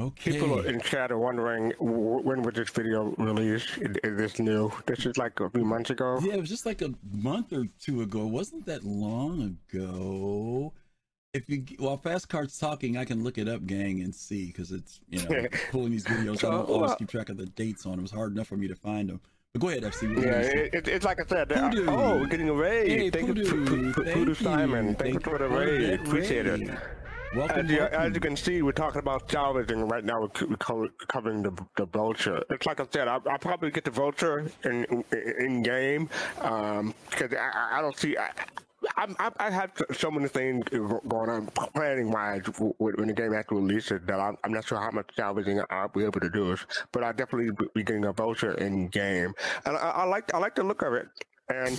Okay. 0.00 0.32
People 0.32 0.60
in 0.60 0.80
chat 0.80 1.10
are 1.10 1.18
wondering 1.18 1.72
when 1.78 2.42
was 2.42 2.54
this 2.54 2.70
video 2.70 3.14
released? 3.18 3.76
Is 3.78 3.96
is 4.02 4.16
this 4.16 4.38
new? 4.38 4.72
This 4.86 5.04
is 5.04 5.18
like 5.18 5.38
a 5.40 5.50
few 5.50 5.64
months 5.64 5.90
ago. 5.90 6.18
Yeah, 6.22 6.34
it 6.34 6.40
was 6.40 6.48
just 6.48 6.64
like 6.64 6.80
a 6.80 6.94
month 7.12 7.52
or 7.52 7.66
two 7.80 8.00
ago. 8.00 8.22
It 8.22 8.30
wasn't 8.30 8.64
that 8.66 8.82
long 8.84 9.58
ago. 9.72 10.72
If 11.34 11.48
you 11.48 11.64
well, 11.78 11.98
fast 11.98 12.28
cards 12.28 12.58
talking, 12.58 12.96
I 12.96 13.04
can 13.04 13.22
look 13.22 13.36
it 13.36 13.46
up, 13.46 13.66
gang, 13.66 14.00
and 14.00 14.14
see 14.14 14.46
because 14.46 14.72
it's 14.72 15.00
you 15.10 15.22
know 15.22 15.46
pulling 15.70 15.90
these 15.90 16.04
videos. 16.04 16.44
I 16.44 16.50
don't 16.50 16.68
always 16.68 16.92
uh, 16.92 16.96
keep 16.96 17.10
track 17.10 17.28
of 17.28 17.36
the 17.36 17.46
dates 17.46 17.84
on 17.84 17.96
them. 17.96 18.04
It's 18.04 18.12
hard 18.12 18.32
enough 18.32 18.46
for 18.46 18.56
me 18.56 18.68
to 18.68 18.76
find 18.76 19.10
them. 19.10 19.20
But 19.52 19.60
go 19.62 19.68
ahead, 19.68 19.82
FC. 19.82 20.02
Yeah, 20.14 20.42
you 20.42 20.60
it, 20.62 20.74
it, 20.74 20.88
it's 20.88 21.04
like 21.04 21.20
I 21.20 21.26
said. 21.26 21.48
Poodoo. 21.48 21.86
oh, 21.88 22.18
we're 22.18 22.26
getting 22.28 22.48
a 22.48 22.52
raid. 22.52 22.88
Hey, 22.88 23.10
thank 23.10 23.26
you, 23.26 23.34
Poodoo. 23.34 23.66
Poodoo, 23.66 23.92
Thank 24.04 24.16
Poodoo 24.16 24.30
you. 24.30 24.34
Simon. 24.36 24.86
Thank, 24.94 24.98
Thank 25.00 25.14
you 25.14 25.20
for 25.20 25.38
the 25.38 25.48
you 25.48 25.58
raid. 25.58 26.00
Appreciate 26.00 26.46
raid. 26.46 26.68
it. 26.68 26.78
Welcome, 27.34 27.66
as, 27.66 27.70
you, 27.70 27.78
welcome. 27.78 28.00
as 28.00 28.14
you 28.14 28.20
can 28.20 28.36
see, 28.36 28.62
we're 28.62 28.70
talking 28.72 29.00
about 29.00 29.28
salvaging 29.30 29.88
right 29.88 30.04
now. 30.04 30.20
We're, 30.20 30.56
co- 30.58 30.88
covering 31.08 31.42
the, 31.42 31.52
the 31.76 31.86
vulture. 31.86 32.42
It's 32.50 32.64
like 32.66 32.78
I 32.78 32.86
said, 32.92 33.08
I, 33.08 33.18
I'll 33.28 33.38
probably 33.38 33.72
get 33.72 33.84
the 33.84 33.90
vulture 33.90 34.48
in 34.64 34.84
in, 34.84 35.04
in 35.40 35.62
game 35.64 36.08
um, 36.40 36.94
because 37.10 37.32
I, 37.32 37.50
I- 37.52 37.78
I 37.78 37.80
don't 37.80 37.96
see. 37.98 38.16
I, 38.16 38.30
I, 38.96 39.14
I, 39.18 39.30
I 39.38 39.50
have 39.50 39.72
so 39.92 40.10
many 40.10 40.28
things 40.28 40.64
going 40.70 41.30
on 41.30 41.46
planning 41.48 42.10
wise 42.10 42.42
when 42.78 43.08
the 43.08 43.12
game 43.12 43.34
actually 43.34 43.62
releases 43.62 44.00
that 44.06 44.18
I'm, 44.18 44.36
I'm 44.42 44.52
not 44.52 44.64
sure 44.66 44.78
how 44.78 44.90
much 44.90 45.10
salvaging 45.16 45.60
I'll 45.70 45.88
be 45.88 46.04
able 46.04 46.20
to 46.20 46.30
do. 46.30 46.56
But 46.92 47.04
I 47.04 47.12
definitely 47.12 47.50
be 47.74 47.82
getting 47.82 48.04
a 48.06 48.12
vulture 48.12 48.54
in 48.54 48.88
game, 48.88 49.34
and 49.66 49.76
I, 49.76 49.90
I 49.90 50.04
like 50.04 50.32
I 50.34 50.38
like 50.38 50.54
the 50.54 50.62
look 50.62 50.82
of 50.82 50.94
it, 50.94 51.08
and 51.48 51.78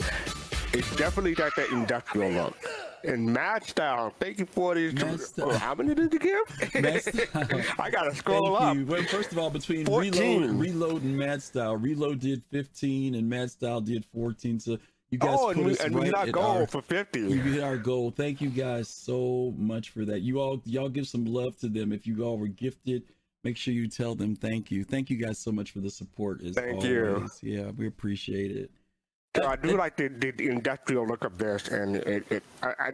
it's 0.74 0.95
definitely 0.95 1.34
got 1.34 1.56
that 1.56 1.70
industrial 1.72 2.32
look. 2.32 2.58
And 3.04 3.26
Mad 3.26 3.64
Style, 3.66 4.14
thank 4.20 4.38
you 4.39 4.45
for 4.45 4.76
these. 4.76 4.93
Two, 4.93 5.18
oh, 5.43 5.58
how 5.58 5.74
many 5.74 5.95
did 5.95 6.14
you 6.14 6.20
give? 6.20 6.76
I 7.80 7.89
gotta 7.89 8.14
scroll 8.14 8.58
Thank 8.58 8.62
up. 8.62 8.76
you. 8.76 8.86
Well, 8.86 9.04
first 9.04 9.32
of 9.32 9.39
all, 9.39 9.49
between 9.49 9.86
14. 9.88 10.12
reload, 10.12 10.60
reload, 10.60 11.02
and 11.04 11.18
Mad 11.18 11.41
Style, 11.41 11.78
reload 11.78 12.20
did 12.20 12.43
15 12.52 13.16
and 13.16 13.28
Mad 13.28 13.49
Style 13.49 13.82
did 13.82 14.06
14. 14.14 14.60
So 14.60 14.78
you 15.12 15.18
guys 15.18 15.38
Oh, 15.39 15.49
and 15.49 15.66
we- 15.66 15.78
and 15.80 15.93
we 15.93 15.99
right 16.01 16.05
hit 16.07 16.16
our 16.16 16.28
goal 16.32 16.43
our- 16.43 16.68
for 16.68 16.82
50. 16.82 17.24
We 17.24 17.38
hit 17.38 17.62
our 17.62 17.78
goal. 17.78 18.12
Thank 18.12 18.41
you 18.41 18.49
guys 18.49 18.88
so 18.88 19.53
much 19.57 19.89
for 19.89 20.05
that. 20.05 20.22
You 20.22 20.39
all, 20.39 20.62
y'all 20.66 20.89
give 20.89 21.07
some 21.07 21.26
love 21.26 21.57
to 21.59 21.68
them. 21.70 21.91
If 21.91 22.07
you 22.07 22.24
all 22.24 22.38
were 22.38 22.47
gifted, 22.47 23.03
make 23.43 23.57
sure 23.57 23.74
you 23.74 23.88
tell 23.88 24.16
them 24.16 24.36
thank 24.36 24.72
you. 24.72 24.84
Thank 24.86 25.09
you 25.09 25.18
guys 25.18 25.38
so 25.38 25.51
much 25.51 25.72
for 25.72 25.82
the 25.82 25.89
support. 25.89 26.41
As 26.41 26.55
Thank 26.55 26.84
always. 26.86 27.43
you. 27.43 27.53
Yeah, 27.57 27.72
we 27.72 27.88
appreciate 27.88 28.51
it. 28.51 28.72
So 29.36 29.47
I 29.47 29.55
do 29.55 29.77
like 29.77 29.95
the, 29.95 30.09
the, 30.09 30.49
industrial 30.49 31.07
look 31.07 31.23
of 31.23 31.38
this, 31.38 31.69
and 31.69 31.95
it, 31.95 32.29
it 32.29 32.43
I, 32.61 32.67
I, 32.67 32.91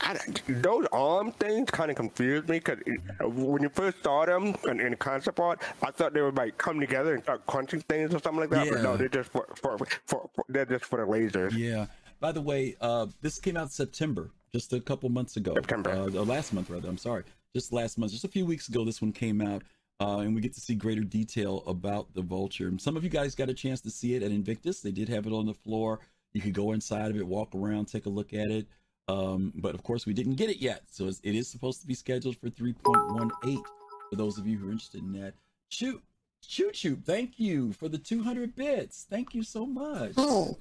I, 0.00 0.18
those 0.48 0.86
arm 0.90 1.32
things 1.32 1.70
kind 1.70 1.90
of 1.90 1.98
confused 1.98 2.48
me 2.48 2.60
because 2.60 2.78
when 3.20 3.62
you 3.62 3.68
first 3.68 4.02
saw 4.02 4.24
them 4.24 4.56
in, 4.64 4.80
in 4.80 4.96
concept 4.96 5.38
art, 5.38 5.60
I 5.82 5.90
thought 5.90 6.14
they 6.14 6.22
would 6.22 6.36
like 6.36 6.56
come 6.56 6.80
together 6.80 7.12
and 7.12 7.22
start 7.22 7.44
crunching 7.44 7.80
things 7.82 8.14
or 8.14 8.20
something 8.20 8.40
like 8.40 8.50
that. 8.50 8.70
But 8.70 8.82
no, 8.82 8.96
they're 8.96 9.08
just 9.08 9.30
for, 9.30 9.46
for, 9.54 9.76
for, 9.76 9.86
for 10.06 10.30
they're 10.48 10.64
just 10.64 10.86
for 10.86 10.98
the 10.98 11.12
lasers. 11.12 11.52
Yeah. 11.54 11.86
By 12.20 12.32
the 12.32 12.40
way, 12.40 12.76
uh, 12.80 13.08
this 13.20 13.38
came 13.38 13.58
out 13.58 13.64
in 13.64 13.68
September, 13.68 14.30
just 14.54 14.72
a 14.72 14.80
couple 14.80 15.10
months 15.10 15.36
ago. 15.36 15.52
September. 15.56 15.90
Uh, 15.90 16.06
last 16.06 16.54
month, 16.54 16.70
rather. 16.70 16.88
I'm 16.88 16.96
sorry. 16.96 17.24
Just 17.54 17.70
last 17.74 17.98
month, 17.98 18.12
just 18.12 18.24
a 18.24 18.28
few 18.28 18.46
weeks 18.46 18.68
ago, 18.70 18.82
this 18.82 19.02
one 19.02 19.12
came 19.12 19.42
out. 19.42 19.62
Uh, 19.98 20.18
and 20.18 20.34
we 20.34 20.40
get 20.42 20.52
to 20.54 20.60
see 20.60 20.74
greater 20.74 21.02
detail 21.02 21.62
about 21.66 22.12
the 22.14 22.20
vulture. 22.20 22.68
And 22.68 22.80
some 22.80 22.96
of 22.96 23.04
you 23.04 23.08
guys 23.08 23.34
got 23.34 23.48
a 23.48 23.54
chance 23.54 23.80
to 23.82 23.90
see 23.90 24.14
it 24.14 24.22
at 24.22 24.30
Invictus. 24.30 24.80
They 24.80 24.90
did 24.90 25.08
have 25.08 25.26
it 25.26 25.32
on 25.32 25.46
the 25.46 25.54
floor. 25.54 26.00
You 26.34 26.42
could 26.42 26.52
go 26.52 26.72
inside 26.72 27.10
of 27.10 27.16
it, 27.16 27.26
walk 27.26 27.54
around, 27.54 27.86
take 27.86 28.04
a 28.04 28.10
look 28.10 28.34
at 28.34 28.50
it. 28.50 28.66
Um, 29.08 29.52
but 29.56 29.74
of 29.74 29.82
course, 29.82 30.04
we 30.04 30.12
didn't 30.12 30.34
get 30.34 30.50
it 30.50 30.58
yet. 30.58 30.82
So 30.90 31.06
it's, 31.06 31.20
it 31.22 31.34
is 31.34 31.48
supposed 31.48 31.80
to 31.80 31.86
be 31.86 31.94
scheduled 31.94 32.36
for 32.36 32.50
3.18 32.50 33.62
for 34.10 34.16
those 34.16 34.36
of 34.36 34.46
you 34.46 34.58
who 34.58 34.68
are 34.68 34.72
interested 34.72 35.02
in 35.02 35.12
that. 35.12 35.34
Shoot. 35.68 36.02
Choo 36.46 36.70
Choo, 36.70 36.96
thank 37.04 37.40
you 37.40 37.72
for 37.72 37.88
the 37.88 37.98
200 37.98 38.54
bits. 38.54 39.06
Thank 39.08 39.34
you 39.34 39.42
so 39.42 39.66
much. 39.66 40.12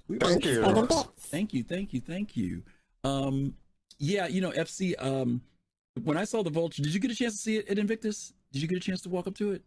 We 0.07 0.17
thank 0.17 0.45
you. 0.45 0.63
Thank 1.19 1.53
you, 1.53 1.63
thank 1.63 1.93
you, 1.93 1.99
thank 2.01 2.35
you. 2.35 2.63
Um, 3.03 3.53
yeah, 3.99 4.27
you 4.27 4.41
know, 4.41 4.51
FC. 4.51 4.95
Um, 5.03 5.41
when 6.03 6.17
I 6.17 6.23
saw 6.23 6.43
the 6.43 6.49
Vulture, 6.49 6.81
did 6.81 6.93
you 6.93 6.99
get 6.99 7.11
a 7.11 7.15
chance 7.15 7.33
to 7.33 7.39
see 7.39 7.57
it 7.57 7.69
at 7.69 7.77
Invictus? 7.77 8.33
Did 8.55 8.61
you 8.61 8.69
get 8.69 8.77
a 8.77 8.79
chance 8.81 9.01
to 9.01 9.09
walk 9.09 9.27
up 9.27 9.35
to 9.35 9.51
it? 9.51 9.61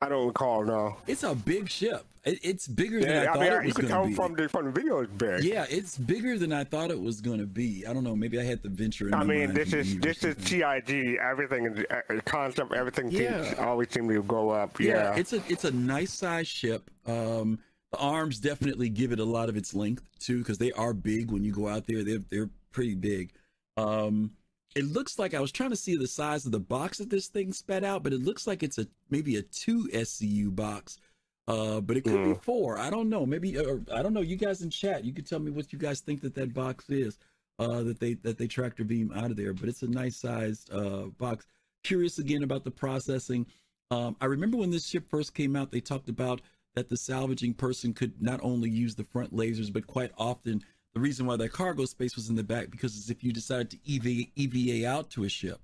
I 0.00 0.08
don't 0.08 0.28
recall. 0.28 0.64
No. 0.64 0.98
It's 1.08 1.24
a 1.24 1.34
big 1.34 1.68
ship. 1.68 2.04
It, 2.24 2.38
it's 2.44 2.68
bigger 2.68 3.00
than 3.00 3.10
I 3.10 3.22
Yeah, 3.24 3.30
I 3.30 3.32
thought 3.32 3.40
mean, 3.40 3.52
it 3.52 3.64
was 3.64 3.72
going 3.88 4.02
to 4.04 4.08
be. 4.08 4.14
from 4.14 4.34
the 4.34 4.48
from 4.48 4.64
the 4.66 4.70
video 4.70 5.00
it's 5.00 5.12
big. 5.12 5.42
Yeah, 5.42 5.66
it's 5.68 5.98
bigger 5.98 6.38
than 6.38 6.52
I 6.52 6.62
thought 6.62 6.92
it 6.92 7.00
was 7.00 7.20
going 7.20 7.40
to 7.40 7.46
be. 7.46 7.84
I 7.84 7.92
don't 7.92 8.04
know. 8.04 8.14
Maybe 8.14 8.38
I 8.38 8.44
had 8.44 8.62
the 8.62 8.68
venture. 8.68 9.08
In 9.08 9.14
I 9.14 9.24
mean, 9.24 9.52
this 9.52 9.72
is 9.72 9.98
this 9.98 10.22
is 10.22 10.36
CIG. 10.44 11.18
Everything 11.20 11.66
is 11.66 11.84
uh, 11.90 12.20
concept. 12.24 12.72
Everything 12.72 13.10
seems, 13.10 13.20
Yeah. 13.22 13.54
always 13.58 13.90
seem 13.90 14.08
to 14.10 14.22
go 14.22 14.50
up. 14.50 14.78
Yeah. 14.78 15.16
it's 15.16 15.32
a 15.32 15.42
it's 15.48 15.64
a 15.64 15.72
nice 15.72 16.12
size 16.12 16.46
ship. 16.46 16.88
Um, 17.04 17.58
the 17.90 17.98
arms 17.98 18.38
definitely 18.38 18.90
give 18.90 19.10
it 19.10 19.18
a 19.18 19.24
lot 19.24 19.48
of 19.48 19.56
its 19.56 19.74
length 19.74 20.04
too, 20.20 20.38
because 20.38 20.58
they 20.58 20.70
are 20.72 20.92
big. 20.94 21.32
When 21.32 21.42
you 21.42 21.50
go 21.52 21.66
out 21.66 21.88
there, 21.88 22.04
they're 22.04 22.22
they're 22.30 22.50
pretty 22.70 22.94
big. 22.94 23.32
Um, 23.76 24.30
it 24.76 24.84
looks 24.84 25.18
like 25.18 25.32
I 25.32 25.40
was 25.40 25.50
trying 25.50 25.70
to 25.70 25.76
see 25.76 25.96
the 25.96 26.06
size 26.06 26.44
of 26.44 26.52
the 26.52 26.60
box 26.60 26.98
that 26.98 27.08
this 27.08 27.28
thing 27.28 27.50
spat 27.54 27.82
out, 27.82 28.02
but 28.02 28.12
it 28.12 28.22
looks 28.22 28.46
like 28.46 28.62
it's 28.62 28.76
a 28.76 28.86
maybe 29.08 29.36
a 29.36 29.42
two 29.42 29.88
SCU 29.88 30.54
box. 30.54 30.98
Uh, 31.48 31.80
but 31.80 31.96
it 31.96 32.02
could 32.02 32.24
be 32.24 32.34
four. 32.42 32.76
I 32.78 32.90
don't 32.90 33.08
know. 33.08 33.24
Maybe 33.24 33.56
or, 33.58 33.80
I 33.94 34.02
don't 34.02 34.12
know. 34.12 34.20
You 34.20 34.36
guys 34.36 34.60
in 34.60 34.68
chat, 34.68 35.04
you 35.04 35.14
could 35.14 35.26
tell 35.26 35.38
me 35.38 35.50
what 35.50 35.72
you 35.72 35.78
guys 35.78 36.00
think 36.00 36.20
that 36.20 36.34
that 36.34 36.52
box 36.52 36.90
is. 36.90 37.18
Uh, 37.58 37.82
that 37.84 37.98
they 37.98 38.14
that 38.14 38.36
they 38.36 38.46
tractor 38.46 38.84
beam 38.84 39.10
out 39.16 39.30
of 39.30 39.36
there, 39.36 39.54
but 39.54 39.66
it's 39.66 39.82
a 39.82 39.88
nice 39.88 40.16
sized 40.16 40.70
uh 40.74 41.04
box. 41.18 41.46
Curious 41.82 42.18
again 42.18 42.42
about 42.42 42.64
the 42.64 42.70
processing. 42.70 43.46
Um, 43.90 44.14
I 44.20 44.26
remember 44.26 44.58
when 44.58 44.70
this 44.70 44.86
ship 44.86 45.08
first 45.08 45.32
came 45.32 45.56
out, 45.56 45.70
they 45.70 45.80
talked 45.80 46.10
about 46.10 46.42
that 46.74 46.90
the 46.90 46.98
salvaging 46.98 47.54
person 47.54 47.94
could 47.94 48.20
not 48.20 48.40
only 48.42 48.68
use 48.68 48.94
the 48.94 49.04
front 49.04 49.34
lasers, 49.34 49.72
but 49.72 49.86
quite 49.86 50.10
often 50.18 50.62
the 50.96 51.02
reason 51.02 51.26
why 51.26 51.36
that 51.36 51.52
cargo 51.52 51.84
space 51.84 52.16
was 52.16 52.30
in 52.30 52.36
the 52.36 52.42
back 52.42 52.70
because 52.70 53.10
if 53.10 53.22
you 53.22 53.30
decided 53.30 53.68
to 53.70 53.78
EVA, 53.84 54.30
EVA 54.34 54.88
out 54.88 55.10
to 55.10 55.24
a 55.24 55.28
ship 55.28 55.60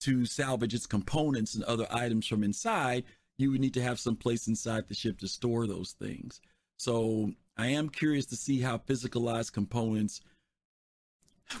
to 0.00 0.26
salvage 0.26 0.74
its 0.74 0.88
components 0.88 1.54
and 1.54 1.62
other 1.62 1.86
items 1.92 2.26
from 2.26 2.42
inside, 2.42 3.04
you 3.38 3.52
would 3.52 3.60
need 3.60 3.74
to 3.74 3.80
have 3.80 4.00
some 4.00 4.16
place 4.16 4.48
inside 4.48 4.88
the 4.88 4.94
ship 4.94 5.18
to 5.18 5.28
store 5.28 5.68
those 5.68 5.92
things. 5.92 6.40
So 6.80 7.30
I 7.56 7.68
am 7.68 7.90
curious 7.90 8.26
to 8.26 8.36
see 8.36 8.60
how 8.60 8.76
physicalized 8.76 9.52
components 9.52 10.20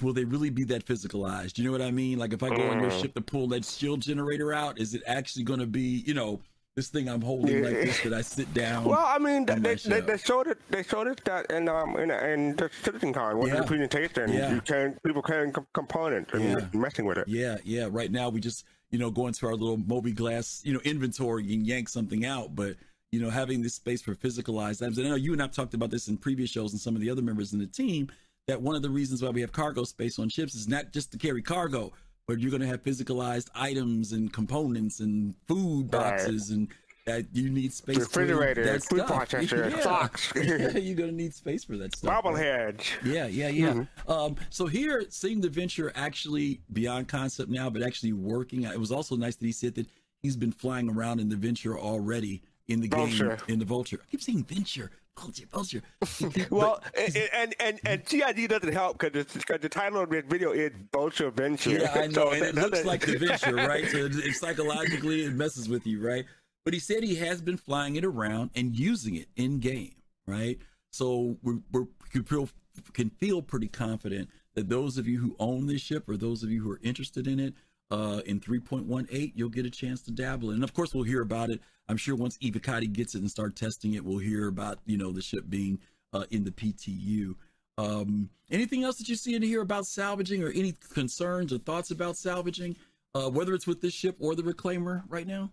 will 0.00 0.14
they 0.14 0.24
really 0.24 0.50
be 0.50 0.64
that 0.64 0.84
physicalized? 0.84 1.58
You 1.58 1.64
know 1.64 1.70
what 1.70 1.80
I 1.80 1.92
mean? 1.92 2.18
Like 2.18 2.32
if 2.32 2.42
I 2.42 2.48
go 2.48 2.70
on 2.70 2.80
your 2.80 2.90
Mm. 2.90 3.00
ship 3.00 3.14
to 3.14 3.20
pull 3.20 3.46
that 3.48 3.64
shield 3.64 4.00
generator 4.02 4.52
out, 4.52 4.80
is 4.80 4.94
it 4.94 5.02
actually 5.06 5.44
going 5.44 5.60
to 5.60 5.66
be, 5.66 6.02
you 6.04 6.14
know, 6.14 6.40
this 6.76 6.88
thing 6.88 7.08
I'm 7.08 7.20
holding 7.20 7.62
like 7.62 7.74
this 7.74 8.00
that 8.02 8.14
I 8.14 8.22
sit 8.22 8.52
down? 8.54 8.84
Well, 8.84 9.04
I 9.04 9.18
mean, 9.18 9.44
they, 9.44 9.74
they, 9.74 10.00
they 10.00 10.16
showed 10.16 10.46
it. 10.46 10.58
They 10.70 10.82
showed 10.82 11.06
us 11.06 11.16
that 11.24 11.50
in 11.50 11.68
um 11.68 11.96
in, 11.96 12.10
in 12.10 12.56
the 12.56 12.70
Citizen 12.82 13.12
with 13.38 13.48
Yeah. 13.48 13.60
the 13.60 13.66
presentation. 13.66 14.32
Yeah. 14.32 14.54
You 14.54 14.60
can 14.62 14.98
people 15.04 15.22
carrying 15.22 15.52
com- 15.52 15.66
components 15.74 16.32
and 16.32 16.44
Yeah. 16.44 16.66
messing 16.72 17.04
with 17.04 17.18
it. 17.18 17.28
Yeah, 17.28 17.58
yeah. 17.64 17.88
Right 17.90 18.10
now 18.10 18.30
we 18.30 18.40
just, 18.40 18.64
you 18.90 18.98
know, 18.98 19.10
go 19.10 19.26
into 19.26 19.46
our 19.46 19.54
little 19.54 19.76
mobiGlas, 19.78 20.64
you 20.64 20.72
know, 20.72 20.80
inventory 20.80 21.52
and 21.52 21.66
yank 21.66 21.88
something 21.90 22.24
out. 22.24 22.54
But, 22.56 22.76
you 23.10 23.20
know, 23.20 23.28
having 23.28 23.60
this 23.62 23.74
space 23.74 24.00
for 24.00 24.14
physicalized 24.14 24.80
items. 24.82 24.96
And 24.96 25.06
I 25.06 25.10
know 25.10 25.16
you 25.16 25.34
and 25.34 25.42
I've 25.42 25.52
talked 25.52 25.74
about 25.74 25.90
this 25.90 26.08
in 26.08 26.16
previous 26.16 26.48
shows 26.48 26.72
and 26.72 26.80
some 26.80 26.94
of 26.94 27.02
the 27.02 27.10
other 27.10 27.22
members 27.22 27.52
in 27.52 27.58
the 27.58 27.66
team, 27.66 28.10
that 28.48 28.60
one 28.60 28.74
of 28.76 28.82
the 28.82 28.90
reasons 28.90 29.22
why 29.22 29.28
we 29.28 29.42
have 29.42 29.52
cargo 29.52 29.84
space 29.84 30.18
on 30.18 30.30
ships 30.30 30.54
is 30.54 30.68
not 30.68 30.90
just 30.90 31.12
to 31.12 31.18
carry 31.18 31.42
cargo, 31.42 31.92
but 32.26 32.38
you're 32.40 32.50
going 32.50 32.60
to 32.62 32.66
have 32.66 32.82
physicalized 32.82 33.48
items 33.54 34.12
and 34.12 34.32
components 34.32 35.00
and 35.00 35.34
food 35.48 35.92
Right. 35.92 36.02
boxes 36.18 36.50
and 36.50 36.68
that 37.04 37.24
you 37.32 37.50
need 37.50 37.72
space 37.72 37.96
Refrigerator, 37.98 38.62
for 38.62 38.70
that 38.70 38.84
food 38.84 39.00
processor, 39.00 39.82
socks. 39.82 40.32
yeah, 40.36 40.78
you're 40.78 40.94
going 40.94 41.10
to 41.10 41.16
need 41.16 41.34
space 41.34 41.64
for 41.64 41.76
that 41.76 41.96
stuff. 41.96 42.24
right? 42.24 42.96
Yeah, 43.04 43.26
yeah, 43.26 43.48
yeah. 43.48 43.72
Mm-hmm. 43.72 44.10
Um, 44.10 44.36
so 44.50 44.66
here, 44.66 45.02
seeing 45.08 45.40
the 45.40 45.48
venture 45.48 45.90
actually 45.96 46.60
beyond 46.72 47.08
concept 47.08 47.50
now, 47.50 47.68
but 47.68 47.82
actually 47.82 48.12
working. 48.12 48.62
It 48.62 48.78
was 48.78 48.92
also 48.92 49.16
nice 49.16 49.34
that 49.34 49.44
he 49.46 49.50
said 49.50 49.74
that 49.74 49.88
he's 50.22 50.36
been 50.36 50.52
flying 50.52 50.88
around 50.88 51.18
in 51.18 51.28
the 51.28 51.34
venture 51.34 51.76
already 51.76 52.40
in 52.68 52.80
the 52.80 52.86
Vulture. 52.86 53.30
game 53.30 53.54
in 53.54 53.58
the 53.58 53.64
vulture. 53.64 53.98
I 54.00 54.06
keep 54.08 54.22
saying 54.22 54.44
venture, 54.44 54.92
vulture, 55.18 55.46
vulture. 55.50 55.82
Well, 56.50 56.82
and 56.96 57.16
and 57.32 57.54
and, 57.60 57.80
and 57.84 58.08
CIG 58.08 58.48
doesn't 58.48 58.72
help 58.72 58.98
because 58.98 59.26
the 59.26 59.68
title 59.68 60.00
of 60.00 60.10
this 60.10 60.24
video 60.26 60.52
is 60.52 60.72
Vulture 60.92 61.30
Venture. 61.30 61.70
Yeah, 61.70 61.92
I 61.94 62.06
know, 62.08 62.12
So 62.12 62.30
and 62.32 62.42
it 62.42 62.54
looks 62.54 62.84
like 62.84 63.04
the 63.04 63.18
venture, 63.18 63.54
right? 63.54 63.86
So 63.88 63.96
it, 64.06 64.16
it 64.16 64.34
psychologically 64.34 65.24
it 65.24 65.34
messes 65.34 65.68
with 65.68 65.86
you, 65.86 66.04
right? 66.06 66.24
But 66.64 66.74
he 66.74 66.80
said 66.80 67.02
he 67.02 67.16
has 67.16 67.40
been 67.40 67.56
flying 67.56 67.96
it 67.96 68.04
around 68.04 68.50
and 68.54 68.76
using 68.76 69.16
it 69.16 69.28
in 69.36 69.58
game, 69.58 69.96
right? 70.26 70.58
So 70.90 71.36
we're, 71.42 71.58
we're 71.72 71.86
can 72.10 72.24
feel, 72.24 72.48
can 72.92 73.10
feel 73.10 73.42
pretty 73.42 73.68
confident 73.68 74.28
that 74.54 74.68
those 74.68 74.98
of 74.98 75.08
you 75.08 75.18
who 75.18 75.34
own 75.38 75.66
this 75.66 75.80
ship 75.80 76.08
or 76.08 76.16
those 76.16 76.42
of 76.42 76.50
you 76.50 76.62
who 76.62 76.70
are 76.70 76.80
interested 76.82 77.26
in 77.26 77.40
it, 77.40 77.54
uh, 77.90 78.22
in 78.24 78.40
3.18, 78.40 79.32
you'll 79.34 79.48
get 79.50 79.66
a 79.66 79.70
chance 79.70 80.00
to 80.02 80.10
dabble 80.10 80.50
in. 80.50 80.56
And 80.56 80.64
of 80.64 80.72
course, 80.72 80.94
we'll 80.94 81.04
hear 81.04 81.20
about 81.20 81.50
it. 81.50 81.60
I'm 81.88 81.96
sure 81.96 82.14
once 82.14 82.38
Evocati 82.38 82.92
gets 82.92 83.14
it 83.14 83.20
and 83.20 83.30
start 83.30 83.56
testing 83.56 83.94
it, 83.94 84.04
we'll 84.04 84.18
hear 84.18 84.48
about 84.48 84.78
you 84.86 84.96
know 84.96 85.12
the 85.12 85.22
ship 85.22 85.44
being 85.48 85.78
uh, 86.12 86.24
in 86.30 86.44
the 86.44 86.50
PTU. 86.50 87.34
Um, 87.78 88.28
anything 88.50 88.84
else 88.84 88.98
that 88.98 89.08
you 89.08 89.16
see 89.16 89.34
in 89.34 89.42
here 89.42 89.62
about 89.62 89.86
salvaging, 89.86 90.42
or 90.42 90.50
any 90.50 90.74
concerns 90.92 91.52
or 91.52 91.58
thoughts 91.58 91.90
about 91.90 92.16
salvaging, 92.16 92.76
uh, 93.14 93.28
whether 93.28 93.54
it's 93.54 93.66
with 93.66 93.80
this 93.80 93.94
ship 93.94 94.16
or 94.20 94.34
the 94.34 94.42
Reclaimer 94.42 95.02
right 95.08 95.26
now? 95.26 95.50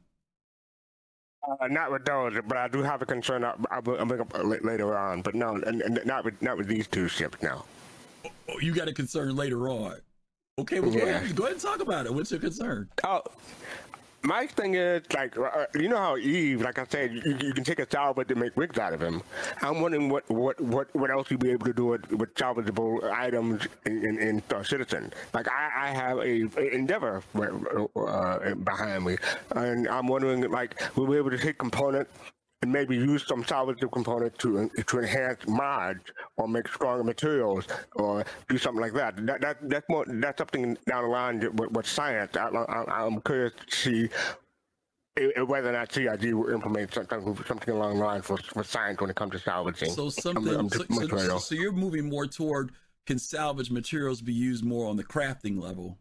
Uh, 1.47 1.67
not 1.67 1.91
with 1.91 2.05
those, 2.05 2.33
but 2.47 2.57
I 2.57 2.67
do 2.67 2.83
have 2.83 3.01
a 3.01 3.05
concern. 3.05 3.43
I'll, 3.43 3.57
I'll 3.71 3.81
bring 3.81 4.19
up 4.19 4.33
later 4.43 4.97
on. 4.97 5.21
But 5.21 5.35
no, 5.35 5.55
not 5.55 6.25
with 6.25 6.41
not 6.41 6.57
with 6.57 6.67
these 6.67 6.87
two 6.87 7.07
ships. 7.07 7.41
now. 7.41 7.65
Oh, 8.25 8.59
you 8.59 8.73
got 8.73 8.87
a 8.87 8.93
concern 8.93 9.35
later 9.35 9.69
on. 9.69 9.95
Okay, 10.59 10.81
well, 10.81 10.91
go, 10.91 10.99
ahead, 10.99 11.35
go 11.35 11.43
ahead 11.43 11.53
and 11.53 11.61
talk 11.61 11.79
about 11.79 12.05
it. 12.05 12.13
What's 12.13 12.31
your 12.31 12.41
concern? 12.41 12.89
Oh, 13.05 13.21
my 14.23 14.47
thing 14.47 14.75
is 14.75 15.01
like 15.13 15.37
uh, 15.37 15.65
you 15.75 15.87
know 15.89 15.97
how 15.97 16.17
Eve, 16.17 16.61
like 16.61 16.79
I 16.79 16.85
said, 16.89 17.13
you, 17.13 17.37
you 17.41 17.53
can 17.53 17.63
take 17.63 17.79
a 17.79 17.89
salvage 17.89 18.27
to 18.27 18.35
make 18.35 18.55
wigs 18.57 18.77
out 18.77 18.93
of 18.93 19.01
him. 19.01 19.21
I'm 19.61 19.81
wondering 19.81 20.09
what 20.09 20.29
what 20.29 20.59
what 20.59 20.93
what 20.95 21.09
else 21.09 21.31
you'd 21.31 21.39
be 21.39 21.51
able 21.51 21.65
to 21.67 21.73
do 21.73 21.85
with, 21.85 22.11
with 22.11 22.33
salvageable 22.35 23.03
items 23.11 23.67
in 23.85 24.05
in, 24.05 24.19
in 24.19 24.43
uh, 24.53 24.63
Citizen. 24.63 25.13
Like 25.33 25.47
I, 25.47 25.87
I 25.87 25.89
have 25.91 26.17
a, 26.17 26.49
a 26.57 26.73
Endeavor 26.73 27.23
uh, 27.35 28.55
behind 28.55 29.05
me, 29.05 29.17
and 29.51 29.87
I'm 29.87 30.07
wondering 30.07 30.49
like 30.51 30.81
we'll 30.95 31.07
be 31.07 31.17
able 31.17 31.31
to 31.31 31.37
take 31.37 31.57
components 31.57 32.11
and 32.61 32.71
maybe 32.71 32.95
use 32.95 33.25
some 33.25 33.43
salvageable 33.43 33.91
component 33.91 34.37
to 34.39 34.69
to 34.85 34.99
enhance 34.99 35.47
mods 35.47 36.03
or 36.37 36.47
make 36.47 36.67
stronger 36.67 37.03
materials 37.03 37.65
or 37.95 38.25
do 38.49 38.57
something 38.57 38.81
like 38.81 38.93
that. 38.93 39.15
That, 39.25 39.41
that 39.41 39.57
that's 39.69 39.89
more 39.89 40.05
that's 40.07 40.37
something 40.39 40.77
down 40.87 41.03
the 41.03 41.09
line 41.09 41.39
with, 41.39 41.71
with 41.71 41.87
science. 41.87 42.35
I, 42.35 42.47
I, 42.47 43.05
I'm 43.05 43.21
curious 43.21 43.53
to 43.67 43.75
see 43.75 44.09
whether 45.45 45.69
or 45.69 45.73
not 45.73 45.91
CIG 45.91 46.33
will 46.33 46.49
implement 46.49 46.93
something 46.93 47.37
something 47.47 47.73
along 47.73 47.97
the 47.99 48.05
lines 48.05 48.25
for, 48.25 48.37
for 48.37 48.63
science 48.63 48.99
when 48.99 49.09
it 49.09 49.15
comes 49.15 49.31
to 49.33 49.39
salvaging. 49.39 49.91
So 49.91 50.09
something. 50.09 50.55
um, 50.55 50.69
So, 50.69 50.85
so, 51.17 51.37
so 51.39 51.55
you're 51.55 51.71
moving 51.71 52.09
more 52.09 52.27
toward 52.27 52.71
can 53.05 53.19
salvage 53.19 53.71
materials 53.71 54.21
be 54.21 54.33
used 54.33 54.63
more 54.63 54.87
on 54.87 54.95
the 54.95 55.03
crafting 55.03 55.61
level? 55.61 55.97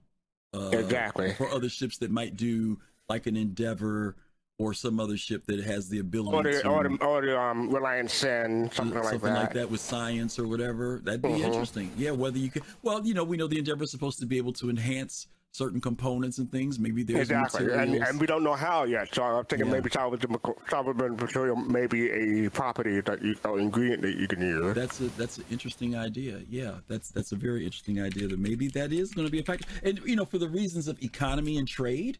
Uh, 0.53 0.69
Exactly. 0.69 1.33
For 1.35 1.49
other 1.49 1.69
ships 1.69 1.99
that 1.99 2.11
might 2.11 2.37
do 2.37 2.79
like 3.09 3.27
an 3.27 3.37
Endeavor 3.37 4.17
or 4.59 4.75
some 4.75 4.99
other 4.99 5.17
ship 5.17 5.47
that 5.47 5.61
has 5.61 5.89
the 5.89 6.01
ability 6.01 6.37
or 6.37 6.43
the, 6.43 6.61
to 6.63 6.69
or 6.69 6.89
the, 6.89 7.05
or 7.05 7.23
the 7.25 7.39
um, 7.41 7.71
Reliant 7.71 8.11
Sen, 8.11 8.69
something, 8.73 8.97
like 9.01 9.05
something 9.13 9.33
that. 9.33 9.41
like 9.45 9.53
that 9.55 9.71
with 9.71 9.81
science 9.81 10.37
or 10.39 10.49
whatever. 10.49 11.01
That'd 11.05 11.23
be 11.23 11.29
Mhm. 11.29 11.45
interesting. 11.45 11.91
Yeah, 11.97 12.11
whether 12.11 12.39
you 12.39 12.51
could. 12.51 12.65
Well, 12.83 13.07
you 13.07 13.15
know, 13.15 13.23
we 13.25 13.37
know 13.37 13.47
the 13.47 13.59
Endeavor 13.59 13.85
is 13.85 13.93
supposed 13.93 14.19
to 14.19 14.27
be 14.27 14.37
able 14.37 14.53
to 14.55 14.69
enhance 14.69 15.29
certain 15.53 15.81
components 15.81 16.39
and 16.39 16.51
things. 16.53 16.79
Maybe 16.79 17.03
there's 17.05 17.31
Exactly, 17.31 17.73
and, 17.73 17.95
and 17.95 18.21
we 18.21 18.27
don't 18.27 18.43
know 18.45 18.55
how 18.55 18.85
yet. 18.85 19.15
So 19.15 19.23
I'm 19.23 19.45
thinking 19.47 19.67
Yeah. 19.69 19.75
maybe 19.75 19.91
salvageable, 19.91 21.19
material 21.21 21.57
may 21.57 21.87
be 21.87 22.11
a 22.47 22.51
property 22.51 23.01
that 23.01 23.23
you, 23.23 23.35
or 23.45 23.59
ingredient 23.61 24.03
that 24.03 24.17
you 24.17 24.27
can 24.29 24.41
use. 24.41 24.75
That's 24.75 25.01
a 25.01 25.05
that's 25.17 25.39
an 25.39 25.45
interesting 25.53 25.97
idea. 25.97 26.43
Yeah, 26.51 26.79
that's 26.89 27.11
that's 27.11 27.31
a 27.33 27.37
very 27.37 27.65
interesting 27.65 28.01
idea. 28.03 28.27
That 28.29 28.39
maybe 28.41 28.69
that 28.69 28.93
is 28.93 29.13
going 29.15 29.27
to 29.27 29.33
be 29.33 29.39
a 29.39 29.45
factor. 29.45 29.67
And 29.85 30.01
you 30.05 30.17
know, 30.17 30.25
for 30.25 30.39
the 30.39 30.49
reasons 30.49 30.87
of 30.89 31.01
economy 31.03 31.57
and 31.59 31.67
trade, 31.67 32.19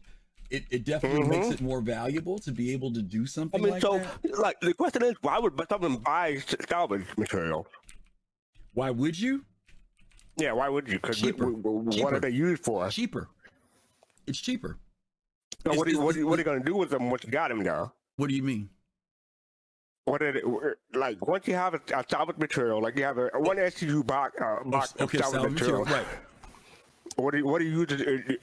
it, 0.49 0.63
it 0.71 0.83
definitely 0.83 1.27
makes 1.27 1.47
Mhm. 1.47 1.53
it 1.53 1.61
more 1.61 1.81
valuable 1.81 2.39
to 2.39 2.51
be 2.51 2.71
able 2.73 2.91
to 2.93 3.01
do 3.01 3.25
something. 3.25 3.59
I 3.59 3.63
mean, 3.63 3.73
like 3.73 3.81
so 3.81 3.99
that. 3.99 4.39
like 4.39 4.59
the 4.61 4.73
question 4.73 5.03
is, 5.03 5.15
why 5.21 5.37
would 5.39 5.53
someone 5.69 5.97
buy 5.97 6.37
salvage 6.67 7.05
material? 7.17 7.67
Why 8.73 8.89
would 8.89 9.19
you? 9.19 9.45
Yeah, 10.37 10.53
why 10.53 10.69
would 10.69 10.87
you? 10.87 10.99
Because 10.99 11.21
what 11.21 12.13
are 12.13 12.19
they 12.19 12.29
used 12.29 12.63
for? 12.63 12.89
Cheaper. 12.89 13.29
It's 14.25 14.39
cheaper. 14.39 14.77
So 15.65 15.73
what, 15.73 15.87
are 15.87 15.89
It's- 15.89 15.93
you, 15.95 16.01
what, 16.01 16.15
are 16.15 16.19
you, 16.19 16.27
what 16.27 16.35
are 16.35 16.41
you 16.41 16.45
going 16.45 16.59
to 16.59 16.65
do 16.65 16.75
with 16.75 16.89
them 16.89 17.09
once 17.09 17.23
you 17.25 17.31
got 17.31 17.49
them 17.49 17.63
though? 17.63 17.91
What 18.15 18.29
do 18.29 18.35
you 18.35 18.43
mean? 18.43 18.69
What 20.05 20.21
are 20.23 20.31
they, 20.31 20.41
like 20.97 21.25
once 21.27 21.47
you 21.47 21.53
have 21.55 21.73
a, 21.75 21.81
a 21.95 22.03
salvage 22.09 22.37
material, 22.37 22.81
like 22.81 22.95
you 22.97 23.03
have 23.03 23.17
a 23.17 23.29
one 23.35 23.57
SCU 23.57 24.05
box, 24.05 24.39
uh, 24.41 24.63
box 24.65 24.93
of 24.93 25.11
salvage, 25.11 25.21
salvage 25.31 25.51
material. 25.51 25.85
material, 25.85 26.07
What 27.19 27.31
do 27.31 27.37
you, 27.39 27.45
what 27.45 27.59
do 27.59 27.65
you 27.65 27.79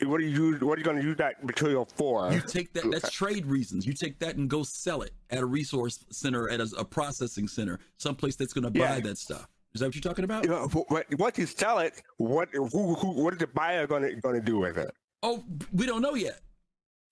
What 0.09 0.19
do 0.21 0.25
you? 0.27 0.55
What 0.67 0.75
are 0.77 0.79
you 0.79 0.85
going 0.85 0.97
to 0.99 1.03
use 1.03 1.17
that 1.17 1.43
material 1.45 1.89
for? 1.97 2.33
You 2.33 2.41
take 2.41 2.73
that. 2.75 2.91
That's 2.91 3.11
trade 3.11 3.47
reasons. 3.47 3.87
You 3.87 3.93
take 3.93 4.19
that 4.21 4.37
and 4.37 4.49
go 4.51 4.63
sell 4.63 5.03
it 5.03 5.13
at 5.31 5.39
a 5.39 5.45
resource 5.47 6.05
center, 6.11 6.49
at 6.51 6.61
a, 6.61 6.69
a 6.79 6.85
processing 6.85 7.49
center, 7.49 7.79
someplace 7.97 8.37
that's 8.37 8.53
going 8.53 8.65
to 8.65 8.71
buy 8.71 8.97
Yeah. 8.97 9.01
that 9.01 9.19
stuff. 9.19 9.49
Is 9.75 9.81
that 9.81 9.87
what 9.89 9.95
you're 9.95 10.03
talking 10.03 10.25
about? 10.25 10.45
You 10.45 10.51
know, 10.51 10.69
once 11.19 11.37
you 11.39 11.47
sell 11.47 11.81
it, 11.81 12.01
what 12.17 12.49
who, 12.53 12.67
who 12.95 13.23
what 13.23 13.35
is 13.35 13.41
the 13.41 13.47
buyer 13.47 13.87
going 13.87 14.03
to 14.03 14.15
going 14.17 14.35
to 14.35 14.41
do 14.41 14.59
with 14.59 14.79
it? 14.79 14.91
Oh, 15.23 15.45
we 15.73 15.87
don't 15.87 16.03
know 16.03 16.15
yet. 16.15 16.41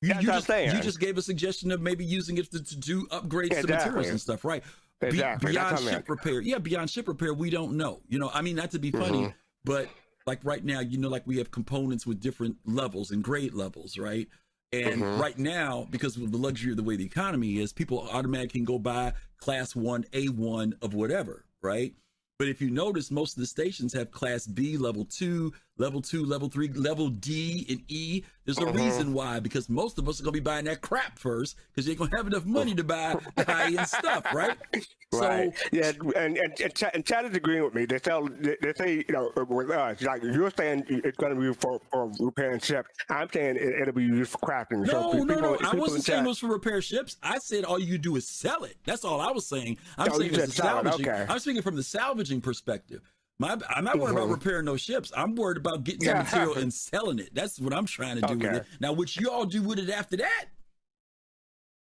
You, 0.01 0.09
That's 0.11 0.23
you 0.23 0.33
just 0.33 0.47
saying. 0.47 0.75
you 0.77 0.83
just 0.83 1.01
gave 1.01 1.17
a 1.19 1.23
suggestion 1.23 1.71
of 1.73 1.81
maybe 1.81 2.05
using 2.05 2.37
it 2.39 2.51
to, 2.53 2.63
to 2.63 2.77
do 2.77 3.07
upgrades 3.07 3.51
to 3.51 3.59
Exactly. 3.61 3.73
materials 3.75 4.09
and 4.09 4.21
stuff, 4.21 4.45
right? 4.45 4.63
Exactly. 5.01 5.53
That's 5.53 5.81
beyond 5.83 5.95
ship 5.97 6.09
repair, 6.09 6.41
yeah, 6.41 6.59
beyond 6.59 6.91
ship 6.91 7.09
repair, 7.09 7.33
we 7.35 7.51
don't 7.51 7.77
know. 7.77 8.01
You 8.09 8.19
know, 8.19 8.31
I 8.33 8.43
mean, 8.43 8.57
not 8.57 8.71
to 8.73 8.79
be 8.79 8.91
funny, 8.91 9.23
Mhm. 9.25 9.35
but 9.65 9.89
like 10.27 10.41
right 10.45 10.65
now, 10.65 10.81
you 10.81 10.99
know, 10.99 11.09
like 11.09 11.27
we 11.27 11.39
have 11.39 11.51
components 11.51 12.07
with 12.07 12.21
different 12.21 12.57
levels 12.65 13.11
and 13.11 13.23
grade 13.23 13.55
levels, 13.55 13.99
right? 13.99 14.29
And 14.73 15.03
Mhm. 15.05 15.21
right 15.21 15.39
now, 15.39 15.87
because 15.91 16.17
of 16.17 16.33
the 16.33 16.39
luxury 16.39 16.71
of 16.73 16.77
the 16.77 16.83
way 16.83 16.97
the 16.97 17.05
economy 17.05 17.59
is, 17.59 17.73
people 17.73 18.09
automatically 18.11 18.61
can 18.61 18.65
go 18.65 18.79
buy 18.79 19.13
class 19.37 19.77
one, 19.77 20.05
A 20.13 20.29
one 20.29 20.75
of 20.83 20.95
whatever, 20.95 21.45
right? 21.63 21.95
But 22.39 22.49
if 22.49 22.61
you 22.61 22.71
notice, 22.71 23.11
most 23.11 23.37
of 23.37 23.41
the 23.41 23.47
stations 23.47 23.93
have 23.93 24.11
class 24.11 24.47
B, 24.47 24.77
level 24.77 25.05
two, 25.05 25.53
level 25.77 26.01
two, 26.01 26.25
level 26.25 26.49
three, 26.49 26.69
level 26.69 27.09
D, 27.09 27.67
and 27.69 27.83
E. 27.89 28.23
There's 28.45 28.59
a 28.59 28.63
Mhm. 28.63 28.75
reason 28.77 29.13
why, 29.13 29.41
because 29.41 29.69
most 29.69 29.99
of 29.99 30.09
us 30.09 30.21
are 30.21 30.25
gonna 30.25 30.33
be 30.33 30.41
buying 30.41 30.67
that 30.67 30.81
crap 30.83 31.19
first, 31.19 31.57
because 31.71 31.87
you 31.87 31.93
ain't 31.93 31.99
gonna 31.99 32.17
have 32.17 32.27
enough 32.27 32.45
money 32.45 32.75
to 32.75 32.85
buy 32.85 33.17
the 33.37 33.45
high 33.45 33.67
end 33.69 33.89
stuff, 33.89 34.33
right? 34.33 34.57
Right. 35.13 35.55
So 35.57 35.69
yeah, 35.71 35.93
and 36.17 36.37
and 36.37 36.61
and, 36.61 36.75
Chad, 36.75 36.91
and 36.93 37.07
Chad 37.07 37.25
is 37.27 37.37
agreeing 37.37 37.63
with 37.63 37.73
me. 37.73 37.85
They 37.85 38.01
tell 38.01 38.27
they, 38.27 38.57
they 38.61 38.73
say 38.75 38.95
you 39.07 39.15
know 39.15 39.31
with 39.49 39.71
us 39.71 40.03
like 40.03 40.25
you're 40.25 40.51
saying 40.59 40.87
it's 40.89 41.17
going 41.19 41.33
to 41.33 41.41
be 41.41 41.55
for, 41.55 41.81
for 41.93 42.11
repairing 42.19 42.59
ships. 42.59 42.89
I'm 43.09 43.29
saying 43.31 43.55
it, 43.55 43.81
it'll 43.83 43.95
be 43.95 44.03
used 44.03 44.33
for 44.33 44.39
crafting. 44.39 44.85
No, 44.85 44.87
so 44.87 45.13
no, 45.13 45.19
people, 45.25 45.37
no. 45.43 45.55
I 45.55 45.59
people 45.59 45.79
wasn't 45.79 45.99
in 45.99 46.03
saying 46.03 46.25
it 46.25 46.29
was 46.29 46.41
for 46.41 46.49
repair 46.49 46.83
ships. 46.83 47.17
I 47.23 47.39
said 47.39 47.65
all 47.65 47.79
you 47.79 47.97
do 47.97 48.17
is 48.17 48.29
sell 48.29 48.65
it. 48.65 48.77
That's 48.85 49.05
all 49.05 49.21
I 49.21 49.31
was 49.31 49.47
saying. 49.47 49.79
I'm 49.99 50.09
Oh, 50.11 50.19
saying 50.19 50.33
you 50.33 50.39
it's 50.39 50.47
the 50.47 50.53
sell 50.53 50.81
it, 50.81 50.85
salvaging. 50.85 51.09
okay. 51.09 51.27
I'm 51.29 51.39
speaking 51.39 51.63
from 51.63 51.77
the 51.77 51.85
salvaging 51.85 52.41
perspective. 52.41 53.03
My, 53.41 53.59
I'm 53.69 53.85
not 53.85 53.99
worried 53.99 54.13
about 54.13 54.29
Mhm. 54.29 54.35
repairing 54.35 54.65
those 54.67 54.81
ships. 54.81 55.11
I'm 55.17 55.35
worried 55.35 55.57
about 55.57 55.83
getting 55.85 56.03
Yeah. 56.03 56.23
that 56.23 56.25
material 56.33 56.55
and 56.63 56.73
selling 56.73 57.19
it. 57.19 57.35
That's 57.35 57.59
what 57.59 57.73
I'm 57.75 57.87
trying 57.87 58.21
to 58.21 58.27
do 58.27 58.39
with 58.39 58.55
it. 58.55 58.67
Now, 58.81 58.93
what 58.93 59.17
you 59.17 59.31
all 59.31 59.45
do 59.45 59.63
with 59.63 59.79
it 59.79 59.91
after 59.91 60.17
that? 60.19 60.47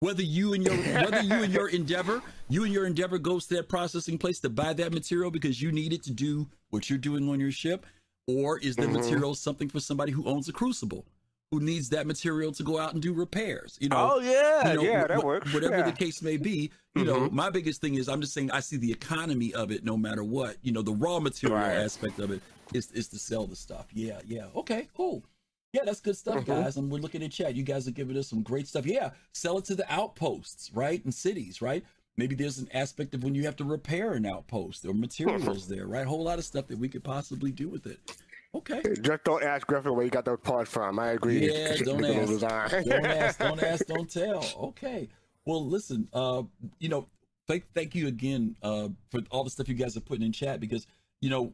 Whether 0.00 0.22
you 0.22 0.52
and 0.54 0.62
your 0.64 0.76
whether 0.76 1.20
you 1.22 1.34
and 1.42 1.52
your 1.52 1.68
endeavor, 1.80 2.22
you 2.48 2.64
and 2.64 2.72
your 2.72 2.86
endeavor 2.86 3.18
goes 3.18 3.46
to 3.46 3.56
that 3.56 3.68
processing 3.68 4.18
place 4.18 4.40
to 4.40 4.50
buy 4.50 4.72
that 4.74 4.92
material 4.92 5.30
because 5.30 5.60
you 5.60 5.72
need 5.72 5.92
it 5.92 6.02
to 6.04 6.10
do 6.12 6.48
what 6.70 6.88
you're 6.90 6.98
doing 6.98 7.28
on 7.28 7.40
your 7.40 7.50
ship, 7.52 7.86
or 8.26 8.58
is 8.58 8.76
the 8.76 8.82
Mhm. 8.82 8.92
material 8.92 9.34
something 9.34 9.68
for 9.68 9.80
somebody 9.80 10.12
who 10.12 10.24
owns 10.26 10.48
a 10.48 10.52
crucible, 10.52 11.06
who 11.50 11.60
needs 11.60 11.88
that 11.90 12.06
material 12.06 12.52
to 12.52 12.62
go 12.62 12.78
out 12.78 12.92
and 12.92 13.02
do 13.02 13.12
repairs? 13.12 13.76
You 13.80 13.88
know, 13.88 14.12
oh 14.14 14.20
yeah, 14.20 14.70
you 14.70 14.76
know, 14.76 14.82
yeah, 14.82 15.06
that 15.06 15.20
wh- 15.20 15.24
works. 15.24 15.52
Whatever 15.54 15.78
yeah. 15.78 15.82
the 15.90 15.92
case 15.92 16.22
may 16.22 16.36
be, 16.36 16.70
you 16.94 17.04
know, 17.04 17.20
Mhm. 17.28 17.32
my 17.32 17.50
biggest 17.50 17.80
thing 17.80 17.94
is 17.94 18.08
I'm 18.08 18.20
just 18.20 18.32
saying 18.34 18.50
I 18.50 18.60
see 18.60 18.76
the 18.76 18.90
economy 18.90 19.54
of 19.54 19.70
it 19.70 19.84
no 19.84 19.96
matter 19.96 20.24
what. 20.24 20.56
You 20.62 20.72
know, 20.72 20.82
the 20.82 20.92
raw 20.94 21.20
material 21.20 21.58
Right. 21.58 21.76
aspect 21.76 22.18
of 22.18 22.30
it 22.30 22.42
is 22.74 22.90
is 22.92 23.08
to 23.08 23.18
sell 23.18 23.46
the 23.46 23.56
stuff. 23.56 23.86
Yeah, 23.92 24.20
yeah. 24.26 24.46
Okay, 24.56 24.88
cool. 24.96 25.24
Yeah, 25.72 25.84
that's 25.84 26.00
good 26.00 26.16
stuff, 26.16 26.36
Mhm. 26.44 26.46
guys. 26.46 26.76
And 26.78 26.90
we're 26.90 26.98
looking 27.00 27.22
at 27.22 27.30
chat. 27.32 27.54
You 27.54 27.62
guys 27.62 27.86
are 27.86 27.90
giving 27.92 28.16
us 28.16 28.28
some 28.28 28.42
great 28.42 28.66
stuff. 28.66 28.86
Yeah, 28.86 29.10
sell 29.34 29.58
it 29.58 29.64
to 29.66 29.74
the 29.74 29.90
outposts, 29.92 30.70
right? 30.72 31.04
In 31.04 31.12
cities, 31.12 31.60
right? 31.60 31.84
Maybe 32.16 32.34
there's 32.34 32.58
an 32.58 32.68
aspect 32.72 33.14
of 33.14 33.22
when 33.22 33.34
you 33.34 33.44
have 33.44 33.56
to 33.56 33.64
repair 33.64 34.14
an 34.14 34.24
outpost 34.24 34.86
or 34.86 34.94
materials 35.58 35.68
there, 35.68 35.86
right? 35.86 36.06
A 36.06 36.08
whole 36.08 36.22
lot 36.24 36.38
of 36.38 36.46
stuff 36.46 36.66
that 36.68 36.78
we 36.78 36.88
could 36.88 37.04
possibly 37.04 37.52
do 37.52 37.68
with 37.68 37.86
it. 37.86 38.00
Okay. 38.54 38.82
Just 39.02 39.24
don't 39.24 39.42
ask 39.42 39.66
Griffin 39.66 39.94
where 39.94 40.04
you 40.04 40.10
got 40.10 40.24
those 40.24 40.40
parts 40.40 40.70
from. 40.70 40.98
I 40.98 41.10
agree. 41.10 41.50
Yeah, 41.52 41.76
don't 41.84 42.04
ask. 42.04 42.40
don't 42.40 43.06
ask, 43.06 43.38
don't 43.38 43.62
ask, 43.62 43.86
don't 43.86 44.10
tell. 44.10 44.44
Okay. 44.56 45.08
Well, 45.44 45.66
listen, 45.66 46.08
uh, 46.12 46.42
you 46.78 46.88
know, 46.88 47.08
thank 47.46 47.64
thank 47.74 47.94
you 47.94 48.08
again 48.08 48.56
uh 48.62 48.88
for 49.10 49.20
all 49.30 49.44
the 49.44 49.50
stuff 49.50 49.68
you 49.68 49.74
guys 49.74 49.96
are 49.96 50.00
putting 50.00 50.24
in 50.24 50.32
chat 50.32 50.58
because 50.58 50.86
you 51.20 51.30
know 51.30 51.52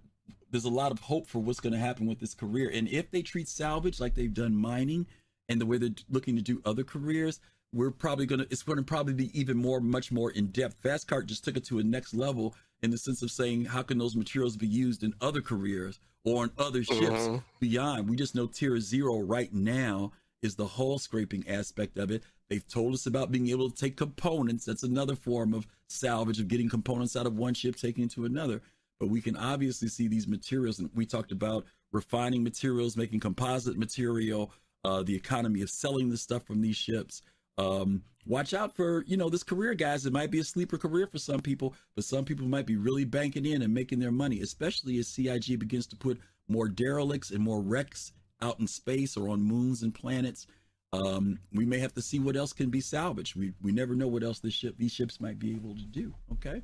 there's 0.53 0.65
a 0.65 0.71
lot 0.71 0.93
of 0.93 1.01
hope 1.01 1.27
for 1.27 1.39
what's 1.41 1.61
going 1.61 1.73
to 1.73 1.79
happen 1.79 2.07
with 2.07 2.21
this 2.21 2.35
career. 2.35 2.71
And 2.73 2.87
if 2.89 3.11
they 3.11 3.23
treat 3.23 3.49
salvage 3.49 3.99
like 3.99 4.15
they've 4.15 4.33
done 4.33 4.55
mining 4.55 5.07
and 5.49 5.61
the 5.61 5.67
way 5.67 5.79
they're 5.79 5.91
looking 6.11 6.37
to 6.37 6.43
do 6.43 6.61
other 6.65 6.85
careers, 6.85 7.41
we're 7.73 7.91
probably 7.91 8.27
going 8.27 8.41
to, 8.41 8.47
it's 8.51 8.63
going 8.63 8.77
to 8.77 8.85
probably 8.85 9.15
be 9.15 9.39
even 9.39 9.57
more, 9.57 9.81
much 9.81 10.13
more 10.13 10.31
in 10.31 10.49
depth. 10.49 10.83
Fastcart 10.83 11.25
just 11.25 11.43
took 11.43 11.57
it 11.57 11.65
to 11.65 11.79
a 11.79 11.83
next 11.83 12.13
level 12.13 12.55
in 12.83 12.91
the 12.91 12.99
sense 12.99 13.23
of 13.23 13.31
saying, 13.31 13.67
how 13.67 13.83
can 13.83 13.99
those 13.99 14.17
materials 14.17 14.57
be 14.57 14.67
used 14.67 15.03
in 15.03 15.15
other 15.21 15.41
careers 15.41 15.99
or 16.25 16.43
on 16.43 16.51
other 16.59 16.83
ships 16.83 17.01
Mhm. 17.29 17.45
beyond? 17.61 18.09
We 18.09 18.17
just 18.17 18.35
know 18.35 18.47
tier 18.47 18.79
zero 18.81 19.21
right 19.21 19.53
now 19.53 20.13
is 20.43 20.57
the 20.57 20.67
hull 20.67 20.99
scraping 20.99 21.49
aspect 21.49 21.97
of 21.99 22.11
it. 22.11 22.25
They've 22.49 22.67
told 22.67 22.95
us 22.95 23.07
about 23.07 23.31
being 23.31 23.49
able 23.49 23.71
to 23.71 23.77
take 23.77 23.97
components. 23.97 24.65
That's 24.65 24.83
another 24.83 25.15
form 25.15 25.55
of 25.55 25.67
salvage 25.87 26.41
of 26.41 26.49
getting 26.49 26.69
components 26.69 27.15
out 27.17 27.27
of 27.27 27.37
one 27.37 27.55
ship, 27.55 27.77
taking 27.77 28.05
it 28.05 28.11
to 28.13 28.25
another 28.25 28.61
but 29.01 29.09
we 29.09 29.21
can 29.21 29.35
obviously 29.37 29.89
see 29.89 30.07
these 30.07 30.29
materials 30.29 30.79
and 30.79 30.89
we 30.95 31.05
talked 31.05 31.33
about 31.33 31.65
refining 31.91 32.45
materials 32.45 32.97
making 32.97 33.19
composite 33.19 33.77
material 33.77 34.53
uh, 34.85 35.03
the 35.03 35.13
economy 35.17 35.61
of 35.61 35.69
selling 35.69 36.09
the 36.09 36.17
stuff 36.17 36.45
from 36.45 36.61
these 36.61 36.77
ships 36.77 37.21
um, 37.59 38.03
watch 38.27 38.55
out 38.55 38.75
for 38.75 39.05
you 39.07 39.17
know 39.17 39.29
this 39.29 39.43
career 39.43 39.75
guys 39.75 40.07
it 40.07 40.13
might 40.13 40.31
be 40.31 40.39
a 40.39 40.45
sleeper 40.45 40.79
career 40.79 41.07
for 41.07 41.19
some 41.19 41.41
people 41.41 41.75
but 41.97 42.05
some 42.05 42.25
people 42.25 42.47
might 42.47 42.67
be 42.67 42.77
really 42.77 43.05
banking 43.05 43.45
in 43.45 43.63
and 43.63 43.75
making 43.75 43.99
their 43.99 44.13
money 44.13 44.41
especially 44.41 44.99
as 44.99 45.09
cig 45.09 45.59
begins 45.59 45.87
to 45.87 45.97
put 45.97 46.21
more 46.49 46.69
derelicts 46.69 47.31
and 47.31 47.41
more 47.41 47.61
wrecks 47.61 48.13
out 48.43 48.61
in 48.61 48.67
space 48.67 49.17
or 49.17 49.29
on 49.29 49.43
moons 49.43 49.83
and 49.83 49.95
planets. 49.95 50.47
Um, 50.93 51.39
we 51.53 51.65
may 51.65 51.79
have 51.79 51.95
to 51.95 52.03
see 52.03 52.19
what 52.19 52.37
else 52.37 52.53
can 52.53 52.69
be 52.69 52.81
salvaged. 52.81 53.37
We, 53.37 53.55
we 53.63 53.73
never 53.73 53.95
know 53.95 54.09
what 54.09 54.23
else 54.23 54.41
this 54.41 54.53
ship 54.53 54.75
these 54.77 54.93
ships 54.93 55.21
might 55.21 55.39
be 55.39 55.53
able 55.53 55.75
to 55.75 55.87
do 55.87 56.15
okay? 56.33 56.63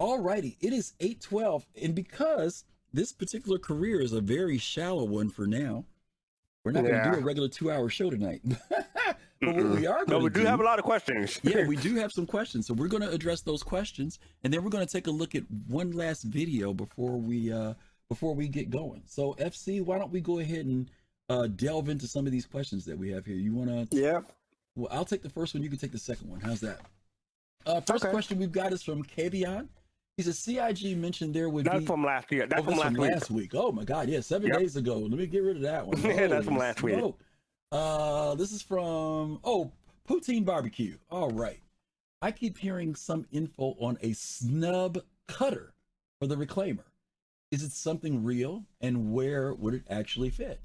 Alrighty, 0.00 0.56
it 0.60 0.72
is 0.72 0.94
812, 0.98 1.66
and 1.82 1.94
because 1.94 2.64
this 2.92 3.12
particular 3.12 3.58
career 3.58 4.00
is 4.00 4.14
a 4.14 4.20
very 4.20 4.56
shallow 4.56 5.04
one 5.04 5.28
for 5.28 5.46
now, 5.46 5.84
we're 6.64 6.72
not 6.72 6.84
going 6.84 7.02
to 7.04 7.10
do 7.10 7.18
a 7.18 7.20
regular 7.20 7.48
two-hour 7.48 7.90
show 7.90 8.10
tonight. 8.10 8.40
but 9.40 9.54
what 9.54 9.64
we 9.66 9.86
are 9.86 10.00
No, 10.00 10.04
going 10.06 10.22
we 10.24 10.30
to 10.30 10.40
do 10.40 10.46
have 10.46 10.60
a 10.60 10.64
lot 10.64 10.78
of 10.78 10.84
questions. 10.84 11.40
yeah, 11.42 11.66
we 11.66 11.76
do 11.88 11.94
have 11.96 12.12
some 12.12 12.26
questions, 12.26 12.66
so 12.66 12.74
we're 12.74 12.88
going 12.88 13.02
to 13.02 13.10
address 13.10 13.40
those 13.40 13.62
questions, 13.62 14.18
and 14.44 14.52
then 14.52 14.62
we're 14.62 14.70
going 14.70 14.86
to 14.86 14.92
take 14.92 15.06
a 15.06 15.10
look 15.10 15.34
at 15.34 15.44
one 15.68 15.92
last 15.92 16.22
video 16.24 16.72
before 16.74 17.16
we 17.16 17.52
uh 17.52 17.74
before 18.08 18.34
we 18.34 18.48
get 18.48 18.70
going. 18.70 19.02
So, 19.06 19.34
FC, 19.34 19.80
why 19.84 19.96
don't 19.98 20.10
we 20.12 20.20
go 20.20 20.40
ahead 20.40 20.66
and 20.66 20.90
uh 21.28 21.46
delve 21.46 21.88
into 21.88 22.06
some 22.08 22.26
of 22.26 22.32
these 22.32 22.46
questions 22.46 22.84
that 22.84 22.98
we 22.98 23.10
have 23.10 23.24
here? 23.24 23.36
You 23.36 23.54
want 23.54 23.90
to? 23.90 23.96
Yeah. 23.96 24.20
Well, 24.76 24.88
I'll 24.90 25.04
take 25.04 25.22
the 25.22 25.30
first 25.30 25.54
one. 25.54 25.62
You 25.62 25.68
can 25.68 25.78
take 25.78 25.92
the 25.92 25.98
second 25.98 26.28
one. 26.28 26.40
How's 26.40 26.60
that? 26.60 26.80
Uh, 27.66 27.80
first 27.82 28.06
question 28.08 28.38
we've 28.38 28.52
got 28.52 28.72
is 28.72 28.82
from 28.82 29.02
Kavion. 29.04 29.68
He 30.16 30.22
says 30.22 30.38
CIG 30.38 30.96
mentioned 30.96 31.34
there 31.34 31.48
would 31.48 31.64
That's 31.66 31.80
be. 31.80 31.86
from 31.86 32.04
last 32.04 32.30
year. 32.32 32.46
That's 32.46 32.60
oh, 32.60 32.64
from 32.64 32.72
that's 32.74 32.80
last 32.84 32.92
from 32.94 33.02
week. 33.02 33.12
last 33.12 33.30
week. 33.30 33.50
Oh 33.54 33.72
my 33.72 33.84
God, 33.84 34.08
yeah, 34.08 34.20
seven 34.20 34.48
Yep. 34.48 34.58
days 34.58 34.76
ago. 34.76 34.98
Let 34.98 35.12
me 35.12 35.26
get 35.26 35.42
rid 35.42 35.56
of 35.56 35.62
that 35.62 35.86
one. 35.86 36.00
Yeah, 36.02 36.26
that's 36.26 36.44
from 36.46 36.56
last 36.58 36.82
week. 36.82 36.96
smoke. 36.98 37.18
Uh, 37.72 38.34
this 38.34 38.50
is 38.50 38.62
from 38.62 39.38
oh 39.44 39.70
Poutine 40.08 40.44
Barbecue. 40.44 40.96
All 41.08 41.30
right, 41.30 41.60
I 42.20 42.32
keep 42.32 42.58
hearing 42.58 42.96
some 42.96 43.26
info 43.30 43.76
on 43.80 43.96
a 44.02 44.12
snub 44.12 44.98
cutter 45.28 45.74
for 46.18 46.26
the 46.26 46.36
reclaimer. 46.36 46.84
Is 47.52 47.62
it 47.62 47.72
something 47.72 48.24
real, 48.24 48.64
and 48.80 49.12
where 49.12 49.54
would 49.54 49.74
it 49.74 49.84
actually 49.88 50.30
fit? 50.30 50.60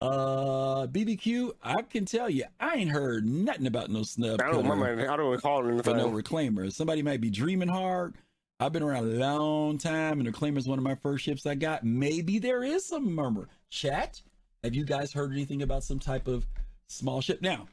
Uh, 0.00 0.86
BBQ, 0.86 1.52
I 1.62 1.82
can 1.82 2.04
tell 2.04 2.28
you, 2.28 2.44
I 2.58 2.74
ain't 2.74 2.90
heard 2.90 3.26
nothing 3.26 3.66
about 3.66 3.90
no 3.90 4.02
snub 4.02 4.40
I 4.40 4.46
don't 4.46 4.62
cutter 4.62 4.68
remember. 4.68 5.10
I 5.10 5.16
don't 5.16 5.30
recall 5.30 5.62
for 5.82 5.94
no 5.94 6.10
reclaimer. 6.10 6.72
Somebody 6.72 7.02
might 7.02 7.20
be 7.20 7.30
dreaming 7.30 7.68
hard. 7.68 8.14
I've 8.60 8.72
been 8.72 8.82
around 8.82 9.04
a 9.04 9.18
long 9.18 9.76
time, 9.76 10.20
and 10.20 10.28
reclaimer 10.32 10.58
is 10.58 10.66
one 10.66 10.78
of 10.78 10.84
my 10.84 10.94
first 10.94 11.24
ships 11.24 11.44
I 11.44 11.54
got. 11.54 11.84
Maybe 11.84 12.38
there 12.38 12.62
is 12.62 12.86
some 12.86 13.14
murmur. 13.14 13.48
Chat, 13.68 14.22
have 14.64 14.74
you 14.74 14.84
guys 14.84 15.12
heard 15.12 15.30
anything 15.30 15.62
about 15.62 15.84
some 15.84 15.98
type 15.98 16.26
of 16.26 16.46
small 16.88 17.20
ship? 17.20 17.40
Now, 17.42 17.68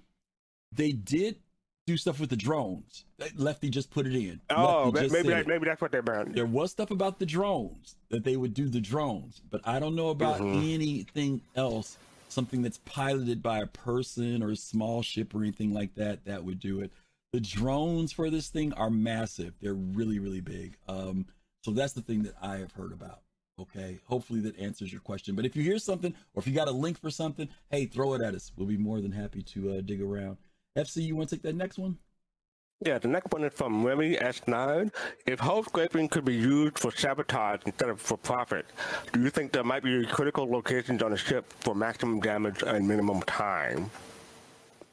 they 0.74 0.92
did 0.92 1.38
do 1.88 1.96
stuff 1.98 2.20
with 2.20 2.30
the 2.30 2.36
drones. 2.36 3.06
Lefty 3.36 3.70
just 3.70 3.90
put 3.90 4.06
it 4.06 4.14
in. 4.14 4.40
Oh, 4.50 4.92
maybe 4.92 5.30
that, 5.30 5.48
maybe 5.48 5.66
that's 5.66 5.82
what 5.82 5.92
they 5.92 6.02
meant. 6.02 6.36
There 6.36 6.46
was 6.46 6.72
stuff 6.72 6.92
about 6.92 7.18
the 7.18 7.26
drones 7.26 7.96
that 8.10 8.24
they 8.24 8.36
would 8.36 8.54
do 8.54 8.68
the 8.68 8.82
drones, 8.82 9.42
but 9.50 9.62
I 9.66 9.80
don't 9.80 9.96
know 9.96 10.10
about 10.10 10.42
Mhm. 10.42 10.74
anything 10.74 11.42
else, 11.56 11.98
something 12.28 12.62
that's 12.62 12.80
piloted 12.86 13.42
by 13.42 13.60
a 13.60 13.68
person 13.68 14.44
or 14.44 14.52
a 14.52 14.56
small 14.56 15.02
ship 15.02 15.34
or 15.34 15.42
anything 15.42 15.74
like 15.74 15.96
that 15.96 16.26
that 16.26 16.44
would 16.44 16.60
do 16.60 16.82
it. 16.82 16.92
The 17.32 17.40
drones 17.40 18.12
for 18.12 18.30
this 18.30 18.50
thing 18.50 18.74
are 18.74 18.90
massive. 18.90 19.54
They're 19.62 19.74
really, 19.74 20.20
really 20.20 20.42
big. 20.42 20.76
Um, 20.90 21.26
so 21.64 21.72
that's 21.72 21.94
the 21.94 22.02
thing 22.02 22.24
that 22.24 22.36
I 22.42 22.58
have 22.58 22.74
heard 22.74 22.92
about. 22.92 23.22
Okay. 23.60 24.00
Hopefully 24.06 24.40
that 24.42 24.58
answers 24.60 24.92
your 24.92 25.02
question. 25.02 25.36
But 25.36 25.46
if 25.46 25.56
you 25.56 25.64
hear 25.64 25.78
something 25.78 26.14
or 26.34 26.42
if 26.42 26.48
you 26.48 26.54
got 26.54 26.68
a 26.68 26.72
link 26.72 27.00
for 27.00 27.10
something, 27.10 27.48
hey, 27.70 27.86
throw 27.86 28.14
it 28.14 28.22
at 28.22 28.34
us. 28.34 28.52
We'll 28.56 28.68
be 28.68 28.78
more 28.78 29.02
than 29.02 29.12
happy 29.12 29.44
to 29.44 29.74
uh, 29.74 29.82
dig 29.82 30.02
around. 30.02 30.38
FC, 30.78 31.04
you 31.04 31.16
want 31.16 31.30
to 31.30 31.36
take 31.36 31.44
that 31.44 31.56
next 31.56 31.78
one? 31.78 31.98
Yeah, 32.84 32.98
the 32.98 33.10
next 33.10 33.32
one 33.32 33.44
is 33.44 33.54
from 33.54 33.86
Remy 33.86 34.16
S9. 34.16 34.92
If 35.28 35.40
hull 35.40 35.64
scraping 35.64 36.08
could 36.08 36.26
be 36.26 36.34
used 36.34 36.80
for 36.80 36.92
sabotage 36.92 37.60
instead 37.68 37.90
of 37.90 38.02
for 38.02 38.18
profit, 38.18 38.66
do 39.14 39.22
you 39.22 39.30
think 39.30 39.52
there 39.52 39.64
might 39.64 39.84
be 39.84 40.04
critical 40.08 40.50
locations 40.50 41.04
on 41.04 41.14
a 41.14 41.18
ship 41.18 41.46
for 41.60 41.76
maximum 41.76 42.20
damage 42.22 42.64
and 42.64 42.88
minimum 42.88 43.22
time? 43.24 43.92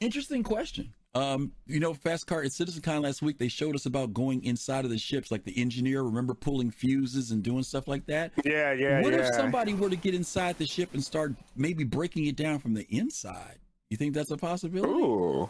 Interesting 0.00 0.42
question. 0.42 0.92
Um, 1.14 1.52
you 1.66 1.80
know, 1.80 1.94
Fast 1.94 2.26
Car 2.26 2.42
at 2.42 2.50
CitizenCon 2.50 3.02
last 3.02 3.22
week, 3.22 3.38
they 3.38 3.48
showed 3.48 3.74
us 3.74 3.86
about 3.86 4.12
going 4.12 4.44
inside 4.44 4.84
of 4.84 4.90
the 4.90 4.98
ships, 4.98 5.30
like 5.30 5.44
the 5.44 5.58
engineer, 5.60 6.02
remember 6.02 6.34
pulling 6.34 6.70
fuses 6.70 7.30
and 7.30 7.42
doing 7.42 7.62
stuff 7.62 7.88
like 7.88 8.06
that? 8.06 8.32
Yeah, 8.44 8.72
yeah, 8.72 9.00
What 9.00 9.12
yeah. 9.12 9.20
if 9.20 9.34
somebody 9.34 9.72
were 9.74 9.90
to 9.90 9.96
get 9.96 10.14
inside 10.14 10.58
the 10.58 10.66
ship 10.66 10.90
and 10.92 11.02
start 11.02 11.34
maybe 11.56 11.84
breaking 11.84 12.26
it 12.26 12.36
down 12.36 12.58
from 12.58 12.74
the 12.74 12.86
inside? 12.90 13.58
You 13.90 13.96
think 13.96 14.14
that's 14.14 14.30
a 14.30 14.36
possibility? 14.36 14.92
Ooh. 14.92 15.48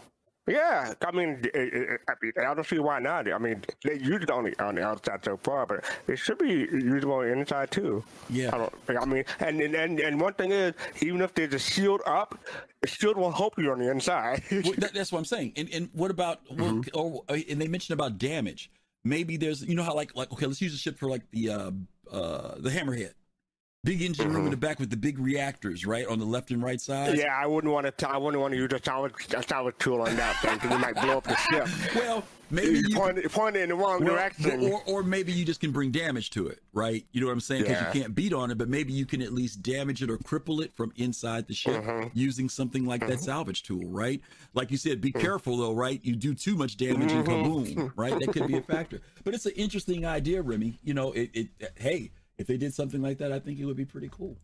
Yeah, 0.49 0.95
I 1.07 1.11
mean, 1.13 1.41
it, 1.45 1.55
it, 1.55 2.01
I 2.09 2.13
mean, 2.23 2.33
I 2.39 2.55
don't 2.55 2.65
see 2.65 2.79
why 2.79 3.01
not. 3.01 3.31
I 3.31 3.37
mean, 3.37 3.63
they 3.85 3.99
used 3.99 4.23
it 4.23 4.31
on 4.31 4.45
the 4.45 4.65
on 4.65 4.77
the 4.77 4.83
outside 4.83 5.23
so 5.23 5.37
far, 5.37 5.67
but 5.67 5.85
it 6.07 6.17
should 6.17 6.39
be 6.39 6.67
usable 6.73 7.15
on 7.15 7.27
the 7.27 7.33
inside 7.33 7.71
too. 7.71 8.03
Yeah. 8.31 8.55
I 8.55 8.59
don't. 8.59 9.03
I 9.03 9.05
mean, 9.05 9.25
and 9.41 9.61
and 9.61 9.75
and, 9.75 10.01
and 10.01 10.19
one 10.19 10.33
thing 10.35 10.53
is, 10.53 10.73
even 11.03 11.21
if 11.21 11.35
there's 11.35 11.53
a 11.53 11.59
shield 11.59 12.01
up, 12.07 12.39
it 12.83 12.91
still 12.91 13.15
won't 13.15 13.37
help 13.37 13.59
you 13.59 13.71
on 13.73 13.79
the 13.79 13.91
inside. 13.91 14.43
Well, 14.51 14.75
that, 14.79 14.95
that's 14.95 15.11
what 15.13 15.19
I'm 15.19 15.25
saying. 15.25 15.53
And 15.57 15.69
and 15.73 15.91
what 15.93 16.11
about 16.11 16.45
Mm-hmm. 16.47 16.89
or, 16.95 17.23
and 17.29 17.61
they 17.61 17.69
mentioned 17.69 17.99
about 17.99 18.19
damage. 18.19 18.71
Maybe 19.05 19.37
there's 19.37 19.63
you 19.63 19.75
know 19.75 19.83
how 19.83 19.95
like 19.95 20.15
like 20.17 20.33
okay, 20.33 20.47
let's 20.47 20.61
use 20.61 20.75
a 20.75 20.79
ship 20.79 20.99
for 20.99 21.09
like 21.09 21.23
the 21.31 21.51
uh 21.51 21.71
uh 22.11 22.55
the 22.59 22.71
hammerhead. 22.71 23.13
Big 23.85 24.03
engine 24.03 24.33
room 24.33 24.45
in 24.47 24.51
the 24.51 24.57
back 24.57 24.81
with 24.81 24.91
the 24.91 24.97
big 24.97 25.21
reactors, 25.21 25.87
right? 25.87 26.05
On 26.09 26.19
the 26.19 26.25
left 26.25 26.51
and 26.51 26.61
right 26.61 26.81
side. 26.81 27.11
Mm-hmm. 27.11 27.21
Yeah, 27.21 27.39
I 27.41 27.47
wouldn't 27.47 27.73
want 27.73 27.97
to. 27.97 28.09
I 28.11 28.17
wouldn't 28.17 28.41
want 28.41 28.53
to 28.53 28.59
use 28.59 28.73
a 28.73 28.83
salvage, 28.83 29.15
a 29.33 29.41
salvage 29.43 29.77
tool 29.79 30.03
on 30.03 30.17
that 30.17 30.35
thing 30.43 30.55
because 30.55 30.73
it 30.73 30.79
might 30.81 30.95
blow 30.97 31.19
up 31.19 31.25
the 31.25 31.37
ship. 31.37 31.69
Well, 31.95 32.25
maybe 32.51 32.81
you, 32.89 32.97
point, 32.97 33.19
it- 33.19 33.31
point 33.31 33.55
it 33.55 33.63
in 33.63 33.69
the 33.69 33.77
wrong 33.77 34.03
Well, 34.05 34.15
direction. 34.15 34.65
Or, 34.73 34.83
or 34.87 35.03
maybe 35.05 35.33
you 35.33 35.45
just 35.45 35.61
can 35.61 35.71
bring 35.71 35.93
damage 35.93 36.31
to 36.31 36.49
it, 36.49 36.61
right? 36.73 37.05
You 37.13 37.21
know 37.21 37.29
what 37.29 37.35
I'm 37.35 37.41
saying? 37.41 37.63
Because 37.63 37.77
Yeah. 37.81 37.93
you 37.93 38.01
can't 38.01 38.15
beat 38.17 38.33
on 38.33 38.51
it, 38.51 38.59
but 38.59 38.69
maybe 38.69 38.93
you 38.93 39.07
can 39.07 39.23
at 39.23 39.33
least 39.33 39.63
damage 39.63 40.03
it 40.03 40.11
or 40.11 40.17
cripple 40.19 40.61
it 40.61 40.73
from 40.75 40.93
inside 40.97 41.47
the 41.47 41.55
ship 41.55 41.85
Mhm. 41.85 42.11
using 42.15 42.49
something 42.49 42.85
like 42.85 43.07
that 43.07 43.21
salvage 43.21 43.63
tool, 43.63 43.85
right? 43.87 44.21
Like 44.55 44.73
you 44.73 44.77
said, 44.77 45.01
be 45.01 45.13
careful 45.13 45.57
though, 45.57 45.73
right? 45.75 46.01
You 46.03 46.17
do 46.17 46.35
too 46.35 46.57
much 46.57 46.79
damage 46.79 47.13
and 47.13 47.25
Mhm. 47.25 47.45
kaboom, 47.45 47.93
right? 47.95 48.19
That 48.19 48.33
could 48.33 48.49
be 48.49 48.57
a 48.57 48.63
factor. 48.63 49.03
But 49.23 49.35
it's 49.35 49.47
an 49.47 49.53
interesting 49.53 50.05
idea, 50.05 50.43
Remy. 50.43 50.79
You 50.83 50.95
know, 50.95 51.13
it, 51.13 51.31
it 51.35 51.49
hey, 51.77 52.11
if 52.39 52.47
they 52.47 52.57
did 52.57 52.73
something 52.73 53.03
like 53.03 53.19
that, 53.19 53.33
I 53.33 53.39
think 53.39 53.59
it 53.59 53.65
would 53.65 53.77
be 53.77 53.85
pretty 53.85 54.09
cool. 54.11 54.37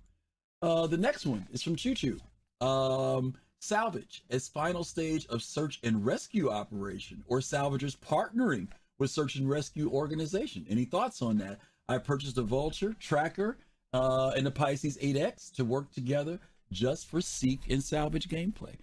Uh, 0.62 0.86
the 0.86 0.96
next 0.96 1.26
one 1.26 1.46
is 1.52 1.62
from 1.62 1.76
Choo 1.76 1.94
Choo. 1.94 2.18
Um, 2.60 3.34
salvage 3.60 4.24
as 4.30 4.48
final 4.48 4.84
stage 4.84 5.26
of 5.26 5.42
search 5.42 5.80
and 5.82 6.04
rescue 6.04 6.50
operation, 6.50 7.22
or 7.26 7.38
salvagers 7.40 7.96
partnering 7.96 8.68
with 8.98 9.10
search 9.10 9.36
and 9.36 9.48
rescue 9.48 9.90
organization. 9.90 10.66
Any 10.68 10.84
thoughts 10.84 11.22
on 11.22 11.38
that? 11.38 11.58
I 11.88 11.98
purchased 11.98 12.38
a 12.38 12.42
Vulture 12.42 12.94
tracker 12.98 13.58
uh, 13.92 14.32
and 14.36 14.46
a 14.46 14.50
Pisces 14.50 14.98
8X 14.98 15.54
to 15.54 15.64
work 15.64 15.92
together 15.92 16.40
just 16.72 17.06
for 17.08 17.20
seek 17.20 17.70
and 17.70 17.82
salvage 17.82 18.28
gameplay. 18.28 18.74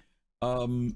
Um, 0.42 0.96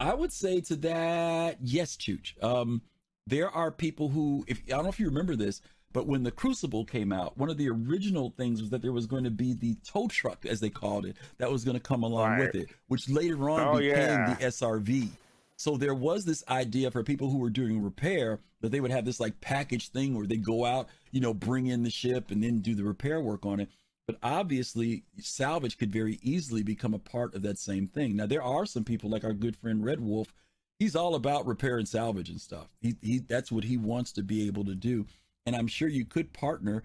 I 0.00 0.14
would 0.14 0.32
say 0.32 0.60
to 0.62 0.76
that, 0.76 1.58
yes, 1.62 1.96
Chooch. 1.96 2.42
Um, 2.42 2.82
there 3.26 3.50
are 3.50 3.70
people 3.70 4.08
who, 4.08 4.44
if 4.48 4.60
I 4.66 4.70
don't 4.70 4.84
know 4.84 4.88
if 4.88 4.98
you 4.98 5.06
remember 5.06 5.36
this, 5.36 5.60
but 5.92 6.06
when 6.06 6.22
the 6.22 6.30
Crucible 6.30 6.84
came 6.84 7.12
out, 7.12 7.36
one 7.36 7.50
of 7.50 7.56
the 7.56 7.68
original 7.68 8.30
things 8.36 8.60
was 8.60 8.70
that 8.70 8.82
there 8.82 8.92
was 8.92 9.06
going 9.06 9.24
to 9.24 9.30
be 9.30 9.52
the 9.54 9.76
tow 9.84 10.08
truck, 10.08 10.46
as 10.46 10.60
they 10.60 10.70
called 10.70 11.06
it, 11.06 11.16
that 11.38 11.50
was 11.50 11.64
going 11.64 11.76
to 11.76 11.82
come 11.82 12.02
along 12.02 12.38
with 12.38 12.54
it, 12.54 12.68
which 12.88 13.08
later 13.08 13.48
on 13.50 13.60
Oh, 13.60 13.78
became 13.78 13.96
yeah. 13.96 14.34
the 14.34 14.44
SRV. 14.46 15.08
So 15.56 15.76
there 15.76 15.94
was 15.94 16.24
this 16.24 16.42
idea 16.48 16.90
for 16.90 17.04
people 17.04 17.30
who 17.30 17.38
were 17.38 17.50
doing 17.50 17.80
repair 17.82 18.40
that 18.62 18.72
they 18.72 18.80
would 18.80 18.90
have 18.90 19.04
this 19.04 19.20
like 19.20 19.40
package 19.40 19.88
thing 19.90 20.16
where 20.16 20.26
they 20.26 20.36
go 20.36 20.64
out, 20.64 20.88
you 21.12 21.20
know, 21.20 21.32
bring 21.34 21.66
in 21.66 21.82
the 21.84 21.90
ship 21.90 22.30
and 22.30 22.42
then 22.42 22.58
do 22.60 22.74
the 22.74 22.84
repair 22.84 23.20
work 23.20 23.46
on 23.46 23.60
it. 23.60 23.68
But 24.06 24.18
obviously, 24.22 25.04
salvage 25.20 25.78
could 25.78 25.92
very 25.92 26.18
easily 26.22 26.64
become 26.64 26.92
a 26.94 26.98
part 26.98 27.34
of 27.34 27.42
that 27.42 27.58
same 27.58 27.86
thing. 27.86 28.16
Now, 28.16 28.26
there 28.26 28.42
are 28.42 28.66
some 28.66 28.82
people 28.82 29.08
like 29.10 29.22
our 29.24 29.32
good 29.32 29.56
friend 29.56 29.84
Red 29.84 30.00
Wolf. 30.00 30.34
He's 30.80 30.96
all 30.96 31.14
about 31.14 31.46
repair 31.46 31.78
and 31.78 31.86
salvage 31.86 32.28
and 32.28 32.40
stuff. 32.40 32.66
He, 32.80 32.96
he 33.00 33.18
that's 33.20 33.52
what 33.52 33.62
he 33.62 33.76
wants 33.76 34.10
to 34.12 34.22
be 34.24 34.48
able 34.48 34.64
to 34.64 34.74
do. 34.74 35.06
And 35.46 35.56
I'm 35.56 35.66
sure 35.66 35.88
you 35.88 36.04
could 36.04 36.32
partner, 36.32 36.82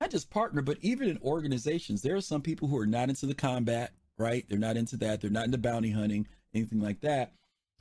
not 0.00 0.10
just 0.10 0.30
partner, 0.30 0.62
but 0.62 0.78
even 0.80 1.08
in 1.08 1.18
organizations. 1.22 2.02
There 2.02 2.16
are 2.16 2.20
some 2.20 2.42
people 2.42 2.68
who 2.68 2.78
are 2.78 2.86
not 2.86 3.08
into 3.08 3.26
the 3.26 3.34
combat, 3.34 3.92
right? 4.18 4.44
They're 4.48 4.58
not 4.58 4.76
into 4.76 4.96
that. 4.98 5.20
They're 5.20 5.30
not 5.30 5.46
into 5.46 5.58
bounty 5.58 5.90
hunting, 5.90 6.26
anything 6.54 6.80
like 6.80 7.00
that. 7.00 7.32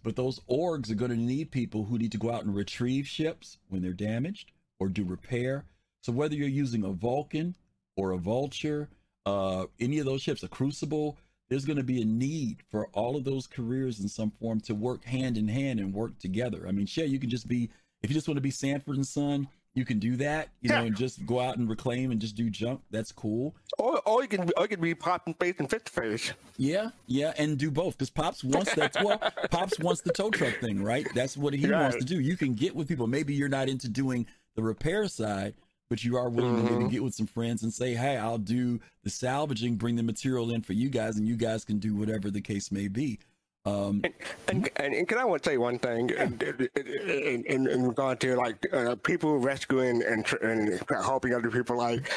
But 0.01 0.15
those 0.15 0.39
orgs 0.49 0.91
are 0.91 0.95
going 0.95 1.11
to 1.11 1.17
need 1.17 1.51
people 1.51 1.85
who 1.85 1.97
need 1.97 2.11
to 2.11 2.17
go 2.17 2.31
out 2.31 2.43
and 2.43 2.55
retrieve 2.55 3.07
ships 3.07 3.57
when 3.69 3.81
they're 3.81 3.93
damaged 3.93 4.51
or 4.79 4.89
do 4.89 5.03
repair. 5.03 5.65
So 6.01 6.11
whether 6.11 6.35
you're 6.35 6.47
using 6.47 6.83
a 6.83 6.91
Vulcan 6.91 7.55
or 7.95 8.11
a 8.11 8.17
Vulture, 8.17 8.89
uh, 9.25 9.65
any 9.79 9.99
of 9.99 10.05
those 10.05 10.21
ships, 10.21 10.43
a 10.43 10.49
Crucible, 10.49 11.17
there's 11.49 11.65
going 11.65 11.77
to 11.77 11.83
be 11.83 12.01
a 12.01 12.05
need 12.05 12.63
for 12.69 12.87
all 12.87 13.15
of 13.15 13.23
those 13.23 13.47
careers 13.47 13.99
in 13.99 14.09
some 14.09 14.31
form 14.31 14.59
to 14.61 14.75
work 14.75 15.05
hand 15.05 15.37
in 15.37 15.47
hand 15.47 15.79
and 15.79 15.93
work 15.93 16.17
together. 16.19 16.65
I 16.67 16.71
mean, 16.71 16.85
sure, 16.85 17.05
you 17.05 17.19
can 17.19 17.29
just 17.29 17.47
be 17.47 17.69
if 18.01 18.09
you 18.09 18.13
just 18.13 18.27
want 18.27 18.37
to 18.37 18.41
be 18.41 18.51
Sanford 18.51 18.95
and 18.95 19.07
Son, 19.07 19.47
you 19.75 19.85
can 19.85 19.97
do 19.99 20.15
that, 20.17 20.49
you 20.61 20.69
know, 20.69 20.83
and 20.83 20.95
just 20.95 21.25
go 21.25 21.39
out 21.39 21.57
and 21.57 21.67
reclaim 21.69 22.11
and 22.11 22.21
just 22.21 22.35
do 22.35 22.49
junk. 22.49 22.81
That's 22.91 23.11
cool. 23.11 23.55
or, 23.79 23.99
or 24.07 24.21
you 24.21 24.27
can, 24.27 24.41
or 24.55 24.63
you 24.63 24.67
can 24.67 24.81
be 24.81 24.93
pop 24.93 25.23
and 25.25 25.35
face 25.39 25.55
and 25.59 25.69
fist 25.69 25.89
face. 25.89 26.31
Yeah, 26.57 26.89
yeah, 27.07 27.33
and 27.37 27.57
do 27.57 27.71
both 27.71 27.97
because 27.97 28.09
Pops 28.11 28.43
wants 28.43 28.73
that. 28.75 28.95
Well, 29.03 29.17
Pops 29.49 29.79
wants 29.79 30.01
the 30.01 30.13
tow 30.13 30.29
truck 30.29 30.55
thing, 30.59 30.83
right? 30.83 31.07
That's 31.15 31.35
what 31.35 31.53
he 31.53 31.67
wants 31.69 31.97
to 31.97 32.03
do. 32.05 32.19
You 32.19 32.37
can 32.37 32.53
get 32.53 32.75
with 32.75 32.87
people. 32.87 33.07
Maybe 33.07 33.33
you're 33.33 33.49
not 33.49 33.67
into 33.69 33.89
doing 33.89 34.27
the 34.55 34.61
repair 34.61 35.07
side, 35.07 35.55
but 35.89 36.03
you 36.03 36.15
are 36.17 36.29
willing 36.29 36.57
to 36.57 36.63
maybe 36.71 36.83
Mhm. 36.85 36.91
get 36.91 37.03
with 37.03 37.15
some 37.15 37.25
friends 37.27 37.63
and 37.63 37.73
say, 37.73 37.95
"Hey, 37.95 38.17
I'll 38.17 38.37
do 38.37 38.79
the 39.03 39.09
salvaging, 39.09 39.75
bring 39.75 39.95
the 39.95 40.03
material 40.03 40.53
in 40.53 40.61
for 40.61 40.73
you 40.73 40.89
guys, 40.89 41.17
and 41.17 41.27
you 41.27 41.35
guys 41.35 41.65
can 41.65 41.79
do 41.79 41.95
whatever 41.95 42.29
the 42.29 42.41
case 42.41 42.71
may 42.71 42.87
be." 42.87 43.19
Um, 43.65 44.01
And, 44.49 44.69
and, 44.77 44.95
and 44.95 45.07
can 45.07 45.17
I 45.17 45.25
want 45.25 45.43
to 45.43 45.49
say 45.49 45.57
one 45.57 45.79
thing 45.79 46.09
in, 46.09 46.39
in, 46.75 47.45
in, 47.45 47.67
in 47.67 47.83
regard 47.83 48.19
to 48.21 48.35
like 48.35 48.65
uh, 48.73 48.95
people 48.95 49.37
rescuing 49.37 50.03
and, 50.03 50.25
and 50.41 50.81
helping 50.89 51.33
other 51.33 51.49
people? 51.49 51.77
Like, 51.77 52.09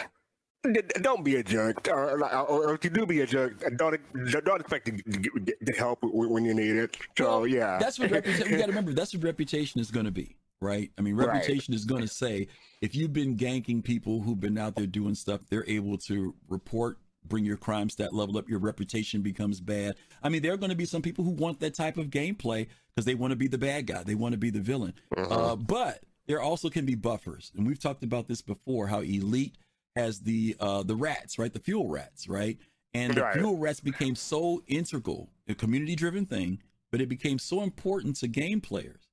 don't 1.03 1.25
be 1.25 1.37
a 1.37 1.45
jerk, 1.45 1.87
or, 1.89 2.21
or 2.25 2.75
if 2.75 2.83
you 2.83 2.91
do 2.91 3.07
be 3.07 3.21
a 3.21 3.27
jerk, 3.27 3.63
don't 3.77 4.01
don't 4.45 4.61
expect 4.61 4.87
to 4.87 4.91
get 4.91 5.65
the 5.65 5.73
help 5.79 6.01
when 6.03 6.45
you 6.45 6.55
need 6.55 6.75
it. 6.75 6.97
So 7.17 7.45
yeah, 7.45 7.79
That's 7.79 8.01
what 8.01 8.11
reputation. 8.11 8.51
you 8.51 8.57
got 8.59 8.65
to 8.65 8.73
remember. 8.73 8.93
That's 8.93 9.15
what 9.15 9.23
reputation 9.23 9.81
is 9.81 9.93
going 9.93 10.07
to 10.07 10.11
be, 10.13 10.35
right? 10.61 10.91
I 10.99 11.03
mean, 11.03 11.15
Right. 11.15 11.29
reputation 11.29 11.73
is 11.75 11.85
going 11.85 12.03
to 12.03 12.09
say 12.09 12.49
if 12.81 12.97
you've 12.97 13.13
been 13.13 13.37
ganking 13.37 13.85
people 13.85 14.21
who've 14.23 14.41
been 14.41 14.59
out 14.59 14.75
there 14.75 14.89
doing 14.89 15.15
stuff, 15.15 15.41
they're 15.49 15.69
able 15.69 15.99
to 15.99 16.35
report 16.49 16.99
bring 17.29 17.45
your 17.45 17.57
crime 17.57 17.89
stat 17.91 18.15
level 18.15 18.39
up, 18.39 18.49
your 18.49 18.59
reputation 18.59 19.23
becomes 19.23 19.61
bad. 19.61 19.97
I 20.23 20.29
mean, 20.29 20.43
there 20.43 20.53
are 20.53 20.57
going 20.57 20.71
to 20.71 20.77
be 20.77 20.85
some 20.85 21.03
people 21.03 21.25
who 21.25 21.31
want 21.31 21.61
that 21.61 21.75
type 21.75 21.97
of 21.97 22.09
gameplay 22.11 22.67
because 22.95 23.05
they 23.05 23.15
want 23.15 23.33
to 23.33 23.37
be 23.37 23.49
the 23.49 23.59
bad 23.59 23.87
guy, 23.87 24.03
they 24.03 24.15
want 24.15 24.33
to 24.33 24.39
be 24.39 24.51
the 24.51 24.61
villain. 24.61 24.95
Uh, 25.17 25.57
but 25.57 26.05
there 26.27 26.41
also 26.41 26.69
can 26.69 26.85
be 26.85 26.95
buffers, 26.95 27.53
and 27.57 27.67
we've 27.67 27.79
talked 27.79 28.03
about 28.03 28.27
this 28.29 28.43
before. 28.43 28.87
How 28.89 29.01
Elite 29.01 29.57
has 29.95 30.21
the 30.21 30.57
uh, 30.61 30.83
the 30.83 30.97
rats, 30.97 31.39
right? 31.39 31.53
The 31.53 31.61
fuel 31.61 31.89
rats, 31.89 32.29
right? 32.29 32.59
And 32.95 33.15
the 33.15 33.23
Right. 33.23 33.35
fuel 33.39 33.59
rats 33.59 33.81
became 33.81 34.15
so 34.15 34.63
integral, 34.67 35.29
a 35.49 35.55
community 35.55 35.95
driven 35.95 36.27
thing, 36.27 36.61
but 36.91 37.01
it 37.01 37.09
became 37.09 37.39
so 37.39 37.63
important 37.63 38.17
to 38.17 38.29
game 38.29 38.61
players 38.61 39.09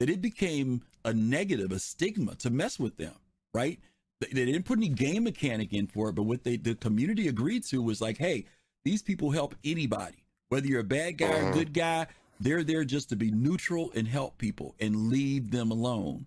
that 0.00 0.10
it 0.10 0.20
became 0.20 0.82
a 1.04 1.12
negative, 1.12 1.72
a 1.72 1.78
stigma 1.78 2.34
to 2.36 2.50
mess 2.50 2.78
with 2.78 2.96
them, 2.96 3.14
right? 3.54 3.78
They, 4.30 4.44
didn't 4.46 4.64
put 4.64 4.78
any 4.78 4.88
game 4.88 5.24
mechanic 5.24 5.72
in 5.72 5.86
for 5.86 6.08
it, 6.08 6.14
but 6.14 6.22
what 6.24 6.44
they 6.44 6.56
the 6.56 6.74
community 6.74 7.28
agreed 7.28 7.64
to 7.64 7.82
was 7.82 8.00
like, 8.00 8.18
hey, 8.18 8.46
these 8.84 9.02
people 9.02 9.30
help 9.30 9.54
anybody, 9.64 10.24
whether 10.48 10.66
you're 10.66 10.80
a 10.80 10.84
bad 10.84 11.18
guy 11.18 11.30
or 11.30 11.40
a 11.40 11.52
good 11.52 11.72
guy, 11.72 12.06
they're 12.40 12.64
there 12.64 12.84
just 12.84 13.08
to 13.10 13.16
be 13.16 13.30
neutral 13.30 13.92
and 13.94 14.08
help 14.08 14.38
people 14.38 14.74
and 14.80 15.08
leave 15.08 15.50
them 15.50 15.70
alone. 15.70 16.26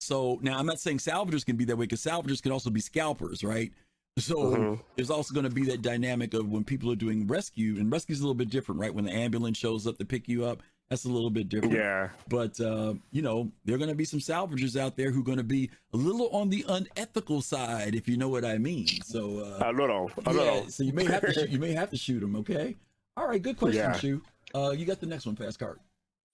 So 0.00 0.38
now 0.42 0.58
I'm 0.58 0.66
not 0.66 0.80
saying 0.80 0.98
salvagers 0.98 1.46
can 1.46 1.56
be 1.56 1.64
that 1.66 1.76
way 1.76 1.84
because 1.84 2.02
salvagers 2.02 2.42
can 2.42 2.50
also 2.52 2.70
be 2.70 2.80
scalpers, 2.80 3.44
right? 3.44 3.72
So 4.18 4.56
Mhm. 4.56 4.80
there's 4.96 5.10
also 5.10 5.32
going 5.32 5.44
to 5.48 5.54
be 5.54 5.64
that 5.66 5.80
dynamic 5.82 6.34
of 6.34 6.48
when 6.48 6.64
people 6.64 6.90
are 6.90 6.96
doing 6.96 7.26
rescue, 7.26 7.78
and 7.78 7.90
rescue's 7.90 8.20
a 8.20 8.22
little 8.22 8.34
bit 8.34 8.50
different, 8.50 8.80
right? 8.80 8.94
When 8.94 9.04
the 9.04 9.12
ambulance 9.12 9.56
shows 9.56 9.86
up 9.86 9.98
to 9.98 10.04
pick 10.04 10.28
you 10.28 10.44
up, 10.44 10.62
that's 10.92 11.06
a 11.06 11.08
little 11.08 11.30
bit 11.30 11.48
different. 11.48 11.72
Yeah. 11.72 12.10
But 12.28 12.60
uh, 12.60 12.92
you 13.12 13.22
know, 13.22 13.50
there 13.64 13.74
are 13.74 13.78
going 13.78 13.88
to 13.88 13.96
be 13.96 14.04
some 14.04 14.20
salvagers 14.20 14.78
out 14.78 14.94
there 14.94 15.10
who 15.10 15.20
are 15.20 15.24
going 15.24 15.38
to 15.38 15.42
be 15.44 15.70
a 15.94 15.96
little 15.96 16.28
on 16.36 16.50
the 16.50 16.66
unethical 16.68 17.40
side, 17.40 17.94
if 17.94 18.06
you 18.06 18.18
know 18.18 18.28
what 18.28 18.44
I 18.44 18.58
mean. 18.58 18.86
So 19.02 19.38
uh, 19.38 19.70
A 19.70 19.72
little, 19.72 20.10
a 20.26 20.34
yeah, 20.34 20.38
little. 20.38 20.68
so 20.68 20.82
you 20.82 20.92
may 20.92 21.06
have 21.06 21.22
to 21.22 21.32
shoot, 21.36 21.48
you 21.48 21.58
may 21.58 21.72
have 21.72 21.88
to 21.92 21.96
shoot 21.96 22.20
them. 22.20 22.36
Okay. 22.36 22.76
All 23.16 23.26
right. 23.26 23.40
Good 23.40 23.56
question, 23.56 23.78
Yeah. 23.80 23.92
Shu. 23.96 24.20
Uh, 24.54 24.72
you 24.76 24.84
got 24.84 25.00
the 25.00 25.06
next 25.06 25.24
one, 25.24 25.34
fast 25.34 25.58
card. 25.58 25.78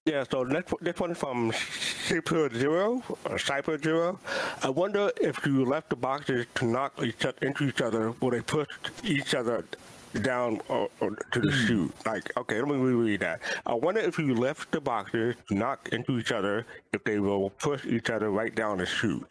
Yeah, 0.06 0.24
so 0.28 0.42
next, 0.42 0.74
this 0.80 0.98
one 0.98 1.14
from 1.14 1.52
Cypher 2.08 2.52
Zero, 2.52 3.00
or 3.26 3.38
Cypher 3.38 3.78
Zero. 3.78 4.18
I 4.64 4.70
wonder 4.70 5.12
if 5.20 5.46
you 5.46 5.64
left 5.64 5.90
the 5.90 5.96
boxes 5.96 6.46
to 6.56 6.64
knock 6.64 6.94
each 7.00 7.24
other 7.24 7.36
into 7.42 7.68
each 7.68 7.80
other, 7.80 8.12
will 8.20 8.30
they 8.30 8.40
push 8.40 8.66
each 9.04 9.34
other 9.34 9.64
down 10.22 10.60
or 10.68 10.88
to 11.32 11.40
the 11.40 11.52
chute? 11.52 11.92
Like, 12.06 12.36
okay, 12.36 12.60
let 12.60 12.68
me 12.68 12.76
reread 12.76 13.20
that. 13.20 13.40
I 13.66 13.74
wonder 13.74 14.00
if 14.00 14.18
you 14.18 14.34
left 14.34 14.70
the 14.72 14.80
boxes 14.80 15.34
to 15.48 15.54
knock 15.54 15.88
into 15.92 16.18
each 16.18 16.32
other, 16.32 16.66
if 16.92 17.04
they 17.04 17.18
will 17.18 17.50
push 17.50 17.84
each 17.86 18.10
other 18.10 18.30
right 18.30 18.54
down 18.54 18.78
the 18.78 18.86
chute. 18.86 19.26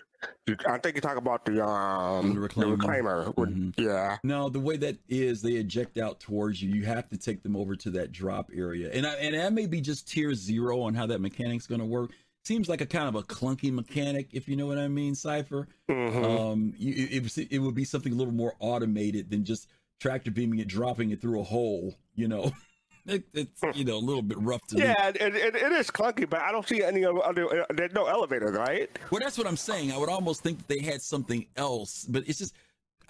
I 0.68 0.80
think 0.80 0.96
you 0.96 1.02
talk 1.02 1.18
about 1.18 1.46
the 1.46 1.64
um 1.64 2.34
The 2.34 2.42
the 2.42 2.48
reclaimer. 2.48 2.78
reclaimer. 2.78 3.36
with- 3.38 3.74
Yeah. 3.78 4.18
No, 4.24 4.50
the 4.50 4.60
way 4.60 4.76
that 4.78 4.98
is, 5.08 5.42
they 5.44 5.54
eject 5.54 5.98
out 6.00 6.20
towards 6.20 6.62
you. 6.62 6.72
You 6.74 6.86
have 6.86 7.08
to 7.10 7.18
take 7.18 7.44
them 7.44 7.56
over 7.56 7.76
to 7.76 7.92
that 7.92 8.12
drop 8.12 8.50
area, 8.56 8.90
and 8.92 9.06
I, 9.06 9.14
and 9.16 9.36
that 9.36 9.54
may 9.54 9.68
be 9.68 9.80
just 9.80 10.08
tier 10.10 10.34
zero 10.34 10.82
on 10.82 10.96
how 10.96 11.06
that 11.08 11.22
mechanic's 11.22 11.68
going 11.68 11.82
to 11.82 11.86
work. 11.86 12.12
Seems 12.46 12.68
like 12.70 12.82
a 12.82 12.86
kind 12.86 13.08
of 13.10 13.16
a 13.16 13.24
clunky 13.24 13.72
mechanic, 13.72 14.30
if 14.32 14.48
you 14.48 14.56
know 14.56 14.66
what 14.68 14.78
I 14.80 14.88
mean, 14.88 15.14
Cipher. 15.16 15.68
Mhm. 15.90 16.24
Um, 16.52 16.74
you, 16.78 17.08
it, 17.12 17.38
it, 17.38 17.48
it 17.52 17.60
would 17.60 17.76
be 17.76 17.84
something 17.84 18.12
a 18.14 18.16
little 18.16 18.34
more 18.34 18.54
automated 18.60 19.30
than 19.30 19.44
just 19.44 19.68
tractor 20.00 20.32
beaming 20.32 20.60
it, 20.60 20.68
dropping 20.68 21.12
it 21.12 21.22
through 21.22 21.40
a 21.40 21.44
hole. 21.44 21.96
You 22.16 22.28
know, 22.28 22.52
it, 23.06 23.24
it's 23.34 23.62
hmm. 23.62 23.72
you 23.74 23.86
know 23.86 23.98
a 23.98 24.00
little 24.00 24.22
bit 24.22 24.38
rough 24.40 24.66
to. 24.68 24.78
Yeah, 24.78 25.10
it, 25.10 25.18
it, 25.22 25.56
it 25.56 25.72
is 25.72 25.90
clunky, 25.90 26.30
but 26.30 26.42
I 26.42 26.52
don't 26.52 26.68
see 26.68 26.84
any 26.84 27.06
other. 27.06 27.24
other- 27.24 27.66
There's 27.70 27.94
no 27.94 28.06
elevator, 28.06 28.52
right? 28.52 28.90
Well, 29.12 29.22
that's 29.22 29.38
what 29.38 29.48
I'm 29.48 29.58
saying. 29.58 29.92
I 29.92 29.98
would 29.98 30.10
almost 30.10 30.42
think 30.42 30.60
that 30.60 30.68
they 30.68 30.80
had 30.80 31.02
something 31.02 31.46
else, 31.56 32.06
but 32.06 32.24
it's 32.28 32.40
just, 32.40 32.54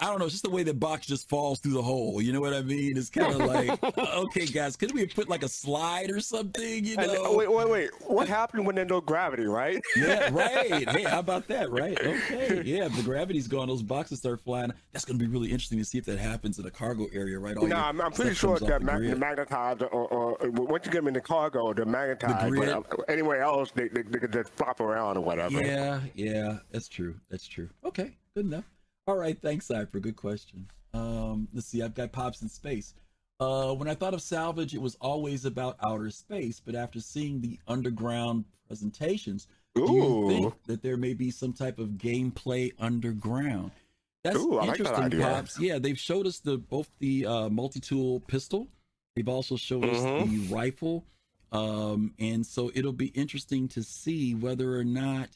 I 0.00 0.06
don't 0.06 0.20
know. 0.20 0.26
It's 0.26 0.34
just 0.34 0.44
the 0.44 0.50
way 0.50 0.62
the 0.62 0.74
box 0.74 1.06
just 1.06 1.28
falls 1.28 1.58
through 1.58 1.72
the 1.72 1.82
hole. 1.82 2.22
You 2.22 2.32
know 2.32 2.40
what 2.40 2.54
I 2.54 2.62
mean? 2.62 2.96
It's 2.96 3.10
kind 3.10 3.32
of 3.34 3.38
like, 3.48 3.98
okay, 3.98 4.46
guys, 4.46 4.76
could 4.76 4.94
we 4.94 5.06
put 5.06 5.28
like 5.28 5.42
a 5.42 5.48
slide 5.48 6.10
or 6.10 6.20
something? 6.20 6.84
You 6.84 6.96
know? 6.96 7.14
oh, 7.18 7.36
wait, 7.36 7.50
wait, 7.50 7.68
wait. 7.68 7.90
What 8.06 8.28
happened 8.28 8.64
when 8.64 8.76
there's 8.76 8.88
no 8.88 9.00
gravity, 9.00 9.46
right? 9.46 9.82
Yeah, 9.96 10.30
right. 10.32 10.88
Hey, 10.88 11.02
how 11.02 11.18
about 11.18 11.48
that? 11.48 11.68
Right. 11.78 11.98
Okay. 12.00 12.62
Yeah, 12.64 12.86
if 12.86 12.96
the 12.96 13.02
gravity's 13.02 13.46
gone, 13.46 13.68
those 13.68 13.82
boxes 13.82 14.18
start 14.20 14.40
flying. 14.40 14.72
That's 14.92 15.04
going 15.04 15.18
to 15.18 15.24
be 15.24 15.30
really 15.30 15.48
interesting 15.48 15.78
to 15.78 15.84
see 15.84 15.98
if 15.98 16.04
that 16.06 16.18
happens 16.18 16.58
in 16.58 16.64
the 16.64 16.70
cargo 16.70 17.06
area, 17.12 17.38
right? 17.38 17.56
All 17.56 17.66
no, 17.66 17.76
I'm, 17.76 18.00
I'm 18.00 18.10
pretty 18.12 18.34
sure 18.34 18.58
that 18.58 18.66
the 18.66 18.80
mag- 18.80 19.18
magnetized, 19.18 19.82
or, 19.82 19.88
or 19.88 20.36
once 20.50 20.86
you 20.86 20.92
get 20.92 20.98
them 20.98 21.08
in 21.08 21.14
the 21.14 21.20
cargo, 21.20 21.72
they're 21.74 21.84
magnetized. 21.84 22.50
grid. 22.52 22.74
but, 22.88 22.98
uh, 22.98 23.02
anywhere 23.08 23.42
else, 23.42 23.70
they, 23.72 23.88
they, 23.88 24.02
they 24.02 24.18
could 24.18 24.32
just 24.32 24.50
flop 24.56 24.80
around 24.80 25.18
or 25.18 25.20
whatever. 25.20 25.60
Yeah, 25.62 26.00
yeah, 26.14 26.58
that's 26.70 26.88
true. 26.88 27.14
That's 27.30 27.46
true. 27.46 27.68
Okay, 27.84 28.16
good 28.34 28.46
enough. 28.46 28.64
All 29.08 29.16
right, 29.16 29.40
thanks, 29.40 29.64
Cypher. 29.64 30.00
Good 30.00 30.16
question. 30.16 30.66
Um, 30.92 31.48
let's 31.54 31.66
see. 31.66 31.82
I've 31.82 31.94
got 31.94 32.12
pops 32.12 32.42
in 32.42 32.48
space. 32.50 32.92
Uh, 33.40 33.72
when 33.72 33.88
I 33.88 33.94
thought 33.94 34.12
of 34.12 34.20
salvage, 34.20 34.74
it 34.74 34.82
was 34.82 34.96
always 35.00 35.46
about 35.46 35.78
outer 35.82 36.10
space. 36.10 36.60
But 36.60 36.74
after 36.74 37.00
seeing 37.00 37.40
the 37.40 37.58
underground 37.66 38.44
presentations, 38.66 39.48
do 39.74 39.90
you 39.90 40.28
think 40.28 40.54
that 40.66 40.82
there 40.82 40.98
may 40.98 41.14
be 41.14 41.30
some 41.30 41.54
type 41.54 41.78
of 41.78 41.92
gameplay 41.92 42.72
underground? 42.78 43.70
That's 44.24 44.36
Ooh, 44.36 44.58
I 44.58 44.66
like 44.66 44.76
that 44.76 44.88
interesting, 44.98 45.20
pops. 45.22 45.58
Yeah, 45.58 45.78
they've 45.78 45.98
showed 45.98 46.26
us 46.26 46.40
the 46.40 46.58
both 46.58 46.90
the 46.98 47.24
uh, 47.24 47.48
multi-tool 47.48 48.20
pistol. 48.20 48.68
They've 49.16 49.28
also 49.28 49.56
showed 49.56 49.84
us 49.84 50.04
Mhm. 50.04 50.30
the 50.48 50.54
rifle, 50.54 51.06
um, 51.50 52.12
and 52.18 52.44
so 52.44 52.70
it'll 52.74 52.92
be 52.92 53.06
interesting 53.06 53.68
to 53.68 53.82
see 53.82 54.34
whether 54.34 54.76
or 54.76 54.84
not. 54.84 55.30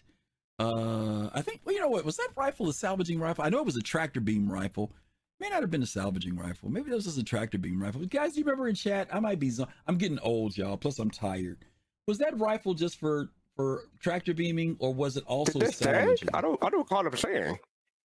Uh, 0.59 1.31
I 1.33 1.43
think 1.43 1.61
well, 1.65 1.75
you 1.75 1.81
know 1.81 1.89
what 1.89 2.05
was 2.05 2.17
that 2.19 2.31
rifle 2.37 2.69
a 2.69 2.73
salvaging 2.73 3.19
rifle? 3.19 3.45
I 3.45 3.49
know 3.49 3.59
it 3.59 3.67
was 3.67 3.77
a 3.77 3.83
tractor 3.83 4.21
beam 4.21 4.51
rifle. 4.51 4.93
May 5.41 5.49
not 5.49 5.63
have 5.63 5.71
been 5.71 5.83
a 5.83 5.87
salvaging 5.87 6.37
rifle. 6.37 6.69
Maybe 6.71 6.91
this 6.91 6.97
was 6.97 7.05
just 7.07 7.19
a 7.19 7.25
tractor 7.25 7.59
beam 7.59 7.83
rifle. 7.83 8.05
Guys, 8.07 8.37
you 8.37 8.45
remember 8.45 8.69
in 8.69 8.75
chat? 8.77 9.09
I 9.13 9.19
might 9.19 9.41
be. 9.41 9.51
I'm 9.87 9.97
getting 9.99 10.21
old, 10.21 10.57
y'all. 10.57 10.77
Plus, 10.77 10.99
I'm 11.01 11.11
tired. 11.11 11.65
Was 12.07 12.19
that 12.19 12.39
rifle 12.39 12.75
just 12.75 12.99
for 13.01 13.31
for 13.57 13.85
tractor 13.99 14.35
beaming, 14.35 14.77
or 14.79 14.95
was 14.95 15.17
it 15.17 15.25
also 15.27 15.59
Did 15.59 15.75
salvaging? 15.75 16.29
I 16.33 16.41
don't. 16.41 16.63
I 16.63 16.71
don't 16.71 16.81
recall 16.81 17.03
them 17.03 17.17
saying. 17.17 17.59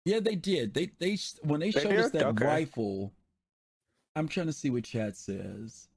Yeah, 0.04 0.20
they 0.20 0.34
did. 0.34 0.74
They 0.74 0.90
they 0.98 1.16
when 1.42 1.60
they 1.60 1.70
They 1.70 1.80
showed 1.80 1.98
us 1.98 2.10
that 2.10 2.26
Okay. 2.26 2.44
rifle. 2.44 3.12
I'm 4.14 4.28
trying 4.28 4.46
to 4.46 4.52
see 4.52 4.68
what 4.68 4.84
chat 4.84 5.16
says. 5.16 5.88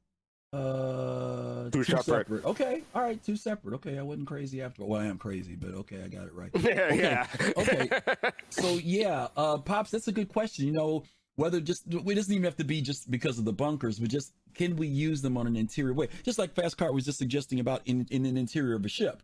Uh, 0.56 1.70
Two 1.70 1.84
separate. 1.84 2.46
Okay, 2.46 2.84
all 2.94 3.02
right, 3.02 3.22
two 3.24 3.36
separate. 3.36 3.76
Okay, 3.76 3.98
I 3.98 4.02
wasn't 4.02 4.28
crazy 4.28 4.62
after. 4.62 4.86
Well, 4.86 5.02
I 5.02 5.06
am 5.06 5.18
crazy, 5.18 5.56
but 5.56 5.72
okay, 5.72 6.02
I 6.04 6.08
got 6.08 6.28
it 6.28 6.34
right. 6.34 6.50
Yeah, 6.64 7.28
Okay, 7.58 7.90
yeah. 7.92 8.00
okay. 8.18 8.32
So 8.50 8.74
yeah, 8.78 9.28
uh, 9.36 9.58
pops, 9.58 9.92
that's 9.92 10.08
a 10.08 10.12
good 10.12 10.30
question. 10.30 10.66
You 10.66 10.72
know, 10.74 11.04
whether 11.36 11.60
just 11.60 11.84
it 11.88 12.16
doesn't 12.16 12.32
even 12.34 12.46
have 12.46 12.56
to 12.58 12.64
be 12.64 12.82
just 12.82 13.12
because 13.12 13.38
of 13.38 13.46
the 13.46 13.54
bunkers, 13.54 14.00
but 14.00 14.10
just 14.10 14.34
can 14.54 14.76
we 14.78 14.88
use 14.88 15.22
them 15.22 15.38
on 15.38 15.48
an 15.48 15.56
interior 15.56 15.94
way? 15.94 16.08
Just 16.24 16.40
like 16.40 16.54
Fast 16.54 16.78
Car 16.78 16.94
was 16.94 17.06
just 17.06 17.18
suggesting 17.18 17.60
about 17.60 17.82
in 17.86 18.08
in 18.12 18.26
an 18.26 18.38
interior 18.38 18.76
of 18.76 18.86
a 18.86 18.90
ship. 18.90 19.22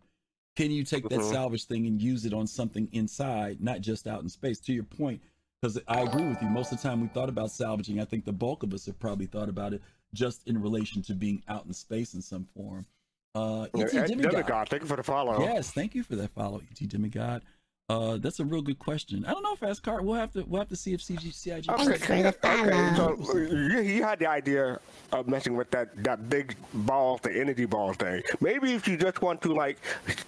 Can 0.58 0.70
you 0.72 0.84
take 0.84 1.08
that 1.08 1.20
Mhm. 1.22 1.32
salvage 1.32 1.66
thing 1.66 1.86
and 1.88 2.02
use 2.02 2.26
it 2.26 2.34
on 2.34 2.46
something 2.46 2.90
inside, 2.92 3.62
not 3.62 3.80
just 3.80 4.06
out 4.08 4.22
in 4.22 4.28
space? 4.28 4.60
To 4.62 4.74
your 4.74 4.84
point, 4.84 5.22
because 5.62 5.80
I 5.88 6.02
agree 6.02 6.28
with 6.28 6.42
you. 6.42 6.50
Most 6.50 6.74
of 6.74 6.82
the 6.82 6.88
time 6.90 7.00
we 7.00 7.08
thought 7.08 7.30
about 7.30 7.52
salvaging, 7.52 8.02
I 8.02 8.06
think 8.06 8.26
the 8.26 8.34
bulk 8.34 8.64
of 8.64 8.74
us 8.74 8.86
have 8.88 9.00
probably 9.00 9.28
thought 9.28 9.48
about 9.48 9.74
it 9.74 9.82
just 10.14 10.48
in 10.48 10.62
relation 10.62 11.02
to 11.04 11.14
being 11.14 11.42
out 11.48 11.66
in 11.66 11.74
space 11.74 12.14
in 12.14 12.22
some 12.22 12.46
form. 12.56 12.86
Uh, 13.34 13.68
E.T. 13.78 13.92
Demigod. 13.92 14.32
Demigod, 14.32 14.70
thank 14.70 14.82
you 14.82 14.88
for 14.88 14.98
the 14.98 15.04
follow. 15.04 15.40
Yes, 15.42 15.72
thank 15.72 15.96
you 15.96 16.04
for 16.04 16.16
that 16.18 16.32
follow, 16.32 16.62
ET 16.70 16.90
Demigod. 16.90 17.44
Uh, 17.90 18.16
that's 18.18 18.40
a 18.40 18.46
real 18.46 18.62
good 18.62 18.80
question. 18.80 19.26
I 19.26 19.34
don't 19.34 19.44
know 19.44 19.52
if 19.52 19.60
Fast 19.60 19.84
Car. 19.84 20.02
We'll 20.02 20.16
have 20.16 20.32
to. 20.32 20.44
We'll 20.48 20.62
have 20.62 20.70
to 20.70 20.78
see 20.78 20.94
if 20.94 21.02
CG, 21.02 21.34
CIG. 21.34 21.66
Okay, 21.70 21.98
okay. 22.46 22.96
So 22.96 23.38
you- 23.38 23.82
he 23.82 23.98
had 23.98 24.18
the 24.20 24.28
idea 24.28 24.80
of 25.12 25.28
messing 25.28 25.58
with 25.58 25.70
that 25.72 26.02
that 26.06 26.30
big 26.30 26.56
ball, 26.74 27.20
the 27.22 27.32
energy 27.38 27.66
ball 27.66 27.92
thing. 27.94 28.24
Maybe 28.40 28.74
if 28.74 28.88
you 28.88 28.96
just 28.96 29.22
want 29.22 29.42
to 29.42 29.54
like 29.54 29.78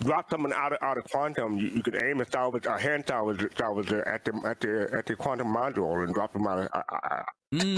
drop 0.04 0.30
someone 0.30 0.52
out 0.52 0.74
of 0.74 0.80
out 0.82 0.98
of 0.98 1.06
quantum, 1.06 1.58
you, 1.58 1.70
you 1.70 1.82
could 1.82 2.04
aim 2.04 2.20
a 2.20 2.30
salvage, 2.30 2.66
a 2.66 2.78
hand 2.78 3.06
salvage, 3.08 3.50
salvage 3.58 3.94
at 3.94 4.26
the 4.26 4.42
at 4.46 4.60
the 4.60 4.90
at 4.92 5.06
the 5.06 5.16
quantum 5.16 5.48
module 5.48 6.04
and 6.04 6.14
drop 6.14 6.34
them 6.34 6.46
out 6.46 6.60
of 6.60 6.68
uh, 6.74 6.82
uh, 6.92 7.24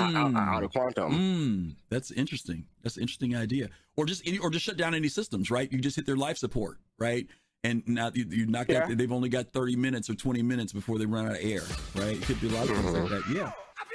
out, 0.01 0.35
out 0.35 0.63
of 0.63 0.71
quantum. 0.71 1.11
Mm, 1.13 1.75
that's 1.89 2.09
interesting. 2.09 2.65
That's 2.81 2.95
an 2.95 3.03
interesting 3.03 3.35
idea. 3.35 3.69
Or 3.97 4.05
just 4.07 4.25
any, 4.27 4.39
or 4.39 4.49
just 4.49 4.65
shut 4.65 4.77
down 4.77 4.95
any 4.95 5.09
systems, 5.09 5.51
right? 5.51 5.71
You 5.71 5.79
just 5.79 5.95
hit 5.95 6.07
their 6.07 6.15
life 6.17 6.37
support, 6.39 6.79
right? 6.97 7.27
And 7.65 7.87
now 7.87 8.11
you, 8.13 8.25
you 8.29 8.45
knock 8.45 8.69
out. 8.69 8.95
They've 8.95 9.11
only 9.11 9.29
got 9.29 9.51
thirty 9.51 9.75
minutes 9.75 10.09
or 10.09 10.15
twenty 10.15 10.41
minutes 10.43 10.71
before 10.73 10.97
they 10.99 11.05
run 11.05 11.25
out 11.25 11.33
of 11.33 11.39
air, 11.41 11.61
right? 11.95 12.15
It 12.15 12.21
could 12.23 12.39
be 12.41 12.47
a 12.49 12.51
lot 12.51 12.69
of 12.69 12.75
things 12.77 12.93
like 12.93 13.09
that. 13.09 13.23
Yeah. 13.33 13.51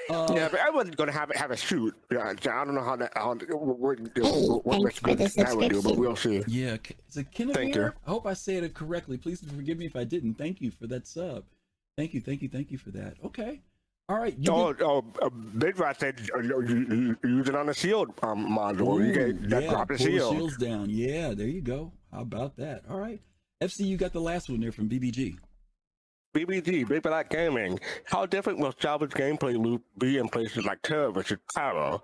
Uh, 0.09 0.27
yeah, 0.35 0.49
but 0.51 0.59
I 0.61 0.71
wasn't 0.71 0.97
going 0.97 1.07
to 1.07 1.17
have 1.17 1.31
it 1.31 1.37
have 1.37 1.53
a 1.53 1.57
shoot. 1.57 1.95
Yeah, 2.11 2.31
I 2.31 2.35
don't 2.65 2.75
know 2.75 2.83
how 2.83 2.97
that 2.97 3.13
how 3.15 3.29
what, 3.33 3.79
what, 3.79 3.99
Hey, 3.99 4.25
what 4.65 4.93
thanks 4.95 5.35
for 5.35 5.45
that 5.45 5.57
would 5.57 5.71
do, 5.71 5.81
but 5.83 5.97
we'll 5.97 6.17
see. 6.17 6.43
Yeah, 6.49 6.79
K- 6.79 6.97
is 7.09 7.17
it 7.17 7.31
Kinevere? 7.31 7.55
Thank 7.55 7.75
you. 7.77 7.93
I 8.07 8.11
hope 8.11 8.27
I 8.27 8.33
said 8.35 8.65
it 8.65 8.75
correctly. 8.75 9.19
Please 9.19 9.41
forgive 9.41 9.79
me 9.79 9.87
if 9.87 9.95
I 9.95 10.03
didn't. 10.03 10.35
Thank 10.35 10.61
you 10.61 10.73
for 10.73 10.89
that 10.89 11.07
sub. 11.07 11.45
Thank 11.97 12.13
you, 12.15 12.21
thank 12.21 12.43
you, 12.43 12.49
thank 12.49 12.73
you 12.73 12.79
for 12.79 12.91
that. 12.91 13.19
Okay. 13.25 13.63
All 14.09 14.19
right. 14.19 14.35
You 14.37 14.51
Oh, 14.53 14.73
get- 14.73 14.83
oh, 14.85 15.05
uh, 15.23 15.29
Big 15.29 15.79
Rat 15.79 16.01
said 16.01 16.21
uh, 16.35 16.41
you, 16.41 16.61
you, 16.67 17.17
you 17.23 17.31
use 17.37 17.49
it 17.49 17.55
on 17.55 17.67
the 17.67 17.75
shield 17.75 18.11
um, 18.25 18.49
module. 18.49 18.99
you 18.99 19.11
Ooh, 19.11 19.15
get 19.15 19.49
that 19.51 19.63
yeah, 19.63 19.71
drop 19.71 19.89
the 19.89 19.95
pull 19.95 20.07
the 20.07 20.11
shield. 20.13 20.35
shields 20.35 20.57
down. 20.57 20.91
Yeah, 20.91 21.35
there 21.35 21.47
you 21.47 21.61
go. 21.61 21.93
How 22.13 22.23
about 22.23 22.57
that? 22.57 22.83
All 22.91 22.99
right. 22.99 23.21
FC, 23.63 23.85
you 23.85 23.99
got 23.99 24.15
the 24.15 24.21
last 24.21 24.49
one 24.49 24.61
there 24.61 24.73
from 24.73 24.89
BBG. 24.89 25.37
BBG, 26.35 26.89
Big 26.89 27.03
Black 27.03 27.29
Gaming. 27.29 27.79
How 28.05 28.25
different 28.25 28.59
will 28.59 28.73
salvage 28.81 29.11
gameplay 29.11 29.63
loop 29.63 29.83
be 29.99 30.17
in 30.17 30.29
places 30.29 30.65
like 30.65 30.81
Terra 30.81 31.13
versus 31.13 31.37
Pyro? 31.55 32.03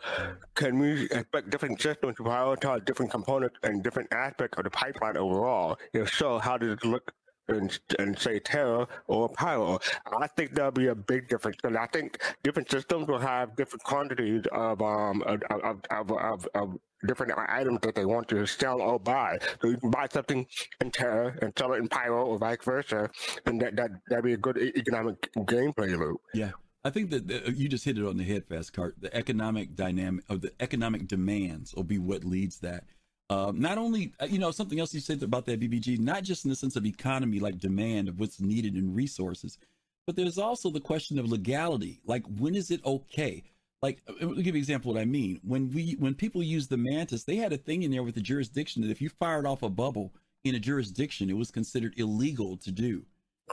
Can 0.54 0.78
we 0.78 1.04
expect 1.04 1.48
different 1.48 1.80
systems 1.80 2.16
to 2.16 2.24
prioritize 2.24 2.84
different 2.84 3.10
components 3.10 3.56
and 3.62 3.82
different 3.82 4.12
aspects 4.12 4.58
of 4.58 4.64
the 4.64 4.70
pipeline 4.70 5.16
overall? 5.16 5.78
If 5.94 6.12
so, 6.12 6.38
how 6.38 6.58
does 6.58 6.72
it 6.72 6.84
look 6.84 7.12
in, 7.48 7.70
in 7.98 8.16
say 8.18 8.38
Terra 8.38 8.86
or 9.06 9.30
Pyro? 9.30 9.78
I 10.20 10.26
think 10.26 10.54
there'll 10.54 10.72
be 10.72 10.88
a 10.88 10.94
big 10.94 11.28
difference, 11.28 11.56
and 11.64 11.78
I 11.78 11.86
think 11.86 12.20
different 12.42 12.70
systems 12.70 13.08
will 13.08 13.20
have 13.20 13.56
different 13.56 13.82
quantities 13.84 14.42
of 14.52 14.82
um 14.82 15.22
of, 15.22 15.42
of, 15.90 16.12
of, 16.12 16.48
of 16.54 16.78
different 17.06 17.32
items 17.48 17.78
that 17.82 17.94
they 17.94 18.04
want 18.04 18.28
to 18.28 18.46
sell 18.46 18.80
or 18.80 18.98
buy. 18.98 19.38
So 19.60 19.68
you 19.68 19.76
can 19.76 19.90
buy 19.90 20.06
something 20.12 20.46
in 20.80 20.90
Terra 20.90 21.36
and 21.42 21.52
sell 21.58 21.72
it 21.72 21.78
in 21.78 21.88
Pyro 21.88 22.24
or 22.24 22.38
vice 22.38 22.64
versa, 22.64 23.10
and 23.46 23.60
that 23.60 23.76
that 23.76 23.90
that'd 24.08 24.24
be 24.24 24.32
a 24.34 24.38
good 24.38 24.58
economic 24.58 25.30
gameplay 25.36 25.96
loop. 25.98 26.20
Yeah. 26.34 26.52
I 26.84 26.90
think 26.90 27.10
that 27.10 27.28
uh, 27.28 27.50
you 27.50 27.68
just 27.68 27.84
hit 27.84 27.98
it 27.98 28.06
on 28.06 28.16
the 28.16 28.22
head, 28.22 28.44
fast 28.48 28.72
cart. 28.72 28.94
The 29.00 29.14
economic 29.14 29.74
dynamic 29.74 30.24
of 30.28 30.40
the 30.40 30.52
economic 30.60 31.08
demands 31.08 31.74
will 31.74 31.82
be 31.82 31.98
what 31.98 32.22
leads 32.22 32.60
that. 32.60 32.84
Um, 33.28 33.58
not 33.58 33.76
only, 33.76 34.12
uh, 34.20 34.26
you 34.26 34.38
know, 34.38 34.52
something 34.52 34.78
else 34.78 34.94
you 34.94 35.00
said 35.00 35.20
about 35.24 35.46
that 35.46 35.58
BBG, 35.58 35.98
not 35.98 36.22
just 36.22 36.44
in 36.44 36.48
the 36.48 36.54
sense 36.54 36.76
of 36.76 36.86
economy, 36.86 37.40
like 37.40 37.58
demand 37.58 38.08
of 38.08 38.20
what's 38.20 38.40
needed 38.40 38.76
in 38.76 38.94
resources, 38.94 39.58
but 40.06 40.14
there's 40.14 40.38
also 40.38 40.70
the 40.70 40.80
question 40.80 41.18
of 41.18 41.28
legality. 41.28 42.00
Like, 42.06 42.22
when 42.38 42.54
is 42.54 42.70
it 42.70 42.84
okay? 42.86 43.42
Like, 43.82 44.02
uh, 44.08 44.12
let 44.20 44.36
me 44.36 44.42
give 44.42 44.46
you 44.46 44.52
an 44.54 44.56
example 44.58 44.90
of 44.90 44.96
what 44.96 45.02
I 45.02 45.04
mean. 45.04 45.40
When 45.44 45.70
we, 45.70 45.96
when 45.98 46.14
people 46.14 46.42
use 46.42 46.66
the 46.66 46.76
mantis, 46.76 47.24
they 47.24 47.36
had 47.36 47.52
a 47.52 47.58
thing 47.58 47.82
in 47.82 47.90
there 47.90 48.02
with 48.02 48.14
the 48.14 48.20
jurisdiction 48.20 48.82
that 48.82 48.90
if 48.90 49.00
you 49.00 49.08
fired 49.08 49.46
off 49.46 49.62
a 49.62 49.68
bubble 49.68 50.12
in 50.44 50.54
a 50.54 50.58
jurisdiction, 50.58 51.28
it 51.30 51.36
was 51.36 51.50
considered 51.50 51.94
illegal 51.96 52.56
to 52.58 52.70
do. 52.72 53.04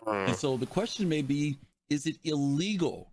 And 0.08 0.36
so 0.36 0.58
the 0.58 0.66
question 0.66 1.08
may 1.08 1.22
be, 1.22 1.58
is 1.90 2.06
it 2.08 2.18
illegal? 2.24 3.12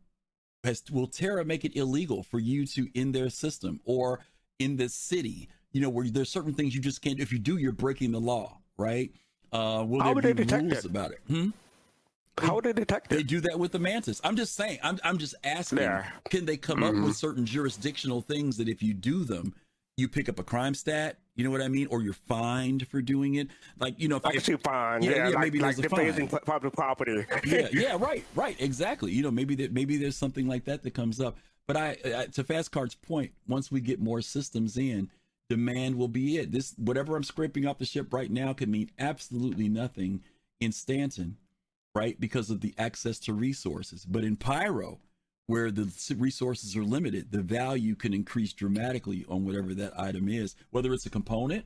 Has, 0.64 0.82
will 0.90 1.06
Terra 1.06 1.44
make 1.44 1.64
it 1.64 1.76
illegal 1.76 2.22
for 2.22 2.38
you 2.38 2.66
to 2.68 2.88
in 2.94 3.12
their 3.12 3.28
system 3.30 3.80
or 3.84 4.20
in 4.58 4.76
this 4.76 4.94
city? 4.94 5.48
You 5.72 5.80
know, 5.80 5.88
where 5.88 6.06
there's 6.08 6.30
certain 6.30 6.54
things 6.54 6.74
you 6.74 6.80
just 6.80 7.02
can't. 7.02 7.20
If 7.20 7.32
you 7.32 7.38
do, 7.38 7.56
you're 7.56 7.72
breaking 7.72 8.12
the 8.12 8.20
law, 8.20 8.58
right? 8.76 9.10
Uh, 9.52 9.84
will 9.86 10.00
How 10.00 10.06
there 10.06 10.14
would 10.14 10.24
be 10.24 10.32
they 10.32 10.44
detect 10.44 10.62
rules 10.64 10.84
it? 10.84 10.90
about 10.90 11.12
it? 11.12 11.20
Hmm? 11.26 11.48
How 12.38 12.54
would 12.54 12.64
they 12.64 12.72
detect 12.72 13.10
They 13.10 13.22
do 13.22 13.40
that 13.40 13.58
with 13.58 13.72
the 13.72 13.78
mantis. 13.78 14.20
I'm 14.24 14.36
just 14.36 14.54
saying. 14.54 14.78
I'm 14.82 14.98
I'm 15.04 15.18
just 15.18 15.34
asking. 15.44 15.78
Yeah. 15.78 16.08
Can 16.30 16.46
they 16.46 16.56
come 16.56 16.82
up 16.82 16.94
Mhm. 16.94 17.04
with 17.04 17.16
certain 17.16 17.44
jurisdictional 17.44 18.22
things 18.22 18.56
that 18.56 18.68
if 18.68 18.82
you 18.82 18.94
do 18.94 19.24
them, 19.24 19.54
you 19.96 20.08
pick 20.08 20.28
up 20.28 20.38
a 20.38 20.42
crime 20.42 20.74
stat? 20.74 21.18
You 21.36 21.44
know 21.44 21.50
what 21.50 21.60
I 21.62 21.68
mean? 21.68 21.86
Or 21.88 22.02
you're 22.02 22.12
fined 22.14 22.88
for 22.88 23.02
doing 23.02 23.34
it. 23.34 23.48
Like 23.78 23.98
you 24.00 24.08
know, 24.08 24.16
if 24.16 24.24
I 24.24 24.32
can 24.32 24.54
if- 24.54 24.62
fine. 24.62 25.02
Yeah, 25.02 25.10
Yeah, 25.10 25.28
like, 25.28 25.38
maybe 25.38 25.58
like 25.60 25.76
there's 25.76 25.86
a 25.86 25.88
fine. 25.94 26.06
defacing 26.06 26.28
public 26.28 26.72
property. 26.72 27.26
yeah, 27.44 27.68
yeah, 27.72 27.96
right, 28.00 28.24
right, 28.34 28.56
exactly. 28.58 29.12
You 29.12 29.22
know, 29.22 29.30
maybe 29.30 29.54
that 29.56 29.72
maybe 29.72 29.96
there's 29.98 30.16
something 30.16 30.46
like 30.46 30.64
that 30.64 30.82
that 30.82 30.94
comes 30.94 31.20
up. 31.20 31.36
But 31.66 31.76
I, 31.76 31.96
I 32.04 32.26
to 32.32 32.42
Fast 32.44 32.72
Card's 32.72 32.94
point, 32.94 33.32
once 33.48 33.70
we 33.70 33.80
get 33.80 34.00
more 34.00 34.22
systems 34.22 34.76
in, 34.78 35.10
demand 35.50 35.96
will 35.96 36.08
be 36.08 36.38
it. 36.38 36.52
This 36.52 36.74
whatever 36.78 37.16
I'm 37.16 37.22
scraping 37.24 37.66
off 37.66 37.78
the 37.78 37.84
ship 37.84 38.14
right 38.14 38.30
now 38.30 38.52
could 38.54 38.68
mean 38.70 38.90
absolutely 38.98 39.68
nothing 39.68 40.22
in 40.60 40.72
Stanton, 40.72 41.36
right? 41.94 42.18
Because 42.20 42.50
of 42.50 42.60
the 42.60 42.74
access 42.78 43.18
to 43.20 43.32
resources. 43.32 44.04
But 44.04 44.24
in 44.24 44.36
Pyro, 44.36 45.00
where 45.46 45.70
the 45.70 45.90
resources 46.16 46.76
are 46.76 46.84
limited, 46.84 47.32
the 47.32 47.42
value 47.42 47.96
can 47.96 48.14
increase 48.14 48.52
dramatically 48.52 49.24
on 49.28 49.44
whatever 49.44 49.74
that 49.74 49.98
item 49.98 50.28
is, 50.28 50.54
whether 50.70 50.92
it's 50.92 51.06
a 51.06 51.10
component 51.10 51.64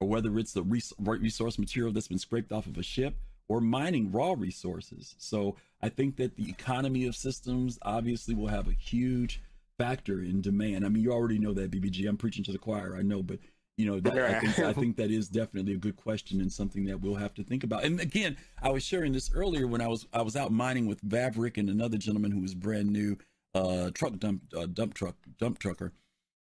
or 0.00 0.08
whether 0.08 0.38
it's 0.38 0.52
the 0.52 0.62
res- 0.62 0.94
resource 0.98 1.58
material 1.58 1.92
that's 1.92 2.08
been 2.08 2.18
scraped 2.18 2.52
off 2.52 2.66
of 2.66 2.78
a 2.78 2.82
ship 2.82 3.16
or 3.48 3.60
mining 3.60 4.10
raw 4.12 4.34
resources. 4.36 5.14
So 5.18 5.56
I 5.82 5.88
think 5.88 6.16
that 6.16 6.36
the 6.36 6.48
economy 6.48 7.06
of 7.06 7.16
systems 7.16 7.78
obviously 7.82 8.34
will 8.34 8.48
have 8.48 8.68
a 8.68 8.72
huge 8.72 9.42
factor 9.78 10.20
in 10.20 10.40
demand. 10.40 10.84
I 10.84 10.88
mean, 10.88 11.02
you 11.02 11.12
already 11.12 11.38
know 11.38 11.54
that 11.54 11.70
BBG. 11.70 12.08
I'm 12.08 12.16
preaching 12.16 12.44
to 12.44 12.52
the 12.52 12.58
choir. 12.58 12.96
I 12.96 13.02
know, 13.02 13.22
but 13.22 13.38
you 13.78 13.86
know, 13.86 14.00
that, 14.00 14.18
I, 14.18 14.40
think, 14.40 14.58
I 14.58 14.72
think 14.72 14.96
that 14.96 15.12
is 15.12 15.28
definitely 15.28 15.72
a 15.72 15.78
good 15.78 15.96
question 15.96 16.40
and 16.40 16.52
something 16.52 16.84
that 16.86 17.00
we'll 17.00 17.14
have 17.14 17.32
to 17.34 17.44
think 17.44 17.62
about. 17.62 17.84
And 17.84 18.00
again, 18.00 18.36
I 18.60 18.70
was 18.70 18.82
sharing 18.82 19.12
this 19.12 19.32
earlier 19.32 19.68
when 19.68 19.80
I 19.80 19.86
was 19.86 20.04
I 20.12 20.20
was 20.22 20.34
out 20.34 20.50
mining 20.50 20.86
with 20.86 21.00
Vavrick 21.02 21.56
and 21.58 21.70
another 21.70 21.96
gentleman 21.96 22.32
who 22.32 22.40
was 22.40 22.54
brand 22.54 22.90
new 22.90 23.16
uh, 23.54 23.90
truck 23.94 24.18
dump 24.18 24.42
uh, 24.54 24.66
dump 24.66 24.94
truck 24.94 25.14
dump 25.38 25.60
trucker. 25.60 25.92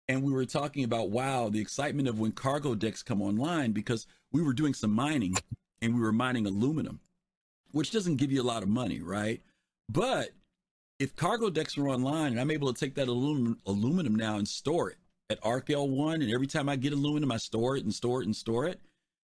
And 0.07 0.23
we 0.23 0.33
were 0.33 0.45
talking 0.45 0.85
about 0.85 1.09
wow 1.09 1.49
the 1.49 1.61
excitement 1.61 2.09
of 2.09 2.21
when 2.21 2.33
cargo 2.33 2.75
decks 2.75 3.03
come 3.03 3.23
online 3.23 3.73
because 3.73 4.07
we 4.31 4.43
were 4.43 4.53
doing 4.53 4.75
some 4.75 4.91
mining 4.91 5.35
and 5.81 5.95
we 5.95 6.03
were 6.03 6.13
mining 6.13 6.47
aluminum 6.47 7.01
which 7.73 7.91
doesn't 7.91 8.17
give 8.17 8.31
you 8.31 8.41
a 8.41 8.45
lot 8.45 8.63
of 8.63 8.69
money 8.69 9.01
right? 9.01 9.43
But 9.89 10.29
if 10.99 11.17
cargo 11.17 11.51
decks 11.51 11.77
are 11.77 11.89
online 11.89 12.33
and 12.33 12.41
i'm 12.41 12.51
able 12.51 12.73
to 12.73 12.79
take 12.79 12.95
that 12.95 13.09
aluminum 13.09 13.59
aluminum 13.67 14.15
now 14.15 14.37
and 14.37 14.47
store 14.47 14.91
it 14.91 14.99
at 15.31 15.39
arc 15.43 15.69
l1 15.69 16.15
and 16.23 16.31
every 16.31 16.47
time 16.47 16.69
i 16.69 16.77
get 16.77 16.93
aluminum 16.93 17.33
i 17.33 17.37
store 17.37 17.77
it 17.77 17.85
and 17.85 17.95
store 17.95 18.21
it 18.21 18.27
and 18.27 18.37
store 18.37 18.67
it 18.67 18.81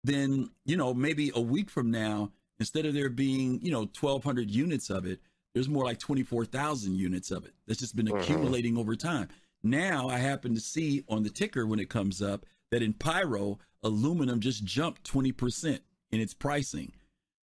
then 0.04 0.50
you 0.64 0.76
know 0.76 0.92
maybe 0.92 1.30
a 1.34 1.40
week 1.40 1.70
from 1.70 1.90
now 1.90 2.30
instead 2.58 2.86
of 2.86 2.94
there 2.94 3.08
being 3.08 3.60
you 3.62 3.70
know 3.70 3.88
1200 3.98 4.50
units 4.50 4.90
of 4.90 5.06
it 5.06 5.20
there's 5.54 5.68
more 5.68 5.84
like 5.84 5.98
24,000 5.98 6.94
units 6.96 7.30
of 7.30 7.44
it 7.46 7.52
that's 7.66 7.80
just 7.80 7.96
been 7.96 8.06
Mhm. 8.06 8.20
accumulating 8.20 8.76
over 8.76 8.96
time 8.96 9.28
now 9.62 10.08
i 10.08 10.18
happen 10.18 10.54
to 10.54 10.60
see 10.60 11.04
on 11.08 11.22
the 11.22 11.30
ticker 11.30 11.66
when 11.66 11.78
it 11.78 11.88
comes 11.88 12.20
up 12.20 12.44
that 12.70 12.82
in 12.82 12.92
pyro 12.92 13.58
aluminum 13.84 14.40
just 14.40 14.64
jumped 14.64 15.04
20% 15.04 15.80
in 16.10 16.20
its 16.20 16.34
pricing 16.34 16.92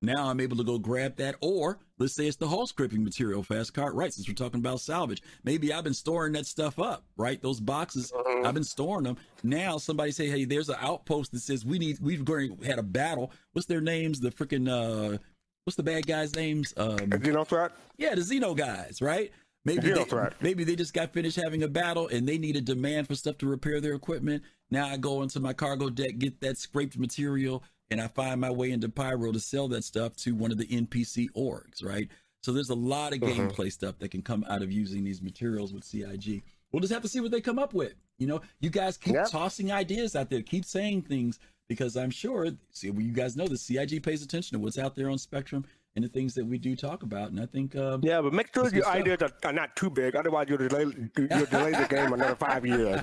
now 0.01 0.27
i'm 0.29 0.39
able 0.39 0.55
to 0.57 0.63
go 0.63 0.77
grab 0.77 1.15
that 1.15 1.35
or 1.41 1.79
let's 1.97 2.13
say 2.13 2.27
it's 2.27 2.37
the 2.37 2.47
hull 2.47 2.67
scraping 2.67 3.03
material 3.03 3.41
fast 3.41 3.73
cart 3.73 3.93
right 3.95 4.13
since 4.13 4.27
we're 4.27 4.33
talking 4.33 4.59
about 4.59 4.79
salvage. 4.79 5.21
Maybe 5.43 5.73
i've 5.73 5.83
been 5.83 5.93
storing 5.93 6.33
that 6.33 6.45
stuff 6.45 6.79
up 6.79 7.03
right? 7.17 7.41
Those 7.41 7.59
boxes 7.59 8.11
i've 8.45 8.53
been 8.53 8.63
storing 8.63 9.03
them. 9.03 9.17
Now 9.43 9.77
somebody 9.77 10.11
say 10.11 10.29
hey 10.29 10.45
there's 10.45 10.69
an 10.69 10.75
outpost 10.79 11.31
that 11.31 11.39
says 11.39 11.65
we 11.65 11.79
need 11.79 11.97
we've 11.99 12.27
already 12.29 12.55
had 12.65 12.79
a 12.79 12.83
battle. 12.83 13.31
What's 13.53 13.65
their 13.67 13.81
names? 13.81 14.19
The 14.19 14.29
freaking 14.31 14.69
uh 14.69 15.17
what's 15.63 15.75
the 15.75 15.83
bad 15.83 16.05
guys 16.05 16.35
names? 16.35 16.73
Um 16.77 16.97
Xeno 16.97 17.45
threat? 17.47 17.71
yeah 17.97 18.13
the 18.13 18.21
xeno 18.21 18.55
guys 18.55 19.01
right? 19.01 19.31
Maybe 19.65 19.89
they, 19.91 20.03
threat. 20.05 20.33
maybe 20.39 20.63
they 20.63 20.77
just 20.77 20.93
got 20.93 21.11
finished 21.11 21.37
having 21.43 21.63
a 21.63 21.67
battle 21.67 22.07
and 22.07 22.25
they 22.29 22.37
need 22.37 22.55
a 22.55 22.61
demand 22.61 23.07
for 23.07 23.15
stuff 23.15 23.37
to 23.39 23.47
repair 23.47 23.81
their 23.81 23.95
equipment. 23.95 24.43
Now 24.69 24.87
i 24.87 24.97
go 24.97 25.23
into 25.23 25.39
my 25.39 25.53
cargo 25.53 25.89
deck 25.89 26.19
get 26.19 26.39
that 26.41 26.57
scraped 26.57 26.97
material 26.97 27.63
and 27.91 28.01
i 28.01 28.07
find 28.07 28.39
my 28.41 28.49
way 28.51 28.71
into 28.71 28.89
pyro 28.89 29.31
to 29.31 29.39
sell 29.39 29.67
that 29.67 29.83
stuff 29.83 30.15
to 30.15 30.33
one 30.35 30.51
of 30.51 30.57
the 30.57 30.67
npc 30.67 31.27
orgs 31.35 31.83
right 31.83 32.09
so 32.43 32.51
there's 32.53 32.69
a 32.69 32.75
lot 32.75 33.13
of 33.13 33.19
Mhm. 33.19 33.49
gameplay 33.49 33.71
stuff 33.71 33.97
that 33.99 34.09
can 34.11 34.21
come 34.21 34.45
out 34.49 34.61
of 34.61 34.71
using 34.71 35.03
these 35.03 35.21
materials 35.21 35.73
with 35.73 35.83
cig 35.83 36.43
we'll 36.71 36.81
just 36.81 36.93
have 36.93 37.01
to 37.01 37.07
see 37.07 37.19
what 37.19 37.31
they 37.31 37.41
come 37.41 37.59
up 37.59 37.73
with 37.73 37.93
you 38.17 38.27
know 38.27 38.41
you 38.59 38.69
guys 38.69 38.97
keep 38.97 39.13
Yeah. 39.15 39.23
tossing 39.25 39.71
ideas 39.71 40.15
out 40.15 40.29
there 40.29 40.41
keep 40.41 40.65
saying 40.65 41.03
things 41.03 41.39
because 41.67 41.95
i'm 41.97 42.11
sure 42.11 42.47
see 42.71 42.89
well, 42.89 43.01
you 43.01 43.11
guys 43.13 43.35
know 43.35 43.47
the 43.47 43.57
cig 43.57 44.01
pays 44.03 44.23
attention 44.23 44.57
to 44.57 44.59
what's 44.63 44.77
out 44.77 44.95
there 44.95 45.09
on 45.09 45.17
spectrum 45.17 45.65
and 45.97 46.05
the 46.05 46.09
things 46.09 46.35
that 46.35 46.45
we 46.45 46.59
do 46.59 46.75
talk 46.75 47.01
about 47.01 47.31
and 47.31 47.39
i 47.39 47.45
think 47.47 47.75
um, 47.75 47.99
Yeah, 48.03 48.21
but 48.21 48.31
make 48.31 48.53
sure 48.53 48.69
your 48.69 48.83
stuff. 48.83 48.95
ideas 48.95 49.17
are, 49.23 49.31
are 49.43 49.51
not 49.51 49.75
too 49.75 49.89
big. 49.89 50.15
Otherwise, 50.15 50.45
you'll 50.47 50.59
delay, 50.59 50.83
you'll 51.17 51.45
delay 51.47 51.71
the 51.71 51.87
game 51.89 52.13
another 52.13 52.35
five 52.35 52.65
years. 52.65 53.01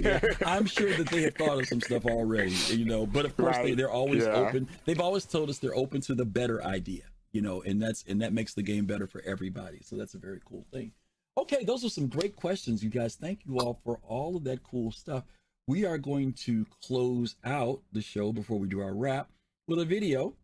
yeah, 0.00 0.20
I'm 0.46 0.66
sure 0.66 0.92
that 0.92 1.08
they 1.08 1.22
have 1.22 1.36
thought 1.36 1.60
of 1.60 1.68
some 1.68 1.80
stuff 1.80 2.04
already, 2.06 2.50
you 2.70 2.84
know. 2.84 3.06
But 3.06 3.24
of 3.26 3.36
course, 3.36 3.56
they, 3.58 3.74
they're 3.74 3.90
always 3.90 4.24
yeah. 4.24 4.32
open. 4.32 4.68
They've 4.84 5.00
always 5.00 5.24
told 5.24 5.50
us 5.50 5.58
they're 5.58 5.76
open 5.76 6.00
to 6.02 6.16
the 6.16 6.24
better 6.24 6.64
idea, 6.64 7.04
you 7.32 7.40
know, 7.40 7.62
and 7.62 7.80
that's 7.80 8.04
and 8.08 8.20
that 8.22 8.32
makes 8.32 8.54
the 8.54 8.62
game 8.62 8.86
better 8.86 9.06
for 9.06 9.22
everybody. 9.22 9.78
So 9.82 9.94
that's 9.96 10.14
a 10.14 10.18
very 10.18 10.40
cool 10.44 10.66
thing. 10.72 10.90
Okay, 11.38 11.62
those 11.64 11.84
are 11.84 11.88
some 11.88 12.08
great 12.08 12.34
questions, 12.34 12.82
you 12.82 12.90
guys. 12.90 13.14
Thank 13.14 13.46
you 13.46 13.58
all 13.58 13.78
for 13.84 14.00
all 14.02 14.36
of 14.36 14.42
that 14.44 14.64
cool 14.64 14.90
stuff. 14.90 15.22
We 15.68 15.84
are 15.84 15.98
going 15.98 16.32
to 16.44 16.66
close 16.84 17.36
out 17.44 17.82
the 17.92 18.02
show 18.02 18.32
before 18.32 18.58
we 18.58 18.66
do 18.66 18.80
our 18.80 18.94
wrap 18.94 19.30
with 19.68 19.78
a 19.78 19.84
video. 19.84 20.34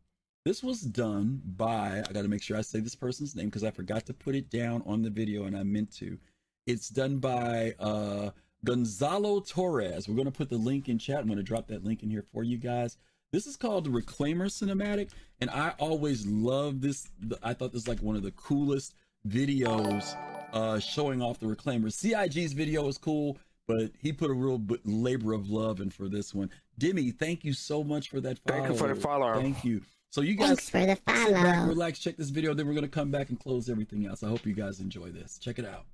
This 0.45 0.63
was 0.63 0.81
done 0.81 1.43
by, 1.45 2.03
I 2.09 2.13
got 2.13 2.23
to 2.23 2.29
make 2.29 2.43
sure 2.43 2.57
I 2.57 2.63
say 2.63 2.81
this 2.81 2.95
person's 2.95 3.37
name 3.37 3.47
because 3.47 3.65
I 3.65 3.71
forgot 3.71 4.07
to 4.07 4.15
put 4.15 4.35
it 4.35 4.51
down 4.51 4.83
on 4.87 5.03
the 5.03 5.11
video 5.11 5.45
and 5.45 5.57
I 5.57 5.63
meant 5.65 5.95
to. 5.97 6.19
It's 6.67 6.89
done 6.89 7.19
by 7.19 7.75
uh, 7.79 8.31
Gonzalo 8.65 9.41
Torres. 9.41 10.09
We're 10.09 10.15
going 10.15 10.25
to 10.27 10.31
put 10.31 10.49
the 10.49 10.57
link 10.57 10.89
in 10.89 10.99
chat. 10.99 11.19
I'm 11.19 11.27
going 11.27 11.37
to 11.37 11.43
drop 11.43 11.67
that 11.69 11.85
link 11.85 12.03
in 12.03 12.11
here 12.11 12.25
for 12.33 12.43
you 12.43 12.57
guys. 12.57 12.97
This 13.33 13.47
is 13.47 13.57
called 13.57 13.85
the 13.85 13.91
Reclaimer 13.91 14.47
Cinematic, 14.47 15.11
and 15.41 15.51
I 15.51 15.75
always 15.79 16.27
love 16.27 16.81
this. 16.81 17.09
I 17.43 17.55
thought 17.55 17.73
this 17.73 17.83
was 17.83 17.89
like 17.89 18.01
one 18.01 18.17
of 18.17 18.23
the 18.23 18.33
coolest 18.33 18.95
videos 19.29 20.17
uh, 20.53 20.81
showing 20.81 21.23
off 21.23 21.39
the 21.39 21.47
Reclaimer. 21.47 21.93
CIG's 21.93 22.55
video 22.55 22.89
is 22.89 22.99
cool, 22.99 23.39
but 23.69 23.93
he 24.01 24.13
put 24.13 24.31
a 24.31 24.35
real 24.35 24.61
labor 24.85 25.33
of 25.33 25.49
love 25.49 25.81
in 25.81 25.91
for 25.91 26.09
this 26.09 26.35
one. 26.35 26.51
Demi, 26.79 27.13
thank 27.13 27.45
you 27.45 27.53
so 27.53 27.85
much 27.85 28.09
for 28.09 28.21
that 28.21 28.39
follow. 28.41 28.59
Thank 28.59 28.73
you 28.73 28.79
for 28.79 28.89
the 28.89 29.01
follow. 29.01 29.41
Thank 29.41 29.65
you. 29.65 29.83
So 30.13 30.23
you 30.23 30.35
guys 30.35 30.49
Thanks 30.49 30.69
for 30.71 30.85
the 30.85 30.97
sit 30.97 31.05
back, 31.05 31.69
relax, 31.69 32.01
check 32.01 32.17
this 32.17 32.31
video. 32.31 32.53
Then 32.53 32.67
we're 32.67 32.75
gonna 32.75 32.89
come 32.89 33.13
back 33.13 33.29
and 33.29 33.39
close 33.39 33.71
everything 33.71 34.07
else. 34.07 34.25
I 34.25 34.29
hope 34.29 34.45
you 34.45 34.55
guys 34.55 34.81
enjoy 34.81 35.11
this. 35.11 35.39
Check 35.39 35.61
it 35.61 35.65
out. 35.65 35.85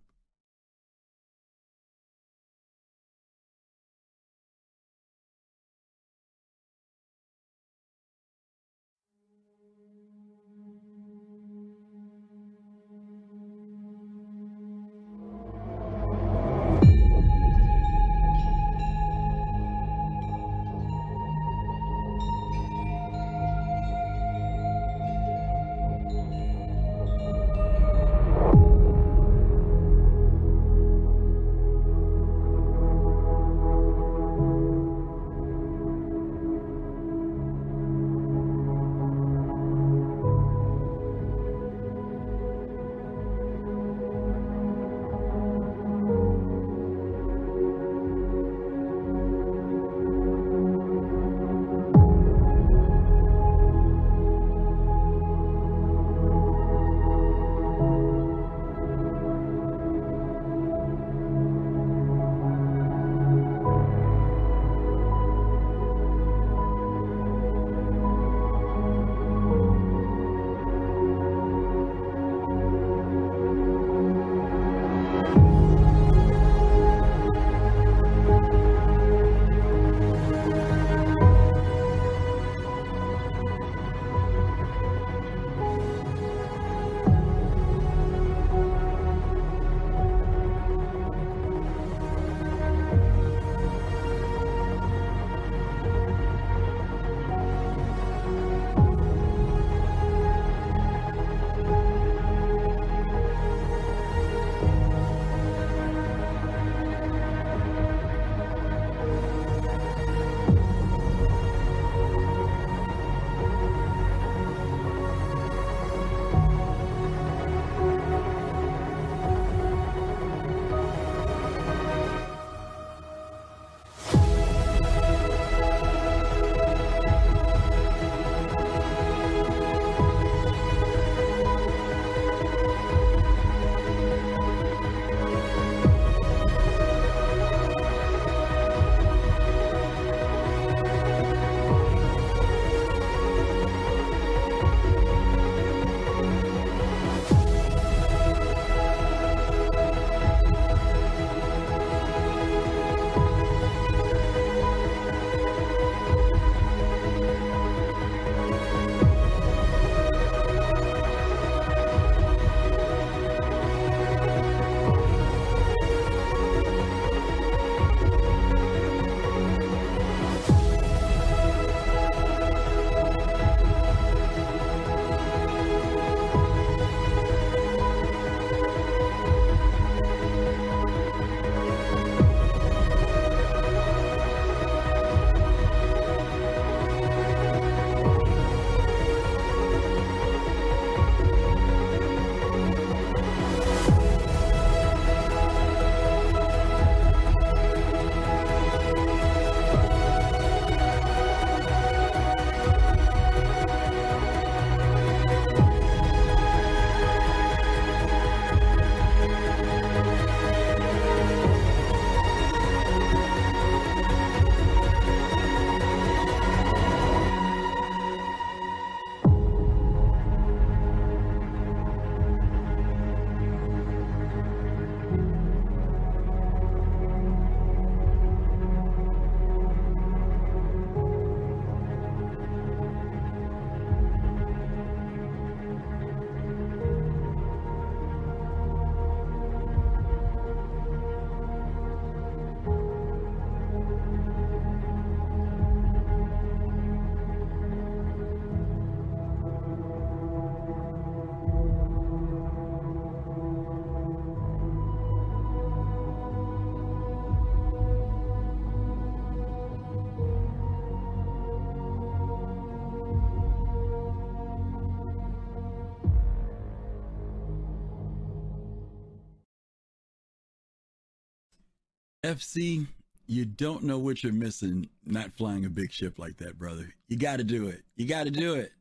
FC, 272.26 272.86
you 273.26 273.44
don't 273.44 273.84
know 273.84 273.98
what 273.98 274.22
you're 274.22 274.32
missing 274.32 274.88
not 275.04 275.32
flying 275.32 275.64
a 275.64 275.70
big 275.70 275.92
ship 275.92 276.18
like 276.18 276.36
that, 276.38 276.58
brother. 276.58 276.92
You 277.08 277.16
got 277.16 277.38
to 277.38 277.44
do 277.44 277.68
it. 277.68 277.82
You 277.96 278.06
got 278.06 278.24
to 278.24 278.30
do 278.30 278.54
it. 278.54 278.72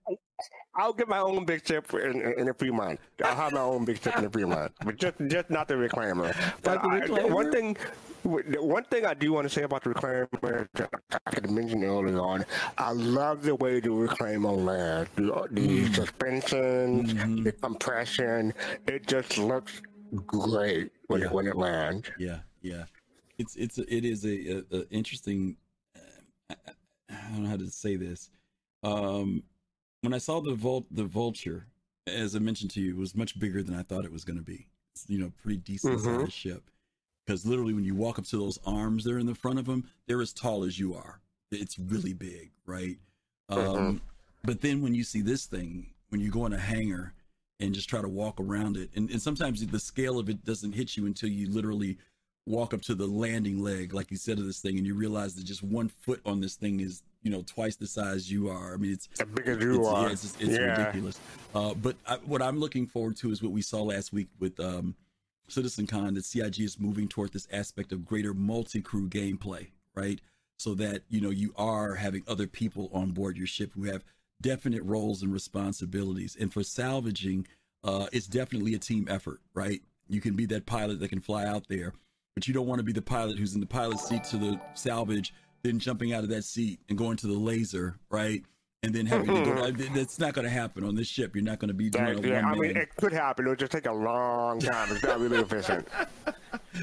I'll 0.78 0.94
get 0.94 1.08
my 1.08 1.20
own 1.20 1.46
big 1.46 1.66
ship 1.66 1.94
in, 1.94 2.22
in 2.38 2.50
a 2.50 2.54
few 2.54 2.74
months. 2.74 3.02
I'll 3.24 3.36
have 3.36 3.54
my 3.54 3.62
own 3.62 3.86
big 3.86 4.02
ship 4.02 4.18
in 4.18 4.26
a 4.26 4.30
few 4.30 4.46
months, 4.46 4.76
but 4.84 4.98
just 4.98 5.16
just 5.28 5.50
not 5.50 5.70
the 5.70 5.76
reclaimer. 5.76 6.36
But 6.64 6.82
the 6.84 7.22
I- 7.22 7.34
one 7.34 7.50
thing, 7.52 7.78
one 8.24 8.84
thing 8.84 9.06
I 9.06 9.14
do 9.14 9.32
want 9.32 9.46
to 9.46 9.50
say 9.50 9.64
about 9.64 9.84
the 9.84 9.92
reclaimer, 9.92 10.68
that 10.74 10.90
I 11.26 11.32
could 11.32 11.50
mention 11.50 11.84
earlier 11.84 12.20
on, 12.20 12.44
I 12.78 12.92
love 12.92 13.44
the 13.44 13.56
way 13.56 13.80
the 13.80 13.90
reclaimer 13.90 14.54
lands. 14.66 15.10
The, 15.16 15.48
the 15.52 15.62
mm-hmm. 15.62 15.94
suspension, 15.94 17.08
mm-hmm. 17.08 17.44
the 17.44 17.54
compression, 17.54 18.54
it 18.86 19.08
just 19.08 19.38
looks 19.38 19.82
great 20.26 20.92
when 21.08 21.24
it 21.24 21.32
when 21.32 21.48
it 21.48 21.56
lands. 21.56 22.10
Yeah, 22.20 22.40
yeah. 22.62 22.84
It's 23.38 23.56
it's 23.56 23.78
it 23.78 24.06
is 24.06 24.24
a, 24.26 24.58
a, 24.58 24.64
a 24.72 24.90
interesting. 24.90 25.58
Uh, 25.96 26.00
I, 26.52 26.56
I 27.10 27.32
don't 27.32 27.44
know 27.44 27.50
how 27.50 27.58
to 27.58 27.70
say 27.70 27.96
this. 27.96 28.30
Um, 28.84 29.44
when 30.02 30.14
I 30.14 30.18
saw 30.20 30.42
the 30.42 30.54
Vul- 30.54 30.86
the 30.92 31.04
vulture, 31.06 31.68
as 32.08 32.36
I 32.36 32.40
mentioned 32.40 32.72
to 32.72 32.82
you, 32.82 32.92
it 32.92 32.98
was 32.98 33.16
much 33.16 33.40
bigger 33.40 33.64
than 33.64 33.76
I 33.76 33.82
thought 33.84 34.06
it 34.06 34.12
was 34.12 34.24
going 34.24 34.38
to 34.38 34.44
be. 34.44 34.68
It's, 34.94 35.06
you 35.08 35.20
know, 35.20 35.32
pretty 35.42 35.58
decent 35.58 36.00
Mhm. 36.00 36.20
sized 36.22 36.34
ship. 36.34 36.70
Because 37.26 37.46
literally, 37.46 37.74
when 37.74 37.84
you 37.84 37.96
walk 37.96 38.20
up 38.20 38.26
to 38.26 38.38
those 38.38 38.60
arms 38.66 39.04
there 39.04 39.18
in 39.18 39.26
the 39.26 39.34
front 39.36 39.58
of 39.60 39.66
them, 39.66 39.90
they're 40.06 40.22
as 40.22 40.32
tall 40.32 40.64
as 40.64 40.78
you 40.80 40.94
are. 40.94 41.20
It's 41.52 41.80
really 41.80 42.14
big, 42.14 42.52
right? 42.66 42.98
Um, 43.50 43.58
Mhm. 43.58 44.02
But 44.44 44.62
then 44.62 44.82
when 44.84 44.94
you 44.94 45.04
see 45.04 45.22
this 45.22 45.48
thing, 45.48 45.92
when 46.10 46.22
you 46.22 46.30
go 46.30 46.46
in 46.46 46.54
a 46.54 46.60
hangar 46.60 47.14
and 47.60 47.74
just 47.74 47.90
try 47.90 48.00
to 48.00 48.08
walk 48.08 48.40
around 48.40 48.78
it, 48.78 48.92
and, 48.96 49.10
and 49.10 49.20
sometimes 49.20 49.66
the 49.66 49.80
scale 49.80 50.20
of 50.20 50.30
it 50.30 50.46
doesn't 50.46 50.74
hit 50.74 50.96
you 50.96 51.08
until 51.08 51.30
you 51.30 51.50
literally 51.50 51.98
walk 52.46 52.74
up 52.74 52.82
to 52.84 52.96
the 52.96 53.08
landing 53.08 53.64
leg, 53.64 53.94
like 53.94 54.12
you 54.12 54.18
said, 54.18 54.38
of 54.38 54.46
this 54.46 54.60
thing, 54.60 54.78
and 54.78 54.86
you 54.86 54.94
realize 54.94 55.36
that 55.36 55.44
just 55.46 55.64
one 55.64 55.90
foot 55.90 56.22
on 56.26 56.40
this 56.42 56.56
thing 56.56 56.80
is, 56.80 57.02
you 57.24 57.32
know, 57.32 57.44
twice 57.48 57.76
the 57.76 57.88
size 57.88 58.32
you 58.32 58.50
are. 58.50 58.74
I 58.74 58.78
mean, 58.78 58.92
it's 58.94 59.10
as 59.20 59.28
big 59.28 59.48
as 59.48 59.64
you 59.64 59.80
it's, 59.80 59.88
are. 59.88 60.04
Yeah, 60.04 60.12
it's, 60.12 60.24
it's 60.40 60.60
Yeah. 60.60 60.78
ridiculous. 60.78 61.20
Uh, 61.54 61.74
but 61.74 61.96
I, 62.08 62.16
what 62.18 62.42
I'm 62.42 62.60
looking 62.60 62.86
forward 62.86 63.18
to 63.18 63.32
is 63.32 63.42
what 63.42 63.52
we 63.52 63.62
saw 63.62 63.82
last 63.82 64.14
week 64.14 64.28
with 64.40 64.60
um, 64.60 64.96
Citizen 65.48 65.88
Con 65.88 66.14
that 66.14 66.26
CIG 66.26 66.62
is 66.62 66.80
moving 66.80 67.08
toward 67.08 67.34
this 67.34 67.48
aspect 67.52 67.92
of 67.92 68.06
greater 68.06 68.34
multi-crew 68.34 69.10
gameplay, 69.10 69.68
right? 69.96 70.20
So 70.58 70.74
that 70.76 71.02
you 71.10 71.20
know 71.20 71.32
you 71.32 71.54
are 71.58 71.96
having 71.96 72.24
other 72.28 72.48
people 72.48 72.90
on 72.94 73.12
board 73.12 73.38
your 73.38 73.48
ship 73.48 73.72
who 73.74 73.84
have 73.86 74.04
definite 74.42 74.84
roles 74.84 75.22
and 75.22 75.34
responsibilities. 75.34 76.38
And 76.40 76.54
for 76.54 76.64
salvaging, 76.64 77.48
uh, 77.84 78.08
it's 78.12 78.28
definitely 78.28 78.74
a 78.74 78.80
team 78.80 79.08
effort, 79.10 79.42
right? 79.54 79.82
You 80.08 80.22
can 80.22 80.36
be 80.36 80.46
that 80.48 80.66
pilot 80.66 81.00
that 81.00 81.10
can 81.10 81.20
fly 81.20 81.46
out 81.46 81.68
there, 81.68 81.94
but 82.36 82.48
you 82.48 82.54
don't 82.54 82.68
want 82.68 82.80
to 82.80 82.84
be 82.84 82.92
the 82.92 83.02
pilot 83.02 83.38
who's 83.38 83.56
in 83.56 83.62
the 83.62 83.66
pilot 83.66 83.98
seat 84.00 84.24
to 84.26 84.38
the 84.38 84.60
salvage, 84.74 85.34
then 85.64 85.80
jumping 85.80 86.14
out 86.14 86.24
of 86.24 86.30
that 86.30 86.44
seat 86.44 86.80
and 86.90 86.98
going 86.98 87.18
to 87.18 87.28
the 87.28 87.34
laser, 87.34 87.96
right? 88.10 88.44
And 88.84 88.94
then 88.94 89.08
having 89.08 89.28
to 89.28 89.34
go. 89.34 89.52
Mm-hmm. 89.52 89.96
That's 89.96 90.20
not 90.20 90.34
going 90.34 90.46
to 90.46 90.52
happen 90.52 90.84
on 90.84 90.94
this 90.94 91.08
ship. 91.08 91.36
You're 91.36 91.44
not 91.44 91.58
going 91.58 91.70
to 91.70 91.74
be 91.74 91.90
doing 91.90 92.22
That- 92.22 92.28
yeah, 92.28 92.46
I 92.46 92.54
mean, 92.54 92.78
it 92.78 92.96
could 92.98 93.14
happen. 93.14 93.46
It'll 93.46 93.56
just 93.56 93.72
take 93.72 93.88
a 93.88 93.92
long 93.92 94.60
time. 94.60 94.92
It's 94.92 95.04
not 95.04 95.20
really 95.20 95.40
efficient. 95.40 95.88